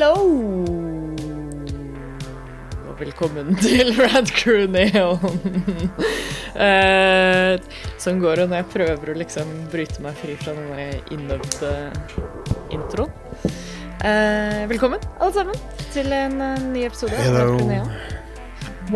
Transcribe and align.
Hello! 0.00 0.16
Og 2.88 2.94
velkommen 2.96 3.50
til 3.60 3.90
Rad 3.98 4.30
Crew 4.32 4.64
Neon. 4.64 5.42
Eh, 6.56 7.60
som 8.00 8.16
går 8.22 8.40
det 8.40 8.46
når 8.48 8.62
jeg 8.62 8.68
prøver 8.72 9.12
å 9.12 9.18
liksom 9.20 9.52
bryte 9.68 10.00
meg 10.00 10.16
fri 10.22 10.38
fra 10.40 10.56
denne 10.56 10.88
innøvde 11.12 11.74
introen. 12.72 13.12
Eh, 14.00 14.64
velkommen, 14.72 15.04
alle 15.20 15.36
sammen, 15.36 15.62
til 15.92 16.08
en 16.16 16.40
eh, 16.48 16.66
ny 16.72 16.88
episode 16.88 17.20
av 17.20 17.28
Hello. 17.28 17.44
Rad 17.44 17.60
Crew 17.60 17.68
Neon. 17.68 17.94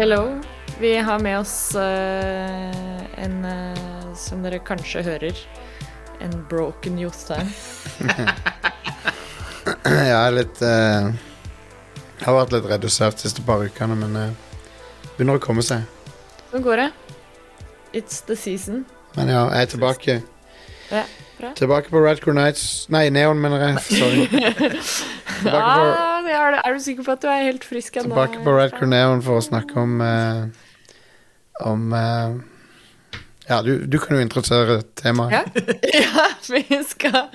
Hello. 0.01 0.23
Vi 0.81 0.97
har 1.05 1.21
med 1.21 1.43
oss 1.43 1.59
eh, 1.85 2.85
en, 3.29 3.43
eh, 3.53 4.13
som 4.25 4.41
dere 4.41 4.65
kanskje 4.65 5.05
hører, 5.13 5.49
en 6.25 6.39
broken 6.49 6.97
Jostein. 7.05 7.53
Jeg 10.11 10.13
er 10.17 10.33
litt 10.33 10.61
eh, 10.65 11.09
Jeg 12.21 12.25
har 12.25 12.37
vært 12.39 12.55
litt 12.55 12.69
redusert 12.71 13.19
de 13.19 13.27
siste 13.27 13.43
par 13.45 13.61
ukene, 13.61 13.97
men 13.99 14.17
uh, 14.17 14.55
begynner 15.17 15.37
å 15.37 15.43
komme 15.43 15.65
seg. 15.67 15.85
Sånn 16.53 16.65
går 16.65 16.81
det. 16.81 16.87
It's 17.93 18.23
the 18.25 18.37
season. 18.39 18.85
Men 19.19 19.29
ja, 19.29 19.43
jeg 19.53 19.67
er 19.67 19.71
tilbake. 19.75 20.17
Ja, 20.89 21.05
bra. 21.39 21.53
Tilbake 21.59 21.93
på 21.93 22.01
Red 22.01 22.23
Core 22.25 22.37
Nights 22.39 22.87
Nei, 22.93 23.07
Neon, 23.13 23.39
mener 23.43 23.61
jeg. 23.63 23.85
Sorry. 24.01 24.25
Tilbake 25.45 25.77
på, 25.77 25.85
det 26.25 26.35
er, 26.39 26.57
er 26.65 26.73
du 26.73 26.83
sikker 26.83 27.05
på 27.07 27.15
at 27.15 27.23
du 27.23 27.29
er 27.29 27.45
helt 27.51 27.65
frisk 27.69 27.97
ennå? 28.01 28.09
tilbake 28.15 28.41
på 28.45 28.57
Red 28.57 28.75
Core 28.79 28.89
Neon 28.89 29.23
for 29.25 29.41
å 29.41 29.45
snakke 29.45 29.77
om 29.83 30.01
eh, 30.05 30.45
Om 31.69 31.93
eh, 31.99 32.37
Ja, 33.49 33.59
du, 33.63 33.87
du 33.87 33.99
kan 34.01 34.17
jo 34.17 34.23
introdusere 34.25 34.79
temaet. 34.97 35.33
Ja. 35.35 35.43
ja, 36.01 36.27
vi 36.49 36.79
skal 36.89 37.27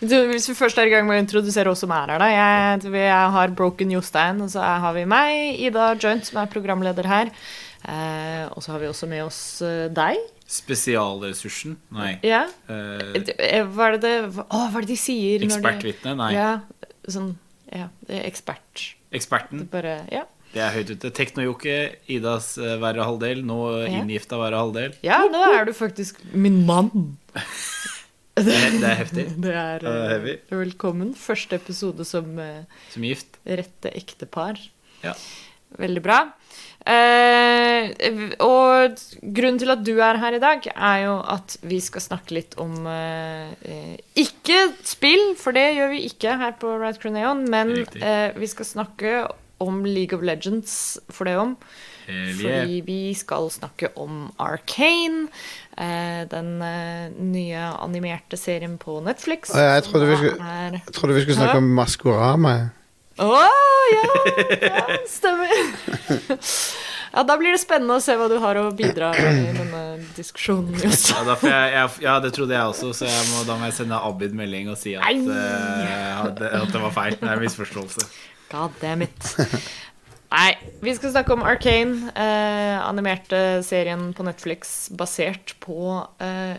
du, 0.00 0.14
Hvis 0.30 0.46
vi 0.48 0.54
først 0.56 0.78
er 0.80 0.88
i 0.88 0.92
gang 0.94 1.04
med 1.08 1.18
å 1.18 1.22
introdusere 1.22 1.68
oss 1.74 1.82
som 1.84 1.92
er 1.92 2.08
her, 2.14 2.22
da. 2.22 2.28
Jeg, 2.32 2.86
vi- 2.92 3.02
jeg 3.04 3.32
har 3.36 3.52
Broken 3.58 3.92
Jostein, 3.92 4.40
og 4.46 4.48
så 4.54 4.64
har 4.64 4.96
vi 4.96 5.04
meg, 5.08 5.58
Ida 5.68 5.90
Joint, 6.00 6.24
som 6.28 6.40
er 6.40 6.48
programleder 6.52 7.04
her. 7.10 7.32
Eh, 7.84 8.46
og 8.50 8.64
så 8.64 8.72
har 8.74 8.80
vi 8.82 8.88
også 8.90 9.06
med 9.12 9.22
oss 9.26 9.40
eh, 9.62 9.86
deg. 9.94 10.16
Spesialressursen? 10.48 11.76
Nei. 11.94 12.14
Ja. 12.26 12.46
Eh, 12.68 13.20
Eh, 13.38 13.62
Hva 13.68 13.90
er 13.92 13.98
det 14.02 14.14
hva, 14.34 14.44
Å, 14.48 14.64
hva 14.72 14.80
er 14.80 14.86
det 14.86 14.94
de 14.94 14.96
sier? 15.00 15.44
Ekspertvitne? 15.46 16.14
Nei. 16.18 16.32
Ja, 16.34 16.48
sånn 17.08 17.34
Ja, 17.68 17.90
det 18.08 18.22
er 18.22 18.26
ekspert. 18.30 18.86
Eksperten? 19.12 19.66
Bare 19.72 20.00
Ja. 20.12 20.24
Det 20.52 20.62
er 20.64 20.72
høyt 20.72 20.90
ute. 20.94 21.10
Teknojokke, 21.14 21.74
Idas 22.08 22.54
eh, 22.58 22.76
verre 22.80 23.04
halvdel. 23.04 23.42
Nå 23.46 23.58
Ja. 23.84 23.90
inngifta 24.00 24.38
verre 24.40 24.56
halvdel. 24.62 24.94
ja, 25.04 25.18
nå 25.28 25.42
er 25.54 25.64
du 25.68 25.72
faktisk 25.76 26.22
min 26.32 26.64
mann. 26.66 26.90
Det 28.38 28.54
er, 28.54 28.70
det 28.78 28.86
er 28.86 28.94
heftig. 29.00 29.22
Det 29.42 29.50
er, 29.52 29.78
det 29.82 29.92
er 29.92 30.26
eh, 30.30 30.56
velkommen. 30.60 31.08
Første 31.18 31.56
episode 31.58 32.04
som 32.06 32.36
eh, 32.38 32.62
Som 32.92 33.02
gift. 33.02 33.40
rette 33.44 33.90
ektepar. 33.98 34.60
Ja. 35.02 35.12
Veldig 35.78 36.02
bra. 36.04 36.20
Eh, 36.86 37.90
og 38.40 38.94
grunnen 39.34 39.58
til 39.60 39.72
at 39.74 39.82
du 39.84 39.92
er 40.00 40.20
her 40.22 40.36
i 40.38 40.40
dag, 40.42 40.64
er 40.70 41.02
jo 41.02 41.16
at 41.34 41.56
vi 41.66 41.80
skal 41.82 42.04
snakke 42.06 42.36
litt 42.38 42.54
om 42.62 42.86
eh, 42.88 43.50
eh, 43.66 43.96
Ikke 44.22 44.60
spill, 44.86 45.34
for 45.36 45.52
det 45.58 45.66
gjør 45.76 45.90
vi 45.96 46.04
ikke 46.08 46.38
her 46.40 46.54
på 46.62 46.72
Right 46.80 47.02
Croneon, 47.02 47.42
men 47.52 47.74
eh, 47.98 48.30
vi 48.38 48.48
skal 48.54 48.70
snakke 48.70 49.16
om 49.60 49.84
League 49.86 50.16
of 50.16 50.22
Legends 50.24 50.98
for 51.10 51.28
det 51.28 51.36
om. 51.38 51.56
Yeah. 52.08 52.32
Fordi 52.38 52.80
vi 52.86 52.98
skal 53.18 53.50
snakke 53.52 53.90
om 54.00 54.30
Arcane, 54.40 55.26
eh, 55.76 56.22
den 56.30 56.54
eh, 56.64 57.10
nye 57.20 57.66
animerte 57.82 58.38
serien 58.40 58.78
på 58.80 59.00
Netflix. 59.04 59.52
Ja, 59.54 59.74
jeg 59.76 59.84
trodde 59.90 60.08
vi 60.08 60.16
skulle- 60.16 60.40
er 60.40 60.78
Jeg 60.78 60.94
trodde 60.96 61.14
vi 61.18 61.24
skulle 61.26 61.36
snakke 61.42 61.60
om 61.60 61.72
Maskorama. 61.76 62.56
Å, 63.18 63.32
ja! 63.92 64.04
ja! 64.62 64.84
Stemmer. 65.10 65.56
Ja, 67.08 67.22
da 67.24 67.38
blir 67.40 67.54
det 67.54 67.58
spennende 67.62 67.94
å 67.96 68.02
se 68.04 68.12
hva 68.20 68.26
du 68.28 68.34
har 68.42 68.58
å 68.60 68.66
bidra 68.76 69.08
med 69.16 69.38
i 69.48 69.52
denne 69.56 69.78
diskusjonen. 70.12 70.74
Ja, 70.76 71.22
jeg, 71.24 71.70
jeg, 71.72 71.88
ja, 72.04 72.18
det 72.20 72.34
trodde 72.36 72.52
jeg 72.52 72.68
også, 72.68 72.90
så 72.94 73.08
jeg 73.08 73.22
må, 73.30 73.46
da 73.48 73.56
må 73.56 73.64
jeg 73.70 73.78
sende 73.78 73.96
Abid 74.04 74.34
melding 74.36 74.68
og 74.68 74.76
si 74.76 74.92
at, 74.98 75.08
eh, 75.08 76.20
at, 76.20 76.34
det, 76.36 76.50
at 76.60 76.74
det 76.74 76.82
var 76.84 76.92
feil. 76.92 77.16
Det 77.16 77.24
er 77.30 77.32
en 77.40 77.46
misforståelse. 77.46 78.04
God 78.50 78.72
damn 78.80 79.02
it. 79.02 79.36
Nei, 80.32 80.56
vi 80.84 80.92
skal 80.96 81.12
snakke 81.14 81.32
om 81.32 81.44
Arcane, 81.46 82.10
eh, 82.12 82.76
animerte 82.84 83.62
serien 83.64 84.10
på 84.16 84.26
Netflix 84.26 84.90
basert 84.92 85.54
på 85.64 86.02
eh, 86.20 86.58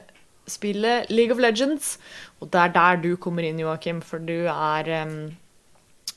spillet 0.49 1.11
League 1.13 1.33
of 1.33 1.41
Legends. 1.41 1.97
Og 2.41 2.49
det 2.53 2.63
er 2.63 2.73
der 2.73 3.03
du 3.03 3.11
kommer 3.21 3.45
inn, 3.45 3.61
Joakim, 3.61 4.01
for 4.05 4.21
du 4.21 4.47
er 4.49 4.89
em, 5.03 5.13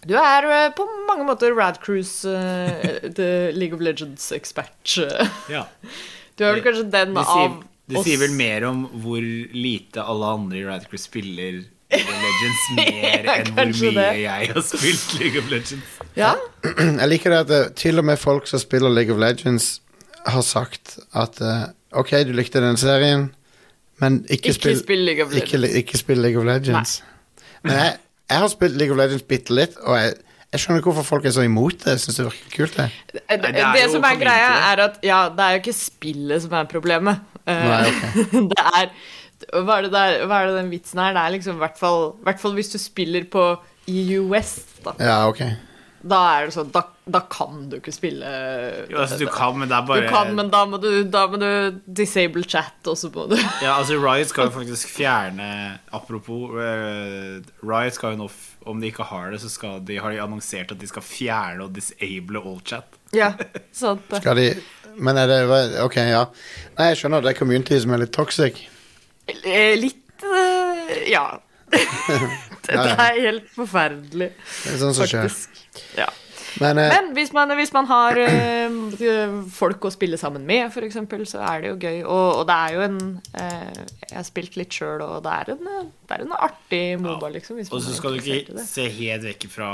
Du 0.09 0.17
er 0.19 0.49
eh, 0.49 0.71
på 0.75 0.87
mange 1.09 1.27
måter 1.29 1.53
Radcruise, 1.55 2.25
uh, 2.27 3.05
the 3.05 3.53
League 3.53 3.77
of 3.77 3.85
Legends-ekspert. 3.85 4.97
Ja. 5.53 5.67
Du 6.33 6.47
er 6.47 6.55
vel 6.57 6.63
kanskje 6.65 6.87
den 6.89 7.11
Det 7.13 7.23
sier, 7.29 7.51
av 7.51 7.59
det 7.93 7.99
oss 8.01 8.07
sier 8.09 8.21
vel 8.23 8.33
mer 8.33 8.65
om 8.65 8.87
hvor 9.03 9.21
lite 9.21 10.01
alle 10.01 10.31
andre 10.39 10.63
i 10.63 10.65
Radcruise 10.65 11.05
spiller 11.05 11.59
League 11.93 12.09
of 12.09 12.23
Legends, 12.25 12.65
mer 12.79 13.27
Ja, 13.29 13.37
enn 13.43 13.53
hvor 13.53 13.69
mye 13.71 13.93
det. 13.99 14.07
jeg 14.23 14.51
har 14.55 14.65
spilt 14.67 15.15
League 15.21 15.39
of 15.43 15.51
Legends. 15.53 15.99
Ja? 16.17 16.33
Jeg 17.03 17.09
liker 17.09 17.31
det 17.35 17.39
at 17.45 17.53
eh, 17.59 17.71
til 17.79 17.99
og 18.03 18.05
med 18.09 18.17
folk 18.21 18.47
som 18.51 18.61
spiller 18.63 18.91
League 18.93 19.15
of 19.15 19.21
Legends, 19.23 19.71
har 20.27 20.45
sagt 20.47 20.99
at 21.19 21.41
eh, 21.43 21.63
OK, 21.99 22.11
du 22.29 22.33
likte 22.37 22.61
den 22.65 22.77
serien, 22.81 23.29
men 24.01 24.21
ikke, 24.29 24.49
Ikke 24.51 24.53
spill, 24.59 24.79
spill 24.83 25.05
League 25.07 25.25
of 25.25 25.33
ikke, 25.33 25.57
Legends. 25.57 25.73
li- 25.73 25.79
ikke 25.83 25.99
spill 26.01 26.21
League 26.25 26.39
of 26.41 26.45
Legends. 26.49 26.99
Men 27.63 27.73
jeg, 27.79 27.97
jeg 28.31 28.39
har 28.45 28.49
spilt 28.53 28.77
League 28.81 28.95
of 28.95 28.99
Legends 29.03 29.23
bitte 29.29 29.55
litt, 29.55 29.77
og 29.83 29.99
jeg, 30.01 30.15
jeg 30.53 30.61
skjønner 30.61 30.81
ikke 30.83 30.91
hvorfor 30.93 31.07
folk 31.09 31.27
er 31.29 31.35
så 31.37 31.45
imot 31.47 31.79
det. 31.85 31.95
Jeg 31.97 32.01
synes 32.07 32.17
det 32.21 32.25
virker 32.29 32.57
kult. 32.57 32.77
Det. 32.77 32.89
Det, 33.13 33.39
det 33.45 33.67
det 33.77 33.85
som 33.93 34.05
er 34.09 34.19
greia, 34.21 34.49
er 34.73 34.83
at 34.89 34.99
ja, 35.07 35.21
det 35.33 35.45
er 35.47 35.55
jo 35.57 35.61
ikke 35.63 35.77
spillet 35.77 36.43
som 36.45 36.57
er 36.59 36.67
problemet. 36.73 37.23
Eh, 37.47 37.63
Nei, 37.67 37.79
okay. 37.89 38.43
det 38.53 38.67
er 38.81 38.91
hva 39.53 39.79
er 39.79 39.87
det, 39.89 39.93
der, 39.93 40.23
hva 40.29 40.41
er 40.41 40.49
det 40.51 40.61
den 40.63 40.73
vitsen 40.73 41.03
her? 41.03 41.13
Det 41.17 41.27
er 41.27 41.35
liksom 41.37 41.59
i 41.59 41.63
hvert 41.65 41.77
fall, 41.81 42.09
hvert 42.25 42.41
fall 42.41 42.57
hvis 42.57 42.73
du 42.73 42.79
spiller 42.81 43.29
på 43.29 43.45
EU 43.91 44.25
West, 44.31 44.81
da. 44.87 44.97
Ja, 45.03 45.19
ok. 45.29 45.45
Da 46.03 46.19
er 46.35 46.49
det 46.49 46.55
sånn, 46.57 46.71
da, 46.75 46.81
da 47.15 47.21
kan 47.31 47.69
du 47.71 47.77
ikke 47.79 47.93
spille 47.95 48.27
Jo, 48.91 48.97
altså, 49.05 49.21
du 49.21 49.29
kan, 49.31 49.55
men 49.59 49.71
det 49.71 49.77
er 49.77 49.85
bare 49.87 50.03
Du 50.03 50.09
kan, 50.11 50.33
men 50.35 50.49
da 50.51 50.65
må 50.67 50.81
du, 50.83 50.89
da 51.07 51.29
må 51.31 51.39
du 51.39 51.79
disable 51.87 52.43
chat, 52.43 52.75
og 52.91 52.99
så 52.99 53.11
må 53.15 53.29
du 53.31 53.37
Ja, 53.63 53.77
altså 53.77 54.01
Riot 54.03 54.33
skal 54.33 54.49
jo 54.49 54.55
faktisk 54.57 54.91
fjerne 54.97 55.47
Apropos 55.95 56.59
eh, 56.59 57.39
Riot 57.63 57.95
skal 57.95 58.17
jo 58.17 58.25
nå, 58.25 58.29
om 58.67 58.83
de 58.83 58.91
ikke 58.91 59.07
har 59.13 59.31
det, 59.31 59.45
så 59.45 59.53
skal 59.53 59.79
de, 59.87 60.01
har 60.03 60.15
de 60.15 60.19
annonsert 60.25 60.75
at 60.75 60.83
de 60.83 60.91
skal 60.91 61.07
fjerne 61.07 61.69
og 61.69 61.73
disable 61.79 62.43
all 62.43 62.59
chat. 62.67 62.99
Ja, 63.15 63.33
sant 63.75 64.03
det. 64.11 64.25
Skal 64.25 64.39
de 64.39 64.49
Men 64.99 65.19
er 65.19 65.31
det 65.31 65.41
Ok, 65.83 65.99
ja. 66.03 66.27
Nei, 66.79 66.93
jeg 66.93 67.01
skjønner. 67.03 67.23
Det 67.25 67.33
er 67.33 67.39
community 67.39 67.79
som 67.83 67.95
er 67.95 68.03
litt 68.05 68.15
toxic. 68.15 68.59
Eh, 69.27 69.77
Litt 69.81 70.25
eh, 70.27 71.11
Ja. 71.13 71.27
det, 71.73 72.75
Ja, 72.75 72.83
ja. 72.85 72.97
er 73.09 73.21
helt 73.21 73.47
forferdelig, 73.55 74.29
Det 74.37 74.75
er 74.75 74.81
sånn 74.83 74.93
som 74.95 75.09
skjer. 75.09 75.33
Ja. 75.97 76.11
Men, 76.61 76.79
eh, 76.79 76.91
Men 76.93 77.13
hvis 77.17 77.33
man, 77.33 77.53
hvis 77.57 77.73
man 77.73 77.89
har 77.89 78.19
eh, 78.21 78.75
folk 79.55 79.87
å 79.89 79.93
spille 79.93 80.19
sammen 80.21 80.45
med, 80.49 80.69
eksempel, 80.85 81.25
så 81.29 81.41
er 81.49 81.63
det 81.63 81.71
jo 81.73 81.79
gøy. 81.81 82.03
Og, 82.05 82.43
og 82.43 82.47
det 82.51 82.59
er 82.59 82.77
jo 82.77 82.85
en 82.85 83.01
eh, 83.41 83.83
Jeg 84.11 84.19
har 84.19 84.29
spilt 84.29 84.59
litt 84.61 84.77
sjøl, 84.77 85.01
og 85.07 85.23
det 85.25 85.33
er 85.33 85.55
en, 85.55 85.73
det 86.09 86.19
er 86.19 86.27
en 86.27 86.37
artig 86.37 86.83
Moba, 87.01 87.33
liksom. 87.33 87.61
Hvis 87.61 87.73
Og 87.73 87.83
så 87.85 87.97
skal 87.97 88.19
du 88.19 88.33
ikke 88.35 88.67
se 88.69 88.89
helt 89.01 89.25
vekk 89.31 89.49
fra 89.53 89.71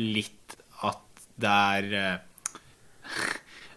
litt 0.00 0.56
at 0.88 1.02
det 1.42 1.52
er 1.52 2.20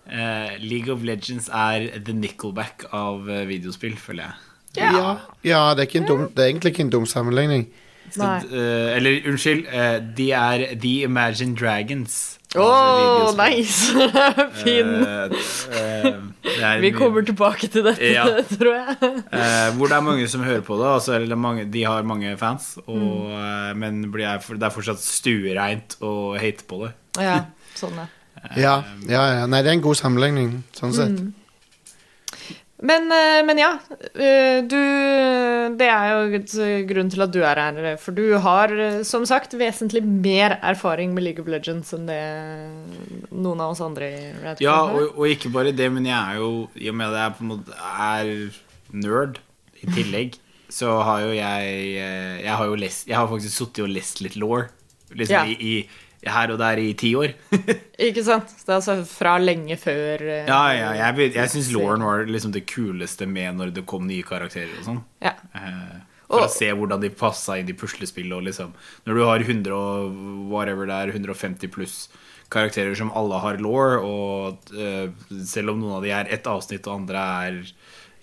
eh, 0.10 0.54
eh, 0.54 0.58
League 0.62 0.92
of 0.94 1.04
Legends 1.04 1.50
er 1.50 1.88
the 2.06 2.14
nickelback 2.14 2.86
av 2.94 3.30
eh, 3.30 3.46
videospill, 3.50 3.98
føler 3.98 4.24
jeg. 4.24 4.34
ja, 4.78 5.18
ja 5.44 5.74
det, 5.74 5.86
er 5.86 5.88
ikke 5.90 6.02
en 6.04 6.08
dum, 6.10 6.30
det 6.36 6.44
er 6.44 6.50
egentlig 6.52 6.72
ikke 6.76 6.84
en 6.84 6.90
dum 6.90 7.06
sammenligning. 7.06 7.68
Så, 8.14 8.24
eh, 8.54 8.96
eller 8.98 9.26
unnskyld, 9.28 9.66
uh, 9.68 9.98
de 10.18 10.32
er 10.32 10.66
The 10.78 10.92
Imagine 11.08 11.56
Dragons. 11.58 12.38
videospill. 12.54 13.40
nice! 13.58 13.92
fin. 14.64 14.92
Er 15.74 16.80
Vi 16.80 16.92
kommer 16.96 17.26
tilbake 17.26 17.68
til 17.68 17.84
dette, 17.84 18.12
Ja. 18.14 18.24
tror 18.60 18.76
jeg. 18.78 18.96
Eh, 19.34 19.76
hvor 19.76 19.88
det 19.92 19.98
er 19.98 20.06
mange 20.06 20.28
som 20.32 20.44
hører 20.46 20.62
på 20.64 20.78
det. 20.80 20.88
Altså, 20.88 21.14
eller 21.18 21.36
mange, 21.36 21.66
de 21.72 21.84
har 21.84 22.04
mange 22.04 22.38
fans, 22.38 22.78
og, 22.88 22.96
Mm. 22.96 23.78
men 23.80 24.12
blir, 24.12 24.38
det 24.54 24.64
er 24.64 24.70
fortsatt 24.72 25.02
stuereint 25.04 25.98
å 26.02 26.38
hate 26.40 26.64
på 26.70 26.86
det. 26.86 26.94
Ja, 27.20 27.42
sånn 27.82 27.98
ja. 28.00 28.06
Ja, 28.56 28.84
ja, 29.10 29.24
ja. 29.40 29.46
Nei, 29.50 29.62
det 29.66 29.72
er 29.74 29.78
en 29.80 29.86
god 29.86 30.00
sammenligning, 30.00 30.64
sånn 30.78 30.94
sett. 30.96 31.20
Mm. 31.20 31.34
Men, 32.86 33.06
eh, 33.12 33.40
men 33.48 33.58
ja, 33.58 33.70
eh, 34.14 34.60
du 34.68 34.76
Det 35.80 35.88
er 35.90 36.10
jo 36.12 36.38
et 36.38 36.52
grunn 36.90 37.10
til 37.10 37.24
at 37.24 37.32
du 37.32 37.40
er 37.42 37.56
her. 37.58 37.96
For 37.98 38.12
du 38.12 38.38
har, 38.44 38.70
eh, 38.70 39.02
som 39.08 39.26
sagt, 39.26 39.56
vesentlig 39.58 40.04
mer 40.04 40.60
erfaring 40.62 41.14
med 41.16 41.24
League 41.24 41.42
of 41.42 41.48
Legends 41.48 41.94
enn 41.96 42.06
det 42.06 42.20
noen 43.32 43.62
av 43.64 43.72
oss 43.72 43.82
andre 43.82 44.10
i 44.12 44.22
Radcliffe 44.44 44.68
Ja, 44.68 44.78
og, 44.92 45.18
og 45.18 45.28
ikke 45.32 45.52
bare 45.56 45.74
det, 45.76 45.90
men 45.92 46.06
jeg 46.06 46.16
er 46.16 46.40
jo 46.42 46.70
I 46.76 46.90
og 46.92 46.96
med 47.00 47.14
at 47.14 47.22
jeg 47.24 47.38
på 47.40 47.46
en 47.46 47.52
måte 47.56 47.80
er 47.96 48.32
nerd 49.06 49.40
i 49.82 49.90
tillegg, 49.96 50.38
så 50.78 51.00
har 51.08 51.26
jo 51.26 51.34
jeg 51.36 51.76
eh, 52.02 52.42
Jeg 52.44 52.56
har 52.60 52.66
jo 52.70 52.80
lest 52.80 53.08
Jeg 53.10 53.18
har 53.18 53.30
faktisk 53.32 53.56
sittet 53.56 53.86
og 53.88 53.94
lest 53.96 54.22
litt 54.22 54.36
law. 54.36 54.66
liksom 55.16 55.36
Ja. 55.36 55.46
i, 55.48 55.56
i, 55.56 55.90
her 56.26 56.52
og 56.54 56.58
der 56.60 56.80
i 56.82 56.94
ti 56.98 57.12
år. 57.16 57.34
Ikke 58.08 58.24
sant? 58.26 58.50
Det 58.60 58.70
er 58.72 58.80
altså 58.80 58.96
fra 59.08 59.36
lenge 59.42 59.78
før 59.80 60.24
uh, 60.26 60.48
ja, 60.50 60.62
ja, 60.76 60.90
jeg, 61.00 61.32
jeg 61.36 61.52
syns 61.54 61.72
Lauren 61.76 62.04
var 62.06 62.26
liksom 62.30 62.52
det 62.56 62.66
kuleste 62.70 63.28
med 63.30 63.56
når 63.60 63.74
det 63.76 63.86
kom 63.90 64.08
nye 64.10 64.26
karakterer 64.26 64.74
og 64.80 64.86
sånn. 64.90 65.02
Ja. 65.24 65.36
Uh, 65.56 66.04
For 66.26 66.42
Og- 66.42 66.48
å 66.48 66.52
se 66.52 66.72
hvordan 66.74 67.02
de 67.04 67.12
passa 67.14 67.60
inn 67.62 67.70
i 67.70 67.76
puslespillet. 67.78 68.34
Og 68.34 68.48
liksom, 68.48 68.72
når 69.06 69.20
du 69.20 69.24
har 69.30 69.44
100 69.46 69.76
og 69.78 70.16
whatever 70.52 70.90
det 70.90 70.96
er, 70.98 71.14
150 71.14 71.70
pluss 71.76 71.98
karakterer 72.54 72.94
som 72.98 73.12
alle 73.18 73.40
har 73.42 73.58
law, 73.62 73.98
og 74.06 74.72
uh, 74.74 75.10
selv 75.46 75.74
om 75.76 75.80
noen 75.84 75.98
av 76.00 76.04
de 76.06 76.12
er 76.18 76.34
ett 76.34 76.46
avsnitt, 76.50 76.86
og 76.90 77.02
andre 77.04 77.22
er 77.46 77.62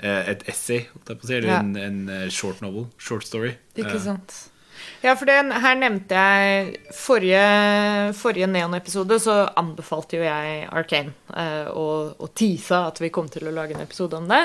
et 0.03 0.41
essay, 0.51 0.89
eller 1.07 1.47
Ja. 1.47 1.59
en, 1.61 1.77
en 1.79 2.31
short 2.35 2.59
novel, 2.65 2.89
short 2.99 3.23
story. 3.23 3.53
Ikke 3.79 4.01
sant. 4.03 4.33
Ja, 5.03 5.17
for 5.19 5.27
det, 5.27 5.39
her 5.65 5.79
nevnte 5.79 6.15
jeg 6.15 6.93
Forrige, 6.95 7.43
forrige 8.15 8.49
Neon-episode 8.51 9.19
så 9.23 9.37
anbefalte 9.59 10.21
jo 10.21 10.27
jeg 10.27 10.69
Arkane 10.71 11.15
eh, 11.35 11.69
og, 11.75 12.15
og 12.23 12.33
teasa 12.39 12.85
at 12.93 13.03
vi 13.03 13.11
kom 13.15 13.31
til 13.33 13.49
å 13.51 13.55
lage 13.55 13.75
en 13.75 13.83
episode 13.83 14.21
om 14.21 14.29
det. 14.31 14.45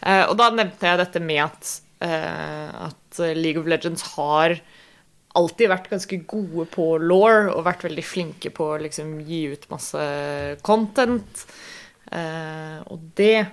Eh, 0.00 0.24
og 0.24 0.36
da 0.40 0.50
nevnte 0.54 0.88
jeg 0.88 1.02
dette 1.02 1.24
med 1.24 1.42
at, 1.44 1.72
eh, 2.06 2.68
at 2.88 3.20
League 3.36 3.60
of 3.60 3.68
Legends 3.68 4.06
har 4.16 4.56
alltid 5.38 5.70
vært 5.70 5.90
ganske 5.92 6.18
gode 6.30 6.66
på 6.72 6.86
law 6.98 7.50
og 7.52 7.66
vært 7.66 7.84
veldig 7.86 8.04
flinke 8.06 8.50
på 8.54 8.72
å 8.72 8.80
liksom 8.82 9.18
gi 9.28 9.44
ut 9.52 9.68
masse 9.70 10.06
content. 10.66 11.44
Eh, 12.10 12.78
og 12.90 13.10
det 13.18 13.44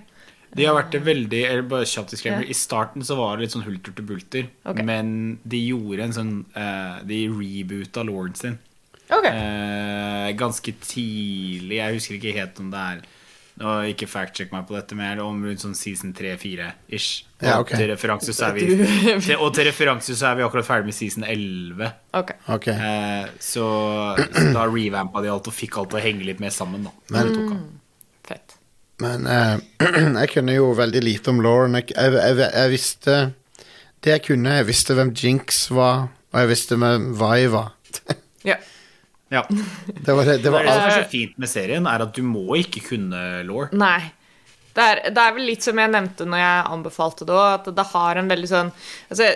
De 0.56 0.66
har 0.66 0.76
vært 0.78 0.96
veldig 1.04 1.42
eller 1.50 1.62
bare 1.68 1.86
kjapt 1.86 2.10
disclaimer, 2.16 2.44
Ja. 2.46 2.50
I 2.50 2.54
starten 2.54 3.04
så 3.04 3.18
var 3.18 3.36
det 3.38 3.44
litt 3.48 3.52
sånn 3.58 3.66
hulter 3.68 3.94
til 3.94 4.06
bulter, 4.06 4.48
Okay. 4.66 4.84
men 4.84 5.40
de 5.44 5.60
gjorde 5.68 6.04
en 6.04 6.14
sånn 6.14 6.46
uh, 6.56 7.04
De 7.06 7.28
reboota 7.28 8.04
Lorden 8.08 8.36
sin. 8.36 8.58
Okay. 9.10 9.32
Uh, 9.32 10.32
ganske 10.40 10.74
tidlig. 10.84 11.78
Jeg 11.80 11.94
husker 12.00 12.16
ikke 12.18 12.34
helt 12.40 12.60
om 12.60 12.72
det 12.72 12.80
er 12.80 13.06
og 13.58 13.88
Ikke 13.90 14.06
fact-check 14.06 14.52
meg 14.54 14.68
på 14.70 14.76
dette, 14.76 14.94
men 14.94 15.18
er 15.18 15.20
om 15.24 15.40
rundt 15.42 15.58
sånn 15.64 15.74
season 15.74 16.12
3-4-ish. 16.14 17.24
Og, 17.42 17.48
Ja, 17.48 17.56
okay. 17.60 17.78
til 17.80 17.90
referanse 17.90 18.30
så 18.38 18.52
er 18.52 18.54
vi, 18.54 18.68
til, 19.26 19.34
og 19.42 19.50
til 19.58 19.66
referanse 19.66 20.14
så 20.14 20.28
er 20.30 20.36
vi 20.38 20.44
akkurat 20.46 20.68
ferdig 20.68 20.86
med 20.92 20.94
season 20.94 21.24
11. 21.26 21.90
ok. 22.14 22.34
Okay. 22.54 22.76
Eh, 22.78 23.32
så, 23.42 23.66
så 24.30 24.44
da 24.54 24.68
revampa 24.70 25.24
de 25.26 25.32
alt 25.34 25.50
og 25.50 25.56
fikk 25.58 25.80
alt 25.82 25.90
til 25.90 25.98
å 25.98 26.04
henge 26.06 26.28
litt 26.30 26.40
mer 26.44 26.54
sammen. 26.54 26.86
Da. 26.86 26.94
Men- 27.10 27.32
Det 27.32 27.34
tok 27.40 27.56
av. 27.56 27.66
Fett. 28.30 28.57
Men 29.04 29.28
eh, 29.30 29.58
jeg 30.22 30.32
kunne 30.34 30.56
jo 30.58 30.72
veldig 30.78 31.04
lite 31.06 31.34
om 31.34 31.42
Lauren. 31.46 31.78
Jeg, 31.80 31.92
jeg, 31.94 32.16
jeg, 32.18 32.40
jeg 32.46 32.74
visste 32.74 33.18
Det 34.04 34.16
jeg 34.16 34.26
kunne, 34.30 34.56
jeg 34.60 34.70
visste 34.70 34.98
hvem 34.98 35.14
Jinx 35.18 35.68
var, 35.74 36.08
og 36.34 36.42
jeg 36.44 36.52
visste 36.54 36.80
hvem 36.80 37.12
Vi 37.18 37.46
var. 37.54 37.72
Ja. 38.48 38.60
Ja. 39.28 39.42
Det 39.50 40.14
var 40.16 40.24
det. 40.24 40.38
det, 40.38 40.44
Det 40.46 40.52
var 40.54 40.62
er 40.62 40.70
det 40.70 40.74
som 40.78 40.86
er 40.88 41.02
så 41.02 41.10
fint 41.12 41.34
med 41.36 41.50
serien, 41.52 41.88
er 41.92 42.00
at 42.06 42.14
du 42.16 42.22
må 42.24 42.56
ikke 42.62 42.80
kunne 42.86 43.24
law. 43.44 43.66
Nei. 43.76 44.14
Det 44.72 44.86
er, 44.86 45.02
det 45.12 45.20
er 45.20 45.34
vel 45.36 45.50
litt 45.50 45.66
som 45.66 45.82
jeg 45.82 45.92
nevnte 45.92 46.24
når 46.30 46.40
jeg 46.40 46.62
anbefalte 46.78 47.28
det 47.28 47.36
òg, 47.36 47.48
at 47.58 47.68
det 47.76 47.86
har 47.90 48.22
en 48.22 48.32
veldig 48.32 48.50
sånn 48.52 48.72
altså, 48.72 49.28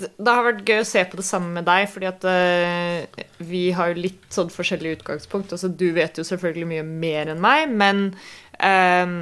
det 0.00 0.32
har 0.32 0.46
vært 0.46 0.64
gøy 0.68 0.82
å 0.82 0.88
se 0.88 1.02
på 1.08 1.18
det 1.20 1.26
samme 1.26 1.52
med 1.58 1.66
deg, 1.68 1.86
fordi 1.92 2.08
at 2.08 2.24
uh, 2.26 3.22
vi 3.50 3.68
har 3.76 3.92
jo 3.92 4.04
litt 4.06 4.26
sånn 4.32 4.52
forskjellig 4.52 4.98
utgangspunkt. 4.98 5.54
Altså, 5.56 5.70
du 5.70 5.90
vet 5.96 6.18
jo 6.18 6.26
selvfølgelig 6.26 6.68
mye 6.70 6.86
mer 6.88 7.32
enn 7.32 7.42
meg, 7.42 7.70
men 7.70 8.02
uh, 8.60 9.14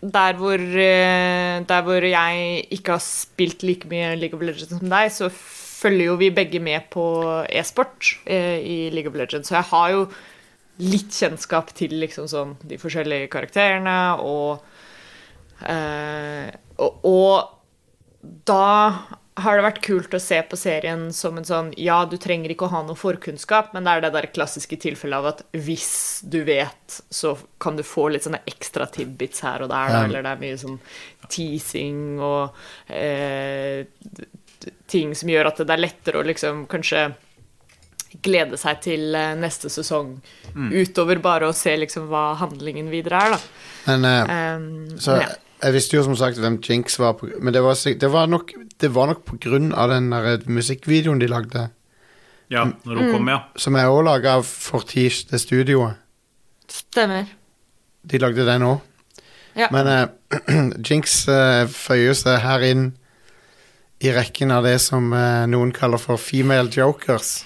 der, 0.00 0.40
hvor, 0.40 0.60
uh, 0.60 1.60
der 1.68 1.86
hvor 1.86 2.08
jeg 2.08 2.64
ikke 2.78 2.96
har 2.96 3.04
spilt 3.04 3.66
like 3.66 3.90
mye 3.90 4.14
League 4.20 4.36
of 4.36 4.44
Legends 4.44 4.74
som 4.74 4.92
deg, 4.92 5.12
så 5.14 5.30
følger 5.34 6.10
jo 6.10 6.18
vi 6.20 6.32
begge 6.36 6.60
med 6.62 6.90
på 6.92 7.04
e-sport 7.48 8.10
i 8.28 8.90
League 8.92 9.08
of 9.08 9.16
Legends. 9.16 9.48
Så 9.48 9.56
jeg 9.56 9.68
har 9.70 9.94
jo 9.94 10.02
litt 10.80 11.14
kjennskap 11.16 11.72
til 11.76 11.94
liksom 12.02 12.28
sånn 12.28 12.52
de 12.68 12.76
forskjellige 12.80 13.30
karakterene 13.32 13.96
og 14.20 14.66
og, 16.80 17.02
og 17.04 18.36
da 18.48 18.68
har 19.44 19.58
det 19.58 19.64
vært 19.64 19.82
kult 19.84 20.14
å 20.16 20.20
se 20.22 20.40
på 20.46 20.58
serien 20.58 21.08
som 21.16 21.38
en 21.38 21.46
sånn 21.46 21.70
Ja, 21.80 22.02
du 22.08 22.16
trenger 22.20 22.52
ikke 22.52 22.68
å 22.68 22.72
ha 22.74 22.82
noe 22.86 22.98
forkunnskap, 22.98 23.72
men 23.74 23.86
det 23.86 23.94
er 23.94 24.04
det 24.04 24.12
der 24.16 24.28
klassiske 24.34 24.78
tilfellet 24.80 25.18
av 25.18 25.30
at 25.32 25.42
hvis 25.56 26.20
du 26.28 26.42
vet, 26.48 27.00
så 27.10 27.36
kan 27.62 27.78
du 27.78 27.84
få 27.86 28.08
litt 28.12 28.26
sånne 28.26 28.42
ekstra 28.50 28.88
tidbits 28.90 29.44
her 29.46 29.64
og 29.64 29.72
der, 29.72 29.96
eller 30.04 30.26
det 30.26 30.34
er 30.34 30.44
mye 30.44 30.60
sånn 30.60 30.78
teasing 31.30 32.20
og 32.20 32.56
eh, 32.92 33.86
ting 34.90 35.14
som 35.16 35.32
gjør 35.32 35.50
at 35.52 35.64
det 35.64 35.74
er 35.74 35.84
lettere 35.84 36.20
å 36.20 36.26
liksom 36.26 36.64
kanskje 36.70 37.08
glede 38.26 38.58
seg 38.58 38.80
til 38.82 39.14
eh, 39.14 39.36
neste 39.38 39.70
sesong, 39.70 40.16
utover 40.74 41.20
bare 41.22 41.50
å 41.50 41.54
se 41.56 41.76
liksom 41.78 42.08
hva 42.10 42.32
handlingen 42.40 42.90
videre 42.90 43.22
er, 43.22 43.36
da. 43.36 43.44
Men 43.86 44.10
eh, 44.10 44.34
Um, 44.56 44.98
så 44.98 45.14
men 45.16 45.24
ja. 45.28 45.30
Jeg 45.62 45.72
visste 45.74 45.96
jo 45.96 46.02
som 46.06 46.16
sagt 46.16 46.38
hvem 46.40 46.58
Jinx 46.64 46.98
var, 46.98 47.12
på, 47.20 47.28
men 47.40 47.52
det 47.54 47.62
var, 47.64 47.74
sik- 47.76 47.98
det 48.00 48.08
var 48.12 48.26
nok 48.30 48.52
Det 48.80 48.88
var 48.94 49.06
nok 49.10 49.24
på 49.28 49.36
grunn 49.40 49.72
av 49.76 49.90
den 49.92 50.10
der 50.10 50.24
eh, 50.34 50.46
musikkvideoen 50.48 51.18
de 51.20 51.26
lagde, 51.28 51.66
Ja, 52.50 52.64
når 52.84 52.96
hun 52.98 53.10
kom, 53.12 53.28
ja. 53.28 53.40
som 53.56 53.76
er 53.76 53.86
også 53.92 54.02
laga 54.06 54.32
av 54.40 54.42
Fortiche, 54.48 55.26
det 55.30 55.38
studioet. 55.40 55.94
Stemmer. 56.68 57.28
De 58.02 58.18
lagde 58.18 58.46
den 58.48 58.62
òg. 58.66 58.80
Ja. 59.54 59.68
Men 59.70 59.86
eh, 59.86 60.06
Jinx 60.88 61.28
eh, 61.28 61.66
føyer 61.70 62.14
seg 62.18 62.40
her 62.42 62.64
inn 62.70 62.88
i 64.00 64.10
rekken 64.16 64.50
av 64.54 64.64
det 64.64 64.78
som 64.80 65.12
eh, 65.12 65.44
noen 65.50 65.70
kaller 65.76 66.00
for 66.00 66.16
female 66.18 66.70
jokers. 66.72 67.42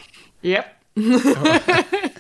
Yep. 0.46 0.70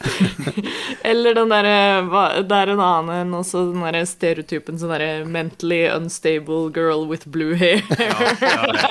Eller 1.10 1.34
den 1.34 1.50
derre 1.52 2.42
Det 2.48 2.56
er 2.56 2.72
en 2.72 2.80
annen 2.80 3.10
en 3.14 3.34
også, 3.40 3.66
den 3.72 3.82
derre 3.84 4.02
stereotypen 4.08 4.78
sånn 4.80 4.92
derre 4.94 5.24
mentally 5.28 5.82
unstable 5.92 6.70
girl 6.74 7.06
with 7.10 7.28
blue 7.28 7.56
hair. 7.60 7.82
Ja, 7.98 8.08
ja, 8.40 8.64
ja. 8.80 8.88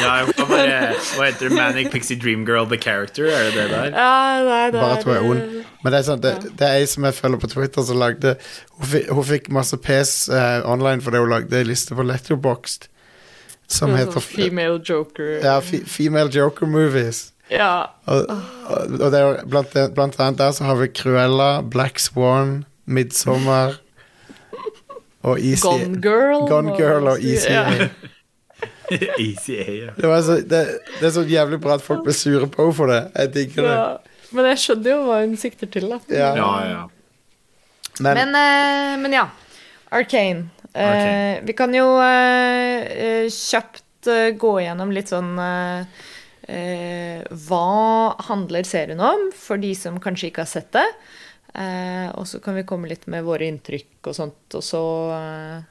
ja 0.00 0.44
bare, 0.48 0.76
hva 1.16 1.26
heter 1.28 1.48
det? 1.48 1.56
Manic 1.56 1.90
Pixie 1.92 2.16
Dream 2.20 2.44
Girl 2.48 2.68
The 2.70 2.78
Character? 2.80 3.28
Er 3.28 3.50
det 3.50 3.56
det 3.58 3.66
der? 3.72 3.90
ja, 3.96 4.12
nei, 4.46 4.60
det 4.72 4.80
Bare 4.80 4.98
at 4.98 5.04
hun 5.08 5.14
er 5.16 5.26
ond. 5.30 5.42
Men 5.82 5.92
det 5.94 5.98
er, 6.00 6.06
sånn, 6.06 6.22
det, 6.24 6.34
det 6.60 6.68
er 6.68 6.78
ei 6.80 6.86
som 6.88 7.04
jeg 7.08 7.16
følger 7.18 7.42
på 7.42 7.50
Twitter, 7.54 7.84
som 7.88 8.00
lagde 8.00 8.36
Hun, 8.78 8.86
fikk- 8.94 9.10
hun 9.16 9.26
fikk 9.28 9.50
masse 9.56 9.76
pes 9.80 10.14
uh, 10.32 10.60
online 10.68 11.04
fordi 11.04 11.20
hun 11.24 11.32
lagde 11.32 11.60
ei 11.60 11.68
liste 11.68 11.96
på 11.96 12.04
Letterboxd 12.08 12.88
som 13.70 13.92
sånn 13.92 14.00
heter 14.00 14.24
female 14.24 14.80
joker. 14.82 15.36
ja, 15.44 15.60
fe 15.62 15.78
Female 15.86 16.26
Joker 16.34 16.66
Movies. 16.66 17.28
Ja. 17.50 17.90
Og, 18.06 18.26
og, 18.30 19.06
det 19.10 19.20
er, 19.20 19.40
blant, 19.50 19.74
blant 19.94 20.20
annet 20.20 20.38
der 20.38 20.52
så 20.54 20.68
har 20.68 20.78
vi 20.78 20.90
Cruella, 20.94 21.60
Black 21.62 21.98
Swan, 21.98 22.64
Midsommar 22.86 23.80
og 25.22 25.40
Easy 25.40 25.66
Gone 25.66 26.00
Girl. 26.02 26.46
Gone 26.48 26.76
Girl 26.78 27.10
og 27.10 27.18
Easy 27.22 27.50
Ja. 27.50 27.66
A. 28.90 28.96
Ja. 29.46 29.92
Det, 29.96 30.06
var 30.06 30.22
så, 30.22 30.32
det, 30.32 30.60
det 30.98 31.06
er 31.06 31.12
så 31.14 31.22
jævlig 31.22 31.60
bra 31.62 31.76
at 31.78 31.82
folk 31.82 32.02
blir 32.02 32.16
sure 32.16 32.48
på 32.50 32.64
henne 32.64 32.74
for 32.74 32.90
det. 32.90 33.04
Jeg 33.14 33.34
digger 33.34 33.62
det. 33.62 33.74
Ja. 33.76 34.24
Men 34.34 34.48
jeg 34.50 34.62
skjønner 34.64 34.90
jo 34.90 34.96
hva 35.06 35.18
hun 35.22 35.36
sikter 35.38 35.70
til, 35.70 35.86
da. 35.92 36.00
Ja. 36.10 36.30
Ja, 36.38 36.48
ja. 36.66 36.80
Men, 38.00 38.18
Men, 38.18 38.34
uh, 38.34 38.96
men 39.04 39.14
ja. 39.14 39.28
Arcane. 39.94 40.50
Eh, 40.72 40.86
Arcane. 40.86 41.40
vi 41.46 41.54
kan 41.58 41.74
jo 41.74 41.86
eh, 42.02 43.26
kjapt 43.30 44.10
gå 44.38 44.52
gjennom 44.62 44.92
litt 44.94 45.10
sånn 45.10 45.34
eh, 46.50 47.22
Hva 47.46 48.16
handler 48.26 48.66
serien 48.68 49.00
om, 49.00 49.28
for 49.36 49.60
de 49.62 49.70
som 49.78 50.00
kanskje 50.02 50.30
ikke 50.30 50.44
har 50.44 50.50
sett 50.50 50.72
det? 50.76 50.86
Eh, 51.54 52.08
og 52.14 52.26
så 52.30 52.40
kan 52.42 52.58
vi 52.58 52.66
komme 52.66 52.90
litt 52.90 53.06
med 53.10 53.24
våre 53.26 53.46
inntrykk 53.50 54.10
og 54.10 54.18
sånt, 54.18 54.58
og 54.58 54.66
så 54.66 54.82
eh, 55.16 55.68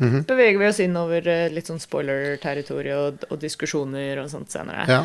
Mhm. 0.00 0.22
beveger 0.24 0.58
vi 0.58 0.66
oss 0.68 0.78
innover 0.80 1.26
eh, 1.28 1.48
litt 1.50 1.66
sånn 1.66 1.80
spoiler-territorium 1.82 3.00
og, 3.08 3.24
og 3.34 3.40
diskusjoner 3.42 4.20
og 4.22 4.30
sånt 4.30 4.54
senere. 4.54 4.86
ja. 4.88 5.04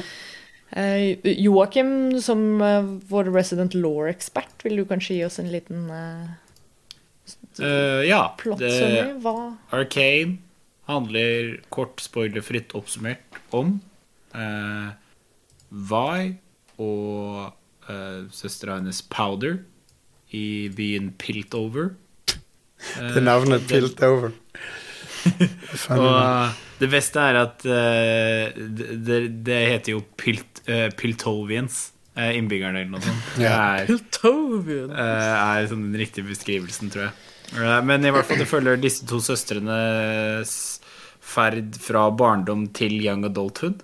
Eh, 0.76 1.18
Joakim, 1.42 2.20
som 2.22 2.62
eh, 2.62 2.88
vår 3.10 3.32
resident 3.34 3.74
law-ekspert, 3.74 4.62
vil 4.64 4.78
du 4.78 4.86
kanskje 4.86 5.18
gi 5.18 5.26
oss 5.26 5.40
en 5.42 5.52
liten 5.52 5.90
uh, 5.90 6.34
Eh, 7.60 8.04
ja. 8.10 8.36
Det, 8.58 8.72
Arcane 9.74 10.38
handler 10.90 11.56
kort 11.74 12.02
spoilerfritt 12.04 12.76
oppsummert 12.78 13.40
om 13.56 13.80
eh, 14.36 14.90
Vi 15.72 16.36
og 16.82 17.54
uh, 17.90 18.26
søstera 18.36 18.78
hennes 18.80 19.00
Powder 19.12 19.60
i 20.36 20.68
byen 20.76 21.14
Piltover. 21.18 21.94
Eh, 22.28 23.12
Det 23.16 23.24
navnet 23.24 23.64
det- 23.68 23.80
pilt 23.82 24.04
over. 24.04 24.34
Og 25.26 26.06
eh, 26.06 26.50
det 26.82 26.90
beste 26.92 27.22
er 27.24 27.38
at 27.40 27.64
eh, 27.66 28.52
det, 28.56 28.90
det, 29.08 29.20
det 29.48 29.60
heter 29.72 29.96
jo 29.96 30.02
Pilt, 30.20 30.60
uh, 30.70 30.90
Piltovians, 31.00 31.80
uh, 32.18 32.30
innbyggerne 32.36 32.84
eller 32.84 32.92
noe 32.98 33.06
sånt. 33.06 33.30
Det 33.40 33.48
Ja. 33.48 33.56
er, 33.80 33.88
Piltovian. 33.90 34.92
eh, 34.92 35.32
er 35.64 35.70
sånn 35.72 35.88
den 35.88 35.98
riktige 36.04 36.28
beskrivelsen, 36.30 36.92
tror 36.94 37.08
jeg. 37.08 37.16
Eh, 37.56 37.80
men 37.88 38.06
i 38.06 38.12
hvert 38.14 38.28
fall 38.28 38.42
det 38.44 38.50
følger 38.52 38.78
disse 38.82 39.08
to 39.10 39.18
søstrenes 39.24 40.54
ferd 41.26 41.74
fra 41.82 42.06
barndom 42.14 42.68
til 42.78 43.00
young 43.02 43.26
adulthood. 43.26 43.82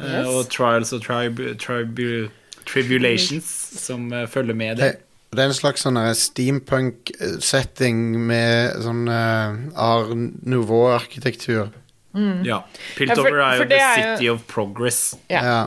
Eh, 0.00 0.18
Yes. 0.20 0.26
og 0.28 0.48
trials 0.50 0.92
og 0.96 1.02
tribu, 1.04 1.54
tribu, 1.60 2.28
tribulations 2.66 3.44
som 3.80 4.12
eh, 4.12 4.26
følger 4.26 4.54
med 4.54 4.76
det. 4.76 4.84
Det, 4.92 5.36
det 5.36 5.44
er 5.44 5.48
en 5.52 5.54
slags 5.54 5.84
sånn 5.86 5.98
steampunk-setting 6.16 8.00
med 8.26 8.80
sånn 8.84 9.04
uh, 9.08 9.58
Art 9.78 10.10
Nouveau-arkitektur. 10.46 11.68
Ja. 11.70 12.40
Ja, 12.44 12.56
Piltover 12.96 13.30
for- 13.30 13.40
er 13.44 13.60
jo 13.60 13.66
The 13.70 13.78
city 13.94 14.24
jo- 14.26 14.34
of 14.34 14.46
Progress. 14.50 15.16
Ja. 15.30 15.42
Ja. 15.46 15.60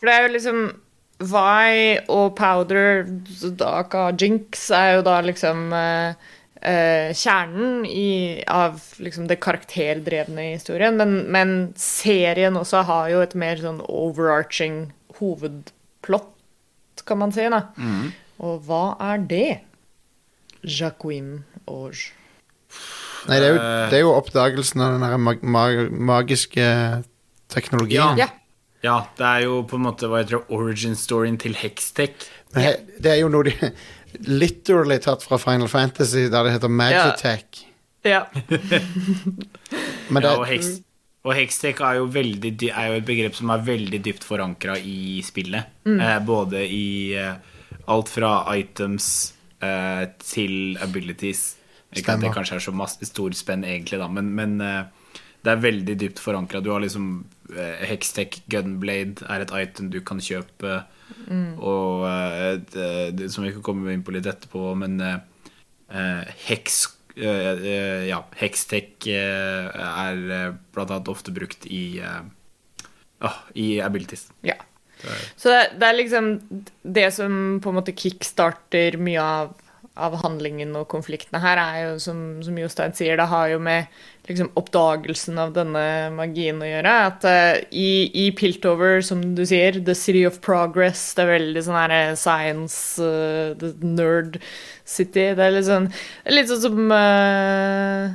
For 0.00 0.06
det 0.08 0.14
er 0.14 0.22
jo 0.28 0.32
liksom 0.38 0.62
Vi 1.20 1.98
og 2.10 2.34
Powder, 2.36 3.04
Daka 3.56 4.10
Jinx, 4.18 4.70
er 4.74 4.96
jo 4.96 5.02
da 5.06 5.20
liksom 5.22 5.72
eh, 5.72 6.14
eh, 6.64 7.12
kjernen 7.16 7.84
i, 7.86 8.42
av 8.50 8.80
liksom 9.04 9.28
det 9.30 9.38
karakterdrevne 9.44 10.48
i 10.50 10.54
historien. 10.56 10.96
Men, 11.00 11.16
men 11.32 11.54
serien 11.80 12.56
også 12.60 12.82
har 12.88 13.10
jo 13.12 13.22
et 13.24 13.34
mer 13.38 13.60
sånn 13.62 13.80
overarching 13.86 14.88
hovedplott, 15.20 16.30
kan 17.06 17.20
man 17.20 17.32
si. 17.36 17.46
da. 17.52 17.62
Og 18.44 18.64
hva 18.66 18.84
er 19.12 19.24
det? 19.30 19.48
Jacqueline 20.64 21.42
Auge. 21.68 22.12
Nei, 23.28 23.38
det 23.40 23.46
er, 23.46 23.52
jo, 23.54 23.58
Eh. 23.60 23.90
det 23.90 23.98
er 23.98 24.02
jo 24.04 24.14
oppdagelsen 24.18 24.80
av 24.84 24.94
den 24.98 25.04
her 25.06 25.16
mag 25.20 25.42
mag 25.42 25.90
magiske 25.92 26.64
teknologien. 27.52 28.18
Ja. 28.20 28.28
Ja, 28.84 28.98
det 29.16 29.24
er 29.24 29.44
jo 29.46 29.62
på 29.64 29.78
en 29.78 29.84
måte 29.86 30.10
hva 30.12 30.18
heter 30.20 30.42
det, 30.42 30.48
origin-storyen 30.52 31.38
til 31.40 31.54
Hextech. 31.56 32.26
Men 32.52 32.74
det 33.00 33.14
er 33.14 33.20
jo 33.22 33.30
noe 33.32 33.46
de 33.48 33.54
literally 34.20 34.98
tatt 35.02 35.22
fra 35.22 35.38
Final 35.38 35.68
Fantasy, 35.68 36.28
der 36.32 36.44
det 36.44 36.54
heter 36.56 36.68
Magitech. 36.68 37.64
Ja. 38.04 38.26
Men 40.08 40.22
det, 40.22 40.28
Ja, 40.28 40.36
og, 40.36 40.46
Hex, 40.48 40.80
og 41.24 41.34
Hextech 41.38 41.80
er 41.80 41.98
jo, 42.02 42.06
veldig, 42.12 42.52
er 42.68 42.90
jo 42.92 42.98
et 43.00 43.06
begrep 43.08 43.36
som 43.38 43.52
er 43.54 43.64
veldig 43.64 44.00
dypt 44.04 44.26
forankra 44.28 44.76
i 44.78 45.22
spillet. 45.24 45.72
Eh, 45.88 46.18
både 46.26 46.64
i 46.68 47.14
eh, 47.16 47.36
alt 47.90 48.12
fra 48.12 48.36
items 48.56 49.06
eh, 49.64 50.04
til 50.24 50.76
abilities. 50.84 51.54
Ikke 51.94 52.16
at 52.16 52.24
det 52.24 52.32
kanskje 52.34 52.58
er 52.58 52.64
så 52.64 52.74
masse 52.74 53.06
stor 53.06 53.34
spenn 53.38 53.64
egentlig, 53.64 54.00
da, 54.02 54.08
men, 54.10 54.32
men 54.34 54.60
eh, 54.60 54.82
det 55.44 55.52
er 55.52 55.62
veldig 55.62 55.96
dypt 56.00 56.20
forankra. 56.22 56.60
Du 56.64 56.72
har 56.72 56.82
liksom 56.82 57.24
eh, 57.54 57.84
Hextech 57.88 58.42
Gunblade 58.50 59.24
er 59.28 59.44
et 59.44 59.54
item 59.54 59.90
du 59.92 60.00
kan 60.04 60.20
kjøpe, 60.22 60.82
og 61.58 62.04
eh, 62.08 62.60
det, 62.72 62.90
det, 63.18 63.30
som 63.32 63.44
vi 63.46 63.52
kan 63.54 63.64
komme 63.64 63.92
inn 63.94 64.04
på 64.04 64.14
litt 64.14 64.28
etterpå, 64.28 64.74
men 64.78 64.98
eh, 65.00 65.18
eh, 65.90 66.36
eh, 66.50 67.24
eh, 67.24 68.04
Ja, 68.10 68.22
Hextech 68.40 69.08
eh, 69.10 69.68
er 69.70 70.22
eh, 70.38 70.54
blant 70.74 70.92
annet 70.92 71.10
ofte 71.12 71.34
brukt 71.34 71.66
i 71.66 72.00
eh, 72.02 72.22
ah, 73.24 73.42
I 73.54 73.80
abilities. 73.84 74.28
Ja. 74.46 74.58
Så 75.36 75.50
det, 75.52 75.74
det 75.80 75.88
er 75.88 75.96
liksom 75.98 76.28
Det 76.80 77.10
som 77.12 77.60
på 77.60 77.68
en 77.68 77.76
måte 77.76 77.92
kickstarter 77.92 78.96
mye 78.96 79.20
av, 79.20 79.52
av 80.00 80.16
handlingen 80.22 80.72
og 80.78 80.88
konfliktene 80.92 81.42
her, 81.44 81.60
er 81.60 81.80
jo 81.88 81.98
som, 82.02 82.24
som 82.44 82.58
Jostein 82.58 82.96
sier, 82.96 83.18
det 83.20 83.28
har 83.30 83.52
jo 83.52 83.60
med 83.62 83.90
liksom 84.28 84.50
oppdagelsen 84.56 85.38
av 85.40 85.52
denne 85.56 85.84
magien 86.16 86.62
å 86.62 86.68
gjøre. 86.68 86.92
At 87.10 87.26
uh, 87.28 87.60
i, 87.70 88.08
i 88.24 88.26
Piltover, 88.36 89.02
som 89.04 89.22
du 89.36 89.44
sier, 89.48 89.80
The 89.84 89.96
City 89.98 90.24
of 90.28 90.40
Progress, 90.44 91.06
det 91.16 91.26
er 91.26 91.32
veldig 91.34 91.64
sånn 91.66 91.78
her 91.78 91.96
eh, 91.96 92.12
science, 92.18 92.78
uh, 93.02 93.52
the 93.60 93.74
nerd 93.84 94.40
city. 94.84 95.32
Det 95.36 95.44
er 95.44 95.56
litt 95.58 95.68
sånn, 95.68 95.90
litt 96.32 96.52
sånn 96.52 96.62
som 96.64 96.94
uh, 96.94 98.14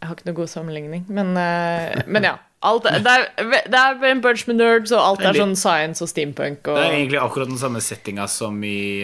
Jeg 0.00 0.08
har 0.08 0.16
ikke 0.16 0.32
noe 0.32 0.40
god 0.40 0.50
sammenligning, 0.50 1.04
men, 1.12 1.36
men 1.36 2.32
ja. 2.32 2.38
Alt, 2.62 2.84
det, 2.86 3.10
er, 3.10 3.24
det 3.66 3.78
er 3.78 4.04
en 4.06 4.20
bunch 4.22 4.44
med 4.46 4.60
nerds, 4.60 4.92
og 4.94 5.00
alt 5.02 5.24
er 5.26 5.34
sånn 5.34 5.56
science 5.58 5.98
og 6.04 6.10
steampunk. 6.10 6.60
Og, 6.70 6.76
Det 6.78 6.84
er 6.84 6.94
egentlig 6.94 7.18
akkurat 7.18 7.50
den 7.50 7.58
samme 7.58 7.82
settinga 7.82 8.28
som 8.30 8.60
i 8.62 9.02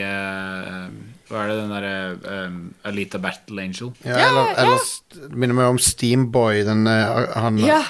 Hva 1.28 1.42
er 1.44 1.48
det, 1.50 1.56
den 1.58 1.72
derre 1.74 2.46
um, 2.46 2.58
Alita 2.88 3.18
Battle 3.20 3.60
Angel? 3.62 3.90
ja, 4.04 4.16
eller, 4.16 4.46
ja, 4.46 4.54
ja. 4.54 4.62
eller 4.64 5.36
minner 5.36 5.54
meg 5.58 5.66
om 5.74 5.78
Steamboy, 5.78 6.62
den, 6.64 6.86
eh, 6.88 7.26
han, 7.36 7.58
Ja. 7.60 7.82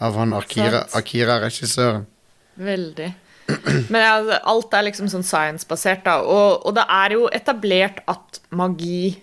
av 0.00 0.16
han 0.16 0.32
Akira-regissøren. 0.32 0.96
Akira-regissøren. 1.02 2.06
Veldig. 2.56 3.10
Men 3.92 4.00
ja, 4.02 4.38
alt 4.48 4.72
er 4.74 4.82
liksom 4.88 5.06
sånn 5.12 5.22
science-basert, 5.22 6.02
da. 6.08 6.16
Og, 6.24 6.64
og 6.66 6.74
det 6.74 6.86
er 6.90 7.12
jo 7.18 7.28
etablert 7.36 8.00
at 8.10 8.40
magi 8.50 9.22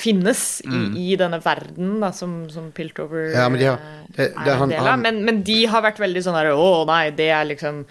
finnes 0.00 0.60
i, 0.64 1.10
i 1.10 1.16
denne 1.20 1.42
verden 1.44 1.98
da, 2.00 2.08
som, 2.16 2.44
som 2.48 2.70
Piltover 2.72 3.26
Mm. 3.26 3.34
Ja, 3.36 3.48
men 3.52 3.58
de 3.60 3.66
har- 3.66 3.76
eh, 3.76 4.06
det- 4.16 4.32
det 4.34 4.48
er 4.48 4.56
han- 4.56 4.62
en 4.72 4.78
del 4.78 4.88
av. 4.88 4.98
Men, 5.02 5.24
men 5.26 5.42
de 5.42 5.64
har 5.66 5.82
vært 5.82 5.98
veldig 5.98 6.22
sånn 6.24 6.38
herre 6.38 6.54
Å 6.56 6.86
nei, 6.86 7.10
det 7.10 7.28
er 7.28 7.44
liksom 7.44 7.84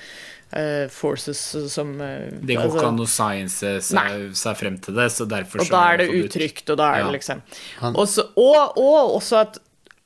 eh, 0.51 0.87
forces 0.89 1.39
som 1.73 1.95
uh, 2.01 2.29
Det 2.41 2.55
går 2.55 2.63
altså- 2.63 2.77
ikke 2.79 2.87
an 2.87 2.99
å 2.99 3.07
science 3.07 3.73
seg, 3.85 4.35
seg 4.35 4.57
frem 4.57 4.77
til 4.81 4.95
det, 4.95 5.09
så 5.13 5.27
derfor 5.29 5.61
Og 5.61 5.69
da 5.69 5.81
er 5.93 5.97
det 6.03 6.09
utrygt, 6.09 6.69
og 6.69 6.77
da 6.77 6.93
er 6.93 6.99
Ja. 6.99 7.05
det 7.09 7.19
liksom 7.19 7.41
også, 7.93 8.29
og, 8.35 8.77
og, 8.77 8.93
og 8.99 9.15
også 9.21 9.41
at 9.41 9.59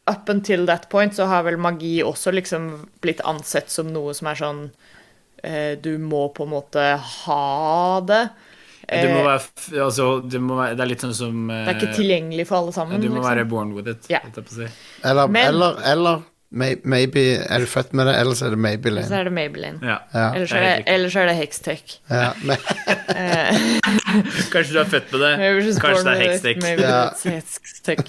up 0.07 0.27
until 0.29 0.65
that 0.67 0.89
point 0.89 1.13
så 1.15 1.25
har 1.27 1.43
vel 1.43 1.55
magi 1.57 2.01
også 2.03 2.33
liksom 2.33 2.89
blitt 3.01 3.21
ansett 3.23 3.69
som 3.71 3.87
noe 3.93 4.13
som 4.13 4.27
er 4.27 4.35
sånn 4.35 4.63
uh, 5.45 5.75
Du 5.79 5.97
må 5.97 6.27
på 6.35 6.43
en 6.43 6.49
måte 6.49 6.97
ha 6.99 7.99
det. 8.01 8.29
Det 8.83 9.07
må 9.09 9.23
være, 9.23 9.79
altså, 9.79 10.21
det, 10.27 10.41
må 10.43 10.57
være, 10.59 10.75
det 10.75 10.83
er 10.83 10.89
litt 10.91 11.03
sånn 11.05 11.13
som 11.15 11.47
det 11.47 11.71
er 11.71 11.77
ikke 11.79 11.95
tilgjengelig 11.95 12.45
for 12.49 12.57
alle 12.59 12.73
sammen. 12.75 12.99
Du 12.99 13.07
må 13.07 13.15
liksom. 13.21 13.29
være 13.29 13.45
born 13.47 13.71
with 13.73 13.87
it. 13.87 14.09
Yeah. 14.11 14.25
jeg 14.27 14.43
på 14.43 14.43
å 14.43 14.57
si. 14.57 14.67
Eller, 15.07 15.27
Men- 15.31 15.47
eller, 15.53 15.79
eller 15.93 16.21
may, 16.53 16.75
maybe 16.85 17.21
er 17.41 17.59
du 17.63 17.67
født 17.69 17.93
med 17.97 18.05
det, 18.07 18.13
eller 18.21 18.33
så 18.37 18.45
er 18.47 18.51
det 18.53 18.59
Så 18.59 18.63
Maybelline. 18.67 19.09
er 19.19 19.23
det 19.27 19.33
Maybelline. 19.33 19.79
Ja. 19.81 19.97
Ja. 20.13 20.27
Ellers 20.37 20.49
så 20.53 20.57
er 20.59 20.63
det, 20.67 20.75
ellers 20.93 21.15
er 21.17 21.25
det 21.31 21.35
Hextech. 21.39 21.87
Ja, 22.09 22.29
Kanskje 24.53 24.73
du 24.75 24.79
er 24.83 24.89
født 24.91 25.07
med 25.13 25.19
det? 25.23 25.31
Kanskje 25.81 26.03
det 26.05 26.13
er 26.13 26.21
Hextech. 26.23 26.57
Ja. 26.79 26.99
Hextech. 27.25 28.05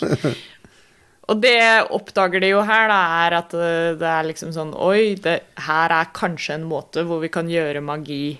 Og 1.24 1.34
det 1.40 1.56
oppdager 1.96 2.40
de 2.44 2.48
jo 2.52 2.60
her, 2.68 2.84
da, 2.92 2.98
er 3.24 3.32
at 3.38 3.54
eh, 3.56 3.94
det 3.96 4.04
er 4.10 4.26
liksom 4.28 4.50
sånn 4.52 4.74
Oi, 4.76 5.14
det 5.24 5.38
her 5.64 5.88
er 5.96 6.10
kanskje 6.16 6.52
en 6.58 6.66
måte 6.68 7.00
hvor 7.08 7.22
vi 7.22 7.30
kan 7.32 7.48
gjøre 7.48 7.80
magi 7.80 8.36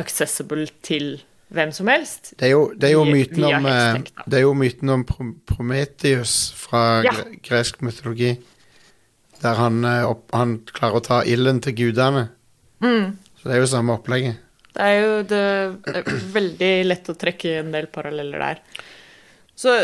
accessible 0.00 0.64
til 0.80 1.18
hvem 1.52 1.68
som 1.76 1.84
helst. 1.92 2.30
det 2.40 2.46
er 2.48 2.54
jo, 2.54 2.62
det 2.72 2.88
er 2.88 2.94
jo 2.94 3.02
myten 3.04 3.44
om 3.44 3.66
eh, 3.68 3.98
Hextech. 3.98 4.24
Det 4.32 4.38
er 4.40 4.46
jo 4.46 4.54
myten 4.56 4.88
om 4.94 5.02
Prometheus 5.44 6.32
fra 6.56 7.02
Ja. 7.04 7.12
gresk 7.44 7.84
mytologi. 7.84 8.32
Der 9.42 9.58
han, 9.58 9.82
eh, 9.84 10.04
opp, 10.06 10.28
han 10.36 10.58
klarer 10.70 11.00
å 11.00 11.04
ta 11.04 11.22
ilden 11.26 11.60
til 11.64 11.74
gudene. 11.78 12.28
Mm. 12.82 13.16
Så 13.40 13.48
det 13.48 13.56
er 13.56 13.62
jo 13.64 13.70
samme 13.72 13.96
opplegget. 13.98 14.38
Det 14.72 14.84
er 14.86 15.00
jo 15.02 15.16
det, 15.28 15.40
det 15.84 15.96
er 16.00 16.20
veldig 16.32 16.70
lett 16.86 17.10
å 17.12 17.16
trekke 17.18 17.56
en 17.60 17.72
del 17.74 17.88
paralleller 17.92 18.40
der. 18.40 18.60
Så, 19.58 19.74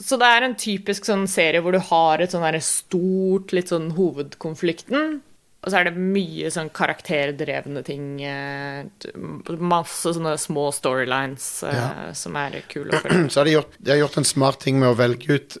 så 0.00 0.16
det 0.20 0.28
er 0.32 0.46
en 0.46 0.54
typisk 0.58 1.04
sånn 1.08 1.26
serie 1.28 1.60
hvor 1.60 1.76
du 1.76 1.80
har 1.90 2.22
et 2.22 2.32
sånn 2.32 2.46
stort, 2.64 3.52
litt 3.52 3.68
sånn 3.68 3.90
hovedkonflikten, 3.98 5.18
og 5.60 5.68
så 5.68 5.76
er 5.76 5.90
det 5.90 6.00
mye 6.00 6.48
sånn 6.54 6.70
karakterdrevne 6.72 7.82
ting. 7.84 8.22
eh, 8.24 8.86
Masse 9.60 10.14
sånne 10.16 10.38
små 10.40 10.70
storylines 10.72 11.50
eh, 11.68 11.76
Ja. 11.76 11.90
som 12.16 12.38
er 12.40 12.62
kule 12.70 12.96
å 12.96 13.02
følge. 13.02 13.26
Så 13.34 13.42
har 13.42 13.50
de 13.50 13.58
gjort, 13.58 13.74
de 13.76 13.92
har 13.92 14.00
gjort 14.00 14.16
en 14.22 14.30
smart 14.30 14.60
ting 14.64 14.80
med 14.80 14.88
å 14.88 14.96
velge 14.96 15.36
ut 15.36 15.58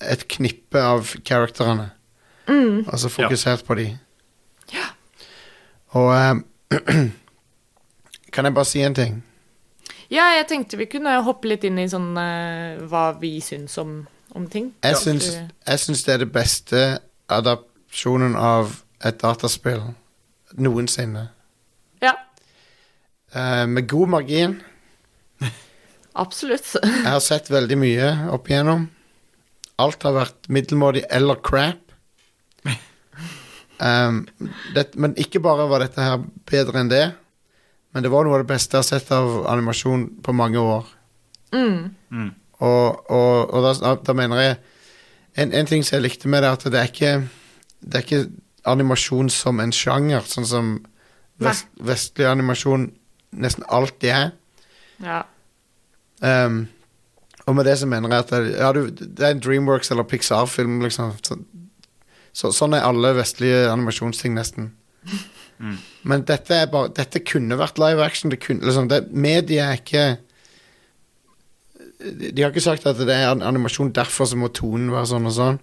et 0.00 0.24
knippe 0.32 0.80
av 0.80 1.12
karakterene. 1.28 1.90
Mm. 2.48 2.84
Altså 2.88 3.08
så 3.08 3.14
fokusert 3.14 3.64
på 3.66 3.74
de. 3.78 3.98
Ja. 4.74 4.86
Og 5.98 6.08
um, 6.30 6.44
Kan 8.32 8.44
jeg 8.48 8.54
bare 8.56 8.64
si 8.64 8.80
en 8.82 8.94
ting? 8.96 9.18
Ja, 10.10 10.24
jeg 10.36 10.46
tenkte 10.48 10.76
vi 10.80 10.86
kunne 10.88 11.12
hoppe 11.24 11.48
litt 11.50 11.64
inn 11.68 11.78
i 11.80 11.86
sånn 11.88 12.10
uh, 12.16 12.80
hva 12.88 13.10
vi 13.20 13.34
syns 13.44 13.76
om, 13.80 14.02
om 14.36 14.46
ting. 14.48 14.72
Jeg 14.84 14.96
Ja. 14.96 15.00
syns, 15.00 15.28
jeg 15.68 15.78
syns 15.84 16.04
det 16.04 16.14
er 16.14 16.22
det 16.24 16.32
beste 16.32 16.82
adapsjonen 17.32 18.34
av 18.36 18.78
et 19.04 19.20
dataspill 19.22 19.82
noensinne. 20.56 21.28
Ja, 22.02 22.16
Uh, 23.32 23.64
med 23.64 23.86
god 23.88 24.08
margin. 24.12 24.58
absolutt. 26.22 26.66
Jeg 26.84 27.06
har 27.08 27.20
sett 27.24 27.46
veldig 27.48 27.78
mye 27.80 28.08
opp 28.34 28.50
igjennom. 28.50 28.82
Alt 29.80 30.02
har 30.04 30.12
vært 30.12 30.50
middelmådig 30.52 31.06
eller 31.08 31.38
crap. 31.40 31.91
Um, 33.82 34.26
det, 34.74 34.92
men 34.94 35.16
ikke 35.20 35.42
bare 35.42 35.68
var 35.70 35.84
dette 35.84 36.04
her 36.04 36.20
bedre 36.48 36.82
enn 36.82 36.92
det, 36.92 37.06
men 37.92 38.04
det 38.04 38.12
var 38.12 38.24
noe 38.24 38.38
av 38.38 38.44
det 38.44 38.52
beste 38.52 38.76
jeg 38.76 38.84
har 38.84 38.88
sett 38.88 39.10
av 39.12 39.42
animasjon 39.52 40.06
på 40.24 40.34
mange 40.36 40.60
år. 40.60 40.86
Mm. 41.52 42.30
Og, 42.62 43.10
og, 43.10 43.50
og 43.52 43.66
da, 43.66 43.96
da 44.00 44.14
mener 44.16 44.40
jeg 44.40 44.54
en, 45.42 45.52
en 45.52 45.68
ting 45.68 45.84
som 45.84 45.98
jeg 45.98 46.06
likte 46.06 46.30
med 46.30 46.44
det, 46.44 46.48
er 46.48 46.56
at 46.56 46.64
det 46.72 46.80
er 46.80 46.88
ikke 46.88 47.12
Det 47.82 47.98
er 47.98 48.04
ikke 48.06 48.22
animasjon 48.64 49.28
som 49.32 49.60
en 49.60 49.72
sjanger, 49.74 50.22
sånn 50.30 50.46
som 50.46 50.66
vest, 51.42 51.66
vestlig 51.82 52.28
animasjon 52.30 52.92
nesten 53.42 53.64
alltid 53.66 54.12
er. 54.14 54.28
Ja. 55.02 55.22
Um, 56.22 56.68
og 57.46 57.56
med 57.58 57.66
det 57.66 57.74
så 57.80 57.88
mener 57.90 58.12
jeg 58.12 58.22
at 58.22 58.30
det, 58.30 58.52
ja, 58.54 58.70
du, 58.72 58.84
det 58.92 59.26
er 59.26 59.34
en 59.34 59.42
Dreamworks 59.42 59.90
eller 59.90 60.06
Pixar-film, 60.06 60.78
liksom. 60.84 61.16
Så, 61.26 61.40
så, 62.32 62.52
sånn 62.54 62.76
er 62.76 62.86
alle 62.86 63.12
vestlige 63.16 63.66
animasjonsting, 63.72 64.34
nesten. 64.36 64.72
Men 66.02 66.24
dette 66.26 66.56
er 66.56 66.70
bare 66.70 66.90
Dette 66.96 67.20
kunne 67.22 67.54
vært 67.58 67.78
live 67.78 68.02
action. 68.02 68.32
Det 68.32 68.40
kunne, 68.42 68.64
liksom, 68.66 68.88
det, 68.90 69.04
media 69.14 69.68
er 69.70 69.78
ikke 69.78 70.06
de, 72.02 72.32
de 72.32 72.42
har 72.42 72.50
ikke 72.50 72.64
sagt 72.64 72.86
at 72.86 72.98
det 72.98 73.14
er 73.14 73.30
animasjon, 73.30 73.92
derfor 73.94 74.26
så 74.26 74.38
må 74.38 74.50
tonen 74.54 74.90
være 74.90 75.12
sånn 75.12 75.28
og 75.28 75.36
sånn. 75.36 75.60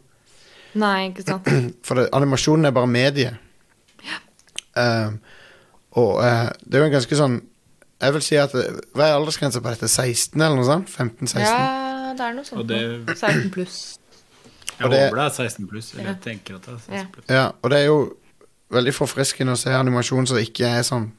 Nei, 0.79 1.09
ikke 1.09 1.25
sant. 1.25 1.49
For 1.85 1.99
det, 1.99 2.09
animasjonen 2.15 2.69
er 2.69 2.75
bare 2.75 2.91
medie. 2.91 3.33
Um, 4.79 5.19
og 5.99 6.21
uh, 6.21 6.47
det 6.63 6.77
er 6.77 6.83
jo 6.83 6.87
en 6.87 6.93
ganske 6.93 7.17
sånn 7.17 7.33
Jeg 7.99 8.13
vil 8.13 8.21
si 8.23 8.35
at 8.37 8.53
Hva 8.53 9.07
er 9.07 9.15
aldersgrensa 9.17 9.59
på 9.65 9.71
dette? 9.73 9.89
16, 9.89 10.37
eller 10.37 10.55
noe 10.55 10.67
sånt? 10.67 10.91
15-16? 10.93 11.41
Ja, 11.41 12.13
det 12.15 12.27
er 12.27 12.37
noe 12.37 12.47
sånt. 12.47 12.61
Og 12.61 12.69
det, 12.69 13.17
16 13.17 13.49
pluss. 13.51 13.79
Jeg 14.79 14.89
det- 14.91 14.99
håper 15.09 15.15
det 15.15 15.25
er 15.25 15.29
16 15.43 15.67
pluss. 15.67 15.93
Eller 15.93 16.03
Ja. 16.03 16.09
jeg 16.13 16.21
tenker 16.21 16.55
at 16.55 16.61
det 16.65 16.73
er 16.73 16.77
16 16.77 16.93
Ja. 16.95 17.05
pluss. 17.13 17.25
Ja, 17.29 17.45
og 17.61 17.69
det 17.69 17.79
er 17.79 17.85
jo 17.85 18.13
veldig 18.71 18.93
forfriskende 18.93 19.51
å 19.53 19.57
se 19.57 19.69
animasjon 19.73 20.27
som 20.27 20.37
ikke 20.37 20.65
er 20.79 20.81
sånn 20.83 21.11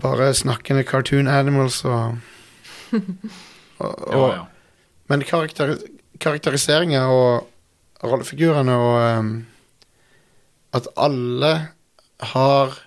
Bare 0.00 0.32
snakkende 0.34 0.84
cartoon 0.86 1.26
animals 1.26 1.84
og, 1.84 2.18
og, 2.92 3.02
og 3.80 4.12
Ja, 4.12 4.34
ja. 4.34 4.44
Men 5.08 5.22
karakter, 5.22 5.76
karakteriseringer 6.20 7.08
og 7.08 7.48
rollefigurene 8.04 8.72
og 8.76 9.18
um, 9.18 9.46
At 10.74 10.86
alle 10.96 11.68
har 12.20 12.78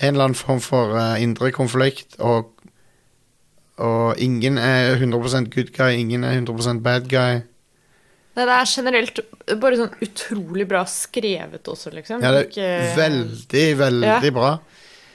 en 0.00 0.14
eller 0.14 0.24
annen 0.24 0.34
form 0.38 0.60
for 0.60 0.94
uh, 0.96 1.20
indre 1.20 1.50
konflikt, 1.52 2.14
og, 2.20 2.54
og 3.76 4.14
ingen 4.18 4.56
er 4.58 4.94
100% 4.96 5.50
good 5.52 5.72
guy, 5.76 5.90
ingen 5.98 6.24
er 6.24 6.38
100% 6.40 6.80
bad 6.82 7.08
guy. 7.10 7.40
Nei, 8.40 8.46
det 8.48 8.56
er 8.56 8.70
generelt 8.70 9.18
bare 9.60 9.76
sånn 9.76 9.94
utrolig 10.06 10.66
bra 10.70 10.84
skrevet 10.88 11.68
også, 11.68 11.92
liksom. 11.92 12.22
Ja, 12.24 12.30
det 12.32 12.40
er 12.40 12.48
Ikke- 12.48 12.96
veldig, 12.96 13.64
veldig 13.76 14.06
Ja. 14.08 14.30
bra. 14.32 14.58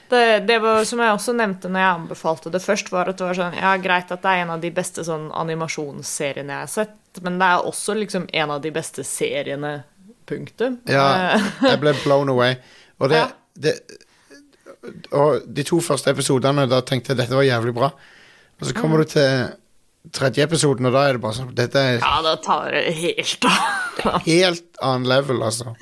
Det, 0.08 0.46
det 0.46 0.60
var, 0.62 0.84
som 0.86 1.00
jeg 1.02 1.10
også 1.16 1.34
nevnte 1.34 1.66
når 1.66 1.80
jeg 1.82 1.94
anbefalte 1.98 2.50
det 2.54 2.60
først, 2.62 2.90
var 2.92 3.08
at 3.10 3.16
det 3.18 3.26
var 3.26 3.34
sånn 3.34 3.56
Ja, 3.58 3.72
greit 3.82 4.12
at 4.14 4.22
det 4.22 4.30
er 4.30 4.42
en 4.44 4.50
av 4.54 4.60
de 4.62 4.70
beste 4.70 5.02
sånn 5.02 5.32
animasjonsseriene 5.34 6.46
jeg 6.54 6.62
har 6.62 6.70
sett, 6.70 7.22
men 7.22 7.40
det 7.40 7.48
er 7.48 7.66
også 7.66 7.96
liksom 7.98 8.28
en 8.32 8.50
av 8.54 8.62
de 8.62 8.70
beste 8.70 9.02
seriene, 9.02 9.82
punktum. 10.26 10.78
Ja, 10.86 11.34
Eh, 11.34 11.50
jeg 11.70 11.80
ble 11.80 11.92
blown 12.04 12.28
away. 12.28 12.56
Og, 13.00 13.08
det, 13.10 13.16
Ja. 13.18 13.28
det, 13.58 13.80
og 15.12 15.42
de 15.52 15.64
to 15.66 15.78
første 15.82 16.10
episodene, 16.14 16.68
da 16.68 16.80
tenkte 16.82 17.08
jeg 17.14 17.16
dette 17.24 17.34
var 17.34 17.42
jævlig 17.46 17.74
bra. 17.74 17.90
Og 18.60 18.66
så 18.68 18.72
kommer 18.74 18.98
du 19.02 19.04
til 19.10 19.52
tredje 20.14 20.44
episoden, 20.46 20.86
og 20.88 20.94
da 20.94 21.06
er 21.08 21.16
det 21.16 21.22
bare 21.24 21.38
sånn 21.38 21.54
Dette 21.56 21.82
er 21.82 21.98
ja, 21.98 22.14
da 22.24 22.36
tar 22.42 22.70
det 22.74 22.94
helt 23.00 23.46
av. 23.50 24.20
helt 24.26 24.80
annen 24.84 25.08
level, 25.10 25.42
altså. 25.46 25.74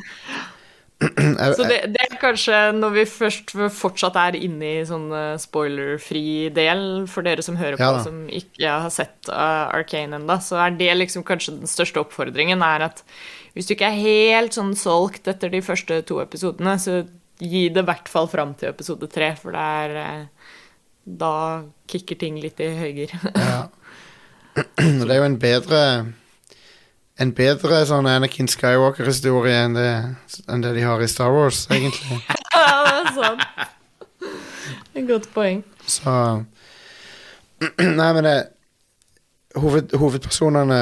Så 1.56 1.66
det, 1.68 1.80
det 1.92 2.00
er 2.00 2.16
kanskje 2.20 2.58
når 2.76 2.92
vi 2.94 3.04
først 3.08 3.52
fortsatt 3.76 4.16
er 4.20 4.38
inne 4.38 4.70
i 4.78 4.84
sånn 4.88 5.08
spoilerfri 5.42 5.42
spoiler-fri 5.42 6.24
del, 6.56 6.84
for 7.10 7.26
dere 7.26 7.44
som 7.44 7.58
hører 7.60 7.76
på 7.80 7.84
Ja 7.84 8.02
som 8.04 8.22
ikke 8.32 8.76
har 8.86 8.92
sett 8.94 9.28
uh, 9.28 9.68
Arcane 9.74 10.20
ennå, 10.20 10.38
så 10.40 10.60
er 10.64 10.78
det 10.78 10.92
liksom 10.96 11.26
kanskje 11.26 11.58
den 11.58 11.70
største 11.70 12.00
oppfordringen, 12.04 12.62
er 12.64 12.88
at 12.88 13.04
hvis 13.54 13.68
du 13.68 13.74
ikke 13.76 13.90
er 13.90 14.00
helt 14.00 14.56
sånn 14.56 14.72
solgt 14.78 15.28
etter 15.30 15.52
de 15.52 15.60
første 15.62 16.00
to 16.08 16.18
episodene, 16.22 16.78
så 16.80 17.02
gi 17.42 17.68
det 17.74 17.84
i 17.84 17.88
hvert 17.90 18.10
fall 18.10 18.30
fram 18.30 18.54
til 18.58 18.70
episode 18.70 19.10
tre, 19.12 19.34
for 19.38 19.54
det 19.54 19.68
er 19.84 19.96
uh, 20.00 20.50
Da 21.04 21.64
kicker 21.90 22.16
ting 22.16 22.38
litt 22.40 22.60
i 22.64 22.70
høyger. 22.78 23.18
ja. 23.34 23.64
det 24.78 25.10
er 25.10 25.16
jo 25.18 25.24
en 25.26 25.38
bedre 25.42 25.80
En 27.20 27.30
bedre 27.34 27.84
sånn 27.86 28.06
Anakin 28.10 28.48
Skywalker-historie 28.50 29.54
enn, 29.64 29.74
det- 29.78 30.42
enn 30.50 30.62
det 30.64 30.72
de 30.74 30.82
har 30.82 30.98
i 31.02 31.06
Star 31.06 31.30
Wars, 31.30 31.60
egentlig. 31.70 32.18
ja, 32.54 32.82
det 32.82 32.94
er 32.94 33.12
sant. 33.14 33.44
Et 34.94 35.06
godt 35.06 35.28
poeng. 35.34 35.60
Så 35.86 36.10
Nei, 37.78 38.08
men 38.16 38.24
det 38.26 38.34
hoved, 39.56 39.94
Hovedpersonene 39.94 40.80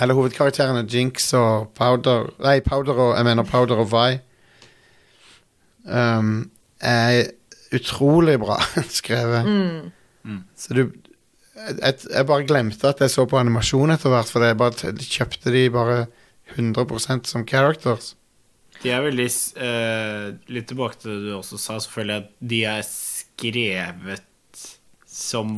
Eller 0.00 0.14
hovedkarakterene 0.14 0.84
Jinx 0.88 1.32
og 1.38 1.70
Powder 1.76 2.28
Nei, 2.44 2.58
Powder 2.60 2.92
og 3.00 3.16
Jeg 3.16 3.24
mener 3.24 3.48
Powder 3.48 3.80
og 3.80 3.88
Vi 3.92 4.18
um, 5.88 6.50
er 6.80 7.24
utrolig 7.74 8.36
bra 8.40 8.58
skrevet. 9.00 9.46
Mm. 9.48 10.42
Så 10.56 10.74
du 10.76 10.84
jeg, 11.56 12.00
jeg 12.08 12.28
bare 12.28 12.48
glemte 12.48 12.90
at 12.90 13.02
jeg 13.04 13.12
så 13.12 13.26
på 13.28 13.38
animasjon 13.40 13.92
etter 13.94 14.12
hvert, 14.12 14.32
for 14.32 14.46
jeg 14.46 14.58
bare, 14.60 14.92
de 14.96 15.06
kjøpte 15.06 15.52
de 15.54 15.66
bare 15.72 16.02
100% 16.56 17.28
som 17.28 17.46
characters. 17.48 18.14
De 18.82 18.90
er 18.90 19.04
veldig 19.04 19.28
uh, 19.62 20.32
Litt 20.50 20.66
tilbake 20.72 20.98
til 20.98 21.12
det 21.14 21.28
du 21.28 21.32
også 21.36 21.60
sa, 21.60 21.78
selvfølgelig, 21.84 22.24
at 22.24 22.50
de 22.52 22.62
er 22.66 22.84
skrevet 22.86 24.28
som 25.12 25.50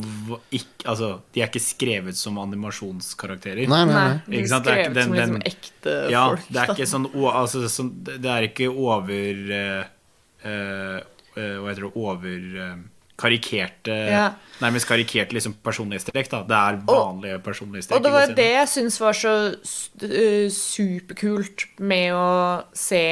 ikke, 0.51 0.83
Altså, 0.91 1.09
de 1.33 1.41
er 1.41 1.47
ikke 1.47 1.63
skrevet 1.63 2.17
som 2.19 2.37
animasjonskarakterer. 2.43 3.63
Nei, 3.71 3.83
nei, 3.87 3.95
Nei, 3.95 4.17
De 4.27 4.41
er 4.41 4.49
skrevet 4.51 4.97
den, 4.97 4.97
det 4.97 4.99
er 4.99 5.07
skrevet 5.07 5.07
som 5.07 5.15
liksom 5.15 5.37
ekte 5.47 5.93
Ja, 6.11 6.25
folk. 6.27 6.49
det 6.49 6.59
er 6.59 6.71
da. 6.71 6.75
ikke 6.75 6.89
sånn 6.91 7.07
altså, 7.31 7.61
sånn, 7.71 7.91
Det 8.03 8.33
er 8.33 8.49
ikke 8.49 8.67
over 8.69 9.39
uh, 9.55 9.85
eh, 10.51 10.97
eh, 11.39 11.55
Hva 11.55 11.71
heter 11.71 11.87
det 11.87 11.93
Over 11.95 12.49
karikerte 13.19 13.95
Ja. 14.11 14.25
Nærmest 14.61 14.87
karikerte 14.87 15.35
liksom 15.35 15.55
personlighetstrekk. 15.63 16.29
da 16.31 16.43
Det 16.43 16.55
er 16.55 16.79
vanlige 16.87 17.39
personlighetstrekk. 17.43 17.97
Og 17.97 18.03
det 18.03 18.11
var 18.11 18.33
det 18.35 18.51
jeg 18.51 18.67
syns 18.71 18.99
var 19.01 19.13
så 19.13 19.33
øh, 20.03 20.49
superkult 20.51 21.67
med 21.79 22.13
å 22.13 22.63
se 22.73 23.05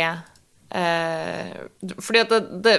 eh, 0.72 1.54
Fordi 2.00 2.20
at 2.20 2.30
det, 2.30 2.42
det, 2.64 2.78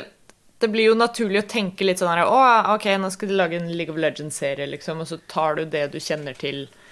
det 0.61 0.71
blir 0.73 0.91
jo 0.93 0.95
naturlig 0.95 1.43
å 1.43 1.49
tenke 1.49 1.85
litt 1.85 2.01
sånn 2.01 2.13
her 2.13 2.25
Å, 2.25 2.75
OK, 2.75 2.89
nå 3.01 3.11
skal 3.13 3.29
de 3.29 3.37
lage 3.41 3.61
en 3.61 3.73
League 3.73 3.93
of 3.93 4.01
Legends-serie, 4.01 4.67
liksom, 4.67 5.01
og 5.01 5.09
så 5.09 5.21
tar 5.29 5.61
du 5.61 5.65
det 5.65 5.91
du 5.93 6.01
kjenner 6.01 6.37
til 6.37 6.65
eh, 6.65 6.84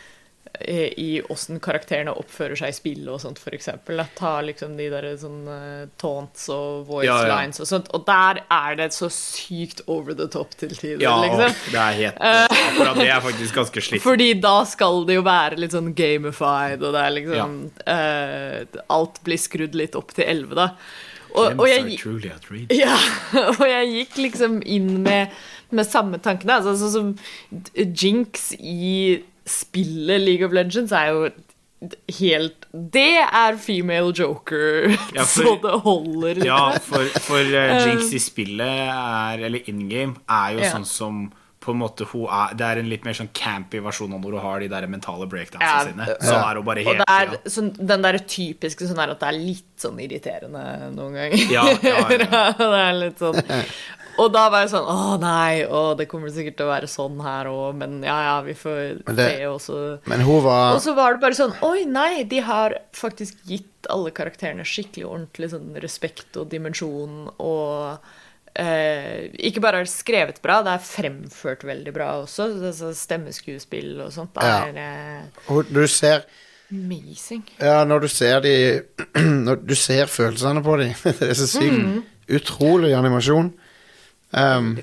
i 0.61 1.23
åssen 1.33 1.61
karakterene 1.65 2.12
oppfører 2.12 2.59
seg 2.61 2.73
i 2.73 2.77
spillet 2.77 3.09
og 3.11 3.21
sånt. 3.23 3.41
Da. 3.43 4.05
Ta 4.19 4.33
liksom 4.45 4.75
de 4.77 4.88
der 4.93 5.07
sånn 5.19 5.47
eh, 5.49 5.85
taunts 6.01 6.45
og 6.53 6.85
voice 6.91 7.07
Ja, 7.09 7.17
ja. 7.25 7.38
lines 7.38 7.62
og 7.62 7.69
sånt. 7.71 7.88
Og 7.97 8.05
der 8.07 8.43
er 8.53 8.77
det 8.79 8.91
så 8.95 9.09
sykt 9.12 9.81
over 9.91 10.15
the 10.19 10.29
top 10.31 10.55
til 10.61 10.75
tider, 10.77 11.01
Ja, 11.03 11.15
liksom. 11.25 11.57
det 11.73 11.81
er 11.81 11.97
helt 11.99 12.21
Akkurat 12.21 13.01
det 13.01 13.09
er 13.09 13.25
faktisk 13.25 13.57
ganske 13.62 13.85
slitt. 13.88 14.05
Fordi 14.05 14.29
da 14.45 14.59
skal 14.69 15.07
det 15.09 15.17
jo 15.19 15.25
være 15.27 15.59
litt 15.62 15.75
sånn 15.75 15.95
gamified, 15.97 16.85
og 16.85 16.93
det 16.95 17.07
er 17.07 17.17
liksom 17.17 17.57
uh, 17.88 18.85
Alt 18.93 19.23
blir 19.25 19.41
skrudd 19.41 19.75
litt 19.79 19.97
opp 19.99 20.12
til 20.15 20.29
11, 20.29 20.55
da. 20.59 20.69
Og, 21.33 21.62
og, 21.62 21.65
jeg, 21.65 21.97
ja, 22.85 22.97
og 23.57 23.62
jeg 23.65 23.93
gikk 23.97 24.19
liksom 24.21 24.59
inn 24.69 24.99
med, 25.01 25.33
med 25.73 25.88
samme 25.88 26.21
tankene. 26.21 26.61
Altså, 26.61 26.77
sånn 26.77 26.93
som 26.93 27.95
Jinx 27.97 28.51
i 28.61 29.23
spillet 29.53 30.23
League 30.25 30.47
of 30.47 30.55
Legends 30.57 30.93
er 30.97 31.12
jo 31.12 31.29
helt 32.21 32.67
Det 32.95 33.09
er 33.27 33.57
female 33.59 34.12
joker, 34.15 34.93
Ja, 35.17 35.25
for- 35.27 35.45
så 35.45 35.55
det 35.65 35.77
holder. 35.83 36.43
Ja, 36.47 36.61
for, 36.79 37.05
for 37.27 37.43
uh, 37.43 37.77
Jinx 37.87 38.12
i 38.15 38.21
spillet 38.23 38.83
er, 38.88 39.43
eller 39.49 39.69
in 39.71 39.88
game, 39.91 40.15
er 40.31 40.57
jo 40.59 40.62
Ja. 40.67 40.73
sånn 40.77 40.87
som 40.88 41.25
på 41.62 41.71
en 41.71 41.79
måte 41.79 42.03
hun 42.11 42.25
er, 42.27 42.55
Det 42.59 42.67
er 42.67 42.79
en 42.81 42.88
litt 42.91 43.05
mer 43.07 43.15
sånn 43.15 43.29
campy 43.38 43.79
versjon 43.85 44.11
av 44.17 44.19
når 44.25 44.33
hun 44.35 44.43
har 44.43 44.62
de 44.65 44.69
der 44.73 44.87
mentale 44.91 45.29
breakdansene 45.31 45.62
Ja, 45.62 45.83
sine. 45.87 46.07
Så 46.27 46.35
er 46.35 46.59
hun 46.59 46.65
bare 46.67 46.83
Og 46.83 46.88
helt 46.91 47.03
det 47.05 47.07
er 47.15 47.29
ja. 47.37 47.38
sånn, 47.55 47.69
den 47.79 48.03
der 48.07 48.19
typiske 48.19 48.88
sånn 48.91 48.99
er 49.05 49.12
at 49.15 49.21
det 49.23 49.29
er 49.31 49.38
litt 49.38 49.69
sånn 49.79 50.01
irriterende 50.03 50.65
noen 50.97 51.15
ganger. 51.21 51.45
Ja, 51.55 51.62
ja, 51.83 52.01
ja. 52.11 52.43
det 52.59 52.81
er 52.83 52.99
litt 53.05 53.23
sånn 53.23 53.38
Og 54.20 54.33
da 54.35 54.48
var 54.53 54.61
jeg 54.66 54.70
sånn 54.75 54.88
Å 54.92 55.18
nei, 55.22 55.62
å, 55.64 55.94
det 55.96 56.07
kommer 56.11 56.29
sikkert 56.35 56.57
til 56.59 56.66
å 56.66 56.72
være 56.72 56.88
sånn 56.90 57.20
her 57.25 57.46
òg, 57.48 57.77
men 57.81 58.03
ja 58.05 58.16
ja, 58.27 58.35
vi 58.44 58.53
får 58.59 59.05
det- 59.16 59.29
se 59.38 59.46
også. 59.48 59.79
Men 60.11 60.20
hun 60.27 60.42
var 60.44 60.75
Og 60.75 60.83
så 60.85 60.94
var 60.94 61.14
det 61.14 61.20
bare 61.22 61.38
sånn 61.38 61.55
Oi, 61.62 61.85
nei, 61.88 62.25
de 62.29 62.40
har 62.40 62.75
faktisk 62.92 63.38
gitt 63.48 63.88
alle 63.90 64.11
karakterene 64.14 64.62
skikkelig 64.68 65.07
ordentlig 65.09 65.51
sånn 65.51 65.72
respekt 65.83 66.37
og 66.38 66.51
dimensjon 66.53 67.31
og 67.40 67.98
eh, 68.55 69.31
ikke 69.48 69.62
bare 69.64 69.81
er 69.81 69.88
det 69.88 69.90
skrevet 69.94 70.38
bra, 70.44 70.61
det 70.62 70.75
er 70.77 70.85
fremført 70.85 71.64
veldig 71.64 71.92
bra 71.96 72.11
også. 72.22 72.46
Stemmeskuespill 72.94 74.01
og 74.05 74.12
sånt. 74.12 74.35
Det 74.37 74.44
Ja. 74.44 74.66
er 74.68 74.77
eh, 74.77 75.62
Du 75.72 75.87
ser 75.88 76.25
amazing. 76.70 77.42
Ja, 77.61 77.83
når 77.85 78.01
du 78.03 78.09
ser 78.09 78.40
de 78.40 78.83
Når 79.48 79.66
du 79.66 79.75
ser 79.75 80.07
følelsene 80.07 80.62
på 80.62 80.77
dem. 80.79 80.94
Det 81.18 81.31
er 81.31 81.35
så 81.35 81.48
sykt 81.48 82.05
utrolig 82.33 82.94
animasjon. 82.96 83.53
Um, 84.33 84.75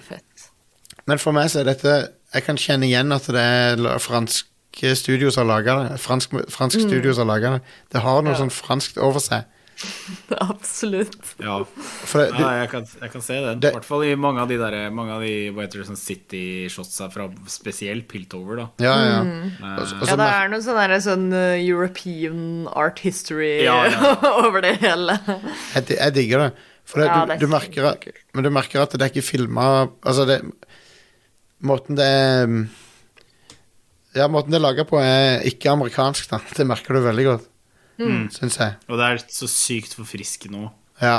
men 1.09 1.17
for 1.21 1.33
meg 1.33 1.49
så 1.49 1.63
er 1.63 1.71
dette 1.71 1.93
Jeg 2.35 2.43
kan 2.45 2.59
kjenne 2.61 2.85
igjen 2.85 3.09
at 3.15 3.25
det 3.33 3.41
er 3.41 3.79
franske 4.03 4.91
studios 4.95 5.33
som 5.33 5.47
har 5.47 5.55
laga 5.57 5.77
det. 5.87 5.99
Fransk, 6.03 6.35
fransk 6.53 6.77
mm. 6.83 6.89
studios 6.89 7.17
har 7.17 7.25
laga 7.25 7.55
det. 7.57 7.61
Det 7.89 8.03
har 8.05 8.21
noe 8.21 8.35
Ja. 8.35 8.43
sånn 8.43 8.53
franskt 8.53 8.99
over 9.01 9.19
seg. 9.23 9.47
Absolutt. 10.51 11.15
ja. 11.39 11.55
For 11.79 12.19
det, 12.21 12.33
du, 12.35 12.41
ja 12.43 12.49
jeg, 12.59 12.69
kan, 12.73 12.85
jeg 13.01 13.11
kan 13.13 13.21
se 13.23 13.37
den. 13.41 13.59
Det- 13.63 13.71
I 13.71 13.77
hvert 13.77 13.87
fall 13.87 14.03
i 14.05 14.13
mange 14.19 14.41
av 14.43 14.49
de 14.51 14.57
der 14.59 14.89
Mange 14.91 15.13
av 15.15 15.21
de 15.23 15.33
hva 15.55 15.63
heter 15.65 15.81
det, 15.81 15.87
sånn 15.89 15.99
City-shotsa 15.99 17.07
fra 17.13 17.29
spesielt 17.49 18.07
Piltover, 18.11 18.59
da. 18.59 18.67
ja, 18.83 18.95
ja. 19.07 19.21
Mm. 19.23 19.53
Også, 19.79 19.95
også, 20.01 20.09
Ja, 20.11 20.17
det 20.19 20.29
er 20.35 20.51
noe 20.53 20.65
sånn 20.65 20.79
der, 20.83 20.95
sånn 21.05 21.27
uh, 21.33 21.55
European 21.57 22.67
art 22.75 22.99
history 23.05 23.63
Ja, 23.65 23.79
ja. 23.89 24.13
over 24.45 24.61
det 24.67 24.75
hele. 24.83 25.17
jeg, 25.73 25.95
jeg 25.95 26.13
digger 26.19 26.45
det. 26.49 26.51
For 26.89 27.01
det, 27.03 27.07
Ja, 27.09 27.21
du, 27.25 27.33
det 27.35 27.39
du 27.43 27.51
merker 27.51 27.85
at, 27.91 28.05
men 28.33 28.45
du 28.47 28.49
merker 28.53 28.81
at 28.81 28.95
det 28.97 29.05
er 29.05 29.11
ikke 29.13 29.25
filma 29.27 29.65
Altså, 30.01 30.25
det 30.25 30.39
Måten 31.69 31.97
det 31.99 32.07
er 32.07 32.47
mm, 32.49 32.63
Ja, 34.15 34.25
måten 34.31 34.49
det 34.53 34.57
er 34.57 34.63
laga 34.63 34.85
på, 34.89 34.97
er 34.97 35.43
ikke 35.45 35.69
amerikansk, 35.73 36.29
da. 36.31 36.39
Det 36.57 36.65
merker 36.67 36.97
du 36.97 37.03
veldig 37.05 37.25
godt, 37.29 37.47
Mm. 37.99 38.29
syns 38.31 38.55
jeg. 38.55 38.77
Og 38.87 38.95
det 38.95 39.05
er 39.05 39.17
så 39.27 39.47
sykt 39.51 39.91
forfriskende 39.97 40.61
òg. 40.63 40.69
Ja. 41.03 41.17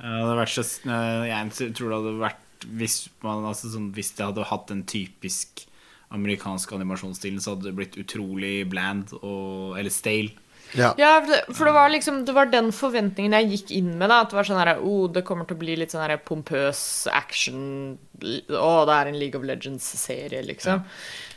Det 0.00 0.36
vært 0.38 0.54
så 0.54 0.64
eh, 0.88 1.26
Jeg 1.28 1.74
tror 1.76 1.90
det 1.92 1.98
hadde 1.98 2.14
vært 2.22 2.66
hvis, 2.78 2.96
man, 3.22 3.44
altså 3.50 3.68
sånn, 3.72 3.90
hvis 3.92 4.14
det 4.16 4.24
hadde 4.24 4.46
hatt 4.48 4.70
en 4.72 4.82
typisk 4.88 5.66
amerikansk 6.14 6.72
animasjonsstil, 6.76 7.36
så 7.42 7.54
hadde 7.54 7.68
det 7.68 7.74
blitt 7.76 7.98
utrolig 8.00 8.68
bland 8.70 9.12
og 9.20 9.78
Eller 9.78 9.92
stale. 9.92 10.32
Ja. 10.78 10.92
Ja, 10.98 11.10
for 11.20 11.28
det, 11.32 11.40
for 11.56 11.68
det 11.68 11.72
var 11.76 11.90
liksom 11.92 12.24
Det 12.24 12.32
var 12.36 12.46
den 12.52 12.70
forventningen 12.72 13.34
jeg 13.36 13.48
gikk 13.50 13.70
inn 13.76 13.90
med. 14.00 14.08
da 14.08 14.20
At 14.22 14.30
det 14.32 14.38
var 14.38 14.46
sånn 14.48 14.60
her 14.62 14.78
oh, 14.80 15.08
Det 15.12 15.22
kommer 15.28 15.44
til 15.48 15.58
å 15.58 15.60
bli 15.60 15.74
litt 15.76 15.92
sånn 15.92 16.04
her 16.06 16.16
pompøs 16.24 16.80
action. 17.12 17.98
Å, 18.22 18.70
det 18.88 18.94
er 18.96 19.10
en 19.10 19.18
League 19.20 19.36
of 19.40 19.44
Legends-serie, 19.48 20.40
liksom. 20.46 20.82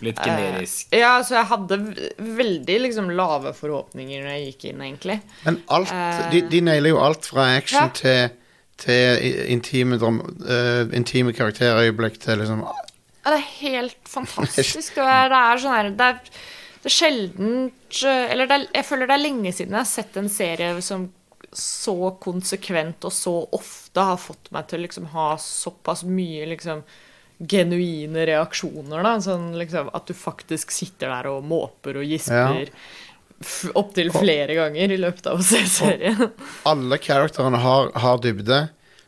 Litt 0.06 0.20
generisk. 0.24 0.88
Eh, 0.94 1.02
ja, 1.04 1.14
så 1.26 1.40
jeg 1.40 1.50
hadde 1.52 1.80
veldig 2.40 2.80
liksom 2.86 3.10
lave 3.18 3.52
forhåpninger 3.58 4.22
når 4.24 4.32
jeg 4.36 4.48
gikk 4.52 4.66
inn, 4.72 4.82
egentlig. 4.88 5.20
Men 5.48 5.62
alt 5.74 5.92
Eh. 5.96 6.24
de, 6.32 6.42
de 6.52 6.62
nailer 6.62 6.94
jo 6.96 7.00
alt 7.04 7.26
fra 7.32 7.48
action 7.58 7.88
Ja. 7.88 7.90
til, 7.98 8.36
til 8.78 9.30
intime, 9.52 9.98
dram, 10.02 10.20
uh, 10.48 10.84
intime 10.96 11.34
karakterøyeblikk 11.34 12.20
til 12.24 12.40
liksom 12.44 12.64
Ja, 12.66 13.32
det 13.34 13.40
er 13.40 13.48
helt 13.62 13.98
fantastisk. 14.18 14.96
Det 14.96 15.04
er, 15.04 15.30
det 15.34 15.40
er 15.42 15.64
sånn 15.64 15.76
her 15.80 15.90
Det 15.98 16.10
er, 16.14 16.36
det 16.86 16.92
er 16.92 16.94
sjelden 16.94 17.72
Eller 18.06 18.46
det 18.46 18.56
er, 18.60 18.66
jeg 18.78 18.86
føler 18.86 19.10
det 19.10 19.16
er 19.16 19.24
lenge 19.24 19.54
siden 19.56 19.74
jeg 19.74 19.82
har 19.82 19.90
sett 19.90 20.20
en 20.22 20.30
serie 20.30 20.82
som 20.86 21.08
så 21.56 22.12
konsekvent 22.22 23.06
og 23.08 23.14
så 23.16 23.34
ofte 23.56 24.04
har 24.04 24.20
fått 24.20 24.50
meg 24.52 24.68
til 24.68 24.82
å 24.82 24.84
liksom 24.84 25.06
ha 25.14 25.28
såpass 25.40 26.04
mye 26.04 26.46
liksom 26.52 26.82
genuine 27.38 28.26
reaksjoner, 28.28 29.04
da. 29.04 29.14
Sånn 29.24 29.54
liksom 29.60 29.90
at 29.96 30.08
du 30.10 30.14
faktisk 30.18 30.74
sitter 30.76 31.12
der 31.14 31.30
og 31.32 31.48
måper 31.48 32.02
og 32.02 32.08
gisper 32.08 32.68
Ja. 32.68 33.72
opptil 33.76 34.12
flere 34.16 34.56
ganger 34.58 34.94
i 34.96 35.00
løpet 35.00 35.28
av 35.32 35.40
å 35.40 35.48
se 35.48 35.64
serien. 35.68 36.30
Alle 36.68 37.00
karakterene 37.00 37.60
har, 37.64 37.92
har 38.04 38.22
dybde. 38.24 38.62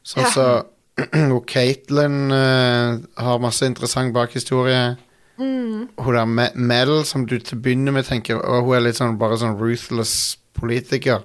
Sånn 0.08 0.32
som 0.32 0.34
så 0.38 1.36
og 1.36 1.44
Caitlyn 1.46 2.32
uh, 2.34 2.98
har 3.22 3.44
masse 3.44 3.68
interessant 3.68 4.16
bakhistorie. 4.16 4.96
Mm. 5.38 5.88
Hun 6.02 6.13
der 6.15 6.26
Me- 6.26 6.54
Mel, 6.56 7.04
som 7.06 7.26
du 7.30 7.38
til 7.39 7.58
å 7.58 7.62
begynne 7.62 7.91
med 7.93 8.06
tenker 8.08 8.39
og 8.41 8.65
Hun 8.65 8.76
er 8.78 8.86
litt 8.88 8.97
sånn 8.97 9.17
bare 9.21 9.38
sånn 9.38 9.58
ruthless 9.60 10.38
politiker. 10.58 11.23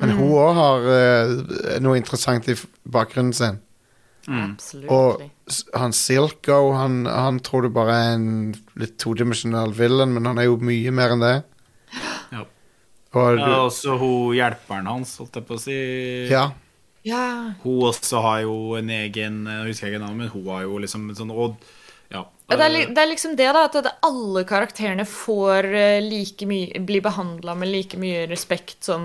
Men 0.00 0.10
Mm. 0.10 0.16
hun 0.18 0.32
òg 0.38 0.54
har 0.54 0.80
uh, 0.86 1.78
noe 1.82 1.96
interessant 1.98 2.48
i 2.48 2.54
bakgrunnen 2.88 3.32
sin. 3.34 3.60
Absolutt. 4.28 4.90
Og 4.90 5.22
han 5.74 5.92
Silko, 5.96 6.72
han, 6.76 7.06
han 7.06 7.38
tror 7.40 7.62
du 7.64 7.68
bare 7.72 7.94
er 7.96 8.14
en 8.18 8.54
litt 8.76 8.98
todimensjonal 9.00 9.72
villain, 9.72 10.12
men 10.12 10.26
han 10.28 10.38
er 10.38 10.44
jo 10.50 10.58
mye 10.60 10.90
mer 10.92 11.14
enn 11.16 11.20
det. 11.24 11.36
Ja. 12.34 12.42
Og 13.16 13.38
Ja, 13.40 13.54
også 13.64 13.94
hun 13.98 14.34
hjelperen 14.36 14.86
hans, 14.86 15.14
holdt 15.16 15.38
jeg 15.38 15.46
på 15.48 15.56
å 15.56 15.62
si. 15.62 15.76
ja. 16.30 16.50
Ja. 17.08 17.54
Hun 17.62 17.86
også 17.88 18.20
har 18.20 18.40
jo 18.42 18.74
en 18.76 18.90
egen 18.90 19.46
Jeg 19.46 19.68
husker 19.70 19.86
ikke 19.88 20.00
navnet, 20.02 20.18
men 20.18 20.28
hun 20.28 20.44
har 20.50 20.64
jo 20.66 20.76
liksom 20.82 21.06
en 21.08 21.14
sånn 21.16 21.30
Og 21.32 21.54
ja. 22.08 22.24
Det, 22.48 22.56
er, 22.64 22.94
det 22.94 23.02
er 23.02 23.10
liksom 23.10 23.36
det, 23.36 23.50
da. 23.52 23.66
At 23.68 23.90
alle 24.06 24.44
karakterene 24.48 25.04
får 25.08 25.68
eh, 25.68 25.98
like 26.00 26.48
mye 26.48 26.80
Blir 26.88 27.04
behandla 27.04 27.54
med 27.58 27.68
like 27.68 28.00
mye 28.00 28.24
respekt 28.30 28.88
som 28.88 29.04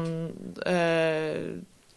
uh, 0.63 1.41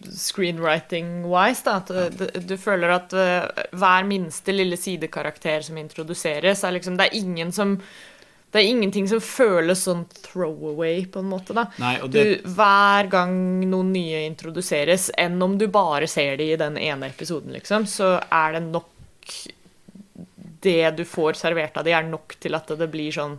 Screenwriting-wise, 0.02 1.62
da. 1.68 1.76
At 1.78 1.94
eh, 1.94 2.10
du, 2.10 2.26
du 2.50 2.56
føler 2.58 2.96
at 2.96 3.14
uh, 3.14 3.62
hver 3.78 4.08
minste 4.08 4.54
lille 4.56 4.78
sidekarakter 4.80 5.62
som 5.68 5.78
introduseres, 5.78 6.64
er 6.64 6.76
liksom 6.80 6.98
Det 6.98 7.08
er 7.08 7.18
ingen 7.22 7.54
som 7.54 7.78
det 8.54 8.62
er 8.62 8.70
ingenting 8.70 9.08
som 9.10 9.20
føles 9.20 9.82
sånn 9.84 10.04
throwaway, 10.22 11.02
på 11.12 11.20
en 11.20 11.26
måte. 11.28 11.52
da. 11.52 11.66
Nei, 11.82 11.96
og 12.00 12.12
du, 12.14 12.20
hver 12.56 13.08
gang 13.12 13.34
noen 13.68 13.90
nye 13.92 14.22
introduseres, 14.24 15.10
enn 15.18 15.36
om 15.44 15.58
du 15.60 15.66
bare 15.68 16.06
ser 16.08 16.38
de 16.40 16.46
i 16.54 16.56
den 16.56 16.78
ene 16.80 17.10
episoden, 17.10 17.52
liksom, 17.52 17.84
så 17.90 18.14
er 18.22 18.56
det 18.56 18.62
nok 18.70 19.34
Det 20.66 20.96
du 20.98 21.04
får 21.08 21.38
servert 21.42 21.76
av 21.78 21.86
de, 21.86 21.94
er 21.96 22.08
nok 22.08 22.36
til 22.42 22.58
at 22.58 22.72
det 22.80 22.88
blir 22.92 23.14
sånn 23.14 23.38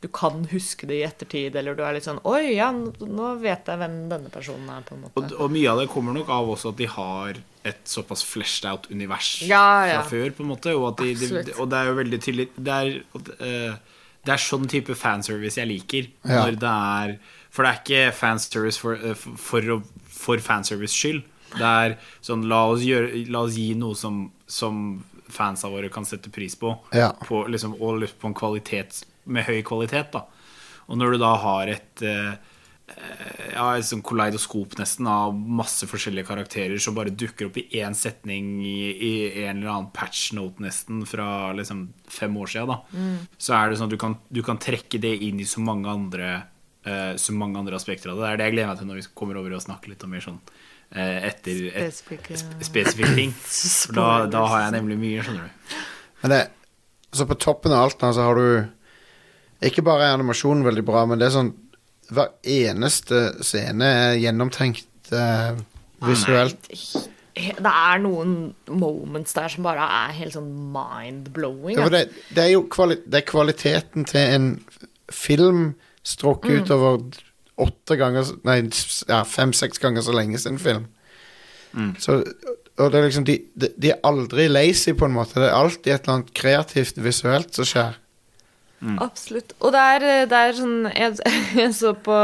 Du 0.00 0.08
kan 0.08 0.46
huske 0.48 0.86
det 0.88 1.00
i 1.00 1.04
ettertid, 1.04 1.56
eller 1.60 1.76
du 1.76 1.82
er 1.84 1.96
litt 1.98 2.06
sånn 2.06 2.22
Oi, 2.28 2.56
ja, 2.56 2.70
nå 2.72 3.34
vet 3.42 3.68
jeg 3.68 3.80
hvem 3.82 3.96
denne 4.12 4.32
personen 4.32 4.70
er, 4.72 4.84
på 4.86 4.96
en 4.96 5.04
måte. 5.04 5.20
Og, 5.20 5.34
og 5.36 5.52
mye 5.52 5.72
av 5.72 5.82
det 5.82 5.90
kommer 5.92 6.16
nok 6.16 6.30
av 6.32 6.52
også 6.54 6.72
at 6.72 6.80
de 6.80 6.88
har 6.88 7.40
et 7.68 7.80
såpass 7.84 8.22
fleshed 8.24 8.68
out 8.70 8.88
univers 8.90 9.42
Ja, 9.44 9.86
ja. 9.86 10.00
fra 10.00 10.08
før, 10.14 10.30
på 10.36 10.44
en 10.44 10.52
måte. 10.54 10.74
Og, 10.76 10.92
at 10.92 11.02
de, 11.04 11.14
de, 11.20 11.56
og 11.58 11.68
det 11.72 11.80
er 11.80 11.90
jo 11.90 11.98
veldig 11.98 12.20
tydelig 12.24 12.46
Det 12.56 12.76
er, 12.76 12.94
uh, 13.18 13.98
det 14.24 14.34
er 14.36 14.42
sånn 14.42 14.68
type 14.68 14.96
fanservice 14.96 15.60
jeg 15.60 15.68
liker. 15.68 16.08
Ja. 16.24 16.46
Når 16.46 16.56
det 16.60 16.72
er 16.72 17.14
For 17.50 17.66
det 17.66 17.70
er 17.70 17.82
ikke 17.82 18.16
fanservice 18.16 18.80
for, 18.80 18.96
uh, 18.96 19.12
for, 19.18 19.36
for, 19.44 19.84
for 20.20 20.44
fanservice 20.44 20.96
skyld. 20.96 21.22
Det 21.56 21.66
er 21.66 21.96
sånn 22.24 22.46
La 22.48 22.62
oss, 22.70 22.84
gjøre, 22.86 23.24
la 23.28 23.44
oss 23.46 23.56
gi 23.58 23.72
noe 23.78 23.98
som, 23.98 24.22
som 24.46 25.00
fansa 25.34 25.70
våre 25.72 25.90
kan 25.92 26.06
sette 26.08 26.32
pris 26.32 26.56
på. 26.58 26.74
Ja. 26.96 27.12
På, 27.26 27.44
liksom, 27.50 27.76
og 27.80 28.04
på 28.20 28.30
en 28.30 28.36
kvalitet 28.36 29.02
med 29.30 29.46
høy 29.48 29.60
kvalitet. 29.66 30.14
Da. 30.14 30.26
Og 30.90 30.98
når 30.98 31.14
du 31.14 31.22
da 31.22 31.34
har 31.42 31.70
et 31.72 32.04
eh, 32.06 32.32
ja, 33.52 33.66
et 33.76 33.86
sånn 33.86 34.02
kaleidoskop 34.06 34.76
nesten 34.80 35.08
av 35.10 35.34
masse 35.34 35.86
forskjellige 35.86 36.28
karakterer 36.28 36.80
som 36.82 36.96
bare 36.96 37.12
dukker 37.14 37.48
opp 37.48 37.58
i 37.60 37.66
én 37.80 37.94
setning 37.96 38.56
i, 38.66 38.78
i 38.90 39.12
en 39.44 39.60
eller 39.60 39.72
annen 39.72 39.90
patchnote 39.94 40.62
nesten 40.64 41.04
fra 41.08 41.52
liksom 41.56 41.84
fem 42.10 42.36
år 42.40 42.50
siden, 42.50 42.72
da. 42.72 43.04
Så 43.38 43.54
er 43.56 43.70
det 43.70 43.80
sånn 43.80 43.90
at 43.90 43.94
du 43.94 44.00
kan, 44.00 44.16
du 44.28 44.42
kan 44.46 44.60
trekke 44.62 45.00
det 45.02 45.12
inn 45.26 45.40
i 45.42 45.48
så 45.48 45.62
mange 45.64 45.90
andre 45.90 46.32
uh, 46.86 47.14
Så 47.20 47.34
mange 47.36 47.60
andre 47.60 47.78
aspekter 47.78 48.12
av 48.12 48.18
det. 48.18 48.26
Det 48.26 48.32
er 48.32 48.40
det 48.40 48.48
jeg 48.48 48.56
gleder 48.56 48.72
meg 48.72 48.82
til 48.82 48.90
når 48.90 49.00
vi 49.00 49.08
kommer 49.22 49.40
over 49.40 49.56
og 49.56 49.64
snakker 49.66 49.92
litt 49.92 50.06
om 50.06 50.14
mer 50.14 50.26
sånn 50.26 50.42
etter 51.30 51.70
et, 51.86 51.94
Spesifikke- 51.94 53.14
ting. 53.14 53.32
For 53.86 53.94
da, 53.96 54.08
da 54.32 54.44
har 54.50 54.64
jeg 54.66 54.74
nemlig 54.78 54.98
mye, 54.98 55.22
skjønner 55.26 55.46
du. 55.46 55.74
Men 56.24 56.34
det, 56.34 56.40
så 57.14 57.26
på 57.30 57.36
toppen 57.40 57.72
av 57.74 57.86
alt 57.88 58.02
nå, 58.02 58.12
så 58.16 58.26
har 58.28 58.38
du 58.40 59.66
Ikke 59.66 59.84
bare 59.86 60.06
er 60.08 60.16
animasjonen 60.16 60.64
veldig 60.66 60.84
bra, 60.88 61.04
men 61.06 61.20
det 61.20 61.28
er 61.28 61.34
sånn 61.36 61.52
Hver 62.10 62.32
eneste 62.42 63.22
scene 63.46 63.86
er 63.86 64.18
gjennomtenkt 64.18 65.12
eh, 65.14 65.58
visuelt. 66.06 66.66
Det 67.38 67.70
er 67.70 68.00
noen 68.02 68.32
moments 68.66 69.32
der 69.36 69.52
som 69.52 69.62
bare 69.64 69.84
er 69.86 70.16
helt 70.18 70.34
sånn 70.34 70.48
mind-blowing. 70.74 71.78
Ja, 71.78 71.86
det, 71.92 72.08
det 72.34 72.42
er 72.48 72.50
jo 72.56 72.64
kvali 72.72 72.98
det 73.06 73.20
er 73.22 73.26
kvaliteten 73.30 74.08
til 74.10 74.34
en 74.34 74.48
film 75.14 75.62
strukket 76.06 76.64
utover 76.66 76.98
åtte 77.60 77.96
ganger 78.00 78.28
Nei, 78.48 78.62
ja, 79.08 79.22
fem-seks 79.28 79.82
ganger 79.82 80.04
så 80.06 80.14
lenge 80.16 80.40
sin 80.42 80.58
film. 80.60 80.88
Så, 82.02 82.20
og 82.80 82.90
det 82.90 82.98
er 82.98 83.04
liksom 83.06 83.26
de, 83.28 83.36
de, 83.54 83.68
de 83.78 83.92
er 83.92 84.00
aldri 84.06 84.48
lazy, 84.50 84.94
på 84.96 85.06
en 85.06 85.14
måte. 85.14 85.38
Det 85.38 85.50
er 85.50 85.58
alltid 85.58 85.92
et 85.92 86.00
eller 86.02 86.16
annet 86.16 86.32
kreativt 86.36 86.98
visuelt 87.02 87.54
som 87.54 87.68
skjer. 87.68 87.98
Absolutt. 88.80 89.52
Og 89.60 89.74
det 89.74 89.80
er, 89.94 90.04
det 90.30 90.36
er 90.38 90.54
sånn 90.56 90.86
Jeg, 90.88 91.18
jeg 91.60 91.72
så 91.76 91.90
på 92.00 92.16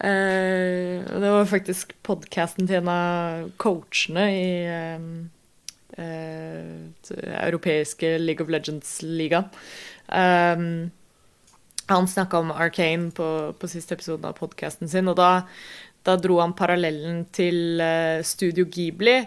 eh, 0.00 1.04
Det 1.04 1.32
var 1.34 1.50
faktisk 1.50 1.92
podkasten 2.06 2.68
til 2.68 2.80
en 2.80 2.88
av 2.92 3.50
coachene 3.60 4.24
i 4.32 4.46
eh, 4.72 5.04
eh, 6.00 7.12
europeiske 7.42 8.16
League 8.22 8.44
of 8.44 8.52
Legends-ligaen. 8.52 9.52
Um, 10.08 10.88
han 11.88 12.08
snakka 12.08 12.38
om 12.42 12.50
Arcane 12.52 13.10
på, 13.16 13.28
på 13.58 13.68
siste 13.70 13.94
episode 13.96 14.28
av 14.28 14.36
podkasten 14.38 14.88
sin, 14.90 15.08
og 15.08 15.16
da, 15.18 15.30
da 16.06 16.16
dro 16.20 16.38
han 16.42 16.52
parallellen 16.56 17.22
til 17.34 17.80
uh, 17.80 18.20
Studio 18.26 18.66
Ghibli. 18.68 19.18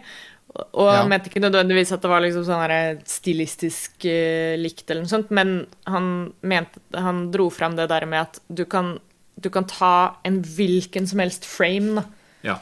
Og 0.76 0.84
Ja. 0.89 0.97
han 1.00 1.10
mente 1.10 1.30
ikke 1.32 1.39
nødvendigvis 1.41 1.93
at 1.95 2.02
det 2.04 2.10
var 2.12 2.21
liksom 2.26 2.43
sånn 2.43 3.00
stilistisk 3.08 4.04
uh, 4.06 4.58
likt, 4.60 4.84
eller 4.89 5.06
noe 5.06 5.13
sånt, 5.13 5.32
men 5.32 5.54
han, 5.88 6.10
mente, 6.43 6.82
han 6.97 7.30
dro 7.32 7.50
fram 7.54 7.78
det 7.80 7.88
der 7.91 8.06
med 8.06 8.28
at 8.28 8.41
du 8.52 8.65
kan, 8.69 8.97
du 9.39 9.50
kan 9.50 9.65
ta 9.69 10.17
en 10.28 10.41
hvilken 10.43 11.08
som 11.08 11.24
helst 11.24 11.47
frame, 11.47 12.04
Ja. 12.45 12.60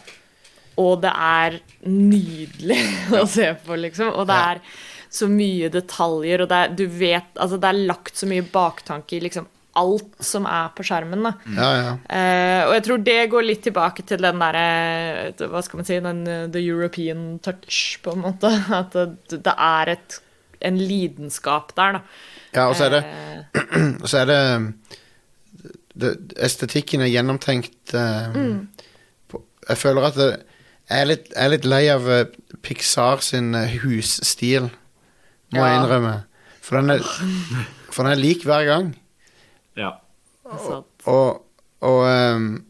og 0.80 1.02
det 1.04 1.12
er 1.12 1.60
nydelig 1.88 2.80
å 3.22 3.26
se 3.28 3.52
på, 3.66 3.76
liksom. 3.80 4.14
Og 4.16 4.28
det 4.30 4.38
er 4.54 4.62
så 5.10 5.26
mye 5.32 5.72
detaljer, 5.74 6.44
og 6.44 6.50
det 6.52 6.58
er, 6.64 6.74
du 6.78 6.86
vet, 6.86 7.32
altså 7.42 7.58
det 7.58 7.70
er 7.72 7.86
lagt 7.90 8.20
så 8.20 8.28
mye 8.30 8.46
baktanke 8.54 9.18
i 9.18 9.24
liksom 9.26 9.48
alt 9.80 10.20
som 10.24 10.46
er 10.50 10.72
på 10.76 10.84
skjermen. 10.86 11.26
da. 11.26 11.34
Ja, 11.56 11.70
ja. 11.78 11.92
Uh, 12.06 12.62
og 12.70 12.74
jeg 12.76 12.86
tror 12.88 13.04
det 13.06 13.20
går 13.32 13.46
litt 13.46 13.64
tilbake 13.66 14.06
til 14.08 14.24
den 14.24 14.42
derre 14.42 14.66
Hva 15.40 15.62
skal 15.66 15.82
man 15.82 15.88
si 15.88 16.00
den, 16.04 16.24
eh, 16.28 16.48
The 16.52 16.64
European 16.64 17.40
touch, 17.46 18.00
på 18.04 18.16
en 18.16 18.26
måte. 18.26 18.52
At 18.82 18.96
det, 18.96 19.42
det 19.46 19.56
er 19.56 19.94
et, 19.96 20.20
en 20.66 20.80
lidenskap 20.80 21.74
der, 21.78 22.00
da. 22.00 22.02
ja 22.58 22.68
og 22.68 22.76
så 22.76 22.90
er 22.90 22.98
det, 22.98 23.04
uh, 23.76 24.06
så 24.06 24.24
er 24.24 24.30
det, 24.30 24.42
det 26.00 26.14
Estetikken 26.40 27.04
er 27.04 27.12
gjennomtenkt 27.12 27.96
eh, 27.96 28.40
på, 29.32 29.44
Jeg 29.70 29.82
føler 29.82 30.10
at 30.10 30.20
det, 30.20 30.30
Jeg 30.90 31.04
er 31.04 31.12
litt, 31.14 31.30
jeg 31.34 31.46
er 31.46 31.54
litt 31.56 31.70
lei 31.70 31.84
av 31.94 32.08
Pixar 32.66 33.22
sin 33.24 33.54
husstil, 33.84 34.72
må 35.54 35.64
jeg 35.64 35.78
innrømme. 35.80 36.16
For 36.66 36.80
den 36.80 36.98
er, 36.98 37.06
for 37.94 38.04
den 38.04 38.14
er 38.14 38.20
lik 38.20 38.44
hver 38.46 38.66
gang. 38.68 38.90
Ja. 39.78 39.92
Og, 41.06 41.46
og, 41.82 42.00
ehm, 42.10 42.64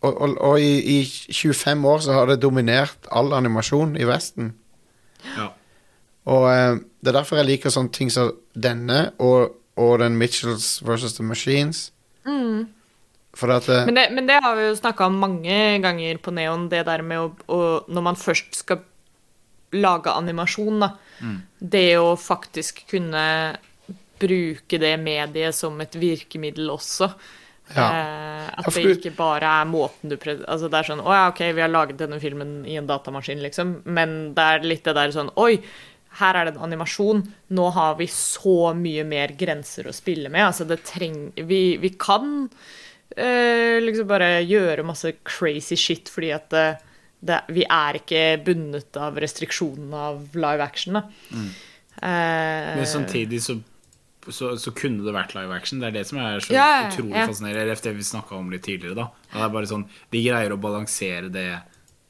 og, 0.00 0.20
og, 0.20 0.36
og 0.40 0.60
i, 0.60 1.00
i 1.00 1.32
25 1.32 1.88
år 1.88 1.98
så 2.06 2.12
har 2.12 2.30
det 2.30 2.42
dominert 2.42 3.10
all 3.10 3.32
animasjon 3.32 3.96
i 3.96 4.08
Vesten. 4.08 4.54
ja. 5.36 5.50
Og 6.24 6.46
ehm, 6.52 6.84
det 7.02 7.10
er 7.10 7.18
derfor 7.18 7.40
jeg 7.40 7.48
liker 7.48 7.72
sånne 7.74 7.90
ting 7.90 8.10
som 8.14 8.30
denne 8.54 9.10
og, 9.18 9.56
og 9.76 9.96
den 9.98 10.14
Mitchells 10.16 10.78
versus 10.86 11.16
The 11.18 11.24
Machines. 11.26 11.90
For 13.34 13.52
at 13.52 13.68
eh, 13.72 13.86
Men 13.88 13.96
det, 13.96 14.06
men 14.12 14.28
det 14.28 14.38
har 14.44 14.56
vi 14.58 14.68
jo 14.68 14.76
snakka 14.76 15.08
om 15.08 15.20
mange 15.22 15.58
ganger 15.82 16.20
på 16.22 16.34
Neon, 16.36 16.68
det 16.72 16.84
der 16.88 17.04
med 17.06 17.18
å, 17.22 17.28
å 17.48 17.60
Når 17.88 18.04
man 18.04 18.18
først 18.20 18.58
skal 18.60 18.82
lage 19.72 20.12
animasjon, 20.12 20.82
da. 20.84 20.90
Det 21.58 21.96
å 21.96 22.12
faktisk 22.20 22.82
kunne 22.90 23.22
bruke 24.22 24.78
det 24.82 24.94
mediet 25.02 25.54
som 25.58 25.78
et 25.84 25.94
virkemiddel 25.98 26.70
også. 26.72 27.10
Ja. 27.72 27.84
Eh, 27.86 28.48
at 28.58 28.66
Ja, 28.66 28.72
det 28.74 28.96
ikke 28.98 29.14
bare 29.16 29.48
er 29.62 29.68
måten 29.70 30.10
du 30.10 30.16
prøver 30.20 30.42
Altså 30.50 30.66
det 30.68 30.80
er 30.80 30.88
sånn 30.90 31.00
Å 31.00 31.12
ja, 31.14 31.20
OK, 31.30 31.38
vi 31.54 31.62
har 31.62 31.70
laget 31.70 31.96
denne 32.00 32.18
filmen 32.20 32.66
i 32.68 32.74
en 32.76 32.88
datamaskin, 32.90 33.40
liksom. 33.40 33.70
Men 33.86 34.34
det 34.36 34.44
er 34.56 34.66
litt 34.66 34.82
det 34.84 34.96
der 34.98 35.14
sånn 35.14 35.30
Oi, 35.40 35.54
her 36.18 36.36
er 36.36 36.44
det 36.50 36.56
en 36.56 36.66
animasjon. 36.66 37.22
Nå 37.56 37.68
har 37.72 37.94
vi 37.96 38.08
så 38.12 38.74
mye 38.76 39.06
mer 39.08 39.32
grenser 39.38 39.86
å 39.88 39.94
spille 39.96 40.28
med. 40.28 40.44
Altså 40.50 40.66
det 40.68 40.82
trenger 40.84 41.46
Vi, 41.48 41.62
vi 41.80 41.92
kan 41.96 42.50
eh, 43.16 43.78
liksom 43.80 44.10
bare 44.10 44.42
gjøre 44.42 44.84
masse 44.84 45.14
crazy 45.24 45.78
shit 45.80 46.10
fordi 46.12 46.34
at 46.36 46.50
det, 46.52 46.66
det, 47.22 47.40
vi 47.56 47.64
er 47.64 48.02
ikke 48.02 48.26
bundet 48.44 48.98
av 49.00 49.16
restriksjonene 49.22 50.04
av 50.10 50.36
live 50.36 50.66
action, 50.66 50.98
da. 50.98 51.06
Eh, 52.02 52.76
Men 52.76 52.86
samtidig 52.90 53.40
så, 53.44 53.56
så, 54.30 54.52
så 54.60 54.70
kunne 54.76 55.02
det 55.04 55.12
vært 55.14 55.34
live 55.34 55.50
action. 55.56 55.80
Det 55.80 55.88
er 55.88 55.96
det 55.98 56.06
som 56.06 56.18
er 56.22 56.38
så 56.44 56.52
Ja, 56.54 56.66
ja, 56.82 56.88
utrolig 56.90 57.16
ja. 57.16 57.26
fascinerende. 57.26 57.62
Eller 57.64 57.82
det 57.82 57.94
vi 57.96 58.02
snakka 58.06 58.36
om 58.38 58.50
litt 58.52 58.62
tidligere, 58.62 58.94
da. 58.94 59.02
Og 59.32 59.34
Det 59.34 59.42
er 59.42 59.48
bare 59.56 59.66
sånn, 59.72 59.84
De 60.12 60.22
greier 60.24 60.52
å 60.54 60.60
balansere 60.60 61.30
det, 61.32 61.46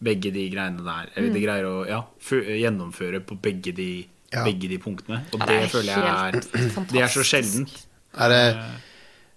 begge 0.03 0.33
de 0.35 0.49
greiene 0.51 0.83
der. 0.85 1.09
Eller 1.17 1.29
Mm. 1.31 1.35
de 1.35 1.41
greier 1.47 1.65
å 1.71 1.87
ja, 1.89 2.03
gjennomføre 2.29 3.21
på 3.25 3.41
begge 3.41 3.73
de, 3.75 4.07
Ja. 4.33 4.45
begge 4.45 4.69
de 4.69 4.79
punktene. 4.79 5.23
Og 5.33 5.41
Ja, 5.41 5.47
det, 5.47 5.57
det 5.57 5.63
er 5.63 5.69
føler 5.69 5.93
jeg 5.93 6.03
er 6.03 6.41
fantastisk. 6.43 6.93
Det 6.93 7.01
er 7.03 7.09
så 7.09 7.23
sjeldent. 7.25 7.87
er 8.19 8.29
det, 8.29 8.45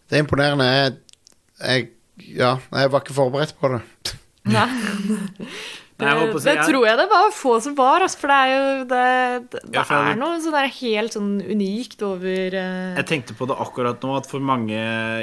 det 0.09 0.17
er 0.19 0.23
imponerende. 0.23 0.65
Jeg, 0.65 0.97
jeg, 1.61 1.89
ja, 2.35 2.57
jeg 2.73 2.91
var 2.91 2.99
ikke 3.01 3.13
forberedt 3.13 3.53
på 3.59 3.71
det. 3.77 4.15
Nei. 4.45 4.67
Nei, 5.95 6.09
jeg 6.09 6.19
håper 6.19 6.35
å 6.35 6.39
si, 6.41 6.47
det 6.49 6.55
jeg- 6.57 6.67
tror 6.67 6.85
jeg 6.85 6.97
det 6.99 7.05
var 7.07 7.29
få 7.31 7.51
som 7.63 7.75
var, 7.77 8.03
altså, 8.03 8.19
for 8.19 8.27
det 8.27 8.35
er 8.35 8.49
jo 8.51 8.63
Det, 8.89 9.03
det, 9.53 9.61
det 9.71 9.77
ja, 9.79 9.83
er 9.95 10.17
noe 10.19 10.41
sånn 10.43 10.55
der 10.57 10.67
helt 10.75 11.15
sånn 11.15 11.29
unikt 11.39 12.03
over 12.03 12.57
uh... 12.59 12.97
Jeg 12.97 13.07
tenkte 13.07 13.37
på 13.39 13.47
det 13.47 13.55
akkurat 13.63 14.03
nå, 14.03 14.11
at 14.19 14.27
for 14.27 14.43
mange 14.43 14.75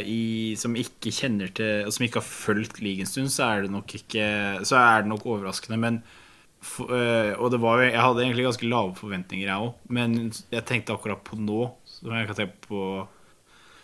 i, 0.09 0.55
som 0.57 0.73
ikke 0.73 1.13
kjenner 1.13 1.53
til 1.53 1.85
og 1.85 1.93
Som 1.93 2.07
ikke 2.07 2.23
har 2.23 2.25
fulgt 2.25 2.81
League 2.81 3.05
en 3.05 3.11
stund, 3.11 3.29
så 3.29 3.51
er 3.51 3.67
det 3.67 3.75
nok 3.75 3.93
ikke 4.01 4.25
Så 4.65 4.79
er 4.81 5.05
det 5.05 5.13
nok 5.13 5.27
overraskende. 5.29 5.77
Men 5.77 6.01
for, 6.63 6.89
uh, 6.89 7.37
Og 7.37 7.51
det 7.53 7.61
var 7.61 7.83
jo 7.83 7.91
Jeg 7.91 8.01
hadde 8.07 8.25
egentlig 8.25 8.49
ganske 8.49 8.71
lave 8.73 8.95
forventninger, 8.97 9.45
jeg 9.51 9.69
òg. 9.69 9.75
Men 9.93 10.17
jeg 10.33 10.65
tenkte 10.71 10.97
akkurat 10.97 11.21
på 11.27 11.37
nå, 11.37 11.69
som 11.85 12.17
jeg 12.17 12.31
kan 12.31 12.41
tenke 12.41 12.65
på 12.65 12.87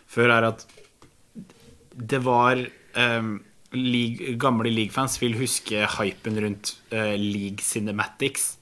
før, 0.08 0.32
er 0.38 0.48
at 0.54 0.64
det 1.98 2.20
var 2.24 2.56
um, 2.96 3.34
league, 3.72 4.36
Gamle 4.40 4.70
League-fans 4.72 5.18
vil 5.22 5.36
huske 5.38 5.84
hypen 5.98 6.40
rundt 6.44 6.76
uh, 6.92 7.14
League 7.18 7.64
Cinematics. 7.64 8.54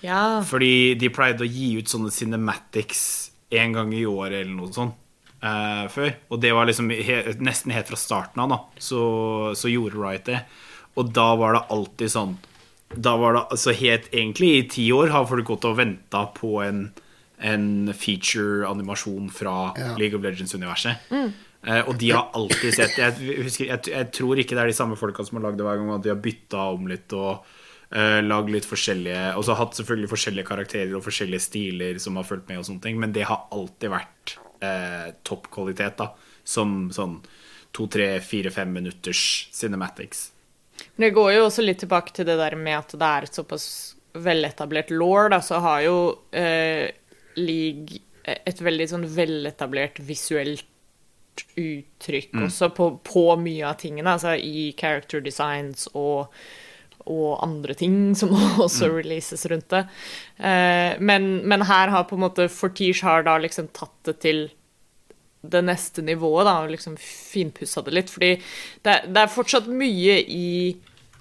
Ja. 0.00 0.40
Fordi 0.46 0.94
de 0.96 1.10
pleide 1.12 1.44
å 1.44 1.50
gi 1.50 1.74
ut 1.80 1.90
sånne 1.92 2.12
cinematics 2.14 3.02
en 3.50 3.74
gang 3.76 3.90
i 3.92 4.06
året 4.08 4.44
eller 4.44 4.54
noe 4.56 4.72
sånt 4.72 4.94
uh, 5.42 5.84
før. 5.92 6.14
Og 6.30 6.40
det 6.40 6.52
var 6.56 6.68
liksom 6.70 6.88
he, 6.94 7.18
nesten 7.42 7.74
helt 7.74 7.90
fra 7.90 7.98
starten 8.00 8.40
av, 8.44 8.54
da. 8.54 8.60
Så, 8.80 9.02
så 9.58 9.68
gjorde 9.72 10.00
Riot 10.00 10.28
det. 10.30 10.40
Og 10.98 11.12
da 11.14 11.28
var 11.38 11.54
det 11.54 11.66
alltid 11.70 12.10
sånn 12.10 12.32
Da 12.98 13.12
var 13.14 13.36
det 13.36 13.42
altså 13.54 13.70
helt 13.78 14.08
Egentlig 14.10 14.48
i 14.56 14.64
ti 14.74 14.86
år 14.90 15.12
har 15.14 15.28
folk 15.30 15.46
gått 15.46 15.62
og 15.68 15.76
venta 15.78 16.24
på 16.34 16.56
en, 16.64 16.80
en 17.38 17.68
feature-animasjon 17.94 19.28
fra 19.30 19.54
Ja. 19.78 19.92
League 20.00 20.18
of 20.18 20.24
Legends-universet. 20.26 21.06
Eh, 21.14 21.30
og 21.60 21.96
de 22.00 22.12
har 22.14 22.30
alltid 22.38 22.72
sett 22.72 22.94
jeg, 22.96 23.40
husker, 23.44 23.66
jeg, 23.68 23.90
jeg 23.92 24.06
tror 24.16 24.38
ikke 24.40 24.56
det 24.56 24.62
er 24.62 24.70
de 24.70 24.76
samme 24.78 24.96
folka 24.96 25.26
som 25.26 25.36
har 25.36 25.48
lagd 25.48 25.58
det 25.60 25.66
hver 25.66 25.76
gang, 25.76 25.90
at 25.92 26.06
de 26.06 26.12
har 26.14 26.22
bytta 26.24 26.62
om 26.72 26.86
litt 26.88 27.12
og 27.16 27.44
uh, 27.44 28.20
lagd 28.24 28.48
litt 28.54 28.68
forskjellige 28.68 29.34
Og 29.36 29.44
så 29.44 29.58
hatt 29.58 29.76
selvfølgelig 29.76 30.12
forskjellige 30.12 30.48
karakterer 30.48 30.96
og 30.96 31.04
forskjellige 31.04 31.44
stiler 31.44 32.00
som 32.00 32.16
har 32.16 32.28
fulgt 32.28 32.48
med, 32.48 32.62
og 32.62 32.68
sånne 32.68 32.84
ting 32.86 33.00
men 33.02 33.12
det 33.16 33.28
har 33.28 33.44
alltid 33.52 33.92
vært 33.92 34.34
uh, 34.64 35.12
toppkvalitet, 35.26 36.00
da. 36.00 36.10
Som 36.48 36.88
sånn 36.96 37.18
to, 37.76 37.86
tre, 37.86 38.14
fire, 38.24 38.50
fem 38.50 38.72
minutters 38.72 39.48
cinematics. 39.54 40.30
Men 40.96 41.08
det 41.08 41.14
går 41.14 41.34
jo 41.36 41.46
også 41.46 41.64
litt 41.64 41.82
tilbake 41.84 42.14
til 42.16 42.26
det 42.28 42.38
der 42.40 42.56
med 42.58 42.78
at 42.78 42.94
det 42.96 43.10
er 43.10 43.28
et 43.28 43.36
såpass 43.36 43.66
veletablert 44.16 44.90
law, 44.90 45.28
da, 45.30 45.38
så 45.44 45.60
har 45.62 45.84
jo 45.84 45.98
eh, 46.34 46.88
League 47.38 48.00
et 48.24 48.60
veldig 48.62 48.88
sånn 48.90 49.06
veletablert 49.06 50.00
visuelt 50.02 50.66
uttrykk 51.60 52.34
også 52.46 52.70
på, 52.76 52.90
på 53.06 53.24
mye 53.40 53.68
av 53.68 53.78
tingene, 53.80 54.16
altså 54.16 54.34
i 54.36 54.70
character 54.78 55.22
designs 55.24 55.88
og 55.94 56.28
og 57.10 57.40
andre 57.42 57.74
ting 57.74 57.94
som 58.20 58.34
også 58.60 58.90
releases 58.92 59.46
rundt 59.50 59.70
det. 59.72 59.84
Eh, 60.36 61.00
men, 61.00 61.30
men 61.48 61.64
her 61.66 61.88
har 61.88 62.04
på 62.06 62.18
en 62.18 62.26
måte 62.26 62.48
Fortiche 62.52 63.06
har 63.06 63.24
da 63.26 63.38
liksom 63.40 63.70
tatt 63.72 63.96
det 64.06 64.18
til 64.22 64.42
det 65.40 65.62
neste 65.64 66.04
nivået, 66.04 66.44
da, 66.44 66.58
og 66.60 66.74
liksom 66.74 66.98
finpussa 67.00 67.80
det 67.86 67.94
litt. 67.96 68.12
Fordi 68.12 68.34
det, 68.84 68.96
det 69.08 69.22
er 69.22 69.32
fortsatt 69.32 69.70
mye 69.72 70.18
i 70.20 70.50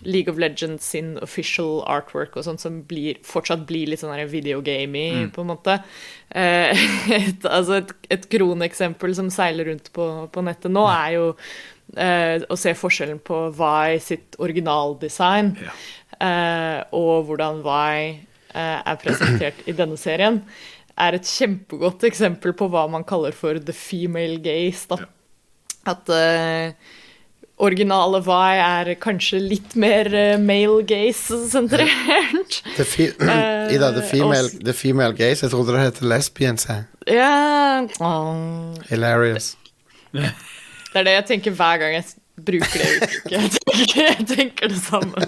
League 0.04 0.32
of 0.32 0.38
Legends 0.40 0.86
sin 0.86 1.18
official 1.24 1.82
artwork 1.90 2.38
og 2.38 2.46
sånt 2.46 2.64
som 2.64 2.80
blir, 2.88 3.20
fortsatt 3.26 3.66
blir 3.68 3.92
litt 3.92 4.02
sånn 4.02 4.16
videogamey, 4.32 5.26
mm. 5.26 5.34
på 5.36 5.44
en 5.44 5.52
måte. 5.52 5.80
Eh, 6.30 6.86
et, 7.20 7.46
altså 7.46 7.82
et, 7.82 7.94
et 8.16 8.30
kroneksempel 8.32 9.16
som 9.18 9.32
seiler 9.34 9.72
rundt 9.72 9.92
på, 9.96 10.08
på 10.32 10.46
nettet 10.46 10.72
nå, 10.72 10.86
er 10.88 11.18
jo 11.18 11.26
eh, 11.98 12.40
å 12.48 12.58
se 12.60 12.76
forskjellen 12.78 13.22
på 13.26 13.46
Vi 13.60 14.00
sitt 14.04 14.40
originaldesign 14.40 15.56
Ja. 15.60 15.76
eh, 16.20 16.80
og 16.96 17.30
hvordan 17.30 17.64
Vi 17.66 18.10
eh, 18.56 18.80
er 18.80 19.02
presentert 19.04 19.64
i 19.68 19.76
denne 19.76 20.00
serien, 20.00 20.44
er 21.00 21.16
et 21.16 21.28
kjempegodt 21.28 22.04
eksempel 22.08 22.56
på 22.58 22.68
hva 22.72 22.86
man 22.92 23.06
kaller 23.08 23.36
for 23.36 23.60
the 23.60 23.76
female 23.76 24.40
gaze. 24.44 24.88
Da. 24.90 25.06
At 25.88 26.10
eh, 26.12 26.74
originale 27.60 28.22
Vi 28.26 28.60
er 28.64 28.94
kanskje 29.04 29.40
litt 29.44 29.76
mer 29.80 30.10
eh, 30.16 30.38
male 30.40 30.84
gaze-sentrert. 30.88 32.62
The 32.78 32.86
fe 32.88 33.10
Eh, 33.20 33.72
Ida, 33.76 33.92
the 33.94 34.02
female, 34.08 34.50
the 34.64 34.74
female 34.74 35.14
gaze. 35.14 35.44
Jeg 35.46 35.52
trodde 35.54 35.76
det 35.76 35.84
het 35.88 36.02
lesbians. 36.02 36.68
jeg. 36.70 37.90
Oh. 38.00 38.74
Hilarious. 38.90 39.56
Det 40.14 40.98
er 40.98 41.06
det 41.06 41.14
jeg 41.20 41.26
tenker 41.36 41.52
hver 41.58 41.78
gang 41.84 41.94
jeg 42.00 42.06
bruker 42.46 42.82
det 42.82 42.90
uttrykket. 42.98 43.32
Jeg 43.32 44.06
jeg 44.18 44.28
tenker 44.36 44.72
det 44.72 44.80
samme. 44.82 45.28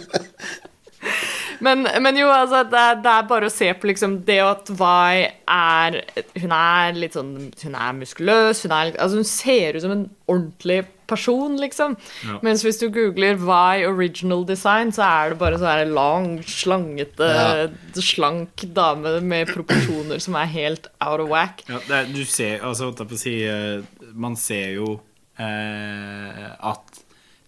Men, 1.62 1.86
men 2.02 2.17
jo, 2.17 2.28
altså, 2.34 2.63
det 2.70 2.78
er, 2.80 2.96
det 3.04 3.12
er 3.12 3.28
bare 3.30 3.50
å 3.50 3.54
se 3.54 3.67
på 3.78 3.89
liksom 3.89 4.20
det 4.26 4.39
at 4.41 4.70
Vi 4.70 5.28
er 5.54 5.98
Hun 6.41 6.54
er 6.58 6.98
litt 6.98 7.13
sånn 7.17 7.32
Hun 7.63 7.76
er 7.78 7.96
muskuløs, 7.98 8.63
hun 8.65 8.74
er 8.74 8.89
litt- 8.89 8.98
Altså, 9.02 9.22
hun 9.22 9.28
ser 9.30 9.78
ut 9.78 9.84
som 9.86 9.94
en 9.94 10.04
ordentlig 10.30 10.80
person, 11.12 11.60
liksom. 11.62 11.97
Ja. 12.26 12.39
Mens 12.47 12.63
hvis 12.65 12.80
du 12.82 12.88
googler 12.89 13.36
'Why 13.38 13.84
original 13.89 14.45
design, 14.47 14.91
så 14.95 15.04
er 15.06 15.30
det 15.34 15.39
bare 15.43 15.60
sånn 15.60 15.71
her 15.76 15.86
lang, 15.91 16.39
slangete, 16.47 17.28
Ja. 17.28 17.67
slank 18.00 18.65
dame 18.74 19.19
med 19.21 19.52
proporsjoner 19.52 20.19
som 20.24 20.36
er 20.39 20.47
helt 20.47 20.88
out 21.02 21.19
of 21.19 21.30
whack. 21.30 21.63
Ja, 21.69 21.80
er, 21.89 22.06
du 22.12 22.24
ser, 22.26 22.60
altså, 22.63 22.89
holdt 22.89 23.00
jeg 23.04 23.08
på 23.12 23.19
å 23.19 23.24
si, 23.26 23.36
eh, 23.45 23.82
man 24.15 24.36
ser 24.36 24.76
jo 24.80 25.00
eh, 25.39 26.50
at 26.60 27.00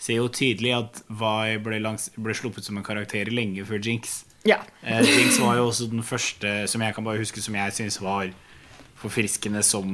Ser 0.03 0.17
jo 0.19 0.27
tydelig 0.27 0.73
at 0.75 0.97
Vi 1.07 1.57
ble, 1.63 1.77
langs, 1.79 2.09
ble 2.19 2.33
sluppet 2.35 2.65
som 2.65 2.75
en 2.75 2.83
karakter 2.83 3.29
lenge 3.31 3.63
før 3.63 3.79
Jinx. 3.79 4.25
Ja. 4.43 4.57
Eh, 4.83 4.99
Jinx 4.99 5.37
var 5.39 5.55
jo 5.55 5.69
også 5.69 5.87
den 5.89 6.03
første 6.03 6.67
som 6.67 6.81
jeg 6.83 6.93
kan 6.97 7.05
bare 7.05 7.21
huske 7.21 7.39
som 7.39 7.55
jeg 7.55 7.71
syns 7.77 8.01
var 8.03 8.27
forfriskende 8.99 9.63
som 9.63 9.93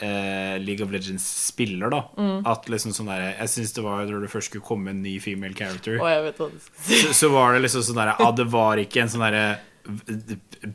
eh, 0.00 0.58
League 0.62 0.84
of 0.84 0.90
Legends-spiller. 0.94 1.90
da 1.90 2.02
At 2.50 2.68
liksom 2.70 2.92
sånn 2.96 3.10
der, 3.10 3.34
Jeg 3.38 3.48
syns 3.54 3.72
det 3.76 3.84
var 3.84 4.04
når 4.06 4.26
det 4.26 4.30
først 4.32 4.50
skulle 4.52 4.64
komme 4.64 4.90
en 4.90 5.02
ny 5.02 5.18
female 5.20 5.54
character, 5.54 5.98
oh, 6.00 6.50
så, 6.82 7.12
så 7.12 7.30
var 7.32 7.54
det 7.56 7.62
liksom 7.66 7.82
sånn 7.82 8.00
der 8.02 8.14
Ja, 8.18 8.30
det 8.32 8.46
var 8.52 8.76
ikke 8.82 9.02
en 9.02 9.08
sånn 9.12 9.24
derre 9.26 9.58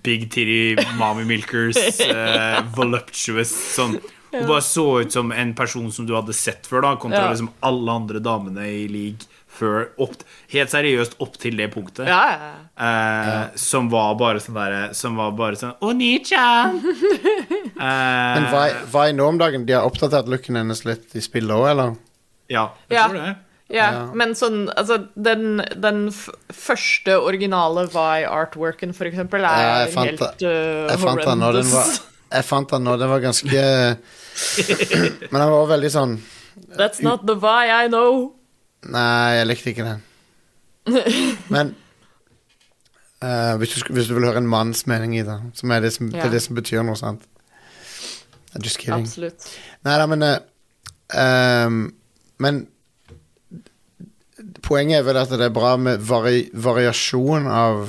Big 0.04 0.30
titty 0.32 0.76
mommy 0.98 1.24
milkers, 1.28 1.78
eh, 2.02 2.62
voluptuous 2.78 3.52
sånn. 3.76 4.00
Hun 4.34 4.48
bare 4.50 4.64
så 4.66 4.86
ut 5.04 5.14
som 5.14 5.30
en 5.32 5.52
person 5.54 5.92
som 5.94 6.08
du 6.10 6.16
hadde 6.16 6.34
sett 6.34 6.66
før, 6.66 6.82
da 6.82 6.96
kontra 6.98 7.20
Ja. 7.28 7.30
liksom 7.30 7.52
alle 7.62 7.92
andre 7.94 8.20
damene 8.24 8.66
i 8.66 8.88
league 8.90 9.28
før 9.54 9.84
opp, 10.02 10.16
Helt 10.54 10.70
seriøst 10.74 11.16
opp 11.22 11.38
til 11.42 11.58
det 11.60 11.68
punktet. 11.74 12.08
Ja, 12.10 12.22
ja, 12.32 12.50
ja. 12.50 12.58
Eh, 12.88 13.58
Som 13.62 13.90
var 13.94 14.16
bare 14.20 14.42
sånn 14.42 14.56
derre 14.58 14.82
Som 14.98 15.16
var 15.22 15.32
bare 15.38 15.56
sånn 15.60 15.76
Oni-chan! 15.86 16.80
eh, 17.78 17.80
Men 17.80 18.48
hva, 18.52 18.64
hva 18.92 19.08
er 19.10 19.14
nå 19.18 19.28
om 19.30 19.38
dagen? 19.42 19.66
De 19.70 19.74
har 19.78 19.86
oppdatert 19.88 20.30
looken 20.32 20.58
hennes 20.60 20.84
litt 20.88 21.14
i 21.16 21.22
spillet 21.24 21.54
òg, 21.56 21.68
eller? 21.74 21.96
Ja, 22.52 22.70
jeg 22.90 22.98
Ja. 22.98 23.08
tror 23.08 23.20
det. 23.22 23.36
Ja, 23.74 23.86
Ja. 23.94 24.02
men 24.14 24.34
sånn 24.36 24.68
Altså, 24.76 24.98
den, 25.16 25.64
den 25.82 26.08
f 26.12 26.28
første 26.52 27.16
originale 27.24 27.88
Vi-artworken, 27.94 28.94
for 28.94 29.06
eksempel, 29.10 29.42
Ja, 29.42 29.54
er 29.56 29.86
jeg 29.86 29.94
fant 29.96 30.10
helt 30.12 30.44
uh, 30.44 30.90
Jeg 30.92 31.00
fant 31.00 31.24
den 31.26 31.40
var, 31.40 31.58
jeg 32.38 32.46
fant 32.46 32.70
den 32.70 32.84
nå. 32.84 32.98
Den 33.00 33.10
var 33.10 33.20
ganske 33.24 33.98
Men 35.32 35.40
den 35.42 35.52
var 35.56 35.68
veldig 35.78 35.92
sånn 35.94 36.18
That's 36.78 37.02
not 37.02 37.26
the 37.26 37.36
Vi 37.36 37.70
I 37.72 37.88
know. 37.88 38.34
Nei, 38.92 39.38
jeg 39.38 39.48
likte 39.48 39.72
ikke 39.72 39.86
den. 39.88 40.02
Men 41.54 41.76
eh, 43.24 43.54
hvis, 43.62 43.76
du, 43.76 43.94
hvis 43.96 44.10
du 44.10 44.18
vil 44.18 44.28
høre 44.28 44.42
en 44.44 44.50
manns 44.50 44.86
mening 44.90 45.16
i 45.18 45.24
det, 45.28 45.38
som 45.56 45.72
er 45.72 45.86
det 45.86 45.94
som, 45.96 46.10
det 46.12 46.26
er 46.26 46.34
det 46.34 46.42
som 46.44 46.58
betyr 46.58 46.84
noe, 46.84 47.00
sant? 47.00 47.24
Just 48.60 48.78
kidding. 48.82 49.08
Absolutt. 49.08 49.48
Nei 49.88 49.96
da, 49.98 50.08
men 50.12 50.26
eh, 50.28 50.40
ehm, 51.18 51.84
Men 52.44 52.66
poenget 54.66 55.00
er 55.00 55.08
vel 55.08 55.18
at 55.22 55.32
det 55.32 55.48
er 55.48 55.54
bra 55.54 55.76
med 55.80 56.04
vari 56.04 56.50
variasjon 56.54 57.48
av 57.48 57.88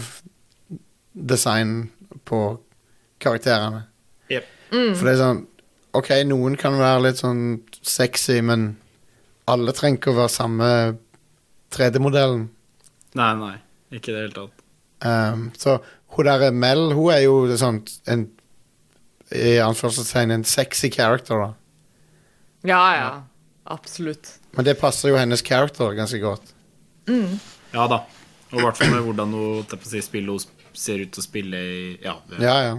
design 1.14 1.90
på 2.28 2.40
karakterene. 3.20 3.84
Jep. 4.30 4.46
For 4.70 5.04
det 5.04 5.16
er 5.16 5.20
sånn 5.22 5.42
Ok, 5.94 6.08
noen 6.26 6.56
kan 6.58 6.74
være 6.74 7.04
litt 7.04 7.20
sånn 7.20 7.60
sexy, 7.86 8.40
men 8.42 8.72
alle 9.50 9.72
trenger 9.76 9.98
ikke 10.00 10.14
å 10.14 10.20
være 10.22 10.32
samme 10.32 10.68
3D-modellen. 11.74 12.44
Nei, 13.18 13.32
nei. 13.40 13.56
Ikke 13.94 14.10
i 14.10 14.14
det 14.14 14.22
hele 14.24 14.36
tatt. 14.36 14.56
Um, 15.04 15.40
så 15.58 15.70
hun 16.14 16.24
der 16.28 16.40
Mel, 16.54 16.82
hun 16.96 17.08
er 17.12 17.20
jo 17.26 17.34
sånn 17.60 17.78
en 18.08 18.22
I 19.34 19.58
anførselstegn 19.64 20.30
en 20.30 20.44
sexy 20.46 20.88
character, 20.94 21.36
da. 21.42 21.50
Ja, 22.64 22.96
ja. 22.96 23.22
Absolutt. 23.64 24.38
Men 24.56 24.64
det 24.68 24.80
passer 24.80 25.08
jo 25.10 25.16
hennes 25.18 25.42
character 25.44 25.92
ganske 25.96 26.18
godt. 26.22 26.54
Ja 27.74 27.86
da. 27.90 27.98
Og 28.52 28.58
i 28.60 28.62
hvert 28.62 28.76
fall 28.78 28.90
med 28.92 29.02
hvordan 29.06 29.32
hun 29.34 29.64
på 29.68 29.76
å 29.76 29.78
si, 29.88 30.00
spiller 30.04 30.32
hun 30.36 30.42
ser 30.76 30.98
ut 31.02 31.10
til 31.14 31.22
å 31.22 31.26
spille 31.26 31.56
i 31.58 31.98
Ja. 32.04 32.14
Ja, 32.38 32.56
ja. 32.68 32.74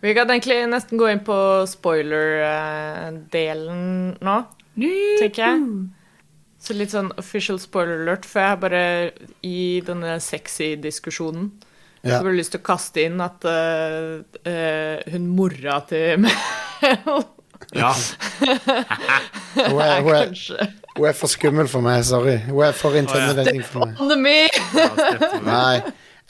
Vi 0.00 0.14
kan 0.16 0.30
egentlig 0.32 0.68
nesten 0.70 0.96
gå 0.96 1.06
inn 1.12 1.20
på 1.26 1.36
spoiler-delen 1.68 3.80
nå, 4.24 4.36
tenker 5.20 5.44
jeg. 5.44 5.64
Så 6.60 6.76
litt 6.76 6.92
sånn 6.92 7.08
official 7.20 7.56
spoiler 7.60 8.02
alert, 8.02 8.26
for 8.28 8.44
jeg 8.44 8.60
bare 8.60 8.84
i 9.46 9.80
denne 9.84 10.18
sexy 10.20 10.74
diskusjonen 10.80 11.48
ja. 12.02 12.18
så 12.18 12.24
jeg 12.28 12.38
lyst 12.38 12.54
til 12.54 12.62
å 12.62 12.66
kaste 12.66 13.04
inn 13.08 13.20
at 13.24 13.44
uh, 13.48 14.20
uh, 14.20 15.12
hun 15.12 15.28
mora 15.36 15.80
til 15.88 16.20
Mel 16.24 16.32
ja. 17.76 17.92
Hun, 19.50 19.80
er, 19.82 20.00
hun, 20.00 20.14
er, 20.14 20.30
hun 20.96 21.06
er 21.10 21.16
for 21.18 21.28
skummel 21.30 21.66
for 21.68 21.82
meg, 21.84 22.04
sorry. 22.06 22.36
Hun 22.46 22.62
er 22.64 22.72
for 22.76 22.94
intimidating 22.96 23.64
for 23.66 23.84
meg. 23.84 23.96
Pandemi! 23.98 24.36
ja 24.78 24.86
Steffen. 24.94 25.42
Nei, 25.44 25.80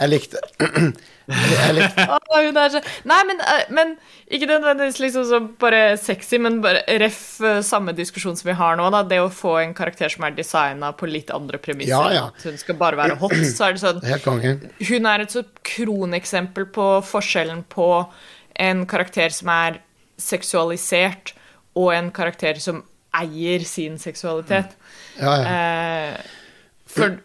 jeg 0.00 0.10
likte 0.10 0.40
Å, 1.30 2.18
hun 2.44 2.58
er 2.58 2.72
så 2.72 2.80
Nei, 3.08 3.20
men, 3.28 3.40
eh, 3.44 3.62
men 3.74 3.92
ikke 4.30 4.48
nødvendigvis 4.50 5.00
liksom 5.02 5.26
så 5.28 5.40
bare 5.60 5.96
sexy, 6.00 6.40
men 6.42 6.60
bare 6.64 6.82
ref 7.02 7.20
eh, 7.44 7.60
samme 7.66 7.94
diskusjon 7.96 8.38
som 8.38 8.50
vi 8.50 8.56
har 8.58 8.78
nå, 8.78 8.88
da. 8.94 9.02
Det 9.06 9.20
å 9.22 9.30
få 9.32 9.56
en 9.62 9.74
karakter 9.76 10.12
som 10.12 10.26
er 10.26 10.36
designa 10.36 10.92
på 10.96 11.08
litt 11.10 11.32
andre 11.34 11.60
premisser. 11.62 11.94
Ja, 11.94 12.14
ja. 12.14 12.24
At 12.30 12.46
hun 12.48 12.58
skal 12.60 12.78
bare 12.80 13.00
være 13.00 13.18
hot. 13.20 13.36
Så 13.50 13.68
er 13.68 13.76
det 13.76 13.82
sånn. 13.82 14.02
Hun 14.90 15.10
er 15.12 15.24
et 15.24 15.34
så 15.34 15.44
kroneksempel 15.66 16.68
på 16.74 16.88
forskjellen 17.06 17.64
på 17.70 17.90
en 18.60 18.84
karakter 18.90 19.32
som 19.34 19.50
er 19.54 19.80
seksualisert, 20.20 21.34
og 21.78 21.92
en 21.94 22.10
karakter 22.14 22.58
som 22.60 22.82
eier 23.16 23.62
sin 23.66 23.96
seksualitet. 23.98 24.76
Ja, 25.18 25.32
ja. 25.40 25.54
Eh, 25.54 26.36
for 26.90 27.16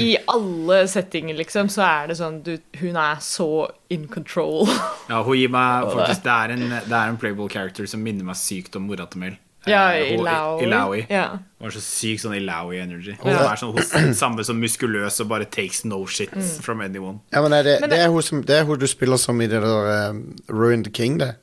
i 0.00 0.16
alle 0.32 0.80
settinger, 0.90 1.36
liksom, 1.38 1.68
så 1.70 1.84
er 1.86 2.10
det 2.10 2.16
sånn 2.18 2.40
du, 2.46 2.56
Hun 2.80 2.96
er 2.98 3.20
så 3.22 3.48
in 3.94 4.08
control. 4.10 4.66
Ja, 5.12 5.22
hun 5.22 5.36
gir 5.38 5.50
meg 5.52 5.88
faktisk 5.92 6.22
Det 6.24 6.32
er 6.34 6.54
en, 6.56 6.62
det 6.72 6.96
er 6.96 7.08
en 7.12 7.18
playable 7.20 7.48
character 7.52 7.86
som 7.90 8.02
minner 8.02 8.24
meg 8.26 8.38
sykt 8.40 8.76
om 8.80 8.86
mora 8.88 9.06
til 9.12 9.20
Mel. 9.20 9.36
ja, 9.66 9.84
Eh. 9.96 11.06
Ja. 11.08 11.26
Hun 11.60 11.68
har 11.68 11.72
så 11.76 11.80
sykt 11.84 12.20
sånn 12.24 12.34
Ilaoi-energy. 12.36 13.14
Hun 13.22 13.32
ja. 13.32 13.44
er- 13.52 13.56
sånn 13.60 13.72
hun, 13.76 14.14
samme 14.22 14.44
som 14.44 14.58
muskuløs 14.60 15.20
og 15.24 15.28
bare 15.30 15.44
takes 15.48 15.84
no 15.84 16.02
shit 16.06 16.34
from 16.64 16.80
anyone. 16.84 17.20
ja 17.32 17.40
men 17.42 17.52
er 17.52 17.62
det, 17.62 17.78
Men 17.80 17.90
det, 17.90 17.98
er 18.04 18.08
hun 18.12 18.22
som, 18.22 18.42
det 18.44 18.58
er 18.58 18.64
hun 18.68 18.78
du 18.78 18.86
spiller 18.86 19.16
som 19.16 19.40
i 19.40 19.46
det 19.48 19.62
der 19.62 20.10
um, 20.10 20.36
Ruined 20.50 20.92
King, 20.94 21.18
det. 21.22 21.36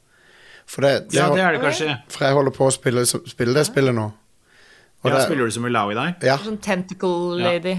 For, 0.68 0.82
det, 0.86 1.10
det, 1.12 1.18
Ja, 1.18 1.30
det 1.34 1.42
er 1.42 1.52
det 1.58 1.62
kanskje. 1.62 1.96
for 2.10 2.26
jeg 2.26 2.34
holder 2.34 2.52
på 2.56 2.68
å 2.68 2.72
spille, 2.72 3.06
spille 3.06 3.54
det 3.58 3.66
spillet 3.68 3.96
nå. 3.98 4.12
Og 5.04 5.10
Ja, 5.12 5.16
det- 5.18 5.26
spiller 5.26 5.46
du 5.46 5.52
som 5.52 5.66
Ilaoi 5.66 5.94
der? 5.96 6.16
ja, 6.22 6.38
Sånn 6.38 6.60
tentacle 6.62 7.38
lady. 7.42 7.76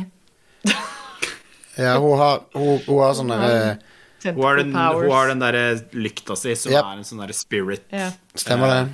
ja, 1.79 1.99
hun 1.99 2.19
har, 2.19 2.43
hun, 2.55 2.79
hun 2.87 2.99
har 3.03 3.15
sånn 3.15 3.31
derre 3.33 3.79
Hun 4.25 4.43
har 4.45 4.57
den, 4.61 4.73
hun 4.75 5.11
har 5.11 5.29
den 5.33 5.41
der 5.43 5.57
lykta 5.99 6.37
si, 6.39 6.55
som 6.55 6.71
Yep. 6.73 6.85
er 6.85 6.99
en 6.99 7.05
sånn 7.05 7.23
der 7.27 7.33
spirit. 7.35 7.83
Ja. 7.91 8.11
Stemmer 8.39 8.71
det? 8.71 8.93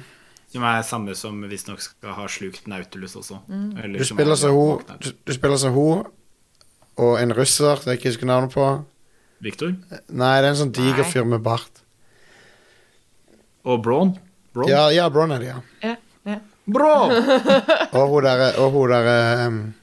Som 0.53 0.63
er 0.65 0.83
samme 0.83 1.15
som 1.15 1.43
visstnok 1.45 1.81
skal 1.85 2.15
ha 2.17 2.25
slukt 2.33 2.67
Nautilus 2.67 3.15
også. 3.21 3.43
Eller 3.83 3.99
Du 3.99 4.05
spiller 4.09 4.33
er 4.33 4.37
som 4.41 4.55
hun, 4.57 4.79
du, 5.01 5.11
du 5.27 5.33
spiller 5.37 5.57
som 5.61 5.75
hun 5.75 6.07
og 6.97 7.19
en 7.21 7.33
russer 7.37 7.77
som 7.77 7.91
jeg 7.93 7.99
ikke 8.01 8.09
husker 8.15 8.27
navnet 8.27 8.55
på. 8.57 8.65
Victor? 9.45 9.75
Nei, 10.09 10.41
det 10.41 10.49
er 10.49 10.55
en 10.55 10.57
sånn 10.63 10.73
diger 10.73 11.05
fyr 11.05 11.25
med 11.29 11.43
bart. 11.45 11.83
Og 13.69 13.83
Braun? 13.85 14.17
Braun? 14.57 14.71
Ja, 14.73 14.89
ja, 14.91 15.09
Braun 15.13 15.31
er 15.37 15.39
det, 15.45 15.51
ja. 15.53 15.61
Ja, 15.85 15.95
Braun! 16.73 17.13
Og 17.99 18.09
hun 18.09 18.25
der, 18.25 18.53
og 18.59 18.71
hun 18.71 18.93
um, 19.47 19.75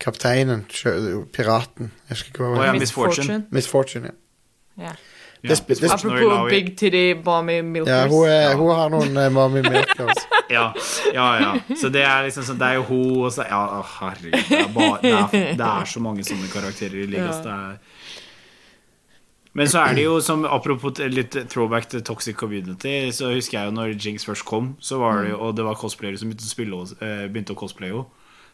Kapteinen, 0.00 0.64
piraten. 1.32 1.90
Jeg 2.08 2.16
husker 2.16 2.28
ikke 2.32 2.42
hva 2.44 2.54
hun 2.56 2.64
ja. 2.64 2.72
Miss 2.78 2.92
Fortune. 2.92 3.44
Miss 3.50 3.68
Fortune, 3.70 4.10
ja. 4.10 4.84
Ja. 4.84 4.92
Ja, 5.42 5.48
Det 5.48 5.80
det- 5.80 5.90
Apropos 5.90 6.50
big 6.50 6.76
titty 6.78 7.14
mommy 7.24 7.60
milkers. 7.60 7.88
ja 7.88 8.06
hun, 8.08 8.28
er, 8.28 8.40
Ja. 8.50 8.54
hun 8.56 8.70
har 8.74 8.88
noen 8.88 9.16
uh, 9.16 9.32
mommy 9.32 9.60
milkers. 9.62 10.16
Ja, 10.50 10.72
ja, 11.14 11.34
ja. 11.40 11.60
Så 11.80 11.88
det 11.88 12.02
er 12.04 12.22
liksom 12.26 12.44
sånn 12.44 12.58
Det 12.60 12.66
er 12.66 12.74
jo 12.74 12.82
hun 12.82 13.24
og 13.24 13.32
så 13.32 13.42
Ja, 13.48 13.82
herregud. 14.00 14.32
Det 14.48 14.58
er, 14.58 14.68
bare, 14.74 14.98
det, 15.02 15.12
er, 15.12 15.54
det 15.56 15.66
er 15.66 15.84
så 15.88 16.00
mange 16.00 16.24
sånne 16.24 16.50
karakterer 16.52 16.98
i 17.02 17.06
Ligas. 17.06 17.40
Ja. 17.40 17.42
Det 17.42 17.52
er 17.52 17.78
men 19.54 19.68
så 19.68 19.82
er 19.84 19.94
det 19.98 20.04
jo 20.06 20.14
som 20.24 20.44
Apropos 20.48 20.98
litt 21.12 21.36
throwback 21.52 21.88
til 21.92 22.02
Toxic 22.02 22.36
Community, 22.36 23.10
så 23.12 23.32
husker 23.34 23.58
jeg 23.58 23.68
jo 23.68 23.74
når 23.76 23.94
Jinx 24.00 24.24
først 24.24 24.44
kom, 24.48 24.76
så 24.80 24.98
var 25.02 25.22
det 25.22 25.30
jo, 25.34 25.38
og 25.44 25.56
det 25.56 25.64
var 25.66 25.74
cosplayere 25.80 26.18
som 26.18 26.30
begynte 26.30 26.48
å, 26.48 26.54
spille, 26.54 26.82
eh, 27.04 27.26
begynte 27.28 27.52
å 27.52 27.58
cosplaye 27.60 27.92
henne, 27.92 28.06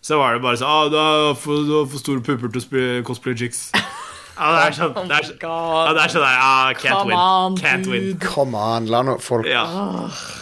så 0.03 0.19
var 0.19 0.35
det 0.35 0.43
bare 0.43 0.59
sånn 0.59 0.69
ah, 0.71 0.89
du, 0.91 0.97
har 0.99 1.35
for, 1.35 1.63
'Du 1.67 1.73
har 1.79 1.87
for 1.91 1.99
store 1.99 2.21
pupper 2.23 2.49
til 2.51 2.61
å 2.61 2.67
spille 2.67 3.03
cosplay 3.07 3.35
Jinx'. 3.35 3.71
Ja, 4.39 4.53
det 4.55 4.67
er 4.69 4.75
sånn 4.77 4.93
Oh 4.95 5.03
det 5.03 5.17
er, 5.17 5.23
my 5.25 5.27
så- 5.27 5.39
God. 5.43 5.87
ja, 5.89 5.93
det 5.97 6.03
er 6.05 6.13
sånn 6.15 6.23
der 6.23 6.37
ah, 6.39 6.69
Can't 6.79 6.95
Come 6.95 7.09
win. 7.11 7.19
on, 7.19 7.57
Can't 7.59 7.87
win. 7.91 8.19
Come 8.23 8.55
on, 8.55 8.87
la 8.87 9.01
nå 9.03 9.17
folk 9.21 9.47
Ja. 9.51 9.65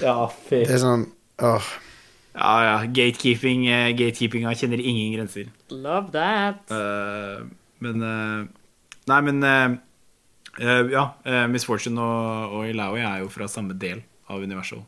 ja, 0.04 0.26
fy. 0.48 0.58
Det 0.68 0.74
er 0.76 0.82
sånn 0.82 1.06
åh. 1.40 1.64
Ja, 2.36 2.50
ja. 2.66 2.74
Gatekeeping, 2.92 3.64
uh, 3.72 3.88
gatekeepinga 3.96 4.52
kjenner 4.52 4.82
ingen 4.84 5.14
grenser. 5.16 5.48
Love 5.72 6.12
that. 6.12 6.60
Uh, 6.68 7.48
men 7.80 8.02
uh, 8.04 8.44
Nei, 9.08 9.20
men 9.30 9.40
Ja. 10.58 11.06
eh, 11.24 11.46
Miss 11.52 11.64
Fortune 11.68 12.00
og, 12.00 12.52
og 12.56 12.68
Ilaoi 12.70 13.00
er 13.04 13.18
jo 13.24 13.28
fra 13.28 13.48
samme 13.48 13.74
del 13.78 14.02
av 14.28 14.40
universet. 14.42 14.82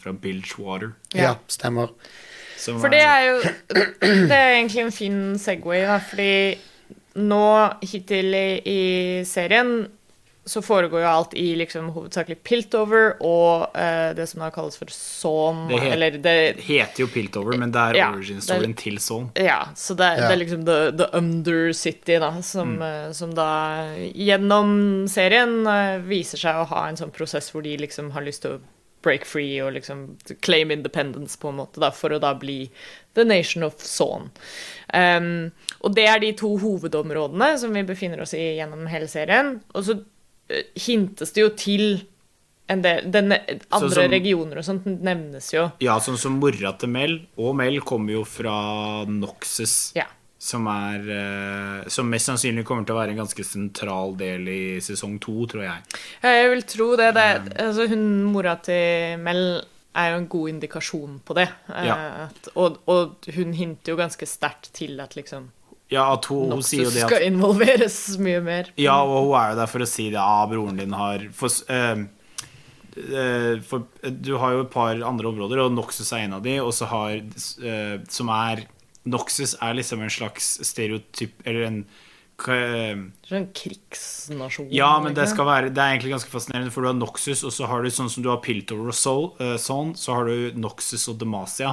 Fra 0.00 0.12
Bilgewater. 0.12 0.94
Ja, 1.14 1.22
Ja. 1.22 1.34
stemmer. 1.48 1.90
som 2.58 2.80
For 2.80 2.88
det 2.90 3.00
er 3.04 3.20
jo 3.28 3.40
Det 4.00 4.32
er 4.32 4.54
egentlig 4.56 4.84
en 4.84 4.90
fin 4.92 5.38
Segway, 5.38 5.82
da, 5.86 5.98
fordi 5.98 6.58
nå 7.18 7.42
hittil 7.82 8.34
i, 8.34 8.62
i 8.64 9.24
serien 9.26 9.88
så 10.48 10.62
foregår 10.64 11.02
jo 11.04 11.08
alt 11.10 11.34
i 11.38 11.44
liksom 11.60 11.90
hovedsakelig 11.94 12.38
Piltover 12.48 13.14
og 13.20 13.76
eh, 13.76 14.14
det 14.16 14.24
som 14.30 14.40
da 14.42 14.48
kalles 14.54 14.78
for 14.80 14.88
Sawn, 14.94 15.66
Det 15.68 15.80
het- 15.82 15.92
eller 15.92 16.16
det 16.24 16.36
heter 16.64 17.04
jo 17.04 17.08
Piltover, 17.12 17.58
men 17.60 17.70
det 17.74 17.82
er 17.90 17.98
Ja, 18.00 18.08
origin-storyen 18.16 18.74
til 18.80 18.96
Sawn. 19.04 19.28
Ja, 19.36 19.60
så 19.76 19.94
det, 19.98 20.08
Ja. 20.18 20.28
det 20.28 20.32
er 20.32 20.42
liksom 20.44 20.64
the, 20.64 20.78
the 20.96 21.10
Undercity, 21.18 22.18
da, 22.18 22.32
som, 22.42 22.80
eh, 22.82 23.12
som 23.12 23.34
da 23.36 23.50
gjennom 24.14 25.06
serien 25.08 25.60
eh, 25.66 25.98
viser 26.08 26.38
seg 26.40 26.62
å 26.62 26.66
ha 26.72 26.88
en 26.88 26.96
sånn 26.96 27.12
prosess 27.14 27.50
hvor 27.52 27.62
de 27.62 27.76
liksom 27.78 28.10
har 28.16 28.24
lyst 28.26 28.42
til 28.42 28.56
å 28.56 28.60
break 29.04 29.24
free 29.24 29.60
og 29.62 29.72
liksom 29.76 30.16
claim 30.42 30.72
independence, 30.74 31.36
på 31.38 31.52
en 31.52 31.60
måte, 31.60 31.78
da, 31.78 31.92
for 31.94 32.10
å 32.10 32.18
da 32.20 32.32
bli 32.34 32.64
the 33.14 33.22
nation 33.24 33.62
of 33.62 33.76
Sawn. 33.78 34.30
Um, 34.92 35.52
og 35.86 35.94
det 35.94 36.06
er 36.10 36.18
de 36.18 36.32
to 36.38 36.50
hovedområdene 36.58 37.52
som 37.62 37.72
vi 37.76 37.84
befinner 37.86 38.20
oss 38.24 38.34
i 38.34 38.56
gjennom 38.58 38.88
hele 38.90 39.06
serien. 39.10 39.60
Og 39.74 39.84
så 39.86 39.94
eh, 40.00 40.04
hintes 40.76 41.32
det 41.34 41.42
jo 41.44 41.50
til 41.56 41.84
en 42.68 42.82
del 42.84 43.06
den, 43.10 43.32
Andre 43.72 43.90
som- 43.94 44.10
regioner 44.12 44.58
og 44.60 44.64
sånt 44.64 44.84
nevnes 44.86 45.52
jo. 45.54 45.70
Ja, 45.80 45.98
sånn 46.04 46.18
som 46.20 46.38
mora 46.40 46.74
til 46.78 46.88
Mel, 46.92 47.18
og 47.38 47.54
Mel 47.56 47.80
kommer 47.80 48.12
jo 48.12 48.24
fra 48.24 49.04
Noxus. 49.08 49.92
Ja. 49.96 50.04
Som 50.40 50.68
er 50.70 51.00
eh, 51.10 51.88
Som 51.90 52.10
mest 52.10 52.28
sannsynlig 52.28 52.62
kommer 52.64 52.84
til 52.86 52.94
å 52.94 52.98
være 53.00 53.10
en 53.10 53.24
ganske 53.24 53.42
sentral 53.44 54.12
del 54.16 54.46
i 54.48 54.60
sesong 54.84 55.18
to, 55.18 55.46
tror 55.50 55.64
jeg. 55.64 55.82
Ja, 56.22 56.28
Jeg 56.30 56.50
vil 56.52 56.62
tro 56.62 56.96
det. 56.96 57.08
det 57.14 57.56
altså 57.58 57.88
hun, 57.88 58.04
mora 58.30 58.54
til 58.62 59.18
Mel 59.18 59.64
er 59.96 60.12
jo 60.12 60.18
en 60.20 60.28
god 60.28 60.48
indikasjon 60.52 61.20
på 61.26 61.34
det. 61.34 61.48
Eh, 61.74 61.86
Ja. 61.88 61.96
At, 62.28 62.48
og, 62.54 62.78
og 62.86 63.16
hun 63.34 63.52
hinter 63.52 63.92
jo 63.92 63.96
ganske 63.96 64.28
sterkt 64.28 64.70
til 64.72 65.00
at 65.00 65.16
liksom 65.16 65.48
Ja, 65.88 66.04
at 66.12 66.26
hun, 66.28 66.52
hun 66.52 66.64
sier 66.64 66.84
jo 66.84 66.92
det 66.92 67.04
at 67.06 67.08
skal 67.08 67.24
involveres 67.30 67.98
mye 68.20 68.40
mer. 68.44 68.68
Ja, 68.80 68.98
og 69.00 69.30
hun 69.30 69.36
er 69.40 69.54
jo 69.54 69.60
der 69.62 69.70
for 69.72 69.84
å 69.84 69.88
si 69.88 70.10
det. 70.10 70.20
Ja, 70.20 70.42
broren 70.50 70.80
din 70.80 70.96
har 70.96 71.24
For, 71.36 71.54
uh, 71.72 72.02
uh, 72.98 73.54
for 73.64 73.86
eh, 74.02 74.12
du 74.12 74.34
har 74.42 74.56
jo 74.56 74.66
et 74.66 74.74
par 74.74 75.00
andre 75.00 75.30
områder, 75.32 75.62
og 75.64 75.72
Noxus 75.72 76.12
er 76.12 76.26
en 76.26 76.36
av 76.40 76.44
de, 76.44 76.58
og 76.60 76.74
så 76.76 76.90
har 76.92 77.16
eh, 77.16 77.96
Som 78.12 78.32
er 78.34 78.66
Noxus 79.08 79.56
er 79.64 79.78
liksom 79.78 80.04
en 80.04 80.12
slags 80.12 80.58
stereotyp 80.68 81.40
Eller 81.48 81.70
en 81.70 81.80
Sånn 82.38 83.48
krigsnasjon. 83.50 84.68
Ja, 84.70 84.92
men 85.02 85.16
det 85.16 85.24
være 85.34 85.72
Det 85.72 85.82
er 85.82 85.96
egentlig 85.96 86.12
ganske 86.12 86.30
fascinerende, 86.30 86.70
for 86.70 86.84
du 86.84 86.92
har 86.92 86.94
Noxus, 86.94 87.40
og 87.42 87.50
så 87.50 87.66
har 87.66 87.82
du 87.82 87.90
sånn 87.90 88.12
som 88.12 88.22
du 88.22 88.28
har 88.30 88.38
Piltover 88.44 88.92
og 88.92 88.94
Soul, 88.94 89.24
sånn, 89.58 89.96
så 89.98 90.14
har 90.14 90.30
du 90.30 90.60
Noxus 90.60 91.08
og 91.10 91.18
Demacia. 91.18 91.72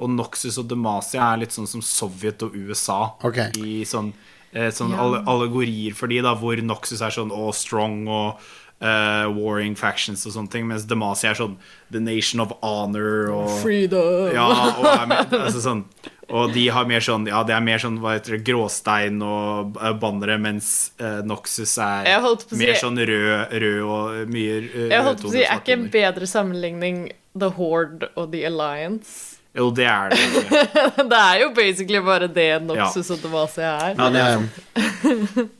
Og 0.00 0.08
Noxus 0.10 0.56
og 0.58 0.68
Demacia 0.70 1.20
er 1.34 1.42
litt 1.44 1.52
sånn 1.52 1.68
som 1.68 1.82
Sovjet 1.84 2.42
og 2.46 2.54
USA 2.56 3.12
Okay. 3.24 3.50
i 3.60 3.82
sånn, 3.84 4.12
eh, 4.52 4.70
sånn 4.72 4.90
Ja. 4.96 5.22
allegorier 5.28 5.94
for 5.94 6.08
de, 6.08 6.20
da, 6.24 6.34
hvor 6.34 6.56
Noxus 6.64 7.00
er 7.04 7.10
sånn 7.12 7.30
all 7.30 7.52
strong 7.52 8.06
og 8.08 8.40
uh, 8.82 9.28
warring 9.36 9.74
factions 9.76 10.24
og 10.24 10.32
sånne 10.32 10.50
ting, 10.50 10.64
mens 10.66 10.86
Demacia 10.88 11.30
er 11.30 11.34
sånn 11.36 11.58
the 11.92 12.00
nation 12.00 12.40
of 12.40 12.52
honor 12.62 13.28
og 13.30 13.50
Freedom! 13.60 14.30
ja, 14.32 14.46
og, 14.48 15.08
med, 15.10 15.34
altså 15.36 15.60
sånn, 15.60 15.82
og 16.30 16.54
de 16.54 16.68
har 16.72 16.86
mer 16.88 17.00
sånn 17.04 17.26
Ja, 17.28 17.42
det 17.44 17.52
er 17.56 17.60
mer 17.60 17.76
sånn 17.82 17.98
hva 18.00 18.14
heter 18.16 18.38
det, 18.38 18.44
gråstein 18.48 19.20
og 19.20 19.76
eh, 19.82 19.92
bannere, 20.00 20.38
mens 20.40 20.92
uh, 21.02 21.20
Noxus 21.28 21.76
er 21.76 22.08
si- 22.08 22.56
mer 22.56 22.72
sånn 22.80 22.96
rød, 22.96 23.52
rød 23.52 23.82
og 23.84 24.30
mye 24.32 24.56
uh, 24.64 24.88
Jeg 24.94 25.04
holdt 25.04 25.20
på 25.26 25.28
å 25.28 25.34
si, 25.36 25.42
Er 25.44 25.60
ikke 25.60 25.76
en 25.76 25.88
bedre 25.92 26.26
sammenligning 26.30 27.10
The 27.36 27.50
Horde 27.60 28.08
og 28.16 28.32
The 28.32 28.46
Alliance? 28.48 29.29
Jo, 29.56 29.70
det 29.74 29.86
er 29.86 30.12
det. 30.12 30.18
det 31.10 31.18
er 31.18 31.40
jo 31.42 31.48
basically 31.54 31.98
bare 32.04 32.28
det 32.30 32.62
Noxus 32.62 33.10
og 33.10 33.18
Demacia 33.22 33.72
er. 33.88 33.96
Ja, 33.98 34.10
det 34.14 34.20
er 34.20 34.38
Men, 34.38 35.50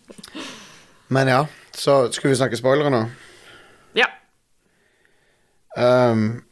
Men 1.15 1.29
ja, 1.29 1.41
så 1.75 2.13
skulle 2.13 2.31
vi 2.31 2.39
snakke 2.39 2.59
spoilere 2.59 2.91
nå? 2.91 3.03
Ja. 3.99 4.07
Um, 5.75 6.43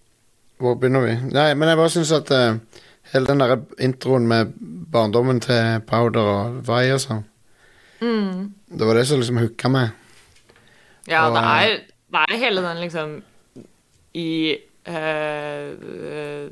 hvor 0.59 0.75
begynner 0.75 1.07
vi? 1.07 1.15
Nei, 1.31 1.53
men 1.55 1.71
jeg 1.71 1.79
bare 1.79 1.95
syns 1.95 2.11
at 2.17 2.33
uh, 2.35 2.83
hele 3.13 3.31
den 3.31 3.41
der 3.43 3.57
introen 3.87 4.27
med 4.27 4.51
barndommen 4.93 5.39
til 5.41 5.79
Powder 5.87 6.31
og 6.35 6.61
Vai 6.67 6.89
og 6.95 7.03
sånn 7.03 7.25
Det 8.01 8.87
var 8.87 8.99
det 8.99 9.07
som 9.07 9.19
liksom 9.19 9.39
hooka 9.43 9.71
meg. 9.71 9.95
Ja, 11.09 11.29
Og, 11.29 11.37
det 11.37 11.43
er, 11.45 11.79
det 12.15 12.25
er 12.27 12.41
hele 12.43 12.63
den 12.67 12.81
liksom 12.83 13.15
I 14.15 14.59
uh, 14.89 14.95
eh, 14.95 16.43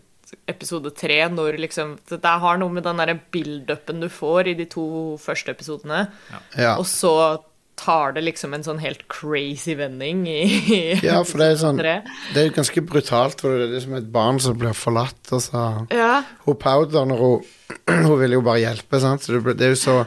episode 0.49 0.91
tre, 0.99 1.21
når 1.31 1.59
liksom 1.63 1.97
Det 2.09 2.23
har 2.25 2.59
noe 2.59 2.73
med 2.73 2.83
den 2.87 2.97
derre 3.03 3.19
build-upen 3.33 4.01
du 4.03 4.09
får 4.13 4.49
i 4.53 4.55
de 4.59 4.65
to 4.67 4.87
første 5.23 5.53
episodene, 5.55 6.09
Ja. 6.57 6.77
og 6.79 6.87
så 6.87 7.43
tar 7.77 8.13
det 8.17 8.23
liksom 8.25 8.55
en 8.57 8.63
sånn 8.65 8.79
helt 8.81 9.03
crazy 9.13 9.75
vending 9.77 10.23
i 10.27 10.97
ja, 11.05 11.19
for 11.29 11.37
det 11.43 11.51
er 11.53 11.59
sånn 11.61 11.77
tre. 11.77 11.99
Det 12.33 12.41
er 12.41 12.47
jo 12.49 12.55
ganske 12.57 12.83
brutalt, 12.89 13.41
for 13.45 13.53
det 13.53 13.67
er 13.69 13.75
liksom 13.75 13.97
et 13.99 14.07
barn 14.15 14.41
som 14.41 14.57
blir 14.57 14.73
forlatt, 14.73 15.21
og 15.37 15.43
så 15.45 15.65
Ja. 15.93 16.23
Hun 16.47 16.57
Powder, 16.57 17.05
når 17.05 17.19
hun 17.21 17.45
Hun 18.09 18.19
vil 18.21 18.33
jo 18.39 18.41
bare 18.47 18.63
hjelpe, 18.65 18.99
sant, 19.03 19.21
så 19.27 19.37
det, 19.37 19.59
det 19.59 19.67
er 19.67 19.75
jo 19.75 19.83
så 19.83 19.99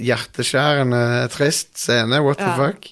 hjerteskjærende 0.00 1.28
trist 1.32 1.78
scene. 1.78 2.18
What 2.24 2.38
the 2.40 2.50
fuck? 2.58 2.88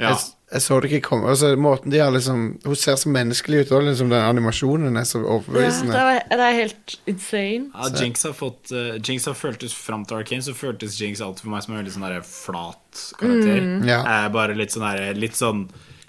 Ja. 0.00 0.10
Jeg, 0.14 0.18
jeg 0.50 0.62
så 0.64 0.80
det 0.82 0.88
ikke 0.90 1.06
komme. 1.12 1.28
Altså, 1.30 1.52
måten 1.54 1.92
de 1.92 2.00
har 2.02 2.10
liksom 2.10 2.40
Hun 2.64 2.78
ser 2.78 2.96
så 2.98 3.10
menneskelig 3.12 3.62
ut 3.62 3.74
òg, 3.76 3.84
liksom. 3.86 4.10
Den 4.10 4.24
animasjonen 4.24 4.98
er 4.98 5.06
så 5.06 5.20
Ja, 5.22 5.38
det, 5.46 6.00
er, 6.00 6.24
det 6.26 6.46
er 6.46 6.56
helt 6.56 6.96
insane. 7.10 7.68
Ja, 7.70 7.90
Jinx 8.00 8.26
har 8.26 8.34
fått 8.34 8.72
uh, 8.74 8.96
Jinx 8.98 9.28
har 9.30 9.38
føltes 9.38 9.76
fram 9.76 10.04
til 10.04 10.18
Arcane, 10.18 10.42
så 10.42 10.56
føltes 10.56 10.98
Jinx 10.98 11.22
alltid 11.22 11.46
for 11.46 11.54
meg 11.54 11.62
som 11.62 11.76
en 11.76 11.82
veldig 11.82 11.94
sånn 11.94 12.08
der 12.08 12.26
flat 12.26 13.04
karakter. 13.20 13.70
Ja. 13.86 14.00
Eh, 14.02 14.26
bare 14.34 14.58
litt 14.58 14.74
sånn 14.74 14.88
der, 14.88 15.14
Litt 15.14 15.38
sånn 15.38 15.68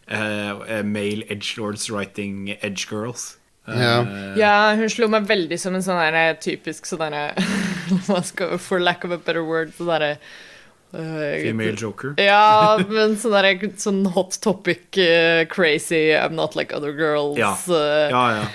uh, 0.10 0.82
male 0.90 1.28
edgelords 1.30 1.92
writing 1.94 2.56
edge 2.58 2.90
girls. 2.90 3.36
Ja. 3.70 4.00
Ja, 4.36 4.54
hun 4.74 4.90
slo 4.90 5.06
meg 5.14 5.30
veldig 5.30 5.60
som 5.62 5.78
en 5.78 5.86
sånn 5.86 6.02
der 6.02 6.34
typisk 6.42 6.88
sånn 6.90 7.04
derre 7.06 8.58
For 8.66 8.82
lack 8.82 9.06
of 9.06 9.14
a 9.14 9.20
better 9.22 9.46
word, 9.46 9.76
sånn 9.78 9.92
derre 9.94 10.16
Female 10.92 11.76
joker. 11.80 12.14
Ja, 12.20 12.78
men 12.90 13.16
sånn 13.20 13.36
der, 13.38 13.62
sånn 13.80 14.02
hot 14.12 14.38
topic, 14.44 14.90
uh, 15.00 15.46
crazy, 15.52 16.12
I'm 16.12 16.36
not 16.36 16.56
like 16.60 16.76
other 16.76 16.92
girls. 16.92 17.38
Ja. 17.40 17.54
øh, 17.70 18.10
Ja, 18.12 18.24
ja. 18.36 18.46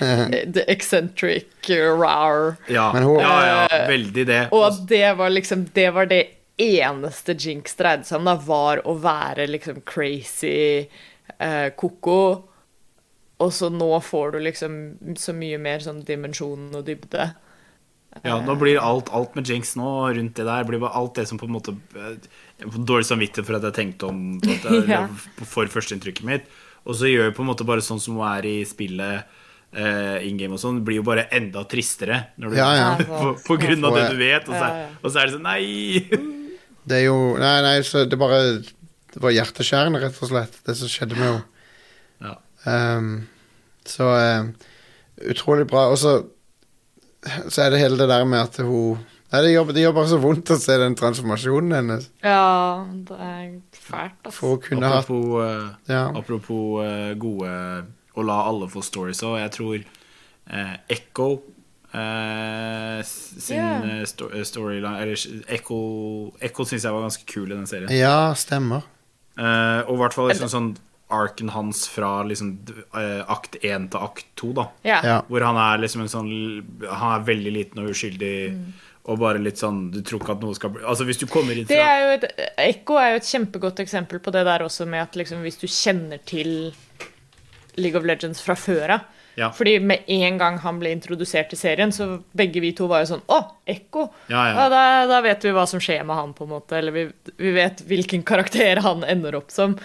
The 0.57 0.65
eccentric, 0.71 1.49
uh, 1.71 1.95
rar. 1.97 2.57
Ja, 2.69 2.91
ja, 3.01 3.37
ja, 3.49 3.85
veldig 3.89 4.27
det. 4.29 4.43
Og 4.53 4.67
at 4.69 4.83
det 4.91 5.15
var 5.19 5.33
liksom 5.33 5.67
Det 5.75 5.91
var 5.97 6.07
det 6.11 6.25
eneste 6.57 7.35
Jinx 7.37 7.75
dreide 7.77 8.05
seg 8.09 8.21
om, 8.21 8.29
da, 8.29 8.37
var 8.41 8.81
å 8.89 8.95
være 9.01 9.49
liksom 9.51 9.83
crazy 9.89 10.87
uh, 11.41 11.69
ko-ko. 11.77 12.21
Og 13.37 13.51
så 13.53 13.69
nå 13.69 13.91
får 14.01 14.31
du 14.33 14.39
liksom 14.47 14.77
så 15.21 15.35
mye 15.37 15.59
mer 15.61 15.83
sånn 15.85 16.01
dimensjon 16.09 16.71
og 16.73 16.87
dybde. 16.87 17.35
Ja, 18.25 18.39
nå 18.43 18.55
blir 18.59 18.79
alt, 18.81 19.11
alt 19.15 19.35
med 19.37 19.47
Jinx 19.49 19.75
nå 19.77 19.87
rundt 20.17 20.35
det 20.39 20.45
der 20.49 20.65
blir 20.69 20.81
bare 20.83 20.97
alt 20.99 21.15
det 21.19 21.27
som 21.29 21.39
på 21.39 21.47
en 21.47 21.53
måte 21.57 21.75
eh, 21.95 22.15
Jeg 22.63 22.71
får 22.73 22.87
dårlig 22.89 23.07
samvittighet 23.09 23.47
for 23.49 23.59
at 23.59 23.67
jeg 23.69 23.77
tenkte 23.77 24.09
om 24.09 24.23
at 24.41 24.65
jeg, 24.71 24.85
Ja. 24.89 25.03
for 25.45 25.67
førsteinntrykket 25.71 26.25
mitt. 26.27 26.47
Og 26.87 26.95
så 26.97 27.11
gjør 27.11 27.29
jeg 27.29 27.35
på 27.37 27.43
en 27.45 27.51
måte 27.51 27.67
bare 27.69 27.83
sånn 27.85 28.01
som 28.01 28.17
hun 28.17 28.27
er 28.31 28.47
i 28.47 28.55
spillet 28.69 29.27
uh, 29.77 30.19
in 30.25 30.39
game 30.41 30.55
og 30.55 30.61
sånn, 30.63 30.81
blir 30.87 31.01
jo 31.01 31.05
bare 31.07 31.27
enda 31.35 31.65
tristere 31.69 32.21
når 32.39 32.55
du, 32.55 32.57
Ja, 32.61 32.69
ja. 32.79 32.89
på, 33.11 33.33
på 33.47 33.57
grunn 33.61 33.85
av 33.85 33.97
det 33.99 34.07
du 34.15 34.21
vet. 34.23 34.47
Og 34.49 34.55
så, 34.55 34.63
Ja, 34.63 34.71
er- 34.71 34.81
ja. 34.87 34.97
og 35.03 35.11
så 35.11 35.21
er 35.21 35.27
det 35.27 35.37
sånn 35.37 35.47
Nei! 35.51 36.25
Det 36.87 37.01
er 37.01 37.05
jo 37.09 37.17
Nei, 37.43 37.57
nei, 37.65 37.77
så 37.83 38.05
det 38.07 38.15
bare 38.21 38.39
Det 38.63 39.19
var 39.25 39.33
hjerteskjærende, 39.35 39.99
rett 40.05 40.21
og 40.23 40.29
slett, 40.31 40.55
det 40.69 40.77
som 40.79 40.91
skjedde 40.93 41.17
med 41.19 41.27
henne. 41.27 41.43
Ja. 42.23 42.35
Um, 42.71 43.09
så 43.87 44.07
eh, 44.15 44.47
utrolig 45.33 45.67
bra. 45.71 45.87
Og 45.91 45.99
så 45.99 46.13
Så 47.49 47.63
er 47.67 47.71
det 47.75 47.81
hele 47.83 47.99
det 48.01 48.09
der 48.11 48.25
med 48.29 48.41
at 48.47 48.59
hun 48.65 48.99
Nei, 49.33 49.41
det 49.43 49.51
gjør, 49.57 49.73
det 49.75 49.83
gjør 49.83 49.95
bare 49.97 50.09
så 50.13 50.19
vondt 50.23 50.51
å 50.55 50.57
se 50.63 50.77
den 50.79 50.95
transformasjonen 50.95 51.73
hennes. 51.75 52.05
Ja, 52.23 52.85
det 53.09 53.17
er 53.19 53.49
fælt, 53.75 54.21
altså. 54.29 54.53
Kunne 54.63 54.87
hatt 54.87 55.03
Apropos, 55.03 55.41
eh, 55.43 55.91
Ja. 55.91 56.05
apropos 56.15 56.79
uh, 56.87 57.11
gode 57.19 57.51
Å 58.17 58.23
la 58.25 58.37
alle 58.47 58.69
få 58.71 58.85
stories 58.87 59.25
òg. 59.27 59.41
Jeg 59.43 59.53
tror 59.59 59.83
uh, 59.83 60.77
Echo 60.89 61.29
uh, 61.97 63.03
sin 63.03 63.59
eh, 63.91 64.05
sto 64.09 64.31
storyline 64.47 65.03
Eller 65.03 65.19
Echo, 65.59 65.79
Echo 66.41 66.65
syns 66.69 66.87
jeg 66.87 66.95
var 66.95 67.05
ganske 67.09 67.27
kul 67.29 67.51
i 67.51 67.57
den 67.57 67.67
serien. 67.67 67.91
Ja, 67.93 68.31
stemmer. 68.39 68.87
Eh, 69.37 69.81
og 69.85 69.97
i 69.99 70.01
hvert 70.01 70.15
fall 70.17 70.31
liksom 70.31 70.49
sånn 70.53 70.71
arken 71.09 71.53
hans 71.55 71.85
fra 71.89 72.23
liksom 72.27 72.57
eh, 72.99 73.23
akt 73.31 73.57
1 73.63 73.91
til 73.93 74.03
akt 74.03 74.27
2, 74.41 74.53
da. 74.57 74.65
Ja. 74.83 74.99
Ja. 75.07 75.19
Hvor 75.29 75.45
han 75.47 75.59
er 75.61 75.79
liksom 75.85 76.03
en 76.03 76.11
sånn 76.11 76.31
Han 76.83 77.13
er 77.13 77.27
veldig 77.29 77.53
liten 77.55 77.83
og 77.85 77.93
uskyldig. 77.93 78.35
Og 79.07 79.21
bare 79.23 79.39
litt 79.39 79.61
sånn 79.61 79.85
Du 79.95 80.01
tror 80.03 80.23
ikke 80.23 80.35
at 80.35 80.43
noe 80.43 80.57
skal 80.59 80.73
bli 80.75 80.87
Altså 80.87 81.07
Hvis 81.07 81.21
du 81.23 81.29
kommer 81.31 81.55
inn 81.55 81.69
Det 81.69 81.79
fra 81.79 81.91
er 81.93 82.01
jo 82.03 82.15
et, 82.17 82.25
Ekko 82.67 82.97
er 82.99 83.13
jo 83.13 83.21
et 83.21 83.29
kjempegodt 83.29 83.85
eksempel 83.85 84.19
på 84.23 84.35
det 84.35 84.43
der 84.49 84.65
også 84.67 84.87
med 84.91 85.05
at 85.05 85.19
liksom 85.19 85.45
hvis 85.47 85.61
du 85.63 85.69
kjenner 85.71 86.19
til 86.27 86.73
League 87.77 87.99
of 87.99 88.09
Legends 88.09 88.43
fra 88.43 88.57
før 88.59 88.97
av 88.97 89.13
Ja. 89.37 89.51
Fordi 89.53 89.75
med 89.85 90.07
en 90.09 90.39
gang 90.41 90.55
han 90.63 90.79
ble 90.81 90.95
introdusert 90.97 91.51
i 91.53 91.59
serien, 91.61 91.91
så 91.93 92.23
begge 92.33 92.63
vi 92.65 92.71
to 92.73 92.87
var 92.89 93.03
jo 93.03 93.11
sånn 93.11 93.25
Å, 93.29 93.37
Ekko! 93.69 94.07
Ja, 94.33 94.47
ja. 94.49 94.69
da, 94.73 94.85
da 95.11 95.19
vet 95.27 95.45
vi 95.45 95.53
hva 95.53 95.67
som 95.69 95.83
skjer 95.83 96.07
med 96.09 96.17
han, 96.17 96.33
på 96.33 96.47
en 96.47 96.55
måte. 96.55 96.79
Eller 96.79 96.95
vi, 96.95 97.03
vi 97.37 97.53
vet 97.53 97.83
hvilken 97.85 98.25
karakter 98.25 98.81
han 98.81 99.05
ender 99.05 99.37
opp 99.37 99.53
som. 99.53 99.77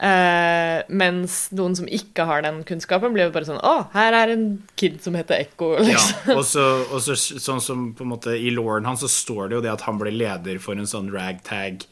Eh, 0.00 0.78
mens 0.88 1.34
noen 1.52 1.74
som 1.76 1.86
ikke 1.86 2.24
har 2.26 2.42
den 2.42 2.62
kunnskapen, 2.66 3.12
blir 3.12 3.28
jo 3.28 3.34
bare 3.34 3.44
sånn 3.44 3.60
Å, 3.60 3.74
her 3.92 4.14
er 4.16 4.30
en 4.32 4.46
kid 4.80 4.96
som 5.04 5.14
heter 5.18 5.42
Ekko. 5.44 5.74
Ja, 5.84 5.84
Liksom. 5.92 6.32
og 6.32 6.46
så, 6.48 6.64
og 6.88 7.02
så 7.04 7.16
sånn 7.16 7.60
som 7.60 7.82
på 7.94 8.06
en 8.06 8.10
måte 8.14 8.32
I 8.34 8.54
lauren 8.56 8.88
hans 8.88 9.04
så 9.04 9.10
står 9.12 9.50
det 9.50 9.58
jo 9.58 9.64
det 9.66 9.74
at 9.74 9.84
han 9.84 10.00
ble 10.00 10.14
leder 10.14 10.58
for 10.64 10.80
en 10.80 10.88
sånn 10.88 11.12
ragtag 11.12 11.84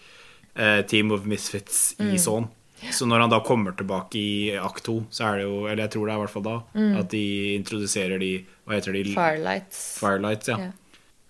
uh, 0.56 0.80
team 0.88 1.12
of 1.14 1.28
misfits 1.28 1.92
i 2.00 2.16
sånn. 2.18 2.48
Så 2.96 3.04
når 3.04 3.26
han 3.26 3.32
da 3.34 3.42
kommer 3.44 3.76
tilbake 3.76 4.16
i 4.16 4.56
akt 4.56 4.86
to, 4.88 5.02
så 5.12 5.26
er 5.28 5.36
det 5.36 5.42
jo 5.44 5.56
Eller 5.68 5.82
jeg 5.84 5.92
tror 5.92 6.06
det 6.08 6.14
er 6.14 6.16
i 6.16 6.22
hvert 6.22 6.32
fall 6.32 6.46
da 6.46 6.54
at 7.02 7.10
de 7.12 7.24
introduserer 7.58 8.22
de 8.22 8.30
Hva 8.64 8.78
heter 8.78 8.96
de? 8.96 9.02
Firelights. 9.12 9.82
Firelights, 10.00 10.48
ja. 10.48 10.56
Yeah. 10.64 10.72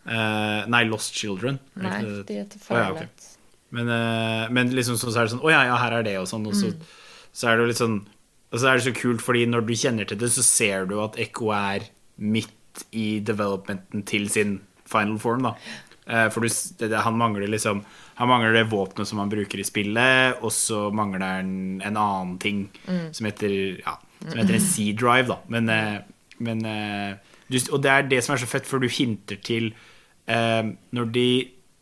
Uh, 0.06 0.70
nei, 0.70 0.84
Lost 0.86 1.18
Children. 1.18 1.58
Nei, 1.74 1.98
de 2.28 2.38
heter 2.44 2.62
Å, 2.70 2.78
ja, 2.78 2.86
ok. 2.94 3.26
Men, 3.70 3.88
eh, 3.94 4.48
men 4.50 4.72
liksom 4.74 4.96
så, 4.98 5.12
så 5.12 5.20
er 5.20 5.28
det 5.28 5.32
sånn 5.36 5.44
Å 5.46 5.50
ja, 5.52 5.60
ja, 5.68 5.76
her 5.78 6.00
er 6.00 6.06
det, 6.06 6.16
og 6.18 6.26
sånn. 6.30 6.46
Og 6.50 6.56
så, 6.58 6.72
så 7.30 7.46
er 7.50 7.56
det 7.56 7.62
jo 7.62 7.68
litt 7.70 7.78
sånn 7.82 7.98
Og 8.50 8.58
så 8.58 8.66
er 8.66 8.80
det 8.80 8.86
så 8.88 8.94
kult, 8.96 9.22
fordi 9.22 9.44
når 9.46 9.62
du 9.68 9.74
kjenner 9.78 10.08
til 10.10 10.18
det, 10.18 10.30
så 10.34 10.42
ser 10.42 10.88
du 10.90 10.96
at 11.04 11.18
Ekko 11.22 11.52
er 11.54 11.86
midt 12.18 12.82
i 12.94 13.20
developmenten 13.22 14.02
til 14.06 14.26
sin 14.30 14.56
final 14.90 15.18
form, 15.22 15.46
da. 15.46 15.52
Eh, 16.10 16.26
For 16.34 16.42
du, 16.42 16.50
det, 16.82 16.90
han 17.06 17.18
mangler 17.20 17.46
liksom 17.50 17.84
Han 18.18 18.30
mangler 18.32 18.56
det 18.58 18.64
våpenet 18.72 19.06
som 19.08 19.22
han 19.22 19.30
bruker 19.30 19.62
i 19.62 19.66
spillet, 19.66 20.42
og 20.42 20.50
så 20.54 20.88
mangler 20.90 21.22
han 21.22 21.52
en 21.86 21.96
annen 22.00 22.34
ting 22.42 22.64
som 23.14 23.28
heter 23.30 23.54
Ja, 23.84 23.94
som 24.26 24.42
heter 24.42 24.58
en 24.58 24.66
C-drive, 24.66 25.30
da. 25.30 25.38
Men, 25.48 25.70
eh, 25.70 26.00
men 26.42 26.66
du, 27.46 27.56
Og 27.70 27.78
det 27.86 27.90
er 27.94 28.10
det 28.10 28.20
som 28.26 28.34
er 28.34 28.42
så 28.42 28.50
fett, 28.50 28.66
for 28.66 28.82
du 28.82 28.90
hinter 28.90 29.38
til 29.46 29.70
eh, 30.26 30.74
når 30.90 31.10
de 31.14 31.28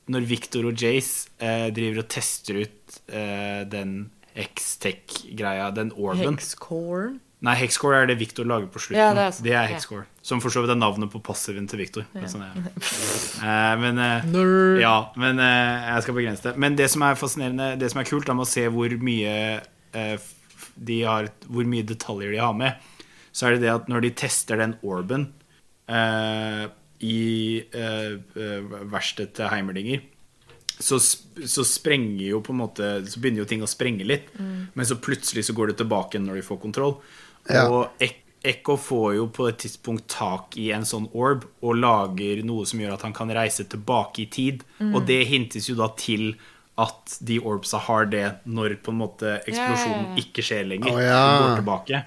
Når 0.08 0.28
Victor 0.28 0.68
og 0.70 0.80
Jace 0.80 1.28
eh, 1.38 1.68
driver 1.76 2.02
og 2.04 2.08
tester 2.12 2.62
ut 2.64 3.00
eh, 3.12 3.64
den 3.68 3.96
X-Tech-greia, 4.38 5.70
den 5.74 5.90
orben 5.96 6.38
Hexcore. 6.38 7.16
Nei, 7.44 7.54
Hexcore 7.60 8.00
er 8.02 8.08
det 8.10 8.16
Victor 8.18 8.46
lager 8.48 8.66
på 8.72 8.80
slutten. 8.82 8.98
Ja, 8.98 9.12
det, 9.14 9.28
det 9.46 9.52
er 9.54 9.68
Hexcore. 9.70 10.06
Ja. 10.08 10.24
Som 10.26 10.40
for 10.42 10.50
så 10.50 10.64
vidt 10.64 10.72
er 10.74 10.78
navnet 10.78 11.12
på 11.12 11.20
passiven 11.22 11.68
til 11.70 11.84
Victor. 11.84 12.06
Ja. 12.16 12.26
Sånn 12.30 12.46
er. 12.46 12.56
Eh, 13.38 13.74
men 13.78 14.00
eh, 14.02 14.24
men 15.22 15.38
eh, 15.38 15.84
jeg 15.92 16.02
skal 16.02 16.16
begrense 16.16 16.42
det. 16.42 16.56
Men 16.58 16.74
det 16.74 16.88
som 16.90 17.04
er 17.06 17.18
fascinerende, 17.20 17.68
det 17.78 17.92
som 17.92 18.00
er 18.02 18.08
kult, 18.08 18.26
er 18.26 18.34
med 18.34 18.48
å 18.48 18.50
se 18.50 18.64
hvor 18.74 18.94
mye 18.98 19.34
eh, 19.94 20.24
de 20.74 20.96
har, 21.06 21.28
hvor 21.46 21.68
mye 21.70 21.86
detaljer 21.86 22.34
de 22.34 22.40
har 22.42 22.56
med, 22.58 22.88
så 23.30 23.46
er 23.46 23.54
det 23.54 23.68
det 23.68 23.70
at 23.76 23.86
når 23.92 24.02
de 24.08 24.10
tester 24.18 24.58
den 24.58 24.74
orben 24.82 25.28
eh, 25.86 26.66
i 27.04 27.58
eh, 27.62 28.14
eh, 28.18 28.78
verkstedet 28.90 29.36
til 29.38 29.50
Heimerdinger, 29.52 30.06
så, 30.78 31.00
så 31.00 31.64
sprenger 31.66 32.22
jo 32.28 32.38
på 32.46 32.52
en 32.54 32.60
måte 32.60 32.88
Så 33.10 33.18
begynner 33.18 33.42
jo 33.42 33.48
ting 33.50 33.64
å 33.66 33.70
sprenge 33.70 34.04
litt. 34.06 34.28
Men 34.38 34.86
så 34.86 34.94
plutselig 35.02 35.48
så 35.48 35.54
går 35.56 35.72
det 35.72 35.80
tilbake 35.80 36.14
igjen 36.14 36.28
når 36.30 36.38
de 36.38 36.44
får 36.46 36.60
kontroll. 36.62 36.92
Ja. 37.50 37.64
Og 37.66 38.04
Ek 38.04 38.20
Ekko 38.46 38.76
får 38.78 39.16
jo 39.16 39.24
på 39.34 39.48
et 39.50 39.58
tidspunkt 39.58 40.06
tak 40.12 40.54
i 40.62 40.68
en 40.70 40.84
sånn 40.86 41.08
orb 41.10 41.42
og 41.58 41.74
lager 41.74 42.44
noe 42.46 42.68
som 42.70 42.78
gjør 42.78 42.94
at 42.94 43.02
han 43.02 43.16
kan 43.16 43.32
reise 43.34 43.66
tilbake 43.66 44.22
i 44.22 44.28
tid. 44.30 44.62
Og 44.92 45.02
det 45.08 45.24
hintes 45.26 45.66
jo 45.66 45.74
da 45.78 45.88
til 45.98 46.36
at 46.78 47.16
de 47.26 47.40
orbsa 47.42 47.80
har 47.88 48.06
det 48.06 48.24
når 48.46 48.76
på 48.86 48.92
en 48.94 49.00
måte 49.00 49.32
eksplosjonen 49.40 50.12
ja. 50.12 50.22
ikke 50.22 50.44
skjer 50.46 50.68
lenger. 50.70 50.92
Oh, 50.94 51.00
ja. 51.02 51.22
Går 51.42 51.56
tilbake. 51.58 52.02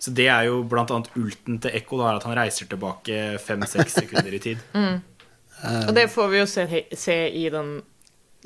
Så 0.00 0.14
det 0.16 0.30
er 0.32 0.46
jo 0.48 0.62
blant 0.68 0.92
annet 0.94 1.10
ulten 1.20 1.58
til 1.60 1.76
Ekko, 1.76 1.98
da, 2.00 2.14
at 2.16 2.24
han 2.24 2.36
reiser 2.38 2.70
tilbake 2.70 3.36
fem-seks 3.44 3.98
sekunder 4.00 4.32
i 4.32 4.40
tid. 4.40 4.64
Og 5.88 5.92
det 5.92 6.06
får 6.14 6.28
vi 6.32 6.40
jo 6.40 6.46
se, 6.48 6.64
se 6.96 7.16
i 7.36 7.48
den 7.52 7.80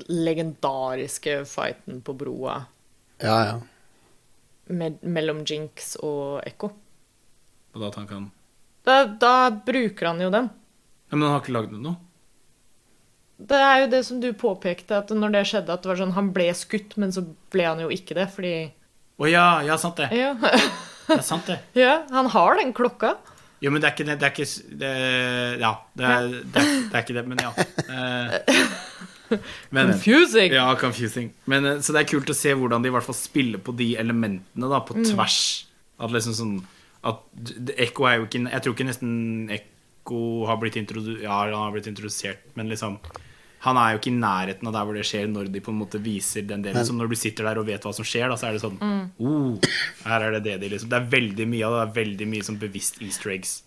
legendariske 0.09 1.43
fighten 1.45 2.01
på 2.03 2.15
broa 2.17 2.63
Ja, 3.23 3.37
ja. 3.45 3.57
med, 4.73 5.03
mellom 5.05 5.45
Jinx 5.47 5.95
og 6.03 6.41
Ekko. 6.49 6.73
Og 7.73 7.81
da 7.81 7.91
at 7.93 7.99
han 8.01 8.09
kan 8.09 8.31
Da, 8.83 9.05
da 9.07 9.51
bruker 9.53 10.11
han 10.11 10.21
jo 10.25 10.31
den. 10.33 10.49
Ja, 11.11 11.15
Men 11.17 11.29
han 11.29 11.37
har 11.37 11.45
ikke 11.45 11.55
lagd 11.55 11.77
noe? 11.77 12.01
Det 13.49 13.59
er 13.59 13.81
jo 13.83 13.91
det 13.93 14.03
som 14.07 14.21
du 14.23 14.29
påpekte, 14.39 15.01
at 15.03 15.11
når 15.17 15.35
det 15.35 15.43
skjedde, 15.51 15.75
at 15.75 15.83
det 15.83 15.91
var 15.91 15.99
sånn 15.99 16.15
Han 16.15 16.31
ble 16.37 16.47
skutt, 16.55 16.97
men 17.01 17.15
så 17.15 17.25
ble 17.53 17.67
han 17.67 17.81
jo 17.83 17.91
ikke 17.95 18.17
det, 18.19 18.29
fordi 18.35 18.55
Å 19.23 19.31
ja, 19.31 19.47
ja, 19.67 19.79
sant 19.81 19.99
det. 20.03 20.09
Ja, 20.17 20.33
Det 20.39 21.19
er 21.19 21.27
sant 21.27 21.49
det. 21.51 21.59
ja 21.85 22.03
han 22.13 22.31
har 22.35 22.61
den 22.61 22.73
klokka. 22.77 23.17
Jo, 23.63 23.71
men 23.71 23.83
det 23.83 23.89
er 23.89 23.95
ikke 23.97 24.07
det, 24.09 24.17
det 24.21 24.29
er 24.29 24.35
ikke 24.35 24.77
det, 24.83 24.93
Ja, 25.63 25.73
det 25.99 26.07
er, 26.09 26.29
det, 26.43 26.67
det 26.91 26.97
er 26.99 27.05
ikke 27.05 27.19
det, 27.19 27.27
men 27.31 27.43
ja. 27.43 27.53
Eh, 27.89 28.59
Men, 29.73 29.93
Confusing. 29.95 30.53
Ja, 30.53 30.67
confusing. 30.77 31.31
Men, 31.49 31.65
eh, 31.65 31.79
så 31.81 31.95
det 31.95 32.03
er 32.03 32.11
kult 32.11 32.29
å 32.29 32.37
se 32.37 32.53
hvordan 32.53 32.83
de 32.85 32.91
i 32.91 32.93
hvert 32.93 33.07
fall 33.07 33.17
spiller 33.17 33.63
på 33.65 33.73
de 33.79 33.95
elementene 34.01 34.69
da, 34.69 34.83
på 34.85 34.99
tvers. 35.01 35.39
At 36.03 36.13
liksom 36.13 36.35
sånn 36.37 36.55
at 37.07 37.23
Ekko 37.83 38.07
er 38.07 38.21
jo 38.21 38.27
ikke 38.29 38.41
Jeg 38.47 38.63
tror 38.63 38.75
ikke 38.77 38.87
nesten 38.87 39.15
Ekko 39.51 40.19
har 40.47 40.59
blitt 40.63 40.77
introdusert 40.79 41.25
Ja, 41.25 41.41
han 41.49 41.57
har 41.59 41.73
blitt 41.75 41.89
introdusert, 41.91 42.45
men 42.59 42.71
liksom 42.71 42.99
han 43.63 43.79
er 43.79 43.93
jo 43.93 44.01
ikke 44.01 44.11
i 44.11 44.19
nærheten 44.19 44.69
av 44.69 44.75
der 44.75 44.87
hvor 44.89 44.97
det 44.99 45.05
skjer, 45.07 45.29
når 45.31 45.51
de 45.55 45.61
på 45.63 45.71
en 45.71 45.79
måte 45.79 46.01
viser 46.03 46.43
den 46.49 46.65
delen. 46.65 46.83
Så 46.87 46.95
når 46.97 47.13
du 47.13 47.17
sitter 47.19 47.47
der 47.47 47.61
og 47.61 47.69
vet 47.69 47.85
hva 47.87 47.93
som 47.95 48.07
skjer, 48.07 48.27
da, 48.33 48.39
så 48.39 48.49
er 48.49 48.57
det 48.57 48.63
sånn 48.65 48.81
oh, 48.83 49.69
Her 50.03 50.25
er 50.27 50.35
det 50.37 50.41
det 50.49 50.57
de 50.65 50.71
liksom 50.73 50.91
Det 50.91 50.99
er 50.99 51.07
veldig 51.13 51.47
mye 51.53 51.69
av 51.69 51.77
det. 51.77 51.83
Det 51.83 51.87
er 51.87 52.01
veldig 52.01 52.29
mye 52.33 52.47
sånn 52.49 52.59
bevisst 52.59 52.99
easter 53.07 53.37
eggs. 53.37 53.61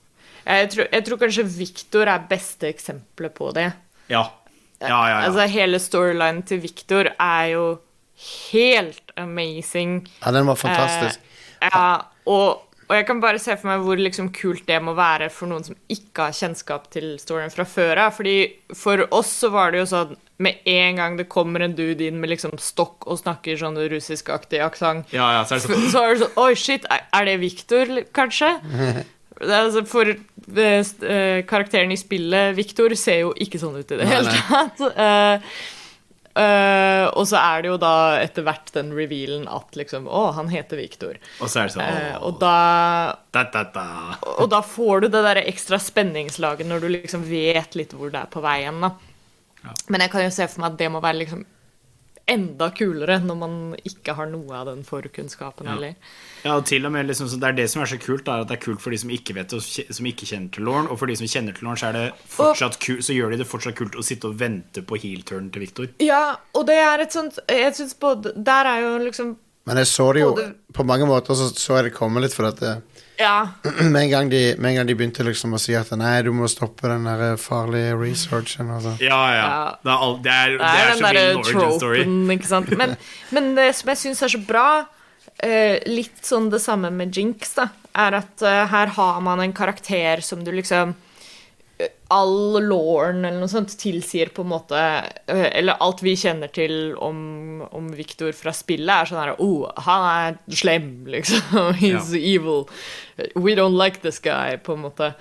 Jeg 0.43 0.67
tror, 0.73 0.89
jeg 0.91 1.05
tror 1.07 1.21
kanskje 1.23 1.45
Victor 1.55 2.11
er 2.11 2.27
beste 2.29 2.67
eksempelet 2.69 3.33
på 3.37 3.49
det. 3.55 3.69
Ja. 4.11 4.27
Ja, 4.83 4.89
ja, 4.89 4.99
ja. 5.09 5.21
Altså, 5.29 5.47
hele 5.49 5.79
storylinen 5.79 6.43
til 6.45 6.59
Victor 6.65 7.09
er 7.15 7.45
jo 7.53 7.65
helt 8.51 9.15
amazing. 9.15 10.01
ja 10.21 10.35
den 10.35 10.51
var 10.51 10.59
fantastisk. 10.59 11.23
Eh, 11.61 11.71
ja, 11.71 11.87
og, 12.29 12.74
og 12.85 12.93
jeg 12.93 13.05
kan 13.07 13.21
bare 13.23 13.39
se 13.41 13.55
for 13.57 13.71
meg 13.71 13.81
hvor 13.85 13.97
liksom 13.97 14.27
kult 14.35 14.65
det 14.67 14.77
må 14.83 14.93
være 14.97 15.31
for 15.33 15.49
noen 15.49 15.65
som 15.65 15.77
ikke 15.89 16.27
har 16.27 16.35
kjennskap 16.37 16.85
til 16.93 17.15
storyen 17.21 17.53
fra 17.53 17.65
før 17.65 18.03
av. 18.03 18.13
Fordi 18.17 18.35
for 18.77 19.01
oss 19.15 19.31
så 19.41 19.49
var 19.53 19.73
det 19.73 19.81
jo 19.81 19.87
sånn 19.89 20.13
med 20.45 20.67
en 20.67 20.99
gang 20.99 21.17
det 21.17 21.27
kommer 21.31 21.63
en 21.63 21.73
dude 21.77 22.05
inn 22.05 22.19
med 22.19 22.33
liksom 22.33 22.57
stokk 22.61 23.07
og 23.07 23.21
snakker 23.21 23.57
sånn 23.57 23.79
russiskaktig 23.91 24.59
aksent, 24.65 25.13
ja, 25.15 25.29
ja, 25.37 25.43
så 25.47 25.55
det 25.55 25.63
sånn 25.63 25.85
så 25.93 26.01
er 26.03 26.11
det 26.11 26.25
sånn 26.25 26.41
Oi, 26.43 26.49
shit, 26.59 26.87
er 26.91 27.29
det 27.29 27.37
Victor, 27.39 27.93
kanskje? 28.15 28.49
Altså 29.39 29.85
for 29.87 30.11
eh, 30.11 31.39
karakteren 31.47 31.91
i 31.91 31.99
spillet, 31.99 32.51
Victor, 32.59 32.93
ser 32.99 33.23
jo 33.23 33.31
ikke 33.45 33.59
sånn 33.63 33.79
ut 33.79 33.95
i 33.95 34.01
det 34.01 34.11
hele 34.11 34.35
tatt. 34.49 34.85
Eh, 35.05 35.55
eh, 36.39 37.05
og 37.07 37.25
så 37.29 37.39
er 37.39 37.63
det 37.63 37.71
jo 37.71 37.77
da 37.81 37.95
etter 38.19 38.45
hvert 38.45 38.71
den 38.75 38.91
revealen 38.95 39.47
at 39.51 39.77
liksom 39.79 40.07
Å, 40.07 40.25
han 40.37 40.51
heter 40.51 40.79
Victor. 40.81 41.17
Og 41.39 41.51
så 41.51 41.61
er 41.63 41.69
det 41.69 41.75
sånn 41.75 41.85
uh, 41.85 42.27
og 42.27 42.39
da 42.41 42.57
da, 43.35 43.45
da, 43.53 43.63
da. 43.75 43.87
og 44.35 44.49
da 44.51 44.61
får 44.65 45.05
du 45.05 45.09
det 45.15 45.23
der 45.25 45.41
ekstra 45.45 45.79
spenningslaget 45.81 46.69
når 46.69 46.85
du 46.85 46.91
liksom 46.97 47.25
vet 47.27 47.75
litt 47.79 47.95
hvor 47.95 48.13
det 48.13 48.21
er 48.21 48.31
på 48.31 48.43
veien. 48.45 48.79
da. 48.83 48.93
Ja. 49.65 49.75
Men 49.89 50.05
jeg 50.05 50.13
kan 50.13 50.25
jo 50.25 50.33
se 50.33 50.47
for 50.51 50.63
meg 50.63 50.75
at 50.75 50.81
det 50.83 50.91
må 50.93 51.01
være 51.03 51.23
liksom 51.23 51.45
enda 52.27 52.71
kulere 52.73 53.19
når 53.21 53.37
man 53.37 53.55
ikke 53.85 54.15
har 54.17 54.25
noe 54.31 54.49
av 54.57 54.65
den 54.71 54.83
forkunnskapen 54.83 55.65
Ja. 55.67 55.73
heller. 55.75 55.95
Ja, 56.43 56.55
og 56.57 56.65
til 56.65 56.85
og 56.85 56.91
med 56.91 57.05
liksom, 57.07 57.27
så 57.29 57.39
Det 57.39 57.47
er 57.49 57.51
det 57.53 57.69
som 57.69 57.81
er 57.81 57.85
så 57.85 57.99
kult, 58.01 58.27
er 58.27 58.41
at 58.41 58.47
det 58.47 58.57
er 58.57 58.63
kult 58.65 58.81
for 58.81 58.89
de 58.89 58.97
som 58.97 59.09
ikke 59.09 59.33
vet 59.35 59.49
det, 59.49 59.57
og 59.57 59.95
som 59.95 60.05
ikke 60.05 60.25
kjenner 60.25 60.51
til 60.51 60.63
Lauren. 60.65 60.87
Og 60.89 60.97
for 60.99 61.05
de 61.07 61.15
som 61.15 61.27
kjenner 61.27 61.53
til 61.53 61.63
Lauren, 61.65 61.77
så, 61.77 61.87
er 61.89 61.93
det 61.93 62.13
fortsatt 62.27 62.79
kult, 62.79 63.03
så 63.05 63.13
gjør 63.13 63.31
de 63.31 63.37
det 63.37 63.47
fortsatt 63.47 63.75
kult 63.75 63.95
å 63.95 64.03
sitte 64.03 64.25
og 64.27 64.37
vente 64.39 64.81
på 64.81 64.97
heel-turn 64.97 65.51
til 65.51 65.59
Victor. 65.61 65.87
Ja, 65.99 66.35
og 66.53 66.65
det 66.67 66.75
er 66.77 66.99
et 67.01 67.11
sånt 67.13 67.37
Jeg 67.49 67.73
syns 67.73 67.93
både 67.99 68.33
Der 68.43 68.65
er 68.65 68.81
jo 68.81 68.97
liksom 69.05 69.35
Men 69.67 69.77
jeg 69.77 69.85
så 69.87 70.13
det 70.13 70.21
jo 70.21 70.33
Både- 70.35 70.53
På 70.73 70.83
mange 70.85 71.05
måter 71.05 71.33
så, 71.35 71.49
så 71.53 71.75
jeg 71.81 71.91
det 71.91 71.93
komme 71.97 72.21
litt, 72.21 72.33
for 72.33 72.45
at 72.45 72.57
det, 72.57 72.81
Ja. 73.19 73.47
med, 73.93 74.01
en 74.01 74.09
gang 74.09 74.29
de, 74.29 74.41
med 74.57 74.69
en 74.69 74.75
gang 74.79 74.89
de 74.89 74.95
begynte 74.97 75.25
liksom 75.27 75.55
å 75.55 75.61
si 75.61 75.75
at 75.77 75.91
nei, 75.97 76.17
du 76.25 76.31
må 76.35 76.49
stoppe 76.51 76.89
den 76.91 77.07
der 77.07 77.37
farlige 77.41 77.95
researchen 77.99 78.73
sånn. 78.83 78.99
Ja, 79.03 79.21
ja. 79.35 79.45
Ja. 79.45 79.63
Det 79.81 79.93
er, 79.93 80.03
all, 80.07 80.17
det 80.23 80.35
er, 80.35 80.57
Det 80.57 80.59
det 80.59 80.73
er 80.73 80.81
er 80.81 80.91
den 80.91 80.99
så 80.99 81.07
mye 81.07 81.23
origin 81.29 81.61
tropen, 81.61 81.79
story. 81.79 82.03
ikke 82.35 82.51
sant. 82.51 82.75
Men, 82.81 82.97
men 83.37 83.55
det 83.59 83.69
som 83.79 83.93
jeg 83.93 84.01
syns 84.03 84.25
er 84.25 84.35
så 84.35 84.43
bra, 84.47 84.67
uh, 84.85 85.75
litt 85.89 86.21
sånn 86.25 86.51
det 86.53 86.61
samme 86.63 86.91
med 86.93 87.15
Jinx, 87.15 87.55
da, 87.59 87.69
er 88.05 88.19
at 88.21 88.45
uh, 88.45 88.61
her 88.71 88.93
har 88.97 89.19
man 89.23 89.43
en 89.43 89.55
karakter 89.55 90.23
som 90.25 90.43
du 90.43 90.51
liksom 90.55 90.91
eh, 90.95 91.04
All 92.13 92.59
lauren 92.61 93.23
eller 93.25 93.39
noe 93.41 93.49
sånt 93.49 93.71
tilsier 93.81 94.29
på 94.29 94.43
en 94.45 94.51
måte 94.51 94.77
eh, 94.77 95.47
Eller 95.57 95.79
alt 95.81 96.03
vi 96.05 96.13
kjenner 96.15 96.51
til 96.53 96.93
om, 97.01 97.63
om 97.73 97.87
Victor 97.97 98.29
fra 98.37 98.53
spillet, 98.53 98.91
er 98.93 99.09
sånn 99.09 99.21
her 99.23 99.33
Oh, 99.41 99.65
han 99.87 100.05
er 100.11 100.37
slem, 100.53 100.91
liksom. 101.09 101.71
He's 101.81 102.11
Ja. 102.13 102.21
evil. 102.35 102.67
We 103.35 103.55
don't 103.57 103.77
like 103.79 104.01
this 104.05 104.19
guy, 104.21 104.57
på 104.61 104.73
en 104.77 104.83
måte. 104.85 105.13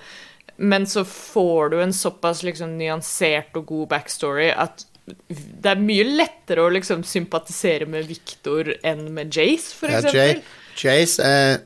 Men 0.57 0.85
så 0.87 1.01
får 1.09 1.69
du 1.73 1.81
en 1.81 1.93
såpass 1.93 2.43
liksom 2.45 2.77
nyansert 2.77 3.57
og 3.57 3.65
god 3.73 3.89
backstory 3.95 4.51
at 4.53 4.85
det 5.29 5.69
er 5.69 5.81
mye 5.81 6.05
lettere 6.05 6.63
å 6.65 6.71
liksom 6.73 7.03
sympatisere 7.05 7.85
med 7.89 8.07
Victor 8.09 8.71
enn 8.81 9.03
med 9.13 9.33
Jace, 9.35 9.73
for 9.77 9.91
eksempel. 9.93 10.39
Ja, 10.41 10.85
Jace 10.85 11.21
er 11.27 11.59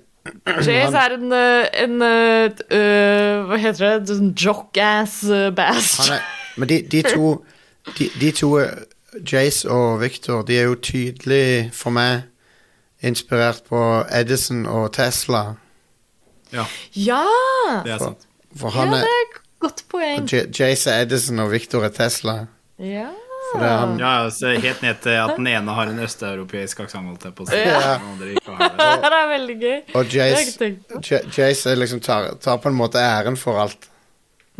Jace 0.45 0.97
er 0.99 1.15
en, 1.15 1.31
eh, 1.33 1.67
en 1.83 2.01
eh, 2.05 2.51
eh, 2.75 3.45
Hva 3.47 3.57
heter 3.57 3.99
det? 4.05 4.17
En 4.19 4.33
Jock-ass 4.37 5.21
Han 5.29 5.57
er, 5.57 6.25
men 6.57 6.69
de, 6.69 6.81
de 6.91 7.01
to 7.07 7.31
de, 7.97 8.09
de 8.19 8.31
to, 8.35 8.51
Jace 9.31 9.69
og 9.69 10.01
Victor, 10.01 10.43
de 10.45 10.57
er 10.59 10.67
jo 10.69 10.75
tydelig 10.75 11.71
for 11.73 11.89
meg 11.95 12.27
inspirert 13.01 13.63
på 13.69 13.79
Edison 14.13 14.65
og 14.69 14.91
Tesla. 14.93 15.55
Ja, 16.53 16.65
Ja! 16.93 17.23
det 17.85 17.95
er 17.95 18.03
sant. 18.03 18.27
For 18.59 18.69
Ja, 18.75 18.83
han 18.83 18.93
det 18.93 18.99
er 19.07 19.23
et 19.23 19.39
godt 19.63 19.83
poeng. 19.89 20.27
Jace 20.59 20.91
er 20.91 21.07
Edison, 21.07 21.39
og 21.39 21.51
Victor 21.51 21.83
er 21.87 21.89
Tesla. 21.95 22.35
Ja. 22.77 23.07
For 23.49 23.63
det 23.63 23.69
er 23.69 23.77
han 23.81 23.95
Ja, 23.99 24.11
altså, 24.25 24.51
Helt 24.61 24.81
ned 24.85 24.99
til 25.03 25.15
at 25.17 25.35
den 25.37 25.47
ene 25.49 25.75
har 25.77 25.89
en 25.89 26.01
østeuropeisk 26.05 26.83
aksent, 26.85 27.07
holdt 27.09 27.25
jeg 27.29 27.35
på 27.37 27.47
å 27.47 27.49
si. 27.49 27.57
Ja. 27.57 27.97
Har 27.97 28.19
det. 28.19 28.35
Det 29.05 29.11
er 29.19 29.29
veldig 29.33 29.57
gøy. 29.63 29.77
Og 29.99 30.13
Jace, 30.13 30.71
Jace 31.37 31.75
liksom 31.77 32.03
tar, 32.05 32.33
tar 32.43 32.59
på 32.61 32.69
en 32.69 32.77
måte 32.77 33.01
æren 33.01 33.37
for 33.39 33.61
alt. 33.63 33.89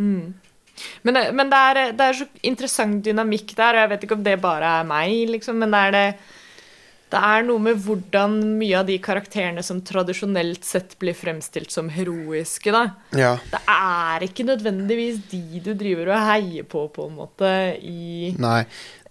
Men, 0.00 1.14
det, 1.14 1.22
men 1.36 1.50
det, 1.52 1.60
er, 1.70 1.92
det 1.96 2.06
er 2.06 2.18
så 2.22 2.26
interessant 2.46 3.02
dynamikk 3.04 3.52
der, 3.56 3.76
og 3.76 3.84
jeg 3.84 3.92
vet 3.92 4.04
ikke 4.06 4.16
om 4.16 4.26
det 4.26 4.36
bare 4.42 4.74
er 4.80 4.86
meg, 4.88 5.16
liksom, 5.28 5.60
men 5.60 5.74
det 5.74 5.80
er 5.86 5.96
det 5.96 6.06
Det 7.10 7.18
er 7.18 7.42
noe 7.42 7.58
med 7.62 7.80
hvordan 7.82 8.36
mye 8.60 8.78
av 8.78 8.86
de 8.86 8.96
karakterene 9.02 9.64
som 9.66 9.80
tradisjonelt 9.82 10.62
sett 10.66 10.94
blir 11.02 11.16
fremstilt 11.18 11.72
som 11.74 11.88
heroiske, 11.90 12.70
da. 12.70 12.84
Ja. 13.18 13.32
Det 13.50 13.60
er 13.66 14.26
ikke 14.28 14.46
nødvendigvis 14.46 15.18
de 15.32 15.62
du 15.64 15.72
driver 15.74 16.12
og 16.14 16.24
heier 16.28 16.68
på, 16.70 16.86
på 16.94 17.08
en 17.10 17.16
måte, 17.18 17.50
i, 17.82 18.30
Nei. 18.38 18.62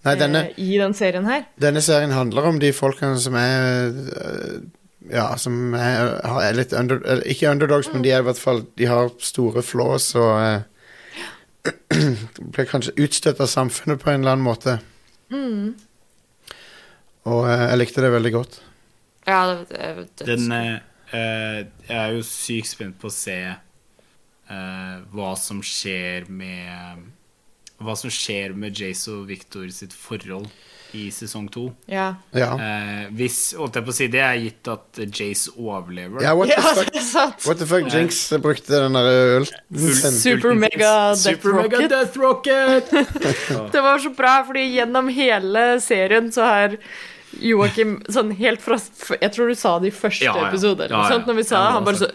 Nei, 0.07 0.13
denne, 0.15 0.45
eh, 0.47 0.59
i 0.63 0.77
den 0.79 0.93
serien 0.95 1.25
her. 1.27 1.43
denne 1.59 1.81
serien 1.83 2.13
handler 2.15 2.45
om 2.47 2.59
de 2.59 2.71
folkene 2.71 3.19
som 3.19 3.35
er 3.35 3.89
øh, 3.91 4.59
Ja, 5.09 5.35
som 5.41 5.73
er, 5.73 6.13
er 6.23 6.53
litt 6.55 6.73
under, 6.73 7.01
Ikke 7.25 7.49
underdogs, 7.51 7.89
men 7.91 8.03
de 8.03 8.11
er 8.13 8.21
i 8.21 8.27
hvert 8.27 8.39
fall 8.39 8.61
De 8.77 8.85
har 8.85 9.09
store 9.19 9.63
flås 9.65 10.13
og 10.15 10.39
øh, 10.39 10.61
blir 12.53 12.69
kanskje 12.69 12.95
utstøtt 12.95 13.41
av 13.43 13.51
samfunnet 13.51 13.99
på 13.99 14.11
en 14.11 14.21
eller 14.21 14.37
annen 14.37 14.45
måte. 14.45 14.77
Og 17.30 17.45
øh, 17.45 17.65
jeg 17.69 17.82
likte 17.82 18.03
det 18.05 18.11
veldig 18.15 18.34
godt. 18.34 18.59
Ja, 19.27 19.41
det, 19.49 19.67
det, 19.69 20.05
det, 20.17 20.27
Den 20.27 20.51
eh, 20.51 20.73
eh, 21.13 21.57
Jeg 21.89 21.97
er 21.97 22.15
jo 22.15 22.23
sykt 22.25 22.71
spent 22.71 22.97
på 23.01 23.09
å 23.09 23.13
se 23.13 23.38
uh, 24.49 24.95
hva 25.13 25.36
som 25.38 25.61
skjer 25.65 26.30
med 26.32 27.05
Hva 27.80 27.95
som 27.99 28.11
skjer 28.13 28.55
med 28.57 28.77
Jace 28.80 29.11
og 29.13 29.27
Victor 29.30 29.69
sitt 29.75 29.93
forhold 29.93 30.49
i 30.97 31.11
sesong 31.13 31.45
to. 31.53 31.67
ja. 31.86 32.15
Ja. 32.34 32.55
Uh, 32.57 33.11
hvis, 33.13 33.51
holdt 33.53 33.75
jeg 33.77 33.86
på 33.86 33.93
å 33.93 33.95
si, 33.95 34.07
det 34.09 34.23
er 34.25 34.39
gitt 34.41 34.69
at 34.71 35.01
Jace 35.05 35.51
overlever. 35.53 36.23
ja, 36.25 36.32
what 36.34 36.49
the 36.49 36.57
ja, 36.57 36.71
fuck? 36.80 36.89
er 36.89 37.05
sant. 37.05 37.45
What 37.45 37.61
the 37.61 37.67
fuck? 37.69 37.86
Jinx 37.93 38.23
brukte 38.41 38.80
den 38.88 38.97
der 38.97 39.38
ulten 39.38 39.93
sin. 39.99 40.17
Super 40.17 40.57
mega 40.57 41.13
Death 41.13 41.43
Super. 41.45 41.86
Death 41.93 42.17
Rocket! 42.17 42.89
Det 43.75 43.86
var 43.86 44.01
så 44.01 44.09
bra, 44.17 44.39
fordi 44.47 44.65
gjennom 44.80 45.13
hele 45.13 45.65
serien 45.86 46.34
så 46.34 46.49
har 46.49 46.80
Joakim 47.38 47.99
sånn 48.09 48.32
helt 48.39 48.61
fra 48.63 48.80
Jeg 49.21 49.32
tror 49.36 49.51
du 49.51 49.55
sa 49.55 49.75
det 49.80 49.91
i 49.91 49.95
første 49.95 50.25
Ja, 50.25 50.34
ja. 50.38 50.47
episode. 50.49 50.88
Eller 50.88 50.97
Ja, 50.97 51.21
når 51.27 51.38
vi 51.38 51.45
sa 51.45 51.61
han 51.75 51.86
bare 51.86 52.01
så 52.01 52.09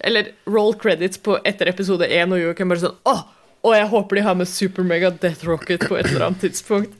Eller 0.00 0.32
roll 0.46 0.74
credits 0.74 1.18
på 1.18 1.38
etter 1.48 1.70
episode 1.72 2.06
én, 2.06 2.32
og 2.32 2.42
Joakim 2.42 2.68
bare 2.68 2.84
sånn 2.84 2.98
og 3.66 3.74
jeg 3.74 3.88
håper 3.90 4.16
de 4.16 4.22
har 4.22 4.36
med 4.38 4.48
Super 4.48 4.84
Mega 4.86 5.10
Death 5.10 5.42
Rocket 5.46 5.88
på 5.88 5.96
et 5.98 6.06
eller 6.06 6.28
annet 6.28 6.44
tidspunkt. 6.46 6.92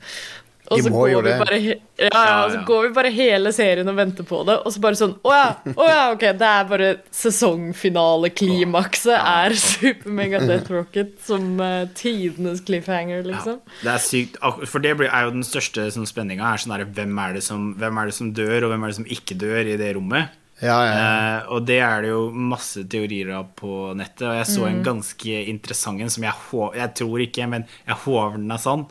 Og 0.69 0.81
så 0.85 0.91
går 0.93 1.07
jo 1.11 1.21
vi 1.25 1.31
bare 1.39 1.57
ja, 1.59 1.75
ja, 1.97 2.09
Ja, 2.13 2.49
så 2.53 2.61
går 2.67 2.87
vi 2.87 2.91
bare 2.93 3.11
hele 3.13 3.51
serien 3.55 3.89
og 3.89 3.97
venter 3.97 4.25
på 4.27 4.41
det, 4.47 4.59
og 4.61 4.73
så 4.73 4.81
bare 4.83 4.99
sånn 4.99 5.15
Å 5.25 5.33
ja, 5.33 5.47
å 5.73 5.87
ja, 5.89 6.01
ok, 6.13 6.25
det 6.39 6.49
er 6.49 6.67
bare 6.69 6.89
sesongfinaleklimakset 7.15 9.15
er 9.17 9.55
Super 9.59 10.13
Mega 10.19 10.41
Death 10.43 10.71
Rocket 10.73 11.15
som 11.25 11.55
uh, 11.61 11.85
tidenes 11.97 12.61
cliffhanger, 12.65 13.23
liksom. 13.27 13.59
Det 13.83 13.93
er 13.93 14.03
sykt, 14.03 14.39
for 14.69 14.83
det 14.83 14.93
er 14.95 15.27
jo 15.27 15.35
den 15.35 15.45
største 15.47 15.89
sånn, 15.93 16.07
spenninga. 16.09 16.53
Sånn 16.61 16.75
hvem, 16.93 17.21
det 17.35 17.43
som, 17.45 17.71
hvem 17.79 18.01
er 18.01 18.11
det 18.11 18.17
som 18.17 18.31
dør, 18.35 18.67
og 18.67 18.73
hvem 18.73 18.85
er 18.85 18.93
det 18.93 18.99
som 19.01 19.09
ikke 19.17 19.37
dør 19.39 19.73
i 19.73 19.77
det 19.79 19.93
rommet? 19.97 20.35
Ja, 20.59 20.75
ja, 20.83 20.91
ja. 20.91 21.03
Eh, 21.39 21.51
og 21.55 21.67
det 21.69 21.77
er 21.79 22.01
det 22.03 22.09
jo 22.11 22.23
masse 22.35 22.83
teorier 22.91 23.29
av 23.37 23.53
på 23.59 23.93
nettet. 23.95 24.25
Og 24.27 24.39
jeg 24.41 24.49
så 24.49 24.65
Mm. 24.65 24.71
en 24.71 24.83
ganske 24.83 25.47
interessant 25.47 26.01
en 26.01 26.09
som 26.09 26.23
jeg, 26.23 26.33
jeg 26.75 26.93
tror 26.99 27.19
ikke, 27.23 27.47
men 27.47 27.65
jeg 27.87 27.95
håper 27.95 28.37
den 28.37 28.51
er 28.51 28.57
sann. 28.57 28.85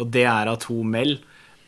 Og 0.00 0.08
det 0.14 0.24
er 0.28 0.48
at 0.52 0.64
hun 0.70 0.88
Mel 0.92 1.12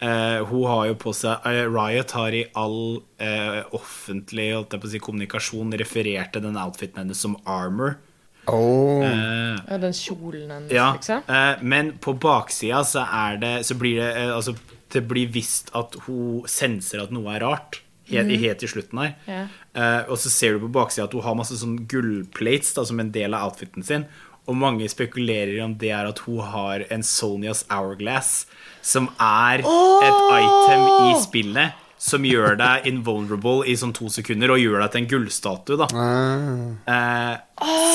eh, 0.01 0.41
Hun 0.49 0.65
har 0.71 0.87
jo 0.89 0.97
på 1.03 1.13
seg 1.17 1.45
eh, 1.49 1.65
Riot 1.69 2.15
har 2.17 2.37
i 2.37 2.45
all 2.57 3.03
eh, 3.21 3.61
offentlig 3.77 4.51
holdt 4.55 4.77
jeg 4.77 4.83
på 4.83 4.91
å 4.91 4.93
si, 4.95 5.03
kommunikasjon 5.05 5.77
referert 5.81 6.35
til 6.35 6.47
den 6.47 6.59
outfiten 6.61 7.05
hennes 7.05 7.21
som 7.21 7.37
armor. 7.45 7.99
Oh. 8.47 9.01
Uh, 9.01 9.57
Ja, 9.71 9.79
den 9.81 9.95
kjolen 9.97 10.51
hennes, 10.53 10.73
ja, 10.73 10.91
liksom. 10.99 11.23
Uh, 11.25 11.63
men 11.65 11.95
på 11.97 12.13
baksida 12.21 12.83
så 12.85 13.07
er 13.09 13.39
det 13.41 13.53
Så 13.65 13.73
blir 13.81 14.03
det 14.03 14.11
uh, 14.19 14.35
Altså, 14.37 14.53
det 14.93 15.01
blir 15.09 15.31
visst 15.33 15.73
at 15.73 15.97
hun 16.05 16.45
senser 16.51 17.01
at 17.03 17.15
noe 17.15 17.33
er 17.33 17.43
rart. 17.43 17.81
Helt, 18.05 18.35
helt 18.37 18.61
til 18.61 18.69
slutten 18.69 19.01
her. 19.01 19.15
Yeah. 19.25 19.53
Eh, 19.75 20.11
og 20.13 20.19
så 20.21 20.31
ser 20.31 20.55
du 20.55 20.67
på 20.67 20.73
baksida 20.77 21.07
at 21.09 21.15
hun 21.17 21.25
har 21.25 21.37
masse 21.39 21.57
sånn 21.59 21.79
gullplates 21.89 22.75
da, 22.77 22.85
som 22.87 23.01
en 23.01 23.13
del 23.15 23.35
av 23.35 23.49
outfiten 23.49 23.87
sin. 23.87 24.05
Og 24.47 24.57
mange 24.61 24.89
spekulerer 24.93 25.63
om 25.65 25.73
det 25.81 25.91
er 25.97 26.07
at 26.11 26.19
hun 26.27 26.41
har 26.45 26.85
en 26.93 27.03
Sonias 27.03 27.65
Hourglass, 27.71 28.45
som 28.85 29.09
er 29.21 29.63
et 29.65 30.21
item 30.37 30.85
i 31.09 31.15
spillet. 31.23 31.81
Som 32.05 32.27
gjør 32.29 32.59
deg 32.61 32.85
invulnerable 32.91 33.63
i 33.71 33.73
sånn 33.81 33.95
to 33.97 34.11
sekunder, 34.13 34.51
og 34.53 34.59
gjør 34.61 34.83
deg 34.83 34.91
til 34.93 35.01
en 35.01 35.07
gullstatue. 35.09 35.79
da 35.81 35.87
Ah. 35.97 36.75
Eh, 36.93 37.37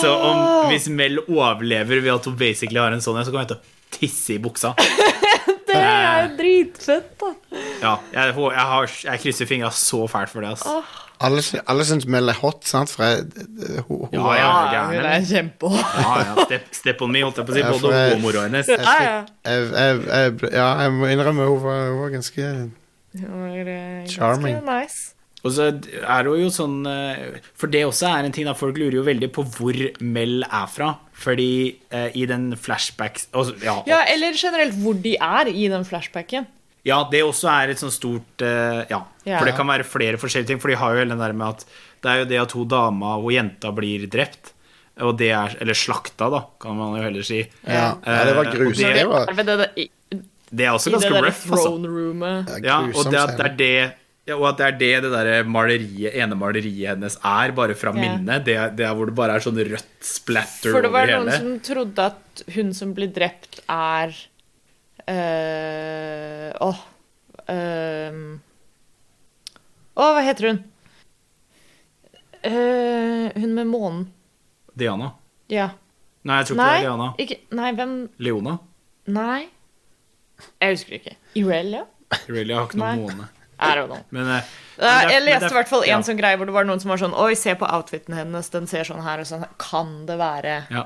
Så 0.02 0.10
om, 0.10 0.40
hvis 0.72 0.88
Mel 0.90 1.20
overlever 1.28 2.02
ved 2.02 2.14
at 2.16 2.26
hun 2.26 2.36
basically 2.40 2.80
har 2.82 2.92
en 2.96 3.02
Sonya, 3.02 3.22
så 3.24 3.30
kan 3.32 3.44
hun 3.44 3.48
hete 3.48 3.60
tisse 3.92 4.34
i 4.34 4.40
buksa. 4.42 4.74
Det 5.70 5.76
er 5.78 6.24
jo 6.24 6.38
dritfett, 6.40 7.12
da. 7.22 7.30
Ja, 7.84 7.92
jeg, 8.12 8.34
jeg, 8.34 8.66
har, 8.72 8.90
jeg 9.04 9.20
krysser 9.22 9.46
fingra 9.46 9.70
så 9.70 10.08
fælt 10.10 10.32
for 10.34 10.42
det. 10.42 10.56
ass. 10.58 10.66
Alle, 11.20 11.42
alle 11.68 11.84
syns 11.84 12.06
Mel 12.08 12.32
er 12.32 12.38
hot, 12.40 12.62
sant? 12.70 12.90
For 12.96 13.04
jeg, 13.04 13.26
hun, 13.90 14.06
hun 14.08 14.14
Ja, 14.16 14.34
ja. 14.40 14.50
Ja, 14.72 14.84
hun 14.88 15.06
er 15.10 15.26
kjempe 15.28 15.72
Ja, 15.76 16.14
ja, 16.24 16.46
step, 16.46 16.70
step 16.78 17.02
on 17.04 17.12
me, 17.12 17.22
holdt 17.26 17.42
jeg 17.42 17.46
på 17.50 17.52
å 17.52 17.58
si. 17.58 17.64
Ja, 17.66 17.72
for 17.74 17.88
Både 17.90 17.98
jeg- 18.00 18.14
hun 18.14 18.20
og 18.20 18.26
mora 18.28 18.44
hennes. 18.48 18.68
jeg, 18.72 18.80
Ja, 18.80 18.98
ja. 19.04 19.16
jeg, 19.44 19.70
jeg, 19.74 20.02
jeg, 20.08 20.52
ja, 20.56 20.68
jeg 20.86 20.94
må 20.96 21.10
innrømme 21.12 21.48
hun 21.50 21.64
var, 21.66 21.82
hun 21.92 22.02
var 22.06 22.14
ganske 22.16 22.50
Hun 23.20 23.68
eh, 23.68 24.06
ganske 24.16 24.54
nice. 24.70 25.16
Og 25.44 25.54
så 25.56 25.70
er 25.72 26.28
hun 26.28 26.40
jo 26.42 26.50
sånn 26.52 26.80
eh, 26.88 27.38
For 27.56 27.72
det 27.72 27.86
også 27.88 28.10
er 28.12 28.26
en 28.28 28.34
ting 28.36 28.48
da 28.48 28.52
Folk 28.60 28.76
lurer 28.80 28.98
jo 29.00 29.04
veldig 29.08 29.30
på 29.36 29.46
hvor 29.56 29.78
Mel 30.04 30.44
er 30.44 30.66
fra. 30.72 30.94
Fordi 31.20 31.76
eh, 31.92 32.10
i 32.16 32.26
den 32.28 32.54
flashbacks 32.60 33.28
altså, 33.36 33.56
ja, 33.64 33.78
Ja, 33.88 34.02
eller 34.14 34.36
generelt 34.40 34.76
hvor 34.84 34.96
de 35.04 35.18
er 35.20 35.48
i 35.52 35.68
den 35.72 35.84
flashbacken. 35.88 36.48
Ja, 36.90 37.00
det 37.12 37.22
også 37.26 37.50
er 37.54 37.74
et 37.74 37.82
sånn 37.82 37.94
stort 37.94 38.46
eh, 38.46 38.82
ja. 38.90 39.04
Ja. 39.28 39.38
For 39.38 39.50
det 39.50 39.56
kan 39.58 39.70
være 39.70 39.86
flere 39.88 40.20
forskjellige 40.22 40.54
ting. 40.54 40.62
For 40.64 40.74
de 40.74 40.80
har 40.82 40.96
jo 40.96 41.04
hele 41.04 41.14
den 41.16 41.22
der 41.24 41.36
med 41.38 41.60
at 41.60 41.66
det 42.00 42.12
er 42.12 42.22
jo 42.24 42.30
det 42.32 42.42
at 42.42 42.56
hun 42.58 42.70
dama 42.72 43.16
og 43.20 43.30
jenta 43.36 43.72
blir 43.76 44.08
drept. 44.12 44.54
Og 45.06 45.16
det 45.20 45.30
er 45.32 45.56
Eller 45.64 45.78
slakta, 45.78 46.28
da, 46.34 46.44
kan 46.60 46.76
man 46.76 46.98
jo 46.98 47.06
heller 47.06 47.24
si. 47.24 47.40
Ja, 47.64 47.96
ja 48.04 48.20
det 48.28 48.36
var 48.36 48.50
Eh, 48.50 48.58
grusomt. 48.58 48.84
det- 48.84 48.94
Det 49.00 49.08
var 49.08 49.70
Er 49.78 49.90
det 50.50 50.66
er 50.66 50.74
også 50.74 50.90
I 50.90 50.92
det 50.92 51.00
ganske 51.00 51.22
rough, 51.22 51.42
altså. 51.54 51.64
throne 51.68 51.88
roomet. 51.88 52.64
Ja, 52.66 52.80
og 52.82 53.12
det 53.12 53.20
at 53.20 53.38
det 53.38 53.46
er 53.46 53.56
det 53.60 53.94
ja, 54.30 54.36
og 54.38 54.46
at 54.52 54.58
det 54.58 54.66
er 54.68 54.76
det 54.78 55.04
det 55.08 55.12
der 55.12 55.44
maleriet, 55.50 56.14
ene 56.14 56.36
maleriet 56.38 56.92
hennes 56.92 57.16
er, 57.18 57.52
bare 57.58 57.74
fra 57.74 57.94
yeah. 57.96 58.18
minnet. 58.20 58.46
Det, 58.46 58.58
det 58.78 58.86
er 58.86 58.94
hvor 58.94 59.10
det 59.10 59.16
bare 59.18 59.38
er 59.40 59.46
sånn 59.46 59.58
rødt 59.58 60.06
splatter 60.06 60.76
For 60.76 60.86
det 60.86 60.92
var 60.94 61.10
noen 61.10 61.32
hele. 61.32 61.38
som 61.40 61.56
trodde 61.66 62.06
at 62.12 62.44
hun 62.54 62.74
som 62.78 62.94
blir 62.94 63.10
drept, 63.14 63.62
er 63.66 64.14
eh, 65.10 66.54
Åh 66.60 66.80
uh, 67.50 68.38
hva 70.00 70.24
heter 70.24 70.50
hun? 70.50 70.60
Uh, 72.40 73.28
hun 73.36 73.54
med 73.56 73.68
månen. 73.68 74.04
Diana. 74.80 75.12
Ja. 75.52 75.74
Nei, 76.24 76.40
jeg 76.40 76.50
tror 76.50 76.56
ikke 76.56 76.64
Nei, 76.64 76.70
det 76.70 76.80
er 76.80 76.86
Diana. 76.86 77.08
ikke, 77.20 77.38
nei, 77.58 77.72
hvem 77.76 77.96
Leona. 78.24 78.56
Nei. 79.12 79.42
Jeg 80.62 80.78
husker 80.78 81.00
ikke. 81.00 81.18
Irelia? 81.40 81.84
Irelia 82.30 82.62
har 82.62 82.70
ikke 82.70 82.80
noen 82.80 83.04
måne. 83.04 83.28
Men, 83.60 84.30
uh, 84.32 84.46
men 84.80 85.10
jeg 85.12 85.24
leste 85.26 85.50
i 85.52 85.58
hvert 85.58 85.68
fall 85.68 85.84
en 85.84 85.90
ja. 85.92 86.04
sånn 86.08 86.20
greie 86.20 86.40
hvor 86.40 86.48
det 86.48 86.56
var 86.56 86.68
noen 86.68 86.80
som 86.80 86.94
var 86.94 87.02
sånn 87.02 87.16
Oi, 87.20 87.34
se 87.36 87.52
på 87.60 87.68
outfiten 87.68 88.16
hennes, 88.16 88.48
den 88.54 88.70
ser 88.72 88.88
sånn 88.88 89.04
her 89.04 89.20
og 89.20 89.28
sånn. 89.28 89.44
Kan 89.60 90.06
det 90.08 90.16
være 90.22 90.62
Ja. 90.72 90.86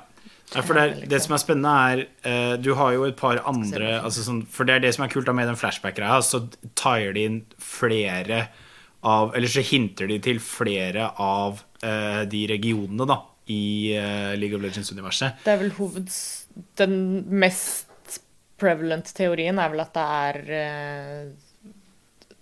Nei, 0.54 0.62
for 0.62 0.78
det, 0.78 0.84
er, 0.84 1.08
det 1.10 1.20
som 1.24 1.34
er 1.34 1.42
spennende, 1.42 1.74
er 1.74 2.02
uh, 2.28 2.56
Du 2.62 2.74
har 2.78 2.94
jo 2.94 3.08
et 3.08 3.18
par 3.18 3.42
andre 3.50 3.98
altså 4.00 4.26
sånn, 4.26 4.44
For 4.50 4.68
det 4.68 4.78
er 4.78 4.86
det 4.86 4.94
som 4.96 5.06
er 5.06 5.14
kult 5.14 5.30
da 5.30 5.36
med 5.36 5.50
den 5.50 5.60
flashback-greia. 5.60 6.22
Så 6.26 6.46
taier 6.80 7.16
de 7.16 7.26
inn 7.30 7.40
flere 7.62 8.46
av 9.04 9.34
Eller 9.36 9.52
så 9.52 9.64
hinter 9.66 10.10
de 10.12 10.20
til 10.24 10.42
flere 10.44 11.10
av 11.22 11.64
uh, 11.84 12.24
de 12.30 12.46
regionene 12.54 13.10
da 13.10 13.20
i 13.52 13.92
uh, 14.00 14.32
League 14.40 14.56
of 14.56 14.64
Legends-universet. 14.64 15.42
Det 15.44 15.52
er 15.52 15.64
vel 15.66 15.74
hoveds... 15.76 16.20
Den 16.80 16.94
mest 17.34 18.20
prevalent 18.62 19.10
teorien 19.18 19.58
er 19.60 19.72
vel 19.74 19.82
at 19.82 19.96
det 19.98 20.04
er 20.04 20.38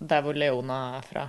der 0.02 0.22
hvor 0.22 0.36
Leona 0.36 0.76
er 0.98 1.06
fra. 1.08 1.24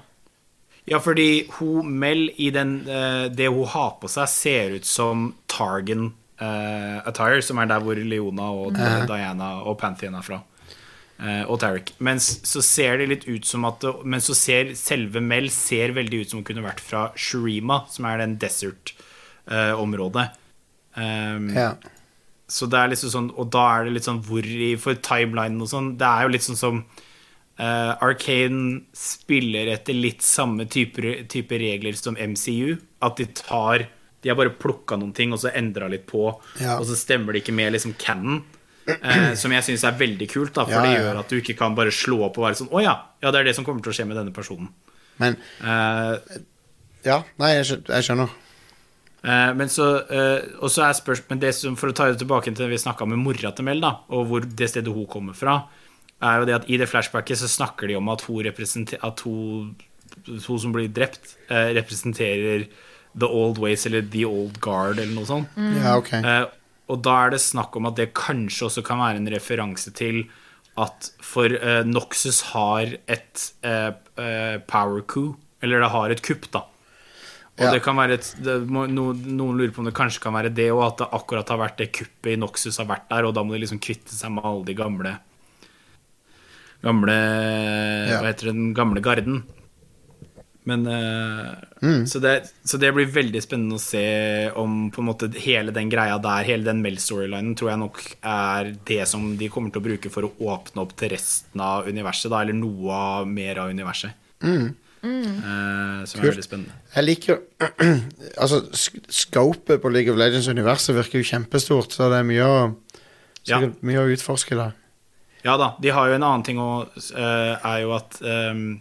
Ja, 0.89 0.99
fordi 0.99 1.45
hun 1.55 1.88
Mel 1.95 2.25
i 2.43 2.49
den 2.51 2.73
Det 2.84 3.47
hun 3.47 3.69
har 3.71 3.95
på 4.01 4.11
seg, 4.11 4.27
ser 4.29 4.75
ut 4.75 4.86
som 4.86 5.29
Targan 5.47 6.11
eh, 6.39 6.97
attire, 7.05 7.41
som 7.45 7.59
er 7.61 7.69
der 7.69 7.84
hvor 7.84 7.99
Leona 7.99 8.49
og 8.51 8.73
Diana 9.09 9.55
og 9.63 9.77
Pantheon 9.81 10.15
er 10.15 10.25
fra. 10.25 10.41
Uh, 11.23 11.45
og 11.45 11.59
Tarek. 11.61 11.93
Mens 12.03 12.25
så 12.49 12.59
ser 12.65 12.97
det 12.99 13.05
litt 13.07 13.25
ut 13.29 13.45
som 13.45 13.63
at 13.69 13.84
Men 14.03 14.19
så 14.19 14.34
ser 14.36 14.73
selve 14.75 15.21
Mel 15.21 15.45
ser 15.53 15.93
veldig 15.95 16.23
ut 16.23 16.31
som 16.31 16.39
hun 16.41 16.47
kunne 16.47 16.63
vært 16.65 16.81
fra 16.84 17.03
Shurima, 17.15 17.84
som 17.88 18.07
er 18.09 18.17
den 18.19 18.34
desert-området. 18.41 20.25
Um, 20.97 21.49
Ja. 21.53 21.75
så 22.49 22.67
det 22.69 22.79
er 22.79 22.89
liksom 22.91 23.09
sånn 23.09 23.29
Og 23.38 23.47
da 23.49 23.61
er 23.77 23.86
det 23.86 23.93
litt 23.95 24.05
sånn 24.05 24.19
hvor 24.21 24.45
i 24.45 24.75
For 24.77 24.93
timelinen 24.93 25.63
og 25.65 25.71
sånn 25.71 25.88
Det 25.97 26.05
er 26.05 26.21
jo 26.21 26.29
litt 26.36 26.45
sånn 26.45 26.59
som 26.59 26.84
uh, 27.57 27.93
Arcane 27.97 28.84
spiller 28.93 29.71
etter 29.73 29.97
litt 29.97 30.21
samme 30.21 30.67
type, 30.69 31.01
type 31.29 31.57
regler 31.57 31.97
som 31.97 32.13
MCU. 32.13 32.77
At 33.01 33.17
de 33.17 33.25
tar 33.25 33.88
De 34.24 34.30
har 34.32 34.38
bare 34.39 34.53
plukka 34.55 34.97
noen 34.99 35.13
ting 35.13 35.34
og 35.36 35.39
så 35.43 35.51
endra 35.53 35.89
litt 35.91 36.05
på, 36.07 36.30
Ja. 36.61 36.78
og 36.80 36.86
så 36.88 36.95
stemmer 36.95 37.34
det 37.34 37.43
ikke 37.43 37.53
med 37.55 37.74
liksom 37.76 37.93
canon. 37.99 38.43
Eh, 38.88 39.34
som 39.39 39.51
jeg 39.51 39.63
syns 39.63 39.84
er 39.88 39.93
veldig 39.99 40.28
kult, 40.32 40.53
da, 40.57 40.65
for 40.65 40.74
Ja, 40.74 40.82
det 40.84 40.97
gjør 40.99 41.19
at 41.21 41.30
du 41.30 41.38
ikke 41.39 41.55
kan 41.57 41.76
bare 41.76 41.91
slå 41.95 42.17
opp 42.26 42.36
og 42.38 42.43
være 42.49 42.57
sånn 42.59 42.67
Å 42.76 42.82
ja, 42.84 42.95
ja, 43.24 43.32
det 43.32 43.39
er 43.39 43.43
det 43.47 43.53
som 43.55 43.63
kommer 43.63 43.80
til 43.82 43.93
å 43.93 43.95
skje 43.95 44.05
med 44.09 44.17
denne 44.19 44.34
personen. 44.36 44.67
Men 45.19 45.38
Eh, 45.63 46.39
ja, 47.05 47.21
nei, 47.39 47.53
jeg. 47.61 47.80
Jeg 47.88 48.03
skjønner. 48.03 48.30
Eh, 49.24 49.53
men 49.55 49.69
så, 49.71 49.88
eh, 50.11 50.41
og 50.59 50.67
så 50.69 50.84
er 50.84 50.97
spørsmålet 50.99 51.39
det 51.45 51.53
som, 51.55 51.78
For 51.80 51.88
å 51.88 51.95
ta 51.95 52.09
det 52.11 52.19
tilbake 52.19 52.51
til 52.51 52.65
det 52.65 52.69
vi 52.74 52.82
snakka 52.84 53.07
med 53.07 53.19
mora 53.24 53.53
til 53.55 53.63
Mel, 53.63 53.80
da, 53.80 53.93
og 54.11 54.28
hvor 54.28 54.43
det 54.43 54.67
stedet 54.69 54.91
hun 54.93 55.05
kommer 55.07 55.34
fra, 55.34 55.61
er 56.21 56.39
jo 56.41 56.45
det 56.45 56.55
at 56.55 56.69
i 56.69 56.76
det 56.80 56.89
flashbacket 56.91 57.39
så 57.39 57.47
snakker 57.47 57.88
de 57.88 57.95
om 57.95 58.09
at 58.11 58.21
hun, 58.28 58.45
at 58.47 59.19
hun, 59.24 59.76
hun 60.28 60.59
som 60.59 60.74
blir 60.76 60.91
drept, 60.91 61.38
eh, 61.49 61.71
representerer 61.80 62.67
the 63.20 63.30
old 63.30 63.59
ways, 63.61 63.86
eller 63.86 64.01
the 64.14 64.26
old 64.26 64.59
guard, 64.64 64.99
eller 64.99 65.14
noe 65.14 65.30
sånt. 65.30 65.49
Mm. 65.55 65.74
Yeah, 65.78 65.97
okay. 65.99 66.22
uh, 66.26 66.45
og 66.91 67.03
da 67.05 67.18
er 67.26 67.36
det 67.36 67.43
snakk 67.43 67.76
om 67.80 67.88
at 67.89 67.97
det 67.99 68.11
kanskje 68.18 68.68
også 68.68 68.84
kan 68.86 69.01
være 69.01 69.22
en 69.22 69.32
referanse 69.32 69.93
til 69.95 70.26
at 70.82 71.11
for 71.22 71.53
uh, 71.53 71.82
Noxus 71.86 72.41
har 72.51 72.95
et 73.05 73.47
uh, 73.66 73.93
power 74.70 75.01
coup, 75.05 75.38
eller 75.64 75.84
det 75.86 75.91
har 75.93 76.14
et 76.14 76.24
kupp, 76.26 76.49
da. 76.53 76.66
Og 77.53 77.68
yeah. 77.68 77.76
det 77.76 77.84
kan 77.86 77.97
være 77.99 78.18
et, 78.18 78.30
det 78.41 78.55
no, 78.66 78.88
Noen 79.14 79.59
lurer 79.59 79.70
på 79.74 79.84
om 79.84 79.88
det 79.88 79.93
kanskje 79.93 80.24
kan 80.24 80.34
være 80.34 80.49
det, 80.57 80.72
og 80.74 80.88
at 80.88 81.03
det 81.03 81.11
akkurat 81.14 81.51
har 81.53 81.61
vært 81.61 81.78
det 81.84 81.91
kuppet 81.93 82.34
i 82.34 82.39
Noxus 82.41 82.82
har 82.82 82.89
vært 82.89 83.05
der, 83.11 83.28
og 83.30 83.36
da 83.38 83.43
må 83.45 83.53
de 83.53 83.61
liksom 83.61 83.82
kvitte 83.84 84.16
seg 84.16 84.34
med 84.34 84.47
alle 84.49 84.66
de 84.66 84.78
gamle 84.80 85.14
Gamle 86.84 87.14
yeah. 87.16 88.18
Hva 88.20 88.28
heter 88.28 88.49
det, 88.49 88.55
den 88.57 88.74
gamle 88.76 88.99
garden. 88.99 89.43
Men 90.70 90.86
eh, 90.88 91.53
Mm. 91.84 92.05
så, 92.07 92.20
det, 92.24 92.45
så 92.64 92.78
det 92.80 92.93
blir 92.95 93.09
veldig 93.11 93.41
spennende 93.43 93.76
å 93.76 93.82
se 93.84 94.03
om 94.55 94.86
på 94.95 95.01
en 95.01 95.07
måte 95.09 95.28
hele 95.43 95.74
den 95.76 95.89
greia 95.91 96.16
der, 96.24 96.45
hele 96.47 96.64
den 96.70 96.80
Mel-storylinen, 96.86 97.57
tror 97.59 97.74
jeg 97.74 97.82
nok 97.82 97.99
er 98.24 98.70
det 98.88 99.01
som 99.11 99.26
de 99.36 99.49
kommer 99.51 99.74
til 99.76 99.82
å 99.82 99.88
bruke 99.89 100.11
for 100.14 100.30
å 100.30 100.32
åpne 100.53 100.86
opp 100.86 100.93
til 100.95 101.11
resten 101.11 101.59
av 101.59 101.89
universet, 101.91 102.32
da, 102.32 102.39
eller 102.45 102.55
noe 102.55 102.95
av, 102.95 103.28
mer 103.28 103.59
av 103.66 103.74
universet. 103.76 104.16
Eh, 105.03 106.05
som 106.07 106.22
Kult. 106.22 106.24
er 106.24 106.30
veldig 106.32 106.45
spennende. 106.45 106.78
Jeg 106.95 107.03
liker 107.09 107.41
Altså, 108.43 108.61
scopet 109.11 109.82
på 109.84 109.91
League 109.91 110.11
of 110.14 110.20
Legends-universet 110.22 110.95
virker 110.95 111.20
jo 111.20 111.28
kjempestort, 111.28 111.91
så 111.91 112.07
det 112.14 112.22
er 112.22 112.30
mye 112.32 112.47
å, 112.47 112.61
ja. 113.51 113.59
mye 113.84 114.05
å 114.05 114.07
utforske 114.16 114.55
der. 114.55 114.72
Ja 115.43 115.57
da, 115.59 115.74
de 115.84 115.91
har 115.91 116.07
jo 116.07 116.16
en 116.16 116.24
annen 116.24 116.43
ting 116.47 116.59
òg, 116.64 116.95
er 117.20 117.80
jo 117.84 117.91
at 117.97 118.16
ehm, 118.24 118.78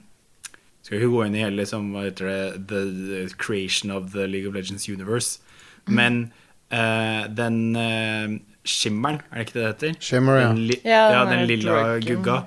Skal 0.83 0.99
ikke 0.99 1.11
gå 1.13 1.25
inn 1.27 1.37
i 1.39 1.43
hele 1.45 1.61
liksom, 1.61 1.93
hva 1.95 2.07
heter 2.09 2.29
det, 2.29 2.39
the, 2.73 3.27
creation 3.39 3.93
of 3.95 4.11
the 4.17 4.27
League 4.27 4.49
of 4.49 4.57
Legends 4.57 4.89
universe, 4.91 5.39
men 5.87 6.33
uh, 6.75 7.29
den 7.31 7.61
uh, 7.79 8.35
skimmeren, 8.67 9.21
er 9.31 9.39
det 9.39 9.47
ikke 9.47 9.59
det 9.59 9.63
det 9.63 9.71
heter? 9.71 9.95
Shimmer, 10.01 10.41
ja. 10.41 10.49
Den, 10.49 10.67
li 10.67 10.81
Ja, 10.83 11.05
ja, 11.13 11.23
den 11.23 11.33
den 11.33 11.39
er 11.39 11.47
lilla 11.47 11.79
dwarken. 11.79 12.09
gugga. 12.09 12.41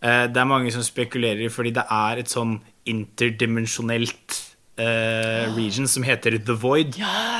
Uh, 0.00 0.24
det 0.32 0.40
er 0.40 0.48
mange 0.48 0.72
som 0.72 0.84
spekulerer 0.84 1.52
fordi 1.52 1.74
det 1.76 1.84
er 1.92 2.24
et 2.24 2.32
sånn 2.32 2.58
interdimensjonelt 2.88 4.40
Uh, 4.74 5.54
region 5.54 5.86
som 5.86 6.02
heter 6.02 6.34
The 6.42 6.54
Void. 6.58 6.96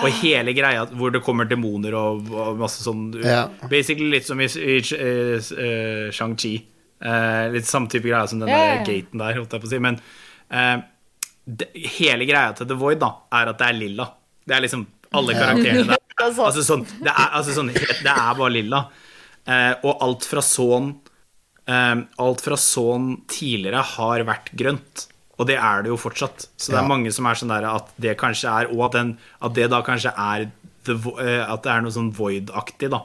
Og 0.07 0.21
hele 0.21 0.53
greia 0.55 0.85
hvor 0.95 1.11
det 1.11 1.19
kommer 1.27 1.49
demoner 1.51 1.97
og, 1.99 2.29
og 2.31 2.61
masse 2.61 2.85
sånn 2.85 3.09
yeah. 3.19 3.49
Basically 3.67 4.07
litt 4.13 4.29
som 4.29 4.39
i, 4.39 4.47
i 4.47 4.77
eh, 4.79 5.41
eh, 5.43 6.13
Shang-Chi. 6.15 6.53
Uh, 7.03 7.51
litt 7.51 7.67
samme 7.67 7.91
type 7.91 8.07
greia 8.07 8.29
som 8.31 8.39
den 8.39 8.53
yeah. 8.53 8.77
der 8.77 8.87
gaten 8.87 9.19
der, 9.19 9.35
holdt 9.41 9.57
jeg 9.57 9.65
på 9.65 9.67
å 9.67 9.73
si. 9.73 9.83
Men 9.83 9.99
det, 11.45 11.69
hele 11.99 12.25
greia 12.29 12.53
til 12.57 12.69
The 12.71 12.77
Void 12.79 13.01
da 13.03 13.11
er 13.37 13.51
at 13.53 13.59
det 13.61 13.67
er 13.69 13.79
lilla. 13.79 14.07
Det 14.45 14.57
er 14.57 14.65
liksom 14.65 14.87
alle 15.15 15.37
karakterene 15.39 15.87
der. 15.93 16.01
Er. 16.15 16.31
Altså 16.39 16.63
sånn, 16.63 16.85
det 17.03 17.11
er, 17.11 17.31
altså 17.35 17.53
sånn, 17.57 17.73
det 17.75 18.13
er 18.13 18.37
bare 18.39 18.53
lilla. 18.55 18.79
Eh, 19.51 19.73
og 19.85 19.99
alt 20.07 20.25
fra 20.31 20.41
sånn 20.41 20.87
eh, 21.69 21.99
Alt 22.23 22.41
fra 22.47 22.57
sånn 22.57 23.09
tidligere 23.29 23.83
har 23.97 24.23
vært 24.25 24.53
grønt. 24.57 25.03
Og 25.37 25.49
det 25.51 25.57
er 25.59 25.83
det 25.85 25.91
jo 25.91 25.99
fortsatt. 25.99 26.47
Så 26.55 26.71
det 26.71 26.79
Ja. 26.79 26.85
er 26.85 26.89
mange 26.89 27.11
som 27.13 27.27
er 27.27 27.35
sånn 27.41 27.51
der 27.51 27.67
at 27.69 27.91
det 28.01 28.15
kanskje 28.17 28.47
er 28.49 28.71
Og 28.71 28.85
at, 28.87 28.93
den, 28.97 29.11
at 29.43 29.57
det 29.59 29.67
da 29.75 29.83
kanskje 29.83 30.15
er 30.15 30.47
the, 30.87 30.95
eh, 31.19 31.43
At 31.51 31.67
det 31.67 31.73
er 31.75 31.83
noe 31.83 31.91
sånn 31.99 32.13
void-aktig, 32.15 32.89
da. 32.95 33.03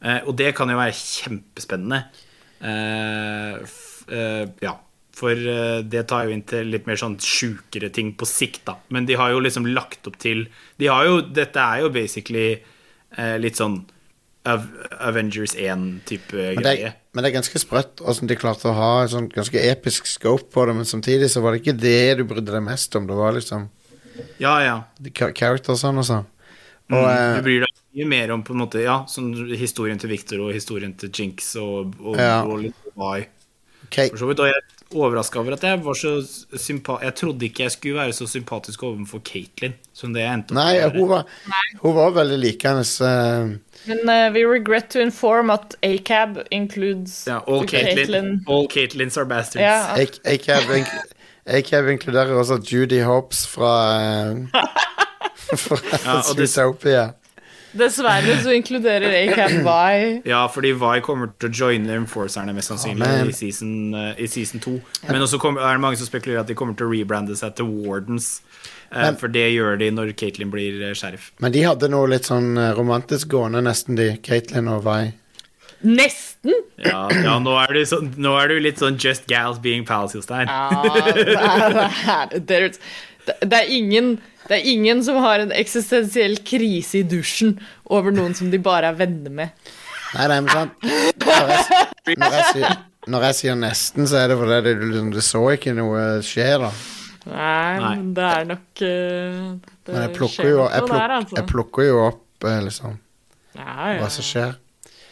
Eh, 0.00 0.20
og 0.24 0.36
det 0.38 0.54
kan 0.54 0.70
jo 0.70 0.78
være 0.78 0.94
kjempespennende. 0.94 2.04
Eh, 2.62 3.58
f, 3.66 4.04
eh, 4.08 4.46
ja. 4.62 4.76
For 5.18 5.34
eh, 5.34 5.80
det 5.82 6.04
tar 6.10 6.28
jo 6.28 6.34
inn 6.36 6.44
til 6.46 6.68
litt 6.70 6.86
mer 6.86 6.98
sånn 7.00 7.16
sjukere 7.18 7.90
ting 7.94 8.12
på 8.18 8.26
sikt, 8.28 8.62
da. 8.68 8.76
Men 8.94 9.06
de 9.08 9.16
har 9.18 9.32
jo 9.34 9.40
liksom 9.42 9.66
lagt 9.74 10.06
opp 10.06 10.18
til 10.22 10.44
De 10.78 10.86
har 10.90 11.08
jo 11.08 11.20
Dette 11.34 11.58
er 11.58 11.80
jo 11.82 11.88
basically 11.94 12.50
eh, 12.54 13.36
litt 13.42 13.58
sånn 13.58 13.80
Avengers 14.48 15.52
1-type 15.58 16.54
greie. 16.56 16.92
men 17.12 17.24
det 17.24 17.30
er 17.30 17.34
ganske 17.34 17.60
sprøtt 17.60 18.00
åssen 18.00 18.30
de 18.30 18.36
klarte 18.38 18.70
å 18.70 18.76
ha 18.76 18.90
et 19.04 19.10
sånn 19.12 19.26
ganske 19.32 19.60
episk 19.60 20.06
scope 20.08 20.48
på 20.54 20.64
det, 20.68 20.76
men 20.78 20.88
samtidig 20.88 21.28
så 21.32 21.42
var 21.44 21.52
det 21.52 21.60
ikke 21.64 21.74
det 21.82 22.16
du 22.20 22.24
brydde 22.30 22.54
deg 22.54 22.64
mest 22.64 22.94
om. 22.96 23.06
Det 23.10 23.18
var 23.18 23.34
liksom 23.36 23.66
Ja, 24.40 24.54
ja. 24.64 24.76
characters 25.34 25.84
og 25.84 26.04
sånn. 26.06 26.24
Og, 26.24 26.28
Mm, 26.88 27.04
eh, 27.04 27.36
du 27.36 27.42
bryr 27.44 27.60
deg 27.66 27.74
mye 27.98 28.06
mer 28.08 28.30
om 28.32 28.42
på 28.42 28.54
en 28.54 28.62
måte 28.62 28.80
Ja, 28.80 29.02
sånn 29.04 29.34
historien 29.58 29.98
til 30.00 30.08
Victor 30.08 30.40
og 30.46 30.54
historien 30.54 30.94
til 30.96 31.10
Jinx 31.12 31.50
og, 31.60 31.92
og, 32.00 32.16
Ja. 32.16 32.42
og 32.46 32.62
litt 32.62 32.74
Vi. 32.96 33.26
Okay. 33.84 34.08
For 34.08 34.16
så 34.16 34.28
vidt. 34.30 34.40
Og 34.40 34.46
jeg 34.48 34.62
overraska 34.94 35.38
over 35.40 35.52
at 35.52 35.62
jeg 35.66 35.80
var 35.84 35.94
så 35.94 36.12
sympa... 36.56 36.98
Jeg 37.02 37.14
trodde 37.20 37.44
ikke 37.44 37.62
jeg 37.66 37.72
skulle 37.74 37.98
være 38.00 38.12
så 38.16 38.26
sympatisk 38.26 38.82
overfor 38.88 39.20
Caitlyn 39.26 39.74
som 39.92 40.14
det 40.14 40.22
jeg 40.22 40.32
endte 40.38 40.52
opp 40.52 40.56
med 40.56 40.64
Nei, 40.64 41.00
hun 41.00 41.08
var, 41.10 41.26
hun 41.82 41.94
var 41.98 42.14
veldig 42.16 42.38
likende. 42.40 42.84
eh, 43.04 43.52
Men 43.90 44.00
uh, 44.08 44.32
we 44.34 44.46
regret 44.48 44.88
to 44.94 45.00
inform 45.04 45.50
at 45.50 45.76
ACAB 45.82 46.38
includes 46.50 47.26
Ja, 47.28 47.40
all 47.46 47.66
Katelyn. 47.68 48.40
All 48.48 48.66
Katelyns 48.68 49.16
are 49.18 49.26
bastards. 49.26 49.62
Ja, 49.62 50.08
ACAB 50.24 50.70
in 50.78 50.86
ACAB 51.46 51.88
inkluderer 51.88 52.34
også 52.36 52.58
Judy 52.72 53.02
Hopes 53.04 53.46
fra, 53.46 53.72
uh, 54.32 54.48
fra 55.66 55.78
Ja, 56.04 56.18
og 56.30 56.36
det- 56.36 56.48
Zootopia. 56.50 57.10
Dessverre 57.76 58.36
så 58.42 58.52
inkluderer 58.56 59.12
Acap 59.28 59.50
Vi. 59.50 60.22
Ja, 60.30 60.46
fordi 60.48 60.72
Vi 60.72 61.00
kommer 61.04 61.30
til 61.38 61.50
å 61.50 61.52
joine 61.54 61.96
Enforcerne 61.98 62.54
mest 62.56 62.70
sannsynlig 62.72 63.06
Amen. 63.06 63.28
i 63.28 63.32
season, 63.36 63.94
eh, 63.94 64.14
i 64.24 64.26
season 64.26 64.60
2. 64.60 64.80
Men 65.08 65.22
også 65.22 65.38
kommer, 65.38 65.60
er 65.62 65.74
det 65.76 65.80
mange 65.84 65.96
som 66.00 66.06
spekulerer 66.06 66.40
at 66.40 66.46
de 66.46 66.54
kommer 66.54 66.74
til 66.78 66.86
å 66.86 66.92
rebrande 66.92 67.36
seg 67.36 67.54
til 67.56 67.66
Wardens. 67.66 68.40
eh, 68.92 69.02
Men- 69.02 69.16
for 69.16 69.28
det 69.28 69.52
gjør 69.52 69.78
de 69.78 69.90
når 69.90 70.14
Caitlyn 70.16 70.50
blir 70.50 70.82
eh, 70.88 70.94
sheriff. 70.94 71.32
Men 71.40 71.52
de 71.52 71.62
hadde 71.62 71.88
noe 71.90 72.06
litt 72.08 72.22
sånn 72.24 72.56
romantisk 72.76 73.28
gående, 73.28 73.62
nesten, 73.62 73.96
de. 73.96 74.16
Caitlyn 74.22 74.68
og 74.68 74.84
Vi. 74.84 75.12
Nesten! 75.84 76.52
Ja, 76.82 77.08
ja 77.10 77.38
nå, 77.38 77.52
er 77.62 77.72
du 77.72 77.84
sånn, 77.86 78.14
nå 78.18 78.32
er 78.42 78.48
du 78.48 78.58
litt 78.58 78.78
sånn 78.78 78.96
Just 78.98 79.26
Gals 79.28 79.58
being 79.62 79.84
pals, 79.84 80.12
Jostein. 80.14 80.48
Ja, 80.48 80.82
det 80.82 81.36
er, 81.36 82.38
det, 82.38 82.56
er, 82.56 82.72
det, 83.44 83.52
er 83.60 83.68
ingen, 83.70 84.18
det 84.48 84.58
er 84.58 84.70
ingen 84.72 85.02
som 85.04 85.18
har 85.22 85.44
en 85.44 85.52
eksistensiell 85.52 86.38
krise 86.46 87.02
i 87.02 87.06
dusjen 87.06 87.58
over 87.92 88.14
noen 88.14 88.36
som 88.36 88.50
de 88.52 88.60
bare 88.62 88.92
er 88.92 88.98
venner 88.98 89.34
med. 89.42 89.72
Nei, 90.16 90.28
nei, 90.30 90.38
men 90.40 90.48
sant 90.48 90.86
Når 91.28 91.50
jeg, 91.52 92.14
når 92.16 92.36
jeg, 92.38 92.44
sier, 92.54 92.76
når 93.12 93.26
jeg 93.28 93.36
sier 93.42 93.58
nesten, 93.60 94.06
så 94.08 94.22
er 94.22 94.30
det 94.32 94.38
fordi 94.40 94.60
det, 94.64 94.72
liksom, 94.80 95.10
det 95.12 95.24
så 95.26 95.42
ikke 95.52 95.74
noe 95.76 96.06
skje, 96.24 96.46
da. 96.62 96.70
Nei, 97.28 97.74
men 97.82 98.06
det 98.16 98.24
er 98.24 98.46
nok 98.48 98.82
eh, 98.86 99.42
det 99.84 99.92
Men 99.92 100.04
jeg 100.06 100.14
plukker 100.16 100.48
jo, 100.48 100.62
jeg 100.64 100.86
plukker, 100.86 101.02
der, 101.02 101.14
altså. 101.18 101.36
jeg 101.36 101.48
plukker 101.50 101.88
jo 101.88 102.00
opp 102.06 102.48
eh, 102.48 102.60
liksom 102.64 102.94
Ja, 103.58 103.68
ja, 103.68 103.98
hva 104.00 104.08
som 104.14 104.24
skjer. 104.24 104.54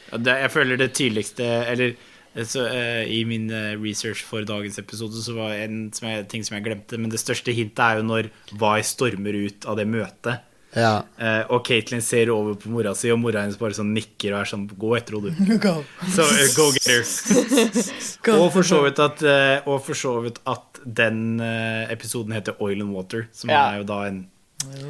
Ja, 0.06 0.20
det, 0.22 0.36
jeg 0.46 0.52
føler 0.54 0.80
det 0.80 0.92
tidligste 0.96 1.48
Eller 1.66 1.96
så, 2.44 2.66
eh, 2.68 3.04
i 3.08 3.24
min 3.24 3.48
eh, 3.50 3.72
research 3.80 4.24
for 4.28 4.44
dagens 4.44 4.78
episode 4.78 5.16
så 5.24 5.32
var 5.36 5.54
en 5.54 5.86
som 5.96 6.08
jeg, 6.08 6.26
ting 6.28 6.44
som 6.44 6.58
jeg 6.58 6.66
glemte, 6.66 6.98
men 7.00 7.08
det 7.10 7.20
største 7.22 7.54
hintet 7.56 7.80
er 7.80 8.02
jo 8.02 8.02
når 8.10 8.28
Vi 8.52 8.82
stormer 8.84 9.38
ut 9.46 9.64
av 9.64 9.76
det 9.80 9.86
møtet. 9.88 10.42
Ja. 10.76 11.04
Eh, 11.16 11.44
og 11.48 11.62
Katelyn 11.64 12.02
ser 12.04 12.28
over 12.34 12.54
på 12.60 12.68
mora 12.68 12.92
si, 12.98 13.08
og 13.12 13.20
mora 13.22 13.40
hennes 13.46 13.56
bare 13.56 13.72
sånn 13.72 13.94
nikker 13.96 14.34
og 14.34 14.42
er 14.42 14.50
sånn 14.50 14.66
Gå 14.68 14.90
etter 14.98 15.16
henne, 15.16 15.32
du. 15.32 15.54
Go. 15.64 15.78
Så 16.12 16.26
uh, 16.26 16.42
go 16.56 16.66
get 16.76 16.88
her. 16.90 18.34
og 18.36 18.50
for 18.52 18.66
så 18.66 18.82
vidt 18.84 19.00
at, 19.00 19.22
eh, 19.24 19.64
og 19.64 19.80
for 19.86 19.96
så 19.96 20.18
vidt 20.26 20.42
at 20.44 20.82
den 20.84 21.40
eh, 21.40 21.86
episoden 21.94 22.36
heter 22.36 22.60
Oil 22.60 22.82
and 22.84 22.92
Water, 22.92 23.24
som 23.32 23.50
Ja. 23.50 23.70
er 23.72 23.78
jo 23.80 23.88
da 23.88 24.02
en 24.10 24.26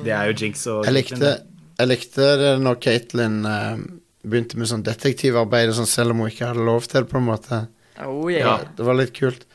Det 0.03 0.13
er 0.15 0.31
jo 0.31 0.35
Jinx 0.41 0.67
og 0.73 0.85
Jeg 0.87 0.95
likte, 0.95 1.31
jeg 1.79 1.89
likte 1.89 2.59
når 2.63 2.81
Katelyn 2.83 3.39
eh, 3.47 3.77
begynte 4.27 4.59
med 4.59 4.71
sånn 4.71 4.85
detektivarbeid, 4.87 5.73
sånn, 5.77 5.89
selv 5.91 6.15
om 6.15 6.23
hun 6.25 6.31
ikke 6.33 6.51
hadde 6.51 6.67
lov 6.67 6.87
til 6.87 7.03
det, 7.03 7.11
på 7.11 7.21
en 7.21 7.29
måte. 7.29 7.63
Oh, 8.05 8.27
Ja. 8.33 8.59
Det 8.77 8.85
var 8.87 8.99
litt 8.99 9.15
kult. 9.17 9.47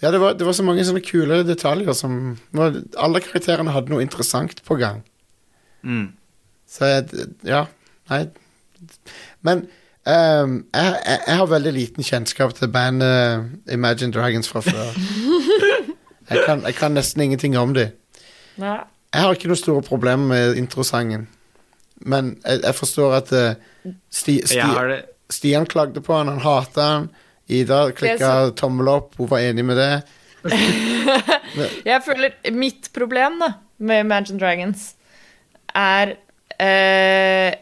Ja, 0.00 0.10
det 0.10 0.20
var, 0.22 0.34
det 0.38 0.46
var 0.46 0.54
så 0.56 0.64
mange 0.64 0.84
sånne 0.86 1.02
kule 1.04 1.42
detaljer 1.44 1.92
som 1.96 2.38
var, 2.56 2.78
Alle 2.96 3.20
karakterene 3.20 3.72
hadde 3.74 3.92
noe 3.92 4.04
interessant 4.04 4.62
på 4.64 4.78
gang. 4.80 5.02
Mm. 5.84 6.12
Så 6.68 6.88
jeg, 6.88 7.26
ja, 7.48 7.64
nei 8.10 8.18
Men 9.40 9.62
um, 10.04 10.58
jeg, 10.76 10.94
jeg, 11.04 11.20
jeg 11.26 11.36
har 11.40 11.48
veldig 11.50 11.72
liten 11.72 12.04
kjennskap 12.06 12.52
til 12.56 12.68
bandet 12.72 13.72
Imagine 13.72 14.12
Dragons 14.12 14.48
fra 14.48 14.62
før. 14.64 14.92
Jeg 16.30 16.44
kan, 16.46 16.60
jeg 16.62 16.76
kan 16.78 16.92
nesten 16.94 17.24
ingenting 17.24 17.56
om 17.58 17.72
dem. 17.74 17.88
Jeg 19.10 19.22
har 19.24 19.32
ikke 19.34 19.48
noe 19.50 19.58
store 19.58 19.82
problemer 19.82 20.28
med 20.30 20.58
introsangen. 20.60 21.24
Men 22.08 22.34
jeg, 22.44 22.62
jeg 22.64 22.76
forstår 22.78 23.16
at 23.18 23.32
uh, 23.36 23.92
sti, 24.08 24.40
sti, 24.46 24.60
Jeg 24.60 24.88
det 24.88 25.00
Stian 25.30 25.66
klagde 25.66 26.02
på 26.02 26.14
han, 26.16 26.28
han 26.28 26.42
hata 26.42 26.86
han. 26.86 27.10
Ida 27.50 27.90
klikka 27.94 28.50
tommel 28.58 28.88
opp, 28.90 29.16
hun 29.18 29.28
var 29.30 29.42
enig 29.42 29.64
med 29.66 29.78
det. 29.78 29.92
Jeg 31.90 32.00
føler 32.06 32.36
mitt 32.54 32.88
problem 32.96 33.40
da 33.42 33.50
med 33.82 34.06
Imagine 34.06 34.40
Dragons 34.40 34.86
er 35.76 36.14
eh, 36.56 37.58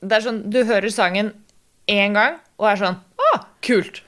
Det 0.00 0.16
er 0.16 0.24
sånn 0.24 0.38
Du 0.48 0.62
hører 0.64 0.88
sangen 0.94 1.34
én 1.90 2.16
gang 2.16 2.38
og 2.56 2.70
er 2.70 2.80
sånn 2.80 2.96
Å, 2.96 3.28
kult. 3.66 4.00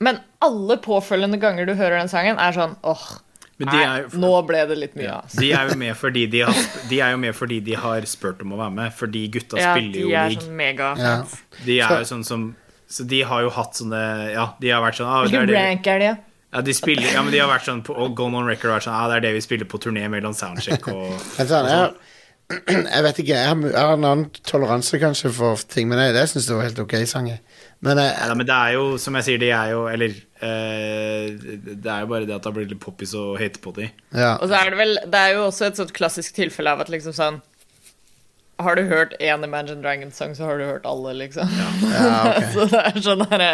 Men 0.00 0.22
alle 0.44 0.78
påfølgende 0.80 1.40
ganger 1.42 1.68
du 1.68 1.74
hører 1.76 1.98
den 2.00 2.12
sangen, 2.12 2.40
er 2.40 2.56
sånn 2.56 2.76
åh, 2.86 3.04
de 3.12 3.25
nei, 3.64 3.82
er, 3.86 4.02
jo- 4.04 4.18
nå 4.20 4.30
ble 4.46 4.66
det 4.68 4.76
litt 4.76 4.94
mye, 5.00 5.14
altså. 5.22 5.38
de 5.40 5.52
er 5.56 5.70
jo 5.70 5.76
med 5.80 5.96
fordi 5.96 6.26
de 6.28 6.40
har, 6.44 6.54
de 6.90 7.00
er 7.00 7.10
jo 7.14 7.16
med 7.22 7.34
fordi 7.34 7.60
de 7.64 7.74
har 7.80 8.04
spurt 8.10 8.42
om 8.44 8.52
å 8.52 8.58
være 8.60 8.74
med. 8.76 8.92
Fordi 8.92 9.22
gutta 9.32 9.56
Ja, 9.56 9.72
spiller 9.74 9.92
de 9.92 10.00
jo 10.04 10.08
er 10.12 10.28
league. 10.28 10.42
sånn 10.44 10.56
mega 10.56 10.90
Ja. 11.00 11.14
De 11.64 11.80
er 11.80 11.98
jo 12.02 12.04
sånn 12.04 12.24
som 12.24 12.54
Så 12.88 13.02
de 13.08 13.22
har 13.22 13.40
jo 13.42 13.50
hatt 13.50 13.72
sånne 13.74 14.32
Ja, 14.34 14.50
de 14.60 14.68
har 14.70 14.82
vært 14.84 15.00
sånn 15.00 15.06
ah, 15.08 15.24
er 15.24 15.28
Hvilken 15.32 15.54
rank 15.56 15.86
er 15.86 15.98
det? 15.98 16.16
ja, 16.54 16.60
de 16.62 16.72
spiller, 16.72 17.08
ja, 17.12 17.22
men 17.22 17.32
de 17.32 17.38
har 17.40 17.48
vært 17.48 17.64
sånn 17.66 17.82
på, 17.82 17.96
og 17.96 18.14
Gone 18.14 18.36
on 18.36 18.46
record 18.46 18.70
vært 18.76 18.84
sånn 18.86 18.94
ah, 18.94 19.08
Det 19.08 19.16
er 19.16 19.20
det 19.26 19.32
vi 19.34 19.40
spiller 19.40 19.64
på 19.66 19.80
turné 19.82 20.04
mellom 20.08 20.32
soundcheck 20.36 20.86
og 20.92 21.08
og 21.40 21.48
sånn, 21.48 21.96
jeg, 22.46 23.02
vet 23.02 23.18
ikke, 23.18 23.34
jeg 23.34 23.48
har, 23.48 23.56
jeg 23.58 23.74
har 23.74 23.96
en 23.96 24.04
annen 24.06 24.28
toleranse 24.46 25.00
kanskje 25.02 25.32
for 25.34 25.56
ting, 25.66 25.88
men 25.90 25.98
jeg, 25.98 26.14
jeg 26.14 26.28
syns 26.30 26.46
det 26.46 26.54
var 26.54 26.62
helt 26.68 26.78
ok 26.78 26.94
sanger. 27.10 27.40
Men 27.84 27.98
jeg, 28.00 28.12
ja, 28.16 28.34
men 28.34 28.46
det 28.48 28.54
er 28.56 28.70
jo, 28.78 28.84
som 28.98 29.18
jeg 29.18 29.24
sier, 29.26 29.38
de 29.42 29.50
er 29.52 29.70
jo 29.74 29.82
Eller 29.92 30.14
eh, 30.40 31.26
Det 31.66 31.90
er 31.92 32.00
jo 32.06 32.08
bare 32.08 32.24
det 32.24 32.32
at 32.32 32.40
det 32.40 32.48
har 32.48 32.54
blitt 32.56 32.70
litt 32.72 32.80
poppis 32.80 33.12
å 33.18 33.34
hate 33.36 33.60
på 33.60 33.72
de. 33.76 33.90
ja. 34.16 34.30
Og 34.40 34.48
så 34.48 34.56
er 34.62 34.70
det 34.72 34.78
vel 34.80 34.94
Det 35.12 35.20
er 35.20 35.34
jo 35.36 35.42
også 35.50 35.66
et 35.68 35.76
sånt 35.82 35.92
klassisk 35.96 36.34
tilfelle 36.38 36.72
av 36.72 36.80
at 36.86 36.88
liksom 36.92 37.12
sånn 37.16 37.36
Har 38.64 38.78
du 38.80 38.86
hørt 38.88 39.12
én 39.20 39.44
Imagine 39.44 39.82
Dragons-sang, 39.84 40.32
så 40.38 40.48
har 40.48 40.56
du 40.58 40.64
hørt 40.64 40.88
alle, 40.88 41.12
liksom. 41.20 41.52
ja, 41.52 41.68
Okay. 42.32 42.48
så 42.54 42.64
det 42.72 42.80
er 42.88 43.00
sånn 43.04 43.26
herre 43.28 43.50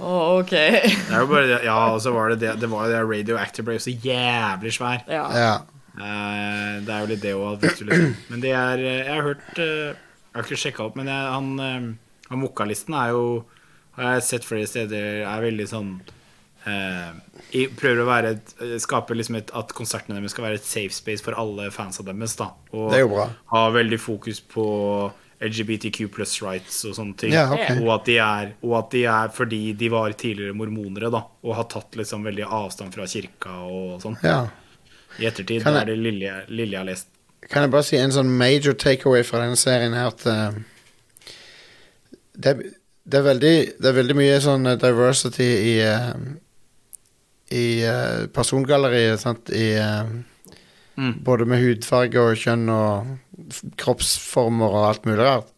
Å, 0.00 0.14
OK. 0.40 0.50
Det 0.50 1.12
er 1.12 1.20
jo 1.20 1.28
bare 1.30 1.46
det, 1.52 1.58
ja, 1.68 1.76
og 1.94 2.00
så 2.02 2.10
var 2.16 2.32
det 2.32 2.40
det 2.42 2.54
Det 2.64 2.70
var 2.72 2.88
jo 2.88 2.94
det 2.96 3.02
Radioactive 3.12 3.68
ble 3.68 3.76
jo 3.76 3.82
så 3.84 3.92
jævlig 3.92 4.72
svær. 4.74 5.04
Ja. 5.06 5.26
ja. 5.38 5.52
Eh, 5.94 6.80
det 6.82 6.90
er 6.96 7.04
jo 7.04 7.10
litt 7.12 7.22
det 7.22 7.34
òg, 7.38 7.60
liksom. 7.62 8.16
Men 8.32 8.42
det 8.42 8.50
er 8.58 8.80
eh, 8.82 9.04
Jeg 9.04 9.12
har 9.12 9.28
hørt 9.28 9.60
eh, 9.62 9.92
Jeg 9.92 10.34
har 10.40 10.48
ikke 10.48 10.58
sjekka 10.64 10.88
opp, 10.88 10.96
men 10.98 11.12
jeg, 11.12 11.28
han, 11.36 11.92
eh, 12.30 12.36
vokalisten 12.36 12.94
er 12.94 13.10
jo 13.14 13.44
Har 13.96 14.14
jeg 14.16 14.22
sett 14.26 14.44
flere 14.44 14.66
steder 14.66 15.22
er 15.22 15.42
veldig 15.44 15.66
sånn 15.70 15.90
eh, 16.66 17.10
Prøver 17.78 18.02
å 18.02 18.06
være 18.08 18.30
et, 18.34 18.54
eh, 18.60 18.76
skape 18.82 19.14
liksom 19.14 19.36
et, 19.38 19.50
at 19.54 19.74
konsertene 19.76 20.16
deres 20.18 20.34
skal 20.34 20.44
være 20.48 20.58
et 20.60 20.64
safe 20.66 20.94
space 20.96 21.22
for 21.22 21.36
alle 21.38 21.70
fansa 21.70 22.02
deres. 22.06 22.34
da 22.40 22.50
Og 22.72 22.90
Det 22.90 23.00
jo 23.04 23.08
bra. 23.12 23.28
ha 23.52 23.68
veldig 23.70 24.00
fokus 24.00 24.40
på 24.40 25.12
LGBTQ 25.44 26.08
pluss 26.14 26.40
rights 26.42 26.84
og 26.88 26.94
sånne 26.96 27.16
ting. 27.20 27.32
Ja, 27.34 27.48
okay. 27.52 27.76
og, 27.82 27.88
at 27.98 28.04
de 28.06 28.14
er, 28.22 28.52
og 28.62 28.76
at 28.78 28.90
de 28.94 29.02
er 29.04 29.28
fordi 29.34 29.72
de 29.76 29.88
var 29.92 30.12
tidligere 30.16 30.54
mormonere, 30.56 31.10
da, 31.12 31.24
og 31.44 31.56
har 31.58 31.64
tatt 31.68 31.98
liksom 31.98 32.22
veldig 32.24 32.46
avstand 32.48 32.94
fra 32.94 33.04
kirka 33.10 33.56
og 33.66 34.00
sånn. 34.02 34.16
ja. 34.24 34.46
I 35.18 35.26
ettertid 35.28 35.62
jeg- 35.62 35.76
er 35.76 35.84
det 35.84 35.98
lille, 35.98 36.30
lille 36.48 36.72
jeg 36.72 36.78
har 36.80 36.86
lest. 36.86 37.06
Kan 37.50 37.62
jeg 37.62 37.70
bare 37.70 37.82
si 37.84 37.96
en 37.98 38.10
sånn 38.10 38.30
major 38.38 38.72
takeaway 38.72 39.22
fra 39.22 39.38
denne 39.44 39.56
serien 39.56 39.92
her 39.92 40.06
at 40.08 40.24
eh, 40.26 40.50
det, 42.34 42.54
det, 43.04 43.18
er 43.18 43.26
veldig, 43.28 43.56
det 43.80 43.90
er 43.90 43.98
veldig 43.98 44.16
mye 44.18 44.38
sånn 44.42 44.70
eh, 44.72 44.78
diversity 44.80 45.50
i 45.72 45.74
eh, 45.86 46.14
I 47.54 47.66
eh, 47.86 48.24
persongalleriet, 48.34 49.20
sant, 49.22 49.52
i 49.54 49.74
Mm. 50.96 51.24
Både 51.26 51.46
med 51.50 51.58
hudfarge 51.58 52.22
og 52.22 52.38
kjønn 52.38 52.68
og 52.70 53.14
kroppsformer 53.82 54.76
og 54.78 54.88
alt 54.88 55.06
mulig 55.08 55.24
rart. 55.26 55.48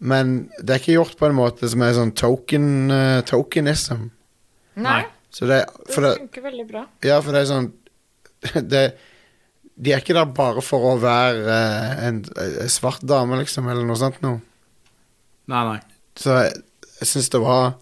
Men 0.00 0.34
det 0.60 0.74
er 0.74 0.80
ikke 0.80 0.96
gjort 0.96 1.18
på 1.20 1.28
en 1.28 1.36
måte 1.36 1.68
som 1.68 1.84
er 1.84 1.96
sånn 1.96 2.12
token, 2.16 2.66
uh, 2.92 3.20
tokenism. 3.28 4.08
Nei, 4.80 5.02
Så 5.32 5.48
det, 5.48 5.62
det 5.86 5.94
for 5.94 6.06
det, 6.06 6.14
funker 6.22 6.44
veldig 6.46 6.66
bra. 6.68 6.84
ja, 7.04 7.18
for 7.20 7.36
det 7.36 7.42
er 7.42 7.48
sånn 7.50 7.66
det, 8.72 8.84
De 9.76 9.92
er 9.92 10.00
ikke 10.00 10.16
der 10.16 10.30
bare 10.32 10.62
for 10.64 10.86
å 10.92 10.94
være 11.00 11.42
uh, 11.44 12.06
en, 12.06 12.22
en 12.24 12.72
svart 12.72 13.04
dame, 13.04 13.40
liksom, 13.42 13.68
eller 13.68 13.84
noe 13.88 14.00
sånt 14.00 14.20
noe. 14.24 14.40
Nei, 15.50 15.62
nei. 15.66 15.80
Så 16.20 16.36
jeg, 16.38 16.60
jeg 17.00 17.08
syns 17.10 17.30
det 17.32 17.40
var 17.42 17.72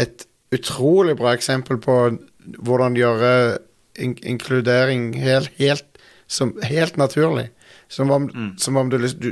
et 0.00 0.26
utrolig 0.54 1.16
bra 1.18 1.32
eksempel 1.36 1.78
på 1.82 1.96
hvordan 2.66 2.96
gjøre 2.98 3.32
in 4.00 4.14
inkludering 4.26 5.10
helt, 5.20 5.50
helt, 5.60 6.00
som, 6.30 6.54
helt 6.66 6.96
naturlig. 6.98 7.48
Som 7.90 8.10
om, 8.14 8.28
Mm. 8.30 8.52
som 8.58 8.76
om 8.78 8.88
du, 8.90 8.96
du, 8.98 9.30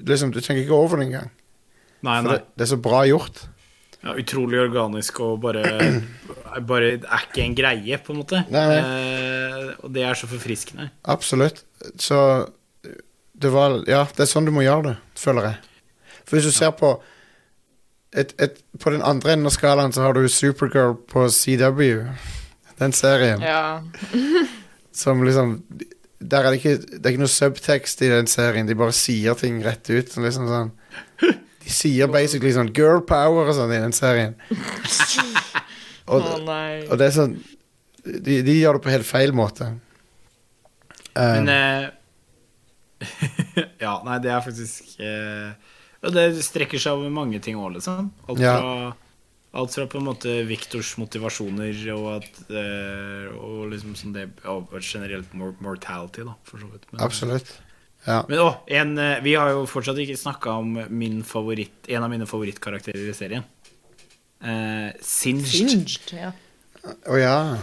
liksom 0.00 0.32
Du 0.32 0.40
tenker 0.40 0.62
ikke 0.64 0.74
over 0.76 0.96
det 1.00 1.06
engang. 1.10 1.30
nei, 2.02 2.16
For 2.22 2.28
nei. 2.28 2.36
det, 2.38 2.44
det 2.56 2.64
er 2.66 2.70
så 2.72 2.80
bra 2.82 3.02
gjort. 3.06 3.42
Ja, 4.02 4.14
utrolig 4.18 4.58
organisk 4.58 5.20
og 5.22 5.36
bare, 5.44 5.62
bare 6.66 6.88
er 6.98 7.26
ikke 7.28 7.44
en 7.44 7.54
greie, 7.54 7.98
på 8.02 8.12
en 8.12 8.18
måte. 8.24 8.40
Nei. 8.50 8.64
Eh, 8.80 9.68
og 9.84 9.92
det 9.94 10.02
er 10.08 10.18
så 10.18 10.26
forfriskende. 10.26 10.88
Absolutt. 11.06 11.62
Så 12.02 12.18
det 12.82 13.52
var 13.54 13.76
Ja, 13.86 14.02
det 14.16 14.24
er 14.24 14.30
sånn 14.32 14.48
du 14.48 14.50
må 14.54 14.64
gjøre 14.64 14.88
det, 14.90 14.96
føler 15.20 15.52
jeg. 15.52 15.60
For 16.32 16.40
hvis 16.40 16.48
du 16.48 16.56
ser 16.56 16.70
på 16.72 16.94
et, 18.16 18.30
et, 18.40 18.56
På 18.80 18.88
den 18.90 19.02
andre 19.04 19.34
enden 19.34 19.48
av 19.50 19.52
skalaen 19.52 19.92
så 19.92 20.06
har 20.06 20.16
du 20.16 20.24
Supergirl 20.32 20.94
på 21.12 21.26
CW. 21.28 22.06
Den 22.80 22.96
serien. 22.96 23.44
Ja. 23.44 23.82
Som 25.02 25.20
liksom 25.24 25.58
Der 26.18 26.40
er 26.40 26.50
det 26.50 26.62
ikke 26.62 26.76
Det 26.80 27.04
er 27.04 27.12
ikke 27.12 27.24
noe 27.26 27.34
subtekst 27.36 28.00
i 28.00 28.08
den 28.08 28.26
serien. 28.32 28.68
De 28.68 28.78
bare 28.80 28.96
sier 28.96 29.36
ting 29.36 29.60
rett 29.60 29.84
ut. 29.92 30.08
Sånn 30.08 30.24
liksom 30.24 30.48
sånn 30.48 30.72
De 31.20 31.70
sier 31.70 32.08
basically 32.08 32.54
sånn 32.56 32.72
girl 32.72 33.04
power 33.04 33.52
og 33.52 33.56
sånn 33.60 33.76
i 33.76 33.82
den 33.84 33.92
serien. 33.92 34.38
Og, 36.12 36.24
nei. 36.44 36.82
og 36.90 36.98
det 36.98 37.06
er 37.06 37.12
sånn 37.14 37.36
de, 38.02 38.40
de 38.42 38.56
gjør 38.56 38.76
det 38.76 38.82
på 38.82 38.90
helt 38.90 39.06
feil 39.06 39.30
måte. 39.36 39.68
Um, 41.14 41.44
Men 41.46 41.52
uh, 41.52 41.84
Ja, 43.84 44.00
nei, 44.04 44.18
det 44.24 44.32
er 44.34 44.42
faktisk 44.42 44.96
eh, 45.02 45.52
Og 45.52 45.71
det 46.10 46.42
strekker 46.42 46.78
seg 46.82 46.98
over 46.98 47.10
mange 47.14 47.38
ting 47.40 47.54
òg, 47.56 47.74
liksom. 47.76 48.10
Alt 48.28 48.40
Ja. 48.42 48.56
fra 48.58 48.96
Alt 49.54 49.74
fra 49.74 49.84
på 49.86 49.98
en 50.00 50.06
måte 50.06 50.46
Victors 50.48 50.94
motivasjoner 50.96 51.76
og 51.92 52.06
at 52.22 52.38
eh, 52.50 53.26
Og 53.36 53.68
liksom 53.70 53.92
sånn 53.94 54.14
det 54.14 54.30
Og 54.48 54.72
generelt 54.80 55.28
mortality, 55.34 56.24
da, 56.24 56.32
for 56.42 56.58
så 56.58 56.70
vidt. 56.72 56.86
Men, 56.90 57.02
absolutt. 57.04 57.52
Ja. 58.06 58.24
Men 58.28 58.38
å, 58.40 58.48
en, 58.66 58.96
eh, 58.98 59.20
vi 59.22 59.34
har 59.34 59.50
jo 59.52 59.66
fortsatt 59.66 60.00
ikke 60.02 60.16
snakka 60.18 60.56
om 60.58 60.72
min 60.88 61.20
favoritt 61.22 61.86
en 61.88 62.02
av 62.02 62.10
mine 62.10 62.26
favorittkarakterer 62.26 63.10
i 63.10 63.14
serien. 63.14 63.44
Eh, 64.42 64.90
Singed. 65.00 65.46
Singed, 65.46 66.16
ja. 66.16 66.32
Oh, 67.06 67.14
ja. 67.20 67.58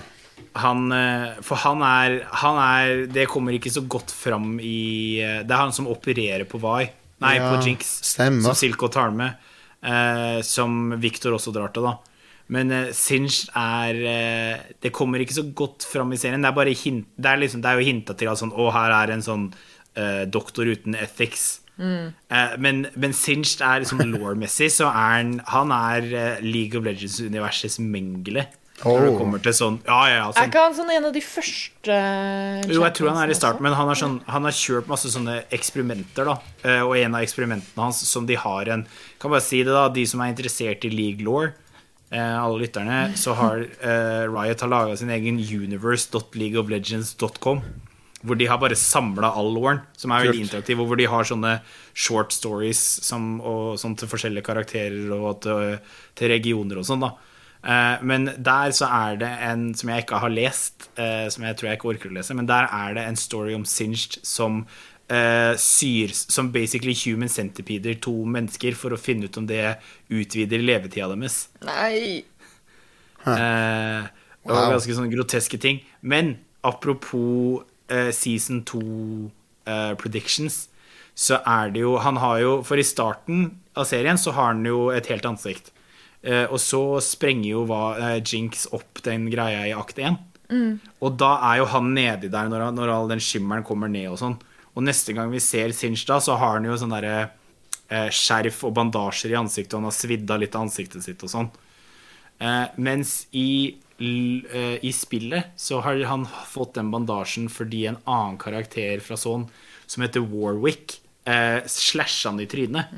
Han, 0.56 0.92
eh, 0.96 1.42
for 1.44 1.60
han 1.60 1.82
er, 1.84 2.22
han 2.32 2.56
er 2.64 3.06
Det 3.12 3.26
kommer 3.28 3.52
ikke 3.52 3.70
så 3.74 3.82
godt 3.86 4.12
fram 4.16 4.60
i 4.64 5.18
Det 5.44 5.52
er 5.52 5.60
han 5.66 5.74
som 5.76 5.88
opererer 5.92 6.46
på 6.48 6.62
Vi. 6.62 6.88
Nei, 7.22 7.36
Ja, 7.38 7.49
på 7.51 7.63
Jinx. 7.65 7.99
stemmer. 8.03 8.41
Som 8.49 8.55
Silko 8.55 8.88
tar 8.91 9.11
med. 9.11 9.36
eh, 9.84 10.41
som 10.43 10.91
Victor 10.99 11.32
også 11.38 11.53
drar 11.55 11.72
til, 11.74 11.84
da. 11.84 11.97
Men 12.49 12.72
eh, 12.72 12.91
Singed 12.91 13.49
er 13.55 13.95
eh, 14.09 14.59
Det 14.82 14.91
kommer 14.91 15.20
ikke 15.22 15.36
så 15.38 15.43
godt 15.55 15.86
fram 15.86 16.11
i 16.11 16.17
serien. 16.17 16.41
Det 16.41 16.49
er, 16.49 16.55
bare 16.57 16.74
hint, 16.76 17.07
det 17.15 17.26
er, 17.32 17.38
liksom, 17.38 17.61
det 17.61 17.70
er 17.70 17.80
jo 17.80 17.86
hinta 17.88 18.15
til 18.17 18.28
at 18.32 18.39
sånn, 18.41 18.51
å, 18.51 18.72
her 18.74 18.91
er 18.91 19.13
en 19.13 19.22
sånn 19.24 19.53
eh, 19.95 20.26
doktor 20.26 20.65
uten 20.67 20.95
ethics. 20.95 21.61
Mm. 21.80 22.09
men, 22.59 22.82
men 22.99 23.13
Singed 23.15 23.61
er 23.63 23.80
liksom 23.80 24.01
law-messig, 24.11 24.67
så 24.76 24.89
er 24.89 25.13
han 25.22 25.30
Han 25.47 25.72
er 25.72 26.07
eh, 26.11 26.41
League 26.43 26.76
of 26.76 26.84
Legends-universets 26.84 27.80
Mengele. 27.80 28.49
Når 28.84 28.99
det 29.03 29.09
Oh. 29.11 29.17
kommer 29.19 29.39
til 29.43 29.51
sånn 29.51 29.80
Ja, 29.86 30.07
ja, 30.07 30.32
sånn. 30.32 30.43
Er 30.43 30.47
ikke 30.47 30.63
han 30.63 30.73
sånn 30.77 30.89
en 30.95 31.05
av 31.05 31.13
de 31.13 31.19
første 31.21 31.95
jo, 32.69 32.82
jeg 32.84 32.93
tror 32.95 33.09
han 33.09 33.17
er 33.23 33.30
i 33.32 33.34
starten, 33.36 33.61
men 33.65 33.73
han 33.73 33.88
har, 33.88 33.95
sånn, 33.95 34.21
han 34.25 34.43
har 34.47 34.51
kjørt 34.55 34.88
masse 34.88 35.07
sånne 35.11 35.43
eksperimenter, 35.51 36.25
da. 36.25 36.38
Eh, 36.63 36.82
Og 36.82 36.95
en 36.97 37.15
av 37.15 37.21
eksperimentene 37.21 37.84
hans 37.84 37.99
som 38.07 38.25
de 38.25 38.36
har 38.36 38.69
en 38.69 38.86
Kan 39.19 39.32
bare 39.32 39.41
si 39.41 39.63
det, 39.63 39.71
da. 39.73 39.89
De 39.89 40.05
som 40.05 40.21
er 40.21 40.27
interessert 40.34 40.86
i 40.86 40.89
league 40.89 41.23
law, 41.25 41.51
eh, 42.11 42.39
alle 42.39 42.59
lytterne, 42.67 43.13
så 43.15 43.34
har 43.36 43.57
uh, 43.84 44.27
Riot 44.32 44.59
har 44.61 44.69
laga 44.69 44.95
sin 44.97 45.09
egen 45.09 45.38
universe.leagueoflegends.com. 45.38 47.61
Hvor 48.25 48.36
de 48.38 48.45
har 48.47 48.57
bare 48.59 48.75
samla 48.75 49.32
all 49.36 49.53
loren 49.55 49.80
som 49.95 50.11
er 50.11 50.25
veldig 50.25 50.41
interaktiv. 50.43 50.80
Og 50.82 50.88
hvor 50.89 50.97
de 50.99 51.05
har 51.07 51.23
sånne 51.23 51.59
short 51.95 52.34
stories 52.36 52.80
som, 53.05 53.38
og, 53.39 53.77
sånn 53.80 53.93
til 53.99 54.09
forskjellige 54.11 54.43
karakterer 54.43 55.11
og 55.15 55.39
til, 55.45 55.77
til 56.19 56.32
regioner 56.34 56.82
og 56.82 56.88
sånn. 56.88 56.99
da 57.05 57.13
Men 57.62 58.30
der 58.39 58.72
så 58.72 58.88
er 58.88 59.18
det 59.20 59.30
en 59.43 59.74
som 59.76 59.89
jeg 59.91 60.05
ikke 60.05 60.20
har 60.24 60.32
lest, 60.32 60.89
eh, 60.95 61.28
som 61.30 61.43
jeg 61.43 61.57
tror 61.60 61.68
jeg 61.68 61.80
ikke 61.80 61.89
orker 61.91 62.12
å 62.12 62.16
lese, 62.16 62.34
men 62.38 62.47
der 62.47 62.70
er 62.72 62.93
det 62.95 63.03
en 63.03 63.20
story 63.20 63.51
om 63.57 63.66
Singed 63.68 64.20
som 64.24 64.62
uh, 65.12 65.53
syr 65.57 66.14
Som 66.14 66.51
basically 66.51 66.93
human 66.93 67.30
centipeder, 67.30 67.97
to 68.01 68.14
mennesker, 68.26 68.76
for 68.78 68.93
å 68.95 68.99
finne 69.01 69.28
ut 69.28 69.38
om 69.41 69.47
det 69.49 69.78
utvider 70.10 70.64
levetida 70.64 71.10
deres. 71.12 71.49
Nei. 71.66 72.24
Uh, 73.26 74.07
det 74.07 74.53
var 74.53 74.70
Wow. 74.70 74.78
ganske 74.78 74.95
sånne 74.95 75.12
groteske 75.12 75.60
ting. 75.62 75.82
Men 76.01 76.38
apropos 76.64 77.66
uh, 77.91 78.12
season 78.16 78.64
2 78.64 78.80
eh, 79.68 79.93
predictions, 79.99 80.70
så 81.16 81.41
er 81.45 81.74
det 81.76 81.82
jo 81.82 81.97
Han 81.99 82.16
har 82.18 82.39
jo 82.39 82.51
For 82.64 82.80
i 82.80 82.84
starten 82.84 83.60
av 83.76 83.86
serien 83.86 84.18
så 84.18 84.32
har 84.32 84.53
han 84.53 84.66
jo 84.66 84.89
et 84.89 85.10
helt 85.12 85.26
ansikt. 85.28 85.72
Eh, 86.24 86.45
og 86.51 86.59
så 86.59 86.99
sprenger 87.03 87.49
jo 87.53 87.65
hva, 87.70 87.84
eh, 87.97 88.17
Jinx 88.20 88.67
opp 88.76 89.01
den 89.05 89.30
greia 89.32 89.67
i 89.70 89.76
akt 89.76 89.99
1. 89.99 90.17
Og 90.99 91.17
da 91.22 91.36
er 91.51 91.59
jo 91.61 91.65
han 91.70 91.93
nedi 91.93 92.30
der 92.34 92.49
når, 92.49 92.72
når 92.74 92.89
all 92.89 93.11
den 93.11 93.22
skimmeren 93.24 93.63
kommer 93.63 93.91
ned 93.91 94.09
og 94.11 94.17
sånn. 94.20 94.38
Og 94.76 94.84
neste 94.86 95.13
gang 95.13 95.30
vi 95.32 95.41
ser 95.43 95.72
Sinch 95.76 96.05
da, 96.09 96.20
så 96.20 96.38
har 96.39 96.57
han 96.57 96.65
jo 96.67 96.78
sånn 96.80 96.93
derre 96.95 97.30
eh, 97.89 98.09
skjerf 98.13 98.63
og 98.67 98.74
bandasjer 98.78 99.34
i 99.34 99.39
ansiktet, 99.39 99.74
og 99.74 99.84
han 99.84 99.89
har 99.91 99.97
svidd 99.97 100.32
av 100.32 100.41
litt 100.41 100.55
av 100.57 100.67
ansiktet 100.67 101.05
sitt 101.05 101.24
og 101.26 101.32
sånn. 101.32 101.49
Eh, 102.39 102.65
mens 102.80 103.28
i, 103.36 103.76
eh, 103.99 104.78
i 104.86 104.91
spillet 104.95 105.53
så 105.59 105.82
har 105.86 106.01
han 106.07 106.26
fått 106.47 106.78
den 106.80 106.91
bandasjen 106.93 107.49
fordi 107.51 107.86
en 107.89 107.99
annen 108.05 108.38
karakter 108.41 109.03
fra 109.03 109.17
sånn, 109.20 109.49
som 109.89 110.05
heter 110.05 110.24
Warwick, 110.26 110.99
eh, 111.26 111.61
slasha 111.65 112.30
han 112.30 112.39
i 112.39 112.47
trynet. 112.49 112.93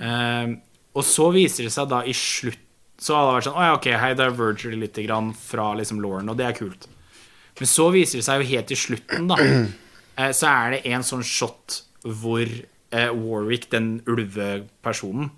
Eh, 0.00 0.56
og 0.94 1.04
så 1.04 1.28
viser 1.34 1.66
det 1.66 1.72
seg 1.74 1.88
da 1.90 2.02
i 2.06 2.12
slutt 2.14 2.60
Så 3.04 3.14
hadde 3.16 3.26
det 3.30 3.34
vært 3.36 3.46
sånn 3.48 3.56
Å 3.58 3.62
ja, 3.66 3.72
ok, 3.74 3.86
hei, 3.98 4.10
diverger 4.14 4.76
litt 4.78 4.98
grann 5.02 5.32
fra 5.34 5.72
liksom 5.74 5.98
Lauren, 6.00 6.28
og 6.30 6.36
det 6.38 6.46
er 6.46 6.54
kult. 6.56 6.86
Men 7.58 7.66
så 7.70 7.88
viser 7.94 8.20
det 8.20 8.24
seg 8.26 8.42
jo 8.42 8.48
helt 8.52 8.68
til 8.70 8.78
slutten, 8.78 9.26
da, 9.30 9.38
eh, 10.18 10.30
så 10.34 10.46
er 10.50 10.76
det 10.76 10.82
en 10.94 11.02
sånn 11.06 11.24
shot 11.26 11.80
hvor 12.04 12.44
eh, 12.46 13.10
Warwick, 13.10 13.66
den 13.72 13.96
ulvepersonen, 14.06 15.30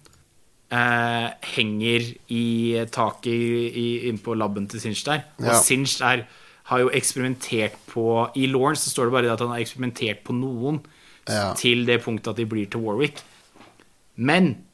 eh, 0.75 1.29
henger 1.57 2.07
i 2.33 2.45
taket 2.93 3.33
i, 3.33 3.69
i, 3.71 3.87
inne 4.11 4.21
på 4.25 4.35
laben 4.37 4.67
til 4.69 4.83
Sinch 4.83 5.05
der. 5.09 5.25
Og 5.41 5.49
Ja. 5.53 5.61
Sinch 5.63 5.97
der 6.03 6.27
har 6.67 6.81
jo 6.83 6.91
eksperimentert 6.91 7.77
på 7.93 8.05
I 8.37 8.49
Lauren 8.51 8.75
så 8.77 8.91
står 8.91 9.07
det 9.07 9.13
bare 9.15 9.33
at 9.33 9.41
han 9.45 9.53
har 9.55 9.63
eksperimentert 9.63 10.25
på 10.27 10.35
noen 10.35 10.81
Ja. 11.29 11.53
til 11.59 11.85
det 11.87 12.03
punktet 12.05 12.33
at 12.35 12.37
de 12.37 12.45
blir 12.47 12.67
til 12.71 12.81
Warwick. 12.85 13.23
Men 14.17 14.66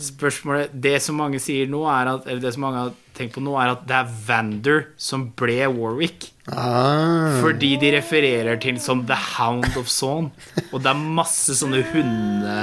spørsmålet 0.00 0.70
Det 0.72 0.94
som 1.04 1.18
mange 1.20 1.36
sier 1.42 1.68
nå, 1.68 1.82
er 1.92 2.08
at 2.14 2.28
Eller 2.28 2.40
det 2.40 2.54
som 2.54 2.64
mange 2.64 2.84
har 2.86 2.94
tenkt 3.18 3.34
på 3.36 3.42
nå, 3.44 3.52
er 3.60 3.74
at 3.74 3.82
det 3.88 3.96
er 3.98 4.12
Vander 4.26 4.78
som 4.96 5.26
ble 5.36 5.58
Warwick. 5.74 6.30
Ah, 6.48 7.36
Fordi 7.42 7.74
de 7.82 7.90
refererer 7.98 8.56
til 8.62 8.78
som 8.80 9.02
The 9.04 9.18
Hound 9.36 9.76
of 9.76 9.90
Sawn. 9.92 10.30
Og 10.70 10.80
det 10.80 10.88
er 10.94 11.02
masse 11.20 11.58
sånne 11.58 11.82
hunde... 11.92 12.56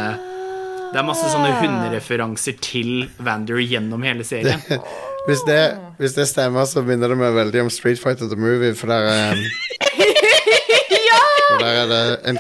Det 0.88 1.02
er 1.02 1.06
masse 1.06 1.28
sånne 1.30 1.52
hundereferanser 1.60 2.56
til 2.64 3.10
Vander 3.22 3.60
gjennom 3.60 4.02
hele 4.08 4.24
serien. 4.26 4.64
hvis, 5.28 5.44
det, 5.46 5.60
hvis 6.00 6.16
det 6.16 6.26
stemmer, 6.32 6.66
så 6.66 6.82
minner 6.88 7.12
det 7.12 7.20
meg 7.20 7.36
veldig 7.36 7.66
om 7.68 7.72
Street 7.76 8.00
Fighter 8.02 8.32
the 8.32 8.40
Movie, 8.40 8.74
for 8.74 8.90
det 8.90 8.98
er 9.04 9.44
Der 11.58 11.82
er 11.84 11.88
det 11.92 12.02
en, 12.30 12.40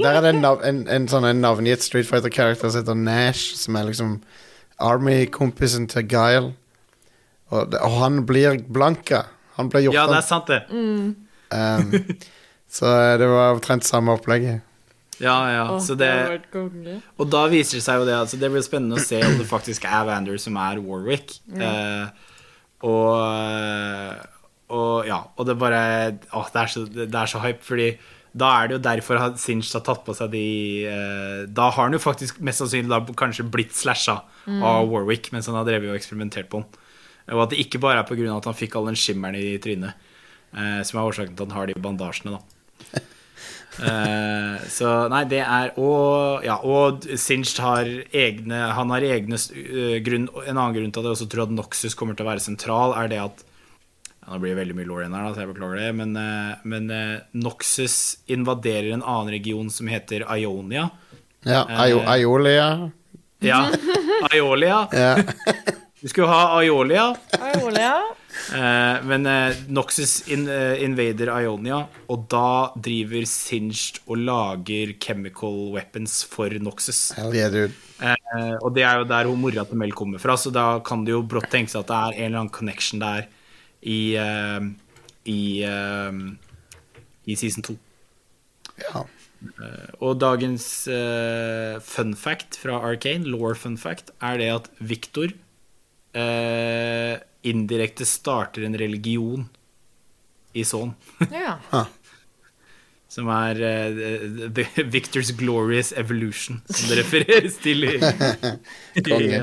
der 0.00 0.10
er 0.10 0.20
det 0.24 0.30
en, 0.34 0.40
nav, 0.42 0.62
en, 0.66 0.84
en 0.88 1.08
sånn 1.10 1.26
en 1.28 1.42
navngitt 1.44 1.84
Street 1.84 2.08
Fighter-karakter 2.08 2.72
som 2.72 2.82
heter 2.82 2.98
Nash, 2.98 3.54
som 3.60 3.76
er 3.78 3.90
liksom 3.90 4.16
Army-kompisen 4.80 5.86
til 5.90 6.06
Guile. 6.08 6.54
Og, 7.50 7.74
og 7.74 7.98
han 7.98 8.24
blir 8.26 8.60
blanka. 8.70 9.24
Han 9.58 9.70
blir 9.70 9.88
gjort 9.88 9.98
Ja, 9.98 10.06
det 10.10 10.18
er 10.20 10.26
sant, 10.26 10.50
det. 10.50 10.62
Um, 10.70 11.94
så 12.70 12.90
det 13.20 13.28
var 13.28 13.56
omtrent 13.56 13.86
samme 13.86 14.14
opplegget. 14.14 14.66
Ja, 15.20 15.36
ja. 15.52 15.64
Oh, 15.74 15.80
Så 15.84 15.94
det 16.00 16.08
og 17.20 17.26
da 17.28 17.42
viser 17.52 17.76
det 17.76 17.84
seg 17.84 17.98
jo 18.00 18.06
det 18.08 18.14
altså 18.16 18.38
Det 18.40 18.48
blir 18.48 18.62
spennende 18.64 18.96
å 18.96 19.02
se 19.04 19.18
om 19.20 19.34
det 19.36 19.44
faktisk 19.50 19.84
er 19.84 20.06
Vander 20.08 20.38
som 20.40 20.56
er 20.56 20.80
Warwick. 20.80 21.34
Eh, 21.52 22.06
og, 22.88 24.24
og 24.72 25.10
ja. 25.10 25.18
Og 25.36 25.44
det 25.50 25.58
bare 25.60 25.82
Åh, 26.32 26.48
det 26.54 26.62
er 26.62 26.72
så, 26.72 26.86
det 26.88 27.10
er 27.12 27.28
så 27.34 27.42
hype, 27.44 27.60
fordi 27.66 27.90
da 28.32 28.50
er 28.60 28.68
det 28.68 28.76
jo 28.76 28.82
derfor 28.84 29.22
Sinch 29.40 29.72
har 29.74 29.82
tatt 29.86 30.04
på 30.06 30.14
seg 30.14 30.30
de 30.30 30.44
eh, 30.86 31.40
Da 31.50 31.70
har 31.72 31.88
han 31.88 31.96
jo 31.96 32.02
faktisk 32.02 32.38
mest 32.46 32.62
sannsynlig 32.62 32.92
da 32.92 33.16
kanskje 33.18 33.48
blitt 33.50 33.74
slasha 33.74 34.20
av 34.46 34.86
Warwick 34.90 35.32
mens 35.34 35.48
han 35.50 35.58
har 35.58 35.66
drevet 35.66 35.90
og 35.90 35.98
eksperimentert 35.98 36.50
på 36.50 36.62
han. 36.62 36.68
Og 37.30 37.44
at 37.44 37.52
det 37.52 37.60
ikke 37.62 37.80
bare 37.82 38.02
er 38.02 38.08
pga. 38.08 38.36
at 38.36 38.48
han 38.48 38.56
fikk 38.56 38.76
all 38.76 38.88
den 38.90 38.98
skimmeren 38.98 39.38
i 39.38 39.58
trynet, 39.62 39.94
eh, 40.54 40.80
som 40.86 40.98
er 40.98 41.10
årsaken 41.10 41.36
til 41.36 41.46
at 41.46 41.52
han 41.52 41.58
har 41.58 41.70
de 41.70 41.78
bandasjene, 41.78 42.38
da. 42.38 43.00
Eh, 43.80 44.56
så 44.68 44.88
nei, 45.08 45.20
det 45.30 45.38
er 45.40 45.70
Og, 45.78 46.42
ja, 46.44 46.56
og 46.58 47.04
Sinch 47.16 47.54
har 47.62 47.86
egne 47.86 48.58
Han 48.74 48.90
har 48.90 49.06
egne 49.06 49.38
eh, 49.38 50.00
grunn 50.04 50.26
En 50.42 50.58
annen 50.58 50.74
grunn 50.74 50.90
til 50.90 51.00
at 51.00 51.06
jeg 51.06 51.14
også 51.14 51.28
tror 51.30 51.44
at 51.46 51.54
Noxus 51.54 51.94
kommer 51.96 52.18
til 52.18 52.26
å 52.26 52.30
være 52.32 52.42
sentral, 52.42 52.96
er 52.98 53.08
det 53.08 53.20
at 53.22 53.44
ja, 54.20 54.32
Nå 54.32 54.38
blir 54.42 54.54
det 54.54 54.60
veldig 54.60 54.76
mye 54.78 54.88
law 54.88 55.00
her, 55.02 55.10
da, 55.10 55.32
så 55.34 55.44
jeg 55.44 55.50
beklager 55.52 55.80
det. 55.80 55.90
Men, 56.00 56.14
eh, 56.20 56.62
men 56.68 56.90
eh, 56.94 57.18
Noxus 57.40 57.96
invaderer 58.30 58.92
en 58.94 59.04
annen 59.04 59.32
region 59.34 59.70
som 59.72 59.90
heter 59.90 60.26
Ionia. 60.36 60.88
Ja, 61.46 61.64
Iolia. 62.16 62.70
Eh. 62.88 63.48
Ja, 63.48 63.66
Iolia. 64.34 64.86
Ja. 65.02 65.14
Du 66.00 66.08
skulle 66.08 66.32
ha 66.32 66.62
Iolia. 66.64 67.10
Iolia 67.36 67.92
Eh, 68.30 69.02
men 69.04 69.26
eh, 69.26 69.56
Noxus 69.68 70.28
in, 70.28 70.48
eh, 70.48 70.82
invader 70.84 71.30
Ionia, 71.42 71.80
og 72.10 72.26
da 72.30 72.72
driver 72.78 73.26
Singed 73.28 74.00
og 74.06 74.22
lager 74.22 74.94
chemical 75.02 75.70
weapons 75.74 76.20
for 76.30 76.54
Noxus. 76.62 77.10
Hell 77.18 77.34
yeah, 77.34 77.50
dude. 77.52 77.74
Eh, 78.00 78.56
og 78.60 78.72
det 78.76 78.86
er 78.86 79.02
jo 79.02 79.08
der 79.10 79.28
hun 79.28 79.42
mora 79.42 79.66
til 79.68 79.80
Mel 79.80 79.94
kommer 79.96 80.22
fra, 80.22 80.38
så 80.40 80.52
da 80.54 80.66
kan 80.86 81.04
det 81.04 81.14
jo 81.14 81.24
brått 81.26 81.50
tenke 81.52 81.72
seg 81.72 81.84
at 81.84 81.90
det 81.90 82.00
er 82.00 82.16
en 82.16 82.26
eller 82.30 82.42
annen 82.44 82.54
connection 82.54 83.02
der 83.02 83.28
i 83.82 84.00
eh, 84.20 84.70
i, 85.30 85.62
eh, 85.62 86.12
i 87.24 87.36
season 87.36 87.66
2. 87.66 87.76
Ja. 88.80 89.04
Og 90.04 90.18
dagens 90.20 90.66
eh, 90.90 91.78
fun 91.84 92.12
fact 92.18 92.58
fra 92.60 92.80
Arcane, 92.84 93.28
law 93.28 93.54
fun 93.56 93.78
fact, 93.80 94.12
er 94.20 94.40
det 94.40 94.50
at 94.52 94.68
Victor 94.80 95.32
eh, 96.16 97.16
indirekte 97.48 98.04
starter 98.08 98.66
en 98.66 98.76
religion 98.76 99.48
i 100.52 100.64
Son. 100.64 100.92
ja. 101.32 101.56
Som 103.10 103.26
er 103.32 103.58
uh, 103.58 104.44
the, 104.54 104.66
Victor's 104.86 105.32
Glorious 105.34 105.90
Evolution, 105.98 106.60
som 106.68 106.92
det 106.92 107.00
refereres 107.00 107.56
til 107.62 107.88
i, 107.88 107.96
i 109.00 109.02
eh, 109.02 109.40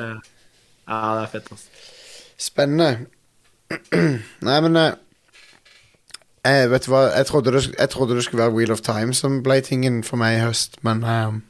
Ja, 0.88 1.00
det 1.18 1.26
er 1.26 1.32
fett, 1.34 1.50
altså. 1.52 1.88
Spennende. 2.38 3.10
Nei, 4.48 4.60
men 4.64 4.80
eh, 4.80 4.94
eh, 6.48 6.66
Vet 6.72 6.88
hva, 6.88 7.08
jeg 7.16 7.28
trodde, 7.30 7.54
det, 7.56 7.64
jeg 7.74 7.90
trodde 7.94 8.16
det 8.16 8.24
skulle 8.24 8.44
være 8.44 8.56
Wheel 8.56 8.72
of 8.72 8.84
Time 8.86 9.14
som 9.18 9.42
ble 9.44 9.60
tingen 9.66 10.04
for 10.08 10.20
meg 10.22 10.38
i 10.38 10.44
høst, 10.46 10.80
men 10.88 11.04
um, 11.04 11.42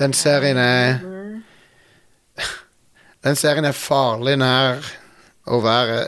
den 0.00 0.16
serien 0.16 0.60
er 0.60 1.00
Den 3.24 3.36
serien 3.36 3.68
er 3.68 3.76
farlig 3.76 4.38
nær 4.40 4.80
å 5.50 5.60
være 5.60 6.06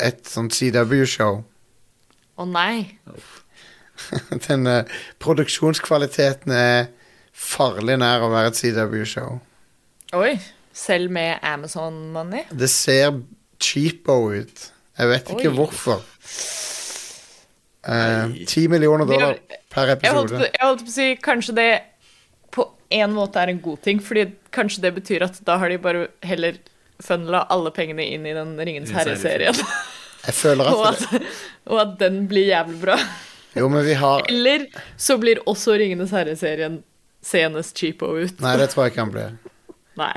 et 0.00 0.24
sånn 0.28 0.48
CW-show. 0.52 1.42
Å 2.34 2.46
nei. 2.48 2.96
Den 4.48 4.66
uh, 4.66 4.96
produksjonskvaliteten 5.22 6.54
er 6.56 6.88
farlig 7.34 7.98
nær 8.00 8.24
å 8.24 8.32
være 8.32 8.52
et 8.52 8.60
CW-show. 8.60 9.36
Oi. 10.16 10.32
Selv 10.74 11.12
med 11.14 11.38
Amazon 11.46 12.08
Money? 12.14 12.48
Det 12.50 12.70
ser 12.72 13.12
cheapo 13.64 14.18
ut. 14.34 14.66
Jeg 14.98 15.10
vet 15.10 15.32
ikke 15.34 15.50
Oi. 15.50 15.56
hvorfor. 15.56 16.04
Ti 18.48 18.62
millioner 18.72 19.08
dollar 19.08 19.34
per 19.72 19.90
Jeg 20.00 20.12
holdt, 20.14 20.30
episode. 20.32 20.46
jeg 20.54 20.62
holdt 20.64 20.84
på 20.86 20.92
å 20.92 20.94
si 20.94 21.08
kanskje 21.20 21.54
det 21.58 21.70
på 22.54 22.64
en 22.94 23.12
måte 23.16 23.42
er 23.42 23.50
en 23.52 23.60
god 23.64 23.82
ting, 23.84 24.00
fordi 24.00 24.28
kanskje 24.54 24.84
det 24.86 24.94
betyr 25.00 25.26
at 25.26 25.40
da 25.44 25.58
har 25.60 25.68
de 25.72 25.80
bare 25.82 26.06
heller 26.24 26.56
funnela 27.02 27.42
alle 27.52 27.72
pengene 27.74 28.06
inn 28.14 28.24
i 28.24 28.32
den 28.36 28.54
Ringenes 28.56 28.88
Ringenes 28.88 28.94
herre-serien. 28.94 29.58
Jeg 30.24 30.36
føler 30.38 30.70
at 30.70 31.00
det, 31.02 31.20
at, 31.20 31.32
og 31.68 31.80
at 31.82 31.96
den 32.00 32.22
blir 32.30 32.46
jævlig 32.48 32.78
bra. 32.86 32.96
Jo, 33.54 33.68
men 33.70 33.84
vi 33.86 33.94
har 33.98 34.24
Eller 34.30 34.68
så 34.96 35.18
blir 35.20 35.42
også 35.50 35.76
Ringenes 35.82 36.14
herre-serien 36.14 36.80
senest 37.24 37.76
cheapo 37.76 38.14
ut. 38.16 38.40
Nei, 38.44 38.54
det 38.60 38.70
tror 38.72 38.86
jeg 38.86 38.94
ikke 38.94 39.04
han 39.04 39.12
blir. 39.12 39.36
Nei. 40.00 40.14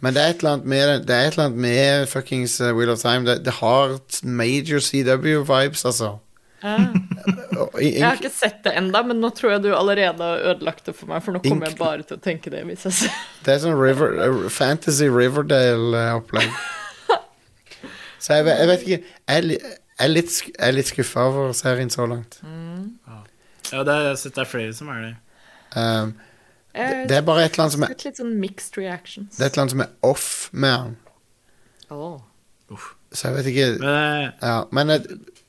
Men 0.00 0.14
det 0.14 0.22
er 0.22 0.30
et 0.34 0.38
eller 0.44 0.52
annet 0.56 0.66
med, 0.70 1.06
det 1.08 1.14
er 1.16 1.26
et 1.26 1.34
eller 1.36 1.48
annet 1.48 1.58
med 1.64 2.08
fuckings 2.10 2.60
uh, 2.62 2.68
Wheel 2.76 2.90
of 2.92 3.00
Time. 3.02 3.24
Det, 3.26 3.40
det 3.48 3.54
har 3.58 3.96
major 4.22 4.78
CW-vibes, 4.84 5.84
altså. 5.90 6.12
Og 7.58 7.74
Jeg 7.82 8.02
har 8.02 8.16
ikke 8.18 8.30
sett 8.34 8.64
det 8.64 8.72
enda, 8.78 9.02
men 9.06 9.20
nå 9.22 9.28
tror 9.34 9.52
jeg 9.56 9.62
du 9.62 9.68
allerede 9.78 10.18
har 10.26 10.40
ødelagt 10.52 10.86
det 10.88 10.94
for 10.98 11.06
meg, 11.10 11.22
for 11.22 11.34
nå 11.36 11.42
kommer 11.44 11.68
jeg 11.70 11.78
bare 11.78 12.02
til 12.06 12.16
å 12.18 12.22
tenke 12.24 12.50
det 12.50 12.64
hvis 12.66 12.86
jeg 12.88 12.96
ser 12.96 13.18
Det 13.46 13.52
er 13.54 13.60
sånn 13.62 13.76
river, 13.78 14.16
uh, 14.18 14.48
Fantasy 14.50 15.06
Riverdale-opplegg. 15.10 16.50
Så 18.18 18.34
jeg, 18.40 18.44
vet- 18.48 18.58
jeg 18.58 18.68
vet 18.72 18.80
ikke 18.82 18.98
Jeg 18.98 19.36
er, 19.36 19.46
jeg 19.52 20.06
er 20.08 20.10
litt, 20.10 20.32
jeg 20.46 20.66
er 20.68 20.74
litt 20.74 20.90
skuffa 20.90 21.26
over 21.30 21.52
serien 21.58 21.90
så 21.90 22.06
langt. 22.10 22.40
Ja, 23.70 23.82
det 23.84 23.92
er, 23.92 24.00
jeg 24.08 24.12
har 24.14 24.18
sett 24.18 24.34
det 24.38 24.42
er 24.46 24.50
flere 24.50 24.74
som 24.74 24.90
er 24.94 25.04
det. 25.04 25.14
Um, 25.76 26.14
det, 26.76 27.08
det 27.10 27.16
er 27.16 27.24
bare 27.26 27.44
et 27.44 27.54
eller 27.54 27.64
annet 27.64 27.74
som 27.74 27.84
er 27.86 27.94
litt 28.04 28.20
sånn 28.20 28.34
mixed 28.38 28.76
reactions. 28.78 29.36
Det 29.36 29.44
er 29.44 29.50
et 29.50 29.56
eller 29.56 29.64
annet 29.64 29.74
som 29.76 29.84
er 29.84 29.92
off 30.06 30.28
med 30.52 30.74
han. 30.74 30.96
Åh. 31.94 32.18
Så 33.08 33.30
jeg 33.30 33.38
vet 33.38 33.46
ikke 33.48 33.66
Men 33.80 33.88
eh, 33.88 34.24
Ja, 34.44 34.56
men, 34.76 34.92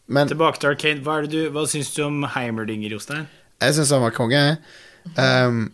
men 0.07 0.29
tilbake 0.31 0.61
til 0.61 0.71
Arcane. 0.71 1.03
Hva, 1.03 1.19
du, 1.27 1.41
hva 1.51 1.65
syns 1.67 1.91
du 1.95 2.05
om 2.05 2.23
Heimerdinger, 2.35 2.95
Jostein? 2.95 3.27
jeg 3.59 3.75
syns 3.75 3.91
han 3.91 4.03
var 4.05 4.15
konge. 4.15 4.41
Um, 5.19 5.65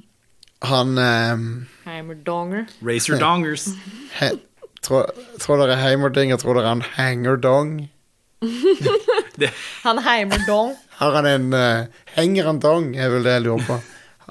han 0.65 0.97
um, 0.97 1.67
Heimerdonger. 1.85 2.65
Racer 2.81 3.19
Dongers. 3.21 3.67
he, 4.19 4.31
tror, 4.81 5.11
tror 5.41 5.61
dere 5.61 5.77
Heimerdinger 5.77 6.41
tror 6.41 6.57
dere 6.57 6.73
han 6.73 6.81
Hangerdong? 6.95 7.77
Han 9.85 10.01
Heimerdong. 10.05 10.75
Har 10.99 11.17
han 11.19 11.27
en 11.29 11.53
uh, 11.53 11.85
Henger 12.15 12.49
han 12.49 12.59
dong, 12.63 12.93
er 12.97 13.09
vel 13.13 13.25
det 13.25 13.37
jeg 13.37 13.45
lurer 13.45 13.65
på. 13.67 13.79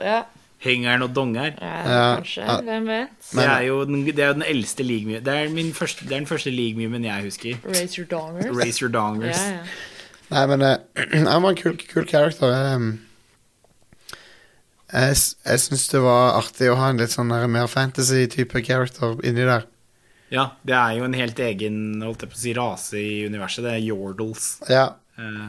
Ja, 0.03 0.23
Hengeren 0.65 1.03
og 1.07 1.13
Donger. 1.15 1.53
ja, 1.61 1.73
Ja. 1.89 2.17
kanskje. 2.19 2.45
Hvem 2.65 2.87
vet? 2.89 3.09
Det 3.31 3.45
er 3.47 3.63
jo 3.69 3.85
den, 3.85 4.05
det 4.07 4.19
er 4.19 4.27
jo 4.33 4.37
den 4.41 4.47
eldste 4.49 4.83
league 4.87 5.21
Det 5.21 5.29
er, 5.29 5.73
første, 5.75 6.05
det 6.09 6.13
er 6.13 6.19
den 6.23 6.27
første 6.31 6.51
league-memen 6.51 7.05
jeg 7.05 7.23
husker. 7.29 7.59
Racer 7.69 8.05
Dongers. 8.11 8.57
Racer 8.57 8.89
Dongers. 8.89 9.39
Ja, 9.39 9.51
ja. 9.53 9.59
Nei, 10.31 10.47
men 10.57 10.63
eh, 10.63 10.77
han 11.33 11.43
var 11.43 11.51
en 11.51 11.57
kul, 11.61 11.77
kul 11.93 12.07
character. 12.09 12.49
Jeg, 12.49 12.99
jeg 14.93 15.17
s- 15.17 15.37
jeg 15.45 15.59
syns 15.61 15.89
det 15.91 16.01
var 16.05 16.37
artig 16.41 16.71
å 16.71 16.77
ha 16.79 16.89
en 16.91 17.01
litt 17.03 17.11
sånn 17.13 17.29
mer 17.51 17.67
fantasy-type 17.71 18.63
character 18.67 19.17
inni 19.27 19.45
der. 19.45 19.65
Ja, 20.33 20.49
det 20.67 20.75
er 20.75 20.97
jo 20.99 21.05
en 21.05 21.15
helt 21.15 21.39
egen 21.39 22.01
holdt 22.03 22.25
jeg 22.25 22.31
på 22.33 22.37
å 22.39 22.41
si, 22.43 22.53
rase 22.57 22.99
i 22.99 23.27
universet. 23.29 23.63
Det 23.67 23.73
er 23.77 23.85
Yordles. 23.85 24.47
Ja. 24.71 24.87
Eh, 25.19 25.49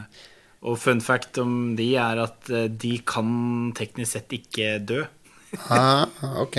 og 0.66 0.78
fun 0.82 1.00
fact 1.04 1.38
om 1.42 1.74
de 1.78 1.92
er 2.00 2.18
at 2.24 2.50
eh, 2.50 2.66
de 2.68 2.96
kan 3.06 3.28
teknisk 3.78 4.16
sett 4.16 4.32
ikke 4.34 4.76
dø. 4.86 5.04
Ah, 5.70 6.06
ok. 6.42 6.56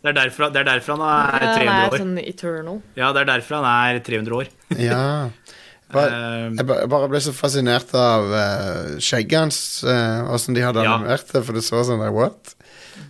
Det 0.00 0.08
er 0.08 0.16
derfor, 0.16 0.48
det 0.54 0.62
er 0.62 0.68
derfor 0.70 0.96
han 0.96 1.02
er 1.04 1.42
Han 1.44 1.56
300 1.58 1.80
er 1.80 1.98
sånn 2.00 2.20
eternal. 2.22 2.78
Ja, 2.96 3.10
det 3.12 3.24
er 3.24 3.28
derfor 3.34 3.58
han 3.58 3.66
er 3.68 3.98
300 4.06 4.38
år. 4.38 4.52
Ja. 4.80 5.02
Bare, 5.90 6.14
Eh, 6.14 6.44
jeg 6.54 6.66
bare 6.70 7.08
ble 7.10 7.18
så 7.20 7.32
fascinert 7.34 7.90
av 7.98 8.28
uh, 8.30 8.92
skjegget 9.02 9.40
hans, 9.42 9.58
eh, 9.82 10.30
åssen 10.30 10.54
de 10.54 10.62
hadde 10.62 10.84
Ja. 10.86 10.94
animert 11.00 11.26
det, 11.34 11.42
for 11.44 11.52
det 11.58 11.64
så 11.66 11.82
sånn 11.84 11.98
der, 12.00 12.12
what? 12.14 12.54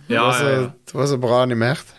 Det, 0.09 0.15
ja, 0.17 0.23
var 0.25 0.33
så, 0.39 0.47
ja, 0.49 0.61
ja. 0.65 0.71
det 0.89 0.97
var 0.97 1.07
så 1.13 1.19
bra 1.21 1.43
animert. 1.45 1.93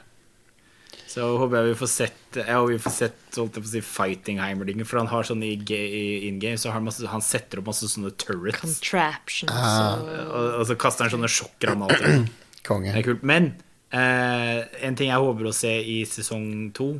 Så 1.13 1.27
håper 1.37 1.59
jeg 1.59 1.73
vi 1.73 1.77
får 1.77 1.91
sett 1.93 2.37
Jeg 2.39 2.57
håper 2.57 2.73
vi 2.73 2.81
får 2.81 2.95
sett 2.95 3.37
holdt 3.37 3.59
jeg 3.59 3.65
på 3.65 3.69
å 3.69 3.73
si, 3.75 3.83
fighting 3.85 4.39
Heimerdinger. 4.41 4.87
For 4.89 5.01
han 5.03 5.11
har 5.11 5.27
sånn 5.29 5.43
i, 5.45 5.53
i 5.69 6.05
in 6.29 6.39
game, 6.41 6.57
så 6.61 6.71
har 6.71 6.79
han, 6.79 6.87
masse, 6.87 7.05
han 7.11 7.25
setter 7.25 7.61
opp 7.61 7.69
masse 7.69 7.91
sånne 7.93 8.15
turrets. 8.17 8.63
Contraptions 8.63 9.53
Ah. 9.53 10.01
og 10.01 10.61
Og, 10.61 10.65
så 10.71 10.79
kaster 10.81 11.07
han 11.09 11.15
sånne 11.19 11.31
sjokkgranater. 11.33 12.25
Konge. 12.69 12.95
Det 12.95 13.03
er 13.03 13.07
kult. 13.11 13.27
Men 13.27 13.51
eh, 13.93 14.63
en 14.87 14.97
ting 14.97 15.11
jeg 15.11 15.21
håper 15.27 15.51
å 15.51 15.55
se 15.57 15.75
i 15.83 16.01
sesong 16.09 16.71
to, 16.77 16.95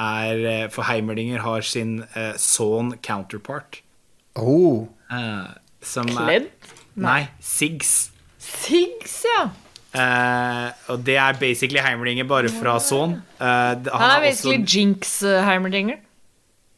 er 0.00 0.44
eh, 0.50 0.64
For 0.74 0.84
Heimerdinger 0.88 1.44
har 1.44 1.64
sin 1.64 2.00
eh, 2.12 2.32
Sawn 2.40 2.96
counterpart. 3.04 3.80
Oh, 4.36 4.88
eh, 5.14 5.52
som 5.84 6.08
Kledd? 6.10 6.50
Er, 6.50 6.80
nei, 6.98 7.20
Siggs. 7.40 8.10
Siggs, 8.42 9.22
ja. 9.28 9.44
Eh, 9.94 10.70
og 10.90 11.04
det 11.06 11.16
er 11.22 11.36
basically 11.38 11.78
Heimerdinger 11.84 12.26
bare 12.26 12.48
fra 12.50 12.78
Son. 12.82 13.20
Uh, 13.38 13.46
han, 13.46 13.84
Han 13.92 14.08
er 14.10 14.14
har 14.16 14.20
basically 14.26 14.58
også- 14.62 14.74
Jinx 14.78 15.22
uh, 15.22 15.38
Heimerdinger. 15.46 16.00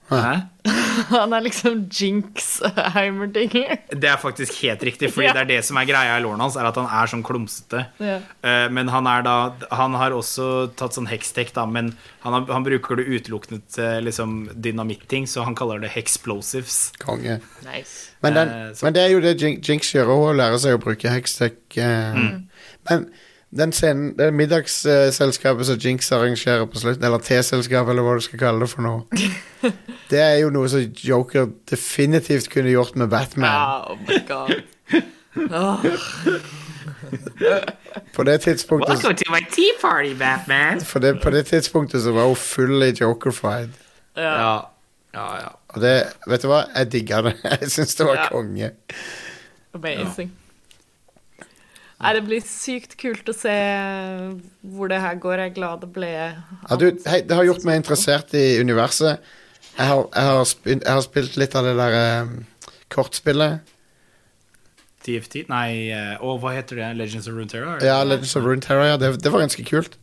Hæ? 0.06 0.34
Han 1.10 1.32
er 1.34 1.40
liksom 1.42 1.80
Jinx 1.90 2.60
uh, 2.62 2.76
Heimerdinger. 2.94 3.72
Det 3.90 4.04
er 4.06 4.16
faktisk 4.22 4.60
helt 4.62 4.82
riktig, 4.86 5.08
Fordi 5.12 5.26
Ja. 5.26 5.32
det 5.32 5.40
er 5.40 5.48
det 5.56 5.64
som 5.66 5.76
er 5.80 5.84
greia 5.88 6.12
i 6.18 6.22
låren 6.22 6.38
hans, 6.44 6.54
er 6.56 6.68
at 6.68 6.76
han 6.78 6.86
er 6.86 7.10
sånn 7.10 7.24
klumsete. 7.26 7.80
Ja. 7.98 8.20
Uh, 8.44 8.68
men 8.70 8.86
han 8.94 9.06
er 9.10 9.22
da 9.26 9.34
Han 9.74 9.94
har 9.98 10.14
også 10.14 10.70
tatt 10.78 10.94
sånn 10.94 11.08
hextech, 11.10 11.50
da, 11.56 11.64
men 11.66 11.90
han, 12.22 12.32
har, 12.36 12.46
han 12.54 12.62
bruker 12.68 13.00
det 13.00 13.08
utelukkende 13.16 13.62
til 13.74 14.06
liksom 14.06 14.36
dynamitting, 14.54 15.26
så 15.26 15.42
han 15.44 15.56
kaller 15.58 15.80
det 15.82 15.90
hexplosives. 15.96 16.92
konge. 17.02 17.40
Nice. 17.66 18.12
Men, 18.22 18.34
den, 18.38 18.48
uh, 18.48 18.74
men 18.86 18.92
det 18.94 19.02
er 19.02 19.10
jo 19.16 19.20
det 19.20 19.34
Jin- 19.42 19.58
Jinx 19.62 19.90
gjør, 19.94 20.14
hun 20.14 20.36
lærer 20.38 20.58
seg 20.62 20.78
å 20.78 20.82
bruke 20.86 21.10
hextech. 21.16 21.58
Uh, 21.78 22.14
Mm. 22.14 22.44
Men 22.90 23.06
den 23.56 23.72
scenen, 23.72 24.10
det 24.18 24.32
middagsselskapet 24.34 25.66
som 25.68 25.78
Jinx 25.80 26.10
arrangerer 26.12 26.66
på 26.66 26.78
slutten, 26.82 27.04
eller 27.06 27.18
T-selskapet, 27.24 27.90
eller 27.94 28.02
hva 28.02 28.16
du 28.18 28.24
skal 28.26 28.38
kalle 28.42 28.60
det 28.60 28.68
for 28.72 28.82
noe, 28.82 29.06
det 30.10 30.20
er 30.20 30.34
jo 30.42 30.50
noe 30.54 30.68
som 30.68 30.82
Joker 31.06 31.46
definitivt 31.70 32.50
kunne 32.52 32.70
gjort 32.74 32.96
med 33.00 33.08
Batman. 33.08 33.86
Oh 33.86 33.96
my 34.08 34.18
god. 34.28 34.54
På 38.14 38.22
det 38.24 38.40
tidspunktet 38.40 39.00
to 39.00 39.32
my 39.32 39.40
tea 39.52 39.72
party, 39.80 40.14
Batman. 40.18 40.80
For 40.80 40.98
det, 40.98 41.18
på 41.22 41.30
det 41.30 41.46
tidspunktet 41.46 42.02
så 42.02 42.12
var 42.12 42.26
hun 42.26 42.36
fully 42.36 42.92
jokerfied. 43.00 43.68
Ja. 44.16 44.32
Ja, 44.32 44.56
ja, 45.14 45.26
ja. 45.40 45.48
Og 45.68 45.80
det, 45.82 45.94
vet 46.28 46.42
du 46.42 46.48
hva, 46.50 46.62
jeg 46.76 46.90
digga 46.92 47.22
det. 47.26 47.34
Jeg 47.60 47.70
syns 47.72 47.94
det 47.96 48.06
var 48.06 48.14
Ja. 48.16 48.26
konge. 48.32 48.70
Amazing. 49.74 50.30
Nei, 51.96 52.10
det 52.12 52.24
blir 52.26 52.42
sykt 52.44 52.96
kult 53.00 53.28
å 53.32 53.34
se 53.34 53.52
hvor 54.74 54.90
det 54.92 54.98
her 55.00 55.16
går. 55.22 55.40
Jeg 55.46 55.50
er 55.52 55.54
glad 55.56 55.80
det 55.80 55.88
ble 55.94 56.10
Ja, 56.12 56.76
du, 56.76 56.90
hei, 57.08 57.22
det 57.24 57.38
har 57.38 57.46
gjort 57.48 57.64
meg 57.64 57.78
interessert 57.80 58.34
i 58.36 58.58
universet. 58.60 59.22
Jeg 59.78 59.86
har, 59.90 60.02
jeg 60.12 60.28
har, 60.32 60.44
spilt, 60.48 60.84
jeg 60.84 60.92
har 60.92 61.04
spilt 61.04 61.38
litt 61.40 61.56
av 61.56 61.64
det 61.68 61.72
der 61.78 61.96
eh, 62.00 62.34
kortspillet. 62.92 63.72
TFT? 65.06 65.44
Nei, 65.52 65.92
og 66.24 66.40
hva 66.42 66.52
heter 66.56 66.80
det? 66.80 66.90
Legends 66.98 67.28
of 67.30 67.36
Runeterra? 67.36 67.76
Ja, 67.84 68.00
Legends 68.04 68.34
of 68.36 68.44
Runeterra. 68.44 68.88
Ja, 68.92 68.96
det, 69.00 69.12
det 69.22 69.32
var 69.32 69.44
ganske 69.44 69.64
kult. 69.68 69.96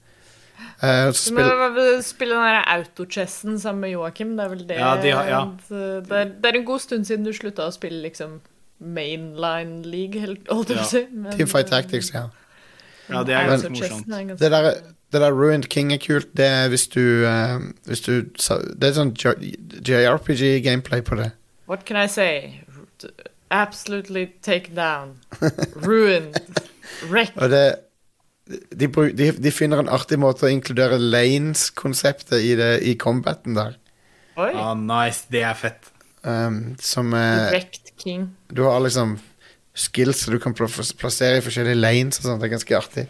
Eh, 0.84 1.10
så 1.16 1.34
Du 1.34 1.38
må 1.38 1.86
spille 2.06 2.38
den 2.38 2.48
der 2.48 2.70
autochessen 2.78 3.60
sammen 3.62 3.84
med 3.86 3.94
Joakim. 3.96 4.34
Det 4.38 4.46
er 4.46 4.54
vel 4.56 4.66
det 4.70 4.78
Ja, 4.80 4.96
de 5.02 5.12
har- 5.14 5.30
ja. 5.30 5.44
det, 5.70 6.22
er, 6.22 6.34
det 6.42 6.50
er 6.54 6.60
en 6.62 6.66
god 6.70 6.82
stund 6.86 7.06
siden 7.10 7.26
du 7.28 7.34
slutta 7.36 7.68
å 7.70 7.76
spille 7.76 8.02
liksom 8.06 8.40
mainline 8.84 9.82
league, 9.86 10.20
holdt 10.50 10.70
jeg 10.70 10.78
på 10.78 10.84
å 10.84 10.90
si. 10.90 11.06
men, 11.12 11.32
Teamfight 11.38 11.66
eh, 11.66 11.72
Tactics, 11.78 12.12
ja. 12.14 12.28
Ja, 13.10 13.24
det 13.28 13.36
er 13.36 13.48
ganske 13.52 13.70
morsomt. 13.74 14.08
er 14.08 14.24
ganske- 14.28 14.40
Det 14.40 14.52
der, 14.52 14.70
det 15.12 15.22
der 15.22 15.32
Ruined 15.32 15.70
King 15.70 15.92
er 15.94 15.98
kult. 15.98 16.30
Det 16.38 16.46
er 16.46 16.70
hvis 16.70 16.88
du, 16.88 17.26
uh, 17.28 17.60
hvis 17.86 18.02
du 18.02 18.22
Det 18.22 18.84
er 18.90 18.94
sånn 18.96 19.12
JRPG-gameplay 19.16 21.02
på 21.02 21.16
det. 21.20 21.32
What 21.68 21.86
can 21.86 21.98
I 21.98 22.08
say? 22.08 22.62
Absolutely 23.52 24.28
take 24.42 24.74
down. 24.76 25.20
Ruined. 25.76 26.36
Wreck. 27.10 27.32
Og 27.36 27.50
det 27.50 27.76
de, 28.76 28.88
de, 28.88 29.32
de 29.32 29.52
finner 29.56 29.80
en 29.80 29.88
artig 29.90 30.18
måte 30.20 30.44
å 30.44 30.52
inkludere 30.52 30.98
lanes-konseptet 31.00 32.42
i, 32.44 32.56
det- 32.60 32.82
i 32.84 32.96
combaten 33.00 33.56
der. 33.56 33.78
Oi. 34.36 34.50
Ah, 34.58 34.74
nice. 34.76 35.26
Det 35.32 35.44
er 35.46 35.54
fett. 35.54 35.92
Um, 36.24 36.76
som 36.80 37.14
uh, 37.14 37.50
Wrecked 37.52 37.94
King. 38.00 38.30
Du 38.54 38.64
har 38.68 38.82
liksom 38.86 39.18
skills 39.74 40.26
du 40.30 40.38
kan 40.40 40.54
plassere 40.54 41.40
i 41.40 41.46
forskjellige 41.46 41.80
lanes 41.80 42.20
og 42.22 42.28
sånt. 42.28 42.42
Det 42.42 42.50
er 42.50 42.54
ganske 42.54 42.78
artig. 42.78 43.08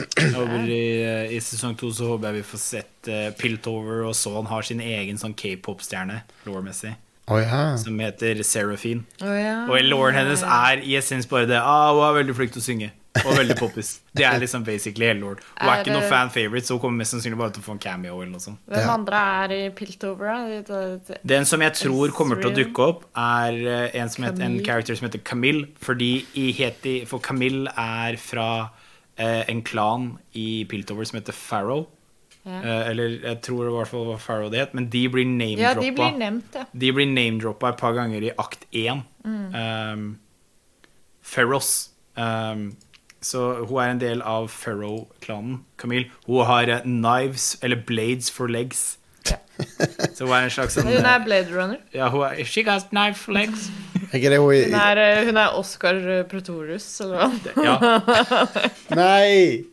I, 0.00 0.80
eh, 1.04 1.34
I 1.36 1.38
sesong 1.44 1.76
to 1.78 1.90
så 1.94 2.08
håper 2.08 2.30
jeg 2.30 2.40
vi 2.40 2.48
får 2.48 2.62
sett 2.62 3.10
uh, 3.12 3.28
Piltover 3.36 4.06
og 4.08 4.14
så 4.16 4.32
han 4.38 4.48
har 4.48 4.64
sin 4.66 4.80
egen 4.80 5.20
sånn 5.20 5.36
k-pop-stjerne, 5.36 6.22
lore-messig. 6.48 6.94
Å 7.30 7.36
ja. 7.38 7.58
som 7.78 8.00
heter 8.02 8.40
Seraphine. 8.42 9.04
Oh, 9.22 9.34
ja. 9.36 9.60
Og 9.70 9.84
lauren 9.86 10.16
hennes 10.18 10.42
er 10.42 10.80
i 10.82 10.96
essens 10.98 11.28
bare 11.30 11.46
det. 11.46 11.60
Ah, 11.60 11.92
hun 11.94 12.02
er 12.08 12.16
veldig 12.16 12.34
flink 12.40 12.56
til 12.56 12.62
å 12.62 12.66
synge. 12.66 12.88
Og 13.26 13.32
veldig 13.34 13.56
poppis. 13.58 13.88
Det 14.14 14.22
er 14.24 14.38
liksom 14.38 14.62
basically 14.64 15.06
Hellord. 15.10 15.40
Hun 15.58 15.68
er 15.68 15.72
Er 15.72 15.80
ikke 15.82 15.92
noe 15.96 16.06
fan 16.08 16.28
favorite, 16.30 16.64
så 16.68 16.76
hun 16.76 16.80
kommer 16.84 16.98
mest 17.02 17.10
sannsynlig 17.12 17.38
bare 17.40 17.50
til 17.56 17.62
å 17.62 17.66
få 17.66 17.72
en 17.74 17.80
cameo 17.82 18.20
eller 18.22 18.30
noe 18.36 18.40
sånt. 18.44 18.58
Hvem 18.70 18.84
Ja. 18.86 18.92
andre 18.94 19.16
er 19.44 19.54
i 19.56 19.70
Piltover? 19.70 21.16
Den 21.26 21.44
som 21.44 21.60
jeg 21.60 21.72
tror 21.74 22.12
kommer 22.14 22.36
til 22.40 22.50
å 22.52 22.54
dukke 22.54 22.78
opp, 22.86 23.04
er 23.16 23.52
eh, 23.66 24.00
en, 24.00 24.08
som 24.08 24.24
heter, 24.24 24.42
en 24.46 24.60
character 24.64 24.94
som 24.94 25.08
heter 25.08 25.18
Camille. 25.26 25.66
Fordi 25.82 26.24
i 26.38 26.52
Heti, 26.52 27.04
For 27.04 27.18
Camille 27.18 27.66
er 27.76 28.16
fra 28.16 28.70
eh, 29.18 29.44
en 29.48 29.62
klan 29.62 30.18
i 30.34 30.64
Piltover 30.70 31.04
som 31.04 31.18
heter 31.18 31.32
Farrow. 31.34 31.88
Ja. 32.46 32.60
Eh, 32.62 32.90
eller 32.92 33.18
jeg 33.26 33.40
tror 33.42 33.66
i 33.68 33.74
hvert 33.74 33.88
fall 33.90 34.04
det 34.06 34.12
var 34.14 34.18
Farrow 34.18 34.50
det 34.50 34.60
het, 34.60 34.72
men 34.74 34.86
de 34.88 35.08
blir 35.08 35.26
Ja, 35.58 35.74
de 35.74 35.90
blir 35.90 35.92
name-droppa. 35.92 36.18
nevnt, 36.18 36.54
ja. 36.54 36.64
De 36.72 36.92
blir 36.92 37.06
name-droppa 37.10 37.68
et 37.74 37.76
par 37.76 37.92
ganger 37.92 38.22
i 38.22 38.30
akt 38.38 38.64
én. 38.72 39.02
Mm. 39.26 39.54
Um, 39.54 40.18
Ferros. 41.20 41.90
Um, 42.16 42.76
så 43.20 43.66
hun 43.68 43.76
er 43.82 43.90
en 43.90 44.00
del 44.00 44.22
av 44.24 44.48
Ferrow-klanen. 44.48 45.60
Camille. 45.78 46.08
Hun 46.26 46.46
har 46.48 46.70
eh, 46.72 46.86
knives, 46.86 47.58
eller 47.62 47.76
blades 47.86 48.30
for 48.30 48.48
legs. 48.48 48.96
Så 50.16 50.24
hun 50.24 50.32
er 50.32 50.46
en 50.46 50.52
slags 50.54 50.72
sånn 50.78 50.86
Hun 50.88 51.04
er 51.04 51.18
eh, 51.18 51.24
Blade 51.26 51.52
Runner. 51.52 51.80
ja, 51.92 52.06
hun 52.08 52.22
er, 52.24 52.38
She 52.48 52.62
got 52.64 52.88
knife 52.88 53.20
for 53.20 53.36
legs. 53.36 53.68
Hun 54.10 54.32
er, 54.32 54.96
eh, 54.96 55.24
hun 55.28 55.36
er 55.36 55.52
Oscar 55.58 56.00
Pretorius, 56.30 56.88
eller 57.04 57.20
hva? 57.20 57.60
Ja. 57.60 57.76
Nei! 59.02 59.66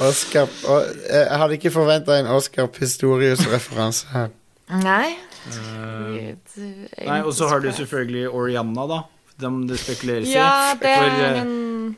Oscar 0.00 0.48
og, 0.64 0.88
Jeg 1.10 1.38
hadde 1.42 1.58
ikke 1.60 1.74
forventa 1.74 2.16
en 2.16 2.30
Oscar 2.32 2.70
Pistorius-referanse 2.72 4.08
her. 4.14 4.32
Nei. 4.80 5.12
Nei, 7.04 7.20
og 7.20 7.32
så 7.36 7.48
har 7.52 7.60
du 7.60 7.68
selvfølgelig 7.74 8.28
Orianna, 8.30 8.86
da. 8.88 9.02
Dem 9.40 9.64
det 9.68 9.80
spekuleres 9.80 10.28
i. 10.28 10.36
Ja, 10.36 10.76
det 10.78 10.94
For, 11.00 11.10
er 11.10 11.26
eh, 11.26 11.42
en 11.42 11.96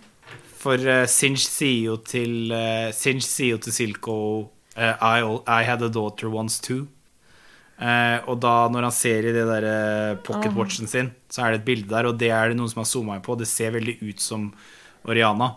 For 0.62 0.88
uh, 0.88 1.04
Sinch 1.10 1.44
sier 1.50 1.92
jo 1.92 1.96
til 2.06 2.52
uh, 2.54 2.90
Sinch 2.94 3.26
sier 3.26 3.56
jo 3.56 3.62
til 3.64 3.74
Silko 3.74 4.16
uh, 4.78 4.96
I, 5.02 5.22
I 5.46 5.62
had 5.66 5.82
a 5.82 5.90
daughter 5.90 6.30
once 6.30 6.60
too. 6.62 6.86
Uh, 7.82 8.20
og 8.30 8.36
da 8.38 8.68
når 8.70 8.86
han 8.86 8.94
ser 8.94 9.26
i 9.26 9.32
det 9.34 9.42
der 9.48 9.64
eh, 9.66 10.18
pocketwatchen 10.22 10.86
sin, 10.86 11.08
så 11.32 11.42
er 11.42 11.54
det 11.54 11.62
et 11.62 11.64
bilde 11.66 11.88
der, 11.90 12.06
og 12.06 12.18
det 12.20 12.28
er 12.30 12.52
det 12.52 12.58
noen 12.60 12.70
som 12.70 12.78
har 12.84 12.86
zooma 12.86 13.16
inn 13.18 13.24
på. 13.26 13.34
Det 13.40 13.48
ser 13.50 13.72
veldig 13.74 13.96
ut 14.04 14.22
som 14.22 14.44
Oriana. 15.08 15.48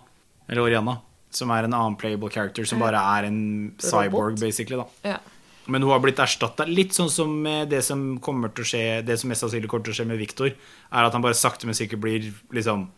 Eller 0.49 0.63
Oriana. 0.63 0.95
Som 1.35 1.51
er 1.53 1.67
en 1.67 1.75
annen 1.75 1.97
playable 1.99 2.31
character 2.33 2.65
som 2.65 2.81
bare 2.81 2.97
er 2.97 3.27
en 3.27 3.39
cyborg, 3.77 4.39
basically. 4.41 4.79
da 4.79 5.11
Ja. 5.11 5.19
Men 5.67 5.81
hun 5.81 5.91
har 5.95 6.01
blitt 6.03 6.19
erstatta 6.21 6.67
litt 6.69 6.93
sånn 6.93 7.09
som 7.09 7.31
det 7.69 7.81
som 7.85 8.19
kommer 8.21 8.51
til 8.53 8.61
å 8.61 8.67
skje 8.69 8.83
Det 9.01 9.15
som 9.17 9.31
mest 9.31 9.41
sannsynlig 9.41 9.69
kommer 9.71 9.87
til 9.87 9.95
å 9.95 9.97
skje 9.97 10.07
med 10.09 10.19
Victor, 10.21 10.51
er 10.53 11.07
at 11.07 11.15
han 11.15 11.23
bare 11.25 11.37
sakte, 11.37 11.65
men 11.65 11.77
sikkert 11.77 12.03
blir 12.03 12.27
liksom 12.53 12.89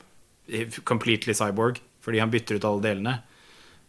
completely 0.88 1.35
cyborg 1.38 1.81
fordi 2.03 2.22
han 2.23 2.31
bytter 2.31 2.56
ut 2.56 2.65
alle 2.68 2.84
delene. 2.85 3.14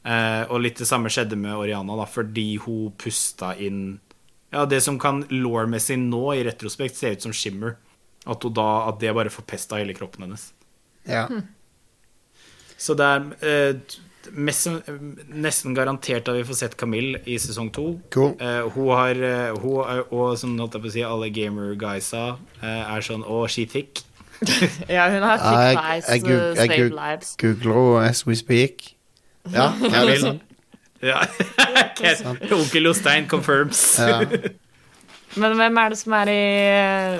Eh, 0.02 0.42
og 0.50 0.62
litt 0.64 0.80
det 0.80 0.88
samme 0.88 1.10
skjedde 1.12 1.36
med 1.38 1.54
Oriana, 1.54 1.94
da, 2.00 2.06
fordi 2.08 2.56
hun 2.64 2.94
pusta 2.98 3.52
inn 3.58 4.00
Ja, 4.50 4.64
det 4.64 4.80
som 4.80 4.96
kan 4.98 5.20
law-messig 5.28 5.98
nå, 6.00 6.22
i 6.32 6.42
retrospekt, 6.46 6.96
se 6.96 7.12
ut 7.12 7.26
som 7.26 7.34
Shimmer. 7.36 7.76
At, 8.24 8.42
hun 8.42 8.54
da, 8.56 8.88
at 8.88 8.98
det 9.02 9.12
bare 9.14 9.30
forpesta 9.32 9.78
hele 9.78 9.94
kroppen 9.96 10.24
hennes. 10.24 10.48
Ja. 11.04 11.26
Så 12.80 12.96
det 12.96 13.06
er 13.06 13.28
eh, 13.44 13.98
mest, 14.32 14.68
nesten 15.28 15.74
garantert 15.76 16.28
at 16.28 16.36
vi 16.38 16.44
får 16.48 16.58
sett 16.60 16.76
Camille 16.80 17.20
i 17.28 17.36
sesong 17.40 17.70
to. 17.74 17.86
Cool. 18.14 18.34
Uh, 18.40 18.68
hun 18.74 18.90
har 18.96 19.22
eh, 19.28 19.56
hun, 19.62 19.80
er- 19.84 20.04
Og 20.12 20.36
som 20.40 20.56
holdt 20.58 20.76
jeg 20.78 20.84
på 20.84 20.90
å 20.90 20.94
si, 20.96 21.04
alle 21.06 21.30
gamer-guysa 21.34 22.24
uh, 22.36 22.66
er 22.66 23.04
sånn 23.04 23.24
Å, 23.26 23.40
she 23.50 23.66
thick. 23.70 24.02
ja, 24.88 25.08
hun 25.10 25.24
har 25.26 25.40
thick 25.42 25.80
thighs, 25.80 26.12
jeg, 26.14 26.28
uh, 26.28 26.54
jeg 26.60 26.92
lives. 26.94 27.34
googler 27.40 27.80
henne 27.80 28.10
as 28.12 28.24
we 28.26 28.36
speak. 28.38 28.94
Ja, 29.52 29.72
Camille. 29.80 30.38
Ja. 30.98 31.20
Onkel 32.50 32.88
Jostein 32.88 33.28
confirms. 33.30 33.80
Ja. 34.02 34.16
Men 35.38 35.54
hvem 35.54 35.76
er 35.78 35.92
det 35.92 35.98
som 36.00 36.14
er 36.18 36.30
i 36.32 36.38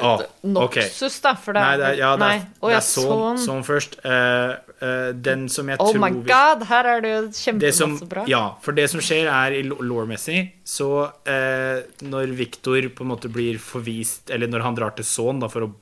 uh, 0.03 0.23
Noxus, 0.51 1.21
da? 1.23 1.35
For 1.39 1.55
det 1.55 1.63
Nei, 1.63 1.77
det 1.79 1.87
er, 1.93 1.99
ja, 2.01 2.09
det 2.19 2.25
er, 2.27 2.41
Nei. 2.41 2.65
Det 2.65 2.75
er 2.79 2.83
sånn, 2.83 3.07
sånn. 3.13 3.39
sånn 3.45 3.63
først. 3.67 3.99
Eh, 4.03 4.68
eh, 4.83 5.11
den 5.15 5.47
som 5.53 5.69
jeg 5.69 5.79
Oh 5.81 5.91
tror 5.93 6.03
my 6.03 6.11
god, 6.27 6.65
her 6.71 6.89
er 6.93 7.01
det 7.05 7.11
jo 7.13 7.21
kjempemasse 7.39 8.09
bra. 8.11 8.25
ja, 8.31 8.43
for 8.65 8.77
det 8.77 8.89
som 8.93 9.01
skjer 9.05 9.29
er 9.33 9.57
i 9.59 9.63
law-messig 9.67 10.43
Så 10.65 10.89
uh, 11.07 11.79
når 12.05 12.35
Victor 12.39 12.89
på 12.95 13.07
en 13.07 13.13
måte 13.13 13.31
blir 13.33 13.59
forvist 13.63 14.31
Eller 14.31 14.51
når 14.51 14.67
han 14.67 14.79
drar 14.79 14.95
til 14.99 15.05
Son 15.09 15.41
da, 15.43 15.49
for 15.49 15.67
å 15.69 15.73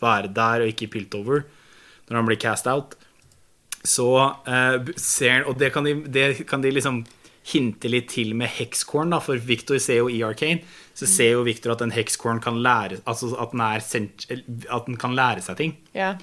være 0.00 0.32
der 0.36 0.64
og 0.64 0.72
ikke 0.72 0.86
i 0.88 0.92
Piltover 0.92 1.44
Når 2.08 2.16
han 2.20 2.26
blir 2.28 2.40
cast 2.40 2.66
out 2.66 2.96
Så 3.82 4.08
uh, 4.16 4.90
ser 4.96 5.38
han 5.38 5.46
Og 5.50 5.58
det 5.58 5.72
kan, 5.74 5.84
de, 5.84 5.94
det 6.08 6.46
kan 6.48 6.62
de 6.64 6.70
liksom 6.74 7.04
hinte 7.46 7.86
litt 7.86 8.08
til 8.10 8.32
med 8.34 8.50
hexcorn 8.56 9.12
da, 9.14 9.20
For 9.22 9.38
Victor 9.38 9.78
ser 9.78 10.00
jo 10.02 10.08
i 10.10 10.22
Arcane 10.26 10.64
Så 10.96 11.06
ser 11.06 11.36
jo 11.36 11.44
Victor 11.46 11.76
at 11.76 11.84
en 11.84 11.94
hexcorn 11.94 12.40
kan 12.42 12.58
lære 12.64 12.98
Altså 13.06 13.30
at 13.38 13.54
den, 13.54 13.62
sent, 13.86 14.26
at 14.32 14.88
den 14.88 14.98
kan 14.98 15.14
lære 15.14 15.44
seg 15.46 15.60
ting 15.60 15.76
Ja. 15.94 16.16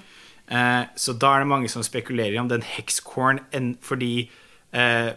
Eh, 0.48 0.84
så 0.96 1.14
da 1.16 1.34
er 1.34 1.44
det 1.44 1.50
mange 1.50 1.70
som 1.72 1.84
spekulerer 1.84 2.36
om 2.40 2.50
den 2.50 2.64
hexcorn 2.74 3.40
fordi 3.84 4.28
eh, 4.76 5.10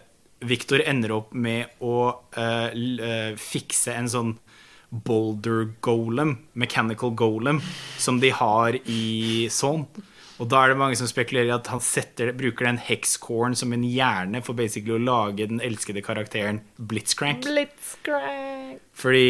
Victor 0.47 0.83
ender 0.85 1.15
opp 1.17 1.33
med 1.35 1.79
å 1.83 1.97
eh, 2.37 2.69
eh, 2.71 3.31
fikse 3.41 3.95
en 3.97 4.11
sånn 4.11 4.35
boulder 4.87 5.65
golem, 5.83 6.37
mechanical 6.55 7.11
golem, 7.17 7.59
som 7.99 8.21
de 8.21 8.29
har 8.31 8.77
i 8.87 9.49
Zone. 9.51 10.05
Og 10.37 10.47
da 10.53 10.61
er 10.61 10.71
det 10.71 10.77
mange 10.79 10.95
som 10.95 11.09
spekulerer 11.09 11.49
i 11.49 11.55
at 11.55 11.67
han 11.73 11.81
setter, 11.83 12.29
bruker 12.37 12.69
den 12.69 12.77
hexcorn 12.79 13.57
som 13.57 13.73
en 13.73 13.83
hjerne 13.83 14.39
for 14.45 14.55
basically 14.55 14.93
å 14.95 15.01
lage 15.01 15.49
den 15.49 15.59
elskede 15.65 16.03
karakteren 16.05 16.61
Blitzcrank. 16.77 17.41
Blitzcrank. 17.49 18.77
Fordi 18.95 19.25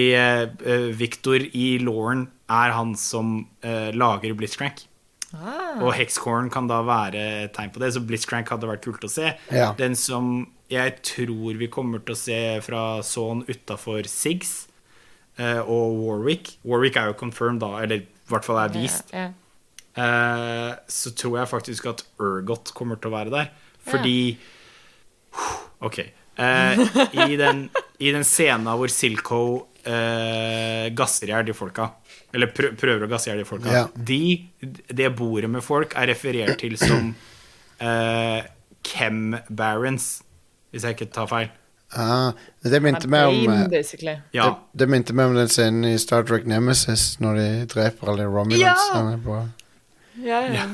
Victor 0.99 1.47
i 1.47 1.69
Lauren 1.79 2.27
er 2.51 2.75
han 2.75 2.91
som 2.99 3.39
lager 3.63 4.35
Blitzcrank. 4.35 4.83
Ah. 5.35 5.81
Og 5.83 5.91
Hexcorn 5.97 6.47
kan 6.53 6.69
da 6.69 6.79
være 6.87 7.23
et 7.47 7.55
tegn 7.55 7.73
på 7.75 7.81
det, 7.83 7.91
så 7.95 8.03
Blitzcrank 8.07 8.47
hadde 8.53 8.69
vært 8.69 8.85
kult 8.85 9.03
å 9.03 9.11
se. 9.11 9.33
Ja. 9.51 9.73
Den 9.79 9.97
som 9.99 10.45
jeg 10.71 10.97
tror 11.07 11.59
vi 11.59 11.67
kommer 11.71 11.99
til 12.03 12.15
å 12.15 12.19
se 12.19 12.39
fra 12.63 12.85
Son 13.07 13.43
utafor 13.47 14.07
Siggs 14.11 14.67
eh, 15.39 15.59
og 15.63 15.99
Warwick 16.03 16.57
Warwick 16.67 16.99
er 16.99 17.11
jo 17.11 17.19
confirmed, 17.19 17.61
da, 17.63 17.83
eller 17.83 18.03
i 18.03 18.31
hvert 18.31 18.47
fall 18.47 18.59
er 18.63 18.73
vist. 18.75 19.13
Ja, 19.15 19.29
Eh, 19.97 20.73
så 20.93 21.09
tror 21.17 21.39
jeg 21.39 21.49
faktisk 21.49 21.87
at 21.89 22.03
Urgot 22.21 22.69
kommer 22.77 22.99
til 23.01 23.09
å 23.09 23.15
være 23.15 23.33
der. 23.33 23.47
Fordi 23.87 24.37
Ok. 25.81 25.97
Eh, 26.37 26.79
i, 27.25 27.35
den, 27.39 27.63
I 27.97 28.11
den 28.13 28.25
scenen 28.25 28.69
hvor 28.77 28.91
Silco 28.93 29.39
eh, 29.87 30.87
gasser 30.97 31.29
i 31.29 31.33
hjel 31.33 31.47
de 31.47 31.55
folka, 31.57 31.89
eller 32.35 32.51
prø 32.53 32.73
prøver 32.77 33.07
å 33.07 33.11
gasse 33.11 33.29
i 33.29 33.31
hjel 33.31 33.43
de 33.43 33.47
folka 33.47 33.73
Ja. 33.73 33.85
de, 33.95 34.21
Det 34.87 35.09
bordet 35.15 35.49
med 35.49 35.63
folk 35.65 35.95
er 35.95 36.11
referert 36.11 36.59
til 36.61 36.77
som 36.81 37.13
eh, 37.79 38.41
Chem 38.87 39.37
Barons, 39.49 40.21
hvis 40.71 40.83
jeg 40.83 40.97
ikke 40.97 41.11
tar 41.13 41.31
feil. 41.31 41.53
Ah, 41.95 42.33
det 42.67 42.81
minte 42.83 43.07
meg 43.07 43.29
om 43.31 43.53
eh. 43.53 44.17
Ja. 44.35 44.49
det, 44.49 44.81
det 44.81 44.87
minte 44.91 45.13
meg 45.15 45.31
om 45.31 45.37
den 45.37 45.47
scenen 45.47 45.85
i 45.87 45.95
Star 46.01 46.25
Trek 46.27 46.43
Nemesis 46.43 47.13
når 47.23 47.39
de 47.39 47.47
dreper 47.71 48.11
alle 48.11 48.27
Romulansene 48.27 49.15
Ja. 49.23 49.45
Ja, 50.17 50.41
ja. 50.51 50.65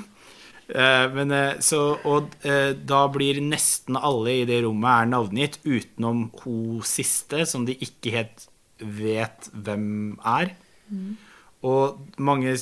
Eh, 0.73 1.05
men 1.11 1.31
uh, 1.31 1.59
så 1.59 1.97
Og 2.07 2.31
uh, 2.47 2.71
da 2.73 3.01
blir 3.11 3.41
nesten 3.43 3.97
alle 3.99 4.39
i 4.39 4.45
det 4.47 4.61
rommet 4.63 4.89
er 5.03 5.11
navngitt, 5.11 5.59
utenom 5.67 6.29
hun 6.41 6.81
siste, 6.87 7.43
som 7.49 7.67
de 7.67 7.75
ikke 7.75 8.13
helt 8.15 8.47
vet 8.83 9.49
hvem 9.53 10.17
er. 10.27 10.53
Og 11.63 12.01
mange 12.19 12.55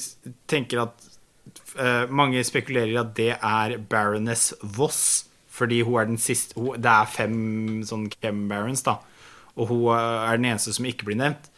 tenker 0.49 0.83
at 0.85 1.07
uh, 1.79 2.05
Mange 2.11 2.43
spekulerer 2.45 2.93
i 2.93 2.99
at 3.01 3.15
det 3.17 3.31
er 3.35 3.77
Baroness 3.89 4.53
Voss, 4.61 5.25
fordi 5.51 5.81
hun 5.87 5.99
er 5.99 6.11
den 6.11 6.21
siste 6.21 6.55
hun, 6.59 6.77
Det 6.81 6.91
er 6.91 7.09
fem 7.09 7.81
sånn 7.87 8.09
Chem 8.19 8.45
Barons, 8.51 8.85
da. 8.85 8.99
Og 9.59 9.67
hun 9.67 9.87
eh, 9.91 10.29
er 10.29 10.37
den 10.39 10.47
eneste 10.47 10.71
som 10.71 10.85
ikke 10.87 11.09
blir 11.09 11.17
nevnt. 11.19 11.49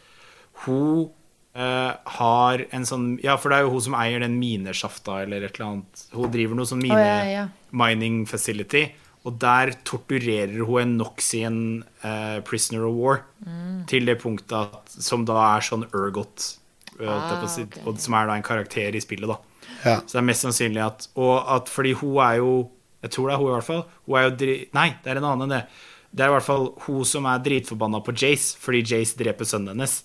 Hun 0.64 1.12
uh, 1.54 1.92
har 2.16 2.64
en 2.74 2.86
sånn 2.88 3.06
Ja, 3.22 3.36
for 3.38 3.52
det 3.52 3.60
er 3.60 3.68
jo 3.68 3.74
hun 3.76 3.84
som 3.86 3.96
eier 3.98 4.24
den 4.24 4.34
minesjafta 4.40 5.20
eller 5.22 5.46
et 5.46 5.54
eller 5.54 5.68
annet. 5.68 6.02
Hun 6.14 6.32
driver 6.34 6.58
noe 6.58 6.70
sånn 6.70 6.82
mine 6.82 6.98
oh, 6.98 7.06
ja, 7.06 7.22
ja. 7.30 7.44
mining 7.70 8.24
facility. 8.26 8.88
Og 9.24 9.38
der 9.40 9.72
torturerer 9.88 10.64
hun 10.68 10.80
en 10.82 10.96
Noxian 10.98 11.56
uh, 12.04 12.40
prisoner 12.44 12.84
of 12.84 12.94
war 12.98 13.22
Mm. 13.44 13.84
til 13.86 14.06
det 14.06 14.18
punktet 14.22 14.52
at, 14.56 14.88
som 14.88 15.24
da 15.28 15.34
er 15.56 15.60
sånn 15.60 15.84
Urgot. 15.92 16.56
eh, 17.00 17.04
å 17.04 17.48
si, 17.48 17.62
Ah, 17.62 17.66
okay. 17.66 17.82
Og 17.86 17.98
som 18.00 18.14
er 18.14 18.26
da 18.26 18.34
en 18.38 18.42
karakter 18.42 18.94
i 18.94 19.00
spillet, 19.00 19.26
da. 19.28 19.36
Ja. 19.84 19.96
Så 20.00 20.12
det 20.12 20.20
er 20.22 20.28
mest 20.28 20.44
sannsynlig 20.44 20.80
at 20.84 21.08
Og 21.16 21.44
at 21.48 21.66
fordi 21.68 21.92
hun 21.98 22.16
er 22.22 22.36
jo 22.38 22.70
Jeg 23.02 23.10
tror 23.10 23.28
det 23.28 23.34
er 23.34 23.38
hun 23.38 23.48
i 23.48 23.54
hvert 23.58 23.64
fall. 23.66 23.84
Hun 24.06 24.16
er 24.16 24.22
jo 24.30 24.36
dri 24.36 24.68
Nei, 24.72 24.88
det 25.02 25.10
er 25.12 25.16
en 25.20 25.24
annen 25.24 25.42
enn 25.50 25.58
det. 25.58 25.66
Det 26.14 26.24
er 26.24 26.28
i 26.30 26.34
hvert 26.38 26.46
fall 26.46 26.66
hun 26.86 27.04
som 27.04 27.26
er 27.26 27.38
dritforbanna 27.44 28.00
på 28.04 28.14
Jace 28.16 28.56
fordi 28.56 28.82
Jace 28.84 29.16
dreper 29.18 29.44
sønnen 29.44 29.68
hennes. 29.74 30.04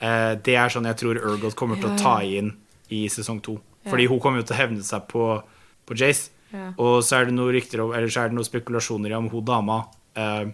Uh, 0.00 0.34
det 0.40 0.54
er 0.56 0.68
sånn 0.72 0.86
jeg 0.88 0.96
tror 1.02 1.20
Urgot 1.20 1.54
kommer 1.56 1.76
til 1.80 1.90
å 1.90 1.98
ta 1.98 2.20
inn 2.22 2.54
i 2.90 3.04
sesong 3.08 3.42
to. 3.42 3.58
Fordi 3.86 4.06
hun 4.08 4.20
kommer 4.20 4.38
jo 4.40 4.46
til 4.46 4.54
å 4.56 4.60
hevne 4.62 4.82
seg 4.82 5.04
på, 5.08 5.42
på 5.86 5.94
Jace. 5.98 6.30
Ja. 6.52 6.70
Og 6.76 7.00
så 7.06 7.16
er 7.18 7.28
det 7.28 7.34
noe 7.36 7.52
rykter 7.54 7.80
om 7.80 7.94
Eller 7.96 8.10
så 8.12 8.22
er 8.22 8.28
det 8.28 8.36
noen 8.36 8.44
spekulasjoner 8.48 9.14
om 9.16 9.30
hun 9.32 9.44
dama. 9.48 9.78
Uh, 10.12 10.50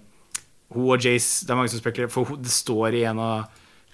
hun 0.70 0.92
og 0.94 1.02
Jace 1.02 1.42
Det 1.46 1.50
er 1.50 1.58
mange 1.58 1.72
som 1.72 1.80
spekulerer, 1.82 2.12
for 2.12 2.28
hun, 2.28 2.38
det 2.44 2.52
står 2.54 2.94
i 2.94 3.02
en 3.10 3.18
av 3.18 3.48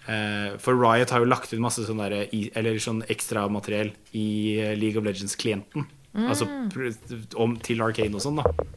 uh, 0.05 0.51
For 0.61 0.77
Riot 0.77 1.15
har 1.15 1.25
jo 1.25 1.31
lagt 1.31 1.53
ut 1.55 1.63
masse 1.65 1.87
sånn 1.87 2.03
der, 2.03 2.27
eller 2.29 2.79
sånn 2.83 3.01
ekstra 3.09 3.47
materiell 3.49 3.95
i 4.13 4.27
eh, 4.61 4.75
League 4.77 5.01
of 5.01 5.07
Legends-klienten. 5.07 5.87
Altså 6.15 6.47
om, 7.43 7.57
til 7.59 7.81
Arcane 7.83 8.15
og 8.15 8.23
sånn, 8.23 8.37
da. 8.39 8.69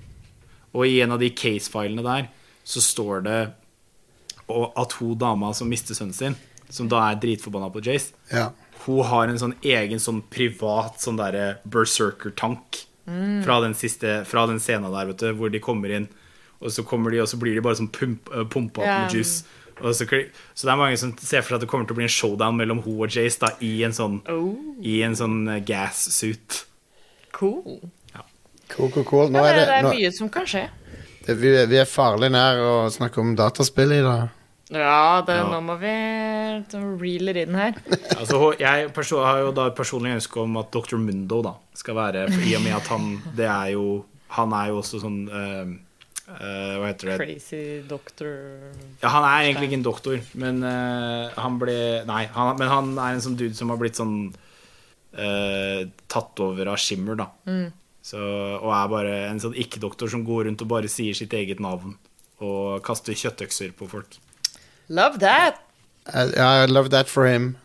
Og 0.74 0.88
i 0.88 1.02
en 1.04 1.14
av 1.14 1.20
de 1.22 1.30
case-filene 1.38 2.02
der 2.06 2.32
så 2.68 2.82
står 2.82 3.22
det 3.28 3.40
og 4.48 4.72
at 4.80 4.95
hun 5.02 5.18
dama 5.20 5.52
som 5.54 5.68
mister 5.70 5.94
sønnen 5.98 6.16
sin, 6.16 6.38
som 6.72 6.88
da 6.90 7.02
er 7.10 7.20
dritforbanna 7.20 7.68
på 7.74 7.84
Jace, 7.84 8.14
Ja. 8.32 8.49
hun 8.86 9.04
har 9.04 9.28
en 9.28 9.38
sånn 9.40 9.56
egen 9.62 9.99
sånn 9.99 10.22
privat 10.32 11.02
sånn 11.04 11.20
derre 11.20 11.60
berserker-tank 11.68 12.86
fra 13.46 13.60
den 13.64 13.74
siste 13.78 14.24
Fra 14.28 14.46
den 14.50 14.60
scenen 14.60 14.92
der, 14.92 15.06
vet 15.14 15.22
du, 15.24 15.30
hvor 15.40 15.50
de 15.54 15.60
kommer 15.64 15.94
inn, 15.96 16.08
og 16.60 16.72
så 16.74 16.84
kommer 16.84 17.12
de, 17.14 17.22
og 17.24 17.28
så 17.32 17.38
blir 17.40 17.56
de 17.56 17.62
bare 17.64 17.78
sånn 17.80 17.92
pump, 17.94 18.28
uh, 18.34 18.44
pumpa 18.44 18.82
opp 18.82 18.88
Ja. 18.88 18.98
med 19.06 19.14
juice. 19.16 19.46
Og 19.78 19.94
så, 19.94 20.08
så 20.10 20.66
det 20.68 20.72
er 20.74 20.80
mange 20.80 20.98
som 20.98 21.12
ser 21.22 21.44
for 21.46 21.54
seg 21.54 21.60
at 21.60 21.62
det 21.62 21.70
kommer 21.70 21.86
til 21.86 21.94
å 21.94 22.00
bli 22.00 22.08
en 22.08 22.10
showdown 22.16 22.58
mellom 22.58 22.80
hun 22.82 22.98
og 23.06 23.14
Jace 23.14 23.38
da, 23.44 23.52
i 23.62 23.84
en 23.86 23.94
sånn, 23.94 24.20
Oh, 24.28 24.56
i 24.82 25.02
en 25.06 25.14
sånn 25.16 25.44
uh, 25.48 25.60
gas 25.64 26.02
suit. 26.18 26.64
cool. 27.32 27.80
Cool, 28.68 28.90
cool, 28.92 29.06
cool. 29.08 29.30
Nå 29.32 29.40
Ja, 29.40 29.46
er 29.48 29.56
det, 29.56 29.62
det, 29.62 29.68
er 29.72 29.78
er 29.78 29.84
nå, 29.86 29.92
mye 29.96 30.10
som 30.12 30.28
kan 30.34 30.44
skje. 30.50 30.66
det 31.28 31.36
vi, 31.40 31.54
vi 31.72 31.78
er 31.80 31.86
farlig 31.88 32.28
nær 32.34 32.58
å 32.60 32.74
snakke 32.92 33.22
om 33.24 33.30
dataspill 33.40 33.94
i 33.96 34.02
dag. 34.04 34.28
Ja, 34.69 35.23
det, 35.23 35.35
Ja. 35.38 35.48
nå 35.48 35.61
må 35.64 35.77
vi 35.80 35.91
reele 36.99 37.34
det 37.34 37.48
inn 37.48 37.56
her. 37.56 37.73
Altså, 38.19 38.53
jeg 38.60 38.89
har 38.91 39.39
jo 39.39 39.52
da 39.56 39.68
et 39.68 39.76
personlig 39.77 40.15
ønske 40.18 40.41
om 40.41 40.57
at 40.60 40.72
Dr. 40.72 40.98
Mundo 40.99 41.41
da 41.45 41.53
skal 41.73 41.95
være 41.95 42.26
for 42.31 42.44
I 42.44 42.56
og 42.57 42.64
med 42.65 42.76
at 42.76 42.88
han 42.91 43.22
Det 43.38 43.45
er 43.45 43.73
jo 43.77 44.06
Han 44.35 44.52
er 44.52 44.72
jo 44.73 44.80
også 44.81 44.99
sånn 44.99 45.19
uh, 45.30 45.69
uh, 46.27 46.73
Hva 46.81 46.89
heter 46.89 47.14
det? 47.14 47.18
Crazy 47.22 47.61
doctor 47.88 48.34
Ja, 49.03 49.14
han 49.14 49.23
er 49.23 49.45
egentlig 49.45 49.69
ikke 49.69 49.80
en 49.80 49.88
doktor, 49.88 50.19
men 50.35 50.60
uh, 50.65 51.30
han 51.38 51.60
ble 51.61 51.77
Nei, 52.10 52.26
han, 52.34 52.57
men 52.60 52.68
han 52.68 52.91
er 52.98 53.15
en 53.15 53.23
sånn 53.23 53.38
dude 53.39 53.56
som 53.56 53.72
har 53.72 53.80
blitt 53.80 53.99
sånn 53.99 54.34
tatt 55.18 56.39
over 56.44 56.68
av 56.69 56.76
Shimmer, 56.77 57.15
da. 57.18 57.26
Så, 58.06 58.19
og 58.19 58.69
er 58.69 58.89
bare 58.91 59.14
en 59.31 59.39
sånn 59.41 59.56
ikke-doktor 59.57 60.11
som 60.11 60.22
går 60.27 60.45
rundt 60.45 60.61
og 60.61 60.69
bare 60.69 60.91
sier 60.91 61.15
sitt 61.18 61.34
eget 61.34 61.64
navn. 61.64 61.95
Og 62.44 62.84
kaster 62.85 63.18
kjøttøkser 63.18 63.72
på 63.80 63.88
folk. 63.89 64.19
Love 64.89 65.19
that! 65.19 65.55
I, 66.14 66.64
I 66.64 66.65
love 66.65 66.89
that 66.91 67.07
for 67.09 67.26
him. 67.27 67.57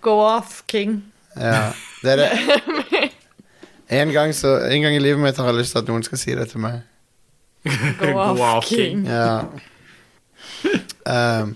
Go 0.00 0.20
off, 0.20 0.62
king. 0.66 1.02
Ja, 1.36 1.72
det 2.02 2.12
er 2.12 2.16
det. 2.16 3.10
En 3.90 4.10
gang, 4.12 4.34
så, 4.34 4.56
en 4.66 4.82
gang 4.82 4.96
i 4.96 4.98
livet 5.00 5.20
mitt 5.22 5.36
har 5.38 5.46
jeg 5.52 5.60
lyst 5.60 5.72
til 5.76 5.78
at 5.84 5.88
noen 5.90 6.02
skal 6.06 6.18
si 6.18 6.34
det 6.34 6.48
til 6.50 6.60
meg. 6.64 6.80
Go 8.00 8.12
off, 8.18 8.40
off, 8.40 8.68
king. 8.70 9.06
Ja. 9.06 9.42
Um, 11.06 11.52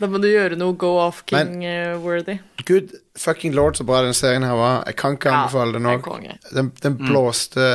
Da 0.00 0.04
må 0.10 0.18
du 0.20 0.26
gjøre 0.28 0.56
noe 0.60 0.74
go 0.76 0.90
off 1.00 1.22
king-worthy. 1.30 2.34
good 2.68 2.90
fucking 3.16 3.54
lord, 3.56 3.78
så 3.78 3.84
bra 3.88 4.02
den 4.04 4.12
serien 4.14 4.44
her 4.44 4.52
var. 4.58 4.82
Jeg 4.86 4.96
kan 5.00 5.16
ikke 5.16 5.30
anbefale 5.32 5.72
det 5.72 5.80
nok. 5.82 6.08
Den, 6.52 6.68
den 6.82 6.98
blåste 7.00 7.68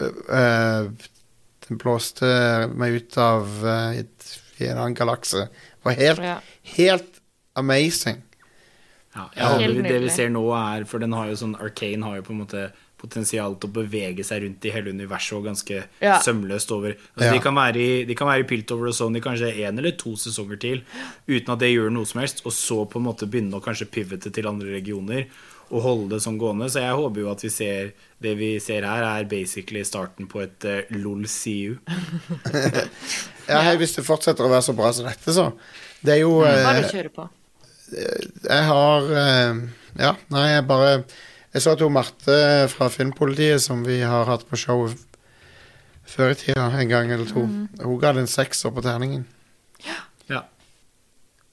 øh, 0.00 0.10
øh, 0.26 0.88
Den 1.68 1.78
blåste 1.78 2.26
meg 2.74 2.96
ut 2.98 3.18
av 3.22 3.46
et, 3.94 4.19
i 4.60 4.68
en 4.70 4.78
annen 4.78 4.94
galakse. 4.98 5.48
Det 5.48 5.84
var 5.84 5.92
helt, 6.00 6.18
Ja. 6.20 6.38
helt 6.76 7.20
amazing. 7.56 8.22
Ja, 9.14 9.28
jeg 9.34 9.44
håper 9.44 9.82
det 9.88 10.00
vi 10.04 10.08
ser 10.14 10.28
nå 10.30 10.44
er 10.54 10.84
For 10.86 11.00
den 11.02 11.10
har 11.12 11.26
jo 11.26 11.34
sånn 11.34 11.56
Arcane 11.60 12.04
har 12.06 12.20
jo 12.20 12.22
på 12.22 12.30
en 12.30 12.44
måte 12.46 12.70
potensial 13.00 13.54
til 13.58 13.70
å 13.70 13.72
bevege 13.72 14.22
seg 14.22 14.42
rundt 14.44 14.64
i 14.68 14.70
hele 14.70 14.92
universet 14.92 15.32
og 15.38 15.44
ganske 15.48 15.84
Ja. 16.00 16.18
sømløst 16.20 16.70
over. 16.70 16.90
Altså, 17.16 17.24
Ja. 17.26 17.32
de, 17.32 17.38
kan 17.40 17.54
være 17.54 17.76
i, 17.76 18.04
de 18.04 18.14
kan 18.14 18.28
være 18.28 18.40
i 18.40 18.46
Piltover 18.46 18.88
og 18.88 18.94
Sony 18.94 19.20
kanskje 19.20 19.56
én 19.56 19.78
eller 19.78 19.92
to 19.92 20.10
sesonger 20.16 20.60
til 20.60 20.82
uten 21.26 21.48
at 21.52 21.58
det 21.58 21.74
gjør 21.74 21.90
noe 21.90 22.04
som 22.04 22.20
helst, 22.20 22.42
og 22.44 22.52
så 22.52 22.84
på 22.88 22.96
en 23.00 23.06
måte 23.06 23.26
begynne 23.28 23.54
å 23.58 23.62
kanskje 23.64 23.88
pivote 23.90 24.30
til 24.30 24.46
andre 24.46 24.68
regioner 24.68 25.26
og 25.70 25.84
holde 25.84 26.08
det 26.14 26.20
sånn 26.24 26.38
gående. 26.40 26.68
Så 26.70 26.82
jeg 26.82 26.98
håper 26.98 27.22
jo 27.22 27.30
at 27.32 27.42
vi 27.44 27.50
ser 27.54 27.92
det 28.22 28.34
vi 28.38 28.52
ser 28.62 28.84
her, 28.86 29.04
er 29.06 29.28
basically 29.30 29.82
starten 29.86 30.28
på 30.30 30.42
et 30.44 30.68
uh, 30.68 30.94
LOL-CU. 30.96 31.78
Ja, 33.50 33.64
hei, 33.66 33.72
hvis 33.80 33.96
det 33.96 34.04
fortsetter 34.06 34.46
å 34.46 34.50
være 34.52 34.62
så 34.62 34.72
bra 34.78 34.92
som 34.94 35.08
dette, 35.08 35.32
så. 35.34 35.48
Det 36.06 36.12
er 36.14 36.20
jo 36.20 36.36
Bare 36.44 36.84
øh, 36.84 36.90
kjøre 36.92 37.10
på. 37.16 37.24
Jeg 37.90 38.66
har 38.68 39.08
uh, 39.10 39.62
Ja, 39.98 40.12
nei, 40.30 40.44
jeg 40.52 40.66
bare 40.68 40.92
Jeg 41.50 41.64
så 41.64 41.72
at 41.74 41.82
hun 41.82 41.96
Marte 41.96 42.36
fra 42.70 42.86
Filmpolitiet, 42.94 43.58
som 43.64 43.82
vi 43.82 43.98
har 44.06 44.30
hatt 44.30 44.46
på 44.46 44.60
show 44.60 44.84
før 46.10 46.30
i 46.30 46.38
tida, 46.38 46.68
en 46.78 46.90
gang 46.90 47.10
eller 47.10 47.26
to, 47.26 47.42
hun 47.42 47.98
ga 48.02 48.12
den 48.14 48.24
en 48.24 48.30
sekser 48.30 48.70
på 48.74 48.82
terningen. 48.86 49.26
Ja. 49.82 49.98
Ja, 50.30 50.40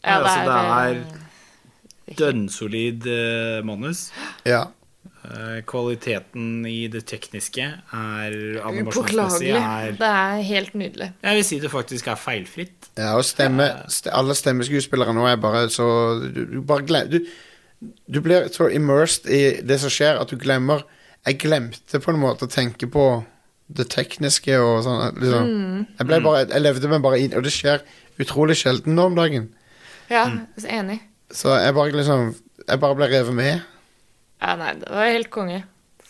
Ja, 0.04 0.20
altså, 0.22 0.40
det 0.46 0.60
er, 0.62 1.02
det 1.02 1.27
Dønnsolid 2.16 3.06
uh, 3.10 3.66
manus. 3.68 4.08
Ja. 4.48 4.66
Eh, 5.28 5.62
kvaliteten 5.68 6.62
i 6.70 6.88
det 6.92 7.02
tekniske 7.10 7.64
er 7.66 8.36
animasjonsmessig 8.64 9.50
Upåklagelig. 9.52 9.56
er 9.60 9.98
Det 10.00 10.08
er 10.08 10.42
helt 10.48 10.76
nydelig. 10.76 11.08
Jeg 11.24 11.36
vil 11.36 11.44
si 11.44 11.60
det 11.60 11.72
faktisk 11.72 12.08
er 12.08 12.16
feilfritt. 12.16 12.88
Ja, 12.98 13.16
og 13.18 13.26
stemme, 13.28 13.68
st 13.92 14.08
alle 14.14 14.36
stemmeskuespillere 14.38 15.14
nå 15.16 15.26
er 15.28 15.36
bare 15.42 15.66
så 15.74 15.88
Du, 16.24 16.46
du 16.46 16.62
bare 16.62 16.86
glem, 16.88 17.10
du, 17.12 17.20
du 18.08 18.22
blir 18.24 18.48
så 18.54 18.70
immersed 18.72 19.28
i 19.28 19.42
det 19.68 19.80
som 19.84 19.92
skjer, 19.92 20.22
at 20.22 20.32
du 20.32 20.38
glemmer 20.40 20.86
Jeg 21.26 21.40
glemte 21.44 22.00
på 22.00 22.14
en 22.14 22.22
måte 22.22 22.48
å 22.48 22.52
tenke 22.52 22.88
på 22.88 23.24
det 23.68 23.90
tekniske 23.92 24.56
og 24.64 24.84
sånn. 24.86 25.18
Liksom. 25.20 25.48
Jeg, 26.00 26.08
bare, 26.24 26.46
jeg 26.48 26.62
levde 26.64 26.88
meg 26.88 27.02
bare 27.04 27.20
inn, 27.20 27.34
og 27.36 27.44
det 27.44 27.52
skjer 27.52 27.82
utrolig 28.18 28.56
sjelden 28.56 28.96
nå 28.96 29.10
om 29.10 29.16
dagen. 29.18 29.50
Ja, 30.10 30.24
Mm. 30.30 30.46
enig. 30.72 31.02
Så 31.34 31.52
jeg 31.60 31.74
bare 31.76 31.92
liksom 31.92 32.36
Jeg 32.68 32.80
bare 32.80 32.96
ble 32.96 33.08
revet 33.12 33.34
med. 33.36 33.62
Ja, 34.42 34.54
nei, 34.60 34.74
det 34.80 34.90
var 34.92 35.10
helt 35.12 35.30
konge. 35.34 35.64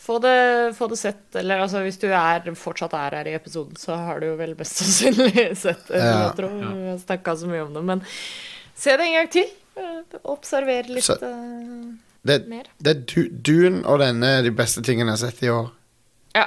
Få 0.07 0.17
det, 0.23 0.75
få 0.77 0.87
det 0.89 0.97
sett, 0.99 1.35
eller 1.35 1.59
altså 1.65 1.81
hvis 1.83 1.97
du 1.99 2.07
er, 2.07 2.45
fortsatt 2.55 2.93
er 2.95 3.15
her 3.17 3.27
i 3.27 3.33
episoden, 3.35 3.75
så 3.79 3.95
har 3.99 4.19
du 4.23 4.27
jo 4.29 4.35
vel 4.39 4.53
mest 4.55 4.79
sannsynlig 4.79 5.45
sett 5.65 5.87
det. 5.89 5.99
Ja. 5.99 6.29
Jeg 6.29 6.35
tror 6.37 6.53
vi 6.55 6.87
har 6.91 6.97
snakka 7.01 7.35
så 7.41 7.49
mye 7.51 7.65
om 7.65 7.73
det, 7.75 7.83
men 7.89 8.03
se 8.75 8.95
det 8.95 9.07
en 9.07 9.15
gang 9.17 9.29
til. 9.35 9.49
Eh, 9.77 10.19
Observer 10.31 10.87
litt 10.89 11.03
Så- 11.03 11.17
eh, 11.21 11.93
Det, 12.27 12.39
mer. 12.47 12.63
det 12.83 12.93
er 12.95 13.01
du, 13.07 13.27
Dune 13.29 13.83
og 13.85 13.99
denne 13.99 14.31
er 14.39 14.41
de 14.47 14.51
beste 14.51 14.81
tingene 14.83 15.11
jeg 15.13 15.19
har 15.19 15.31
sett 15.31 15.43
i 15.43 15.51
år. 15.53 15.69
Ja. 16.35 16.45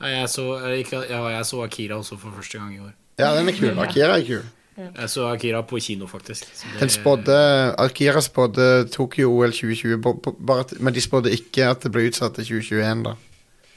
Ja, 0.00 0.06
Jeg 0.20 0.28
så, 0.28 0.44
jeg, 0.66 0.86
ja, 0.92 1.22
jeg 1.38 1.44
så 1.46 1.62
Akira 1.64 1.96
også 2.02 2.18
for 2.20 2.30
første 2.36 2.58
gang 2.58 2.74
i 2.74 2.80
år. 2.82 2.92
Ja, 3.18 3.32
den 3.38 3.48
er 3.48 3.56
kul. 3.56 3.78
Akira 3.82 4.18
er 4.18 4.26
kul. 4.26 4.42
Jeg 4.76 5.08
så 5.10 5.26
Akira 5.32 5.62
på 5.62 5.78
kino, 5.80 6.06
faktisk. 6.06 6.44
Det- 6.52 6.80
Den 6.80 6.88
spådde 6.92 7.36
Akira 7.78 8.20
spådde 8.20 8.88
Tokyo-OL 8.92 9.52
2020, 9.52 9.96
bo- 10.02 10.12
bo- 10.12 10.36
bare 10.46 10.60
at, 10.60 10.74
men 10.80 10.94
de 10.94 11.00
spådde 11.00 11.32
ikke 11.32 11.64
at 11.70 11.82
det 11.82 11.92
ble 11.92 12.08
utsatt 12.10 12.34
til 12.34 12.44
2021, 12.44 13.02
da. 13.04 13.14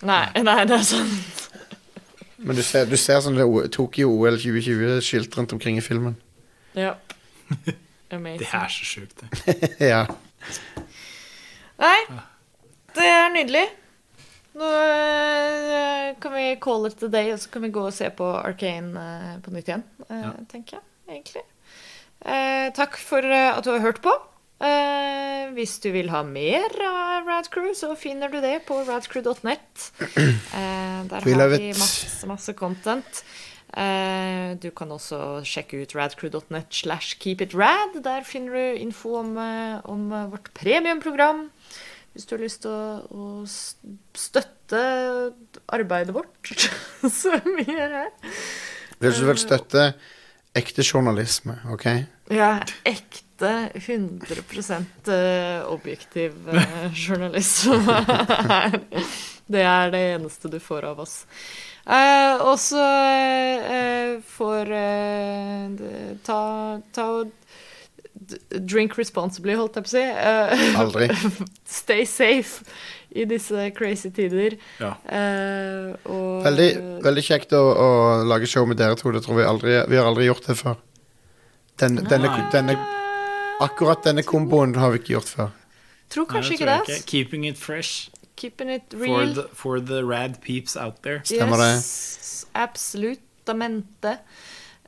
Nei, 0.03 0.43
nei, 0.43 0.65
det 0.65 0.75
er 0.79 0.83
sant. 0.83 1.49
Men 2.37 2.55
du 2.55 2.61
ser, 2.63 2.85
du 2.85 2.95
ser 2.97 3.19
sånn 3.21 3.35
Tokyo-OL 3.71 4.37
2020-skilt 4.39 5.37
rundt 5.37 5.53
omkring 5.53 5.77
i 5.77 5.81
filmen. 5.81 6.15
Ja. 6.75 6.93
Det 8.09 8.47
er 8.53 8.67
så 8.73 8.85
sjukt, 8.85 9.19
det. 9.21 9.75
ja. 9.91 10.05
Nei, 11.79 11.99
det 12.95 13.05
er 13.05 13.27
nydelig. 13.35 13.65
Nå 14.59 14.67
eh, 14.67 16.15
kan 16.19 16.33
vi 16.35 16.47
call 16.59 16.87
it 16.89 17.03
a 17.05 17.07
day, 17.11 17.31
og 17.33 17.39
så 17.39 17.51
kan 17.53 17.63
vi 17.63 17.71
gå 17.75 17.83
og 17.87 17.93
se 17.95 18.09
på 18.11 18.27
Arcane 18.41 19.03
eh, 19.03 19.37
på 19.45 19.53
nytt 19.55 19.69
igjen, 19.71 19.85
eh, 20.09 20.23
Ja. 20.25 20.33
tenker 20.51 20.79
jeg, 20.79 20.83
egentlig. 21.15 21.45
Eh, 22.25 22.67
takk 22.75 22.97
for 22.99 23.23
at 23.23 23.63
du 23.63 23.71
har 23.71 23.79
hørt 23.85 24.01
på. 24.03 24.11
Eh, 24.59 25.45
hvis 25.55 25.77
du 25.79 25.87
vil 25.95 26.09
ha 26.11 26.19
mer 26.27 26.67
av 26.83 27.29
Radcrew, 27.29 27.71
så 27.73 27.93
finner 27.95 28.27
du 28.27 28.41
det 28.43 28.65
på 28.67 28.81
radcrew.net. 28.89 29.91
Eh, 30.59 31.03
der 31.07 31.23
har 31.23 31.47
vi 31.53 31.69
masse, 31.79 32.27
masse 32.27 32.53
content. 32.59 33.23
Du 34.59 34.65
kan 34.75 34.89
også 34.91 35.39
sjekke 35.45 35.77
ut 35.83 35.93
radcrew.net 35.95 36.73
slash 36.73 37.15
keepitrad. 37.21 37.99
Der 38.03 38.25
finner 38.27 38.57
du 38.57 38.79
info 38.81 39.13
om, 39.21 39.37
om 39.85 40.07
vårt 40.33 40.49
premiumprogram. 40.57 41.45
Hvis 42.13 42.25
du 42.25 42.35
har 42.35 42.41
lyst 42.43 42.63
til 42.65 42.73
å, 42.73 42.83
å 43.09 44.17
støtte 44.17 44.83
arbeidet 45.69 46.15
vårt, 46.15 46.53
som 47.21 47.51
vi 47.57 47.67
gjør 47.69 47.97
her. 48.01 48.13
Hvis 48.99 49.21
du 49.21 49.27
vil 49.29 49.39
støtte 49.39 49.91
ekte 50.57 50.83
journalisme, 50.83 51.59
OK? 51.71 51.85
Ja, 52.33 52.59
ekte 52.87 53.69
100 53.77 54.41
eh, 55.13 55.61
objektiv 55.69 56.49
eh, 56.51 56.89
journalisme. 56.93 57.79
det 59.53 59.63
er 59.65 59.93
det 59.93 60.03
eneste 60.17 60.51
du 60.51 60.59
får 60.61 60.89
av 60.91 61.03
oss. 61.05 61.21
Eh, 61.89 62.41
og 62.43 62.57
så 62.61 62.83
eh, 62.83 64.19
får 64.35 64.73
eh, 64.77 66.19
ta, 66.25 66.41
ta 66.93 67.07
og 67.21 67.31
Drink 68.69 68.97
responsibly, 68.99 69.55
holdt 69.57 69.79
jeg 69.79 69.85
på 69.87 69.91
å 69.91 69.93
si. 69.95 70.03
Uh, 70.05 70.79
Aldri. 70.83 71.09
stay 71.79 72.05
safe 72.09 72.65
i 73.09 73.25
disse 73.29 73.69
crazy 73.77 74.11
tider. 74.13 74.57
Ja. 74.81 74.93
Uh, 75.05 75.95
og 76.09 76.45
Veldig, 76.49 76.69
veldig 77.05 77.25
kjekt 77.25 77.55
å, 77.57 77.63
å 77.73 77.89
lage 78.29 78.49
show 78.49 78.67
med 78.69 78.79
dere 78.81 78.99
to. 78.99 79.11
Det 79.15 79.23
tror 79.25 79.41
vi 79.41 79.47
aldri 79.49 79.79
Vi 79.89 79.99
har 79.99 80.09
aldri 80.09 80.29
gjort 80.29 80.49
det 80.49 80.59
før. 80.59 80.77
Den, 81.79 82.01
denne, 82.11 82.31
denne, 82.51 82.75
akkurat 83.63 84.03
denne 84.03 84.25
komboen 84.27 84.75
har 84.75 84.93
vi 84.93 85.01
ikke 85.01 85.15
gjort 85.17 85.33
før. 85.33 85.51
Tror 86.09 86.25
Nei, 86.25 86.33
kanskje 86.35 86.57
ikke 86.57 86.71
det. 86.71 87.03
Keeping 87.07 87.45
it 87.47 87.59
fresh 87.61 88.09
Keeping 88.39 88.69
it 88.69 88.83
for 88.93 89.25
the, 89.25 89.43
for 89.51 89.79
the 89.81 90.05
rad 90.05 90.39
peeps 90.39 90.77
out 90.77 91.01
there. 91.03 91.19
Stemmer 91.27 91.57
det. 91.57 91.73
yes, 91.75 92.45
Absolutamente. 92.53 94.17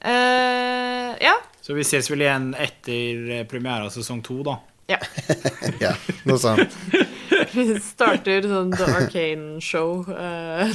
Uh, 0.06 1.20
ja. 1.20 1.34
Så 1.62 1.76
vi 1.78 1.84
ses 1.86 2.10
vel 2.12 2.24
igjen 2.26 2.52
etter 2.58 3.28
eh, 3.40 3.44
premiere 3.50 3.86
av 3.86 3.94
sesong 3.94 4.22
to, 4.26 4.40
da. 4.48 4.58
ja. 4.90 4.98
Ja, 5.84 5.94
noe 6.28 6.38
sånt. 6.42 6.74
Vi 7.56 7.64
starter 7.84 8.46
sånn 8.48 8.70
The 8.76 8.86
Arcane 8.96 9.62
Show. 9.64 10.04
Uh, 10.08 10.70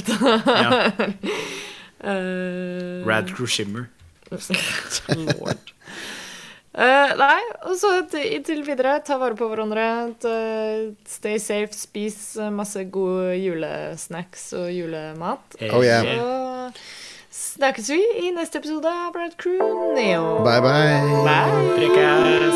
Ja. 0.47 0.91
eh, 2.11 3.05
Rad 3.07 3.31
Crew 3.35 3.47
Shimmer. 3.47 3.89
Lord. 4.29 5.71
Uh, 6.77 7.09
nei, 7.17 7.39
og 7.65 7.73
så 7.79 7.89
til- 8.11 8.35
inntil 8.35 8.59
videre, 8.67 8.99
ta 9.05 9.15
vare 9.17 9.37
på 9.39 9.47
hverandre. 9.49 9.85
Stay 11.09 11.39
safe, 11.41 11.73
spis 11.73 12.35
masse 12.53 12.83
gode 12.93 13.33
julesnacks 13.41 14.51
og 14.59 14.67
julemat. 14.75 15.57
Oh, 15.71 15.81
yeah. 15.81 16.03
Så 16.03 17.06
snakkes 17.57 17.89
vi 17.89 18.01
i 18.21 18.31
neste 18.31 18.57
episode 18.57 18.87
av 18.87 19.11
Brad 19.13 19.33
Crew 19.37 19.93
Neo. 19.95 20.43
Bye, 20.45 20.61
bye. 20.61 21.01
Bye. 21.25 21.51
Prekas. 21.75 22.55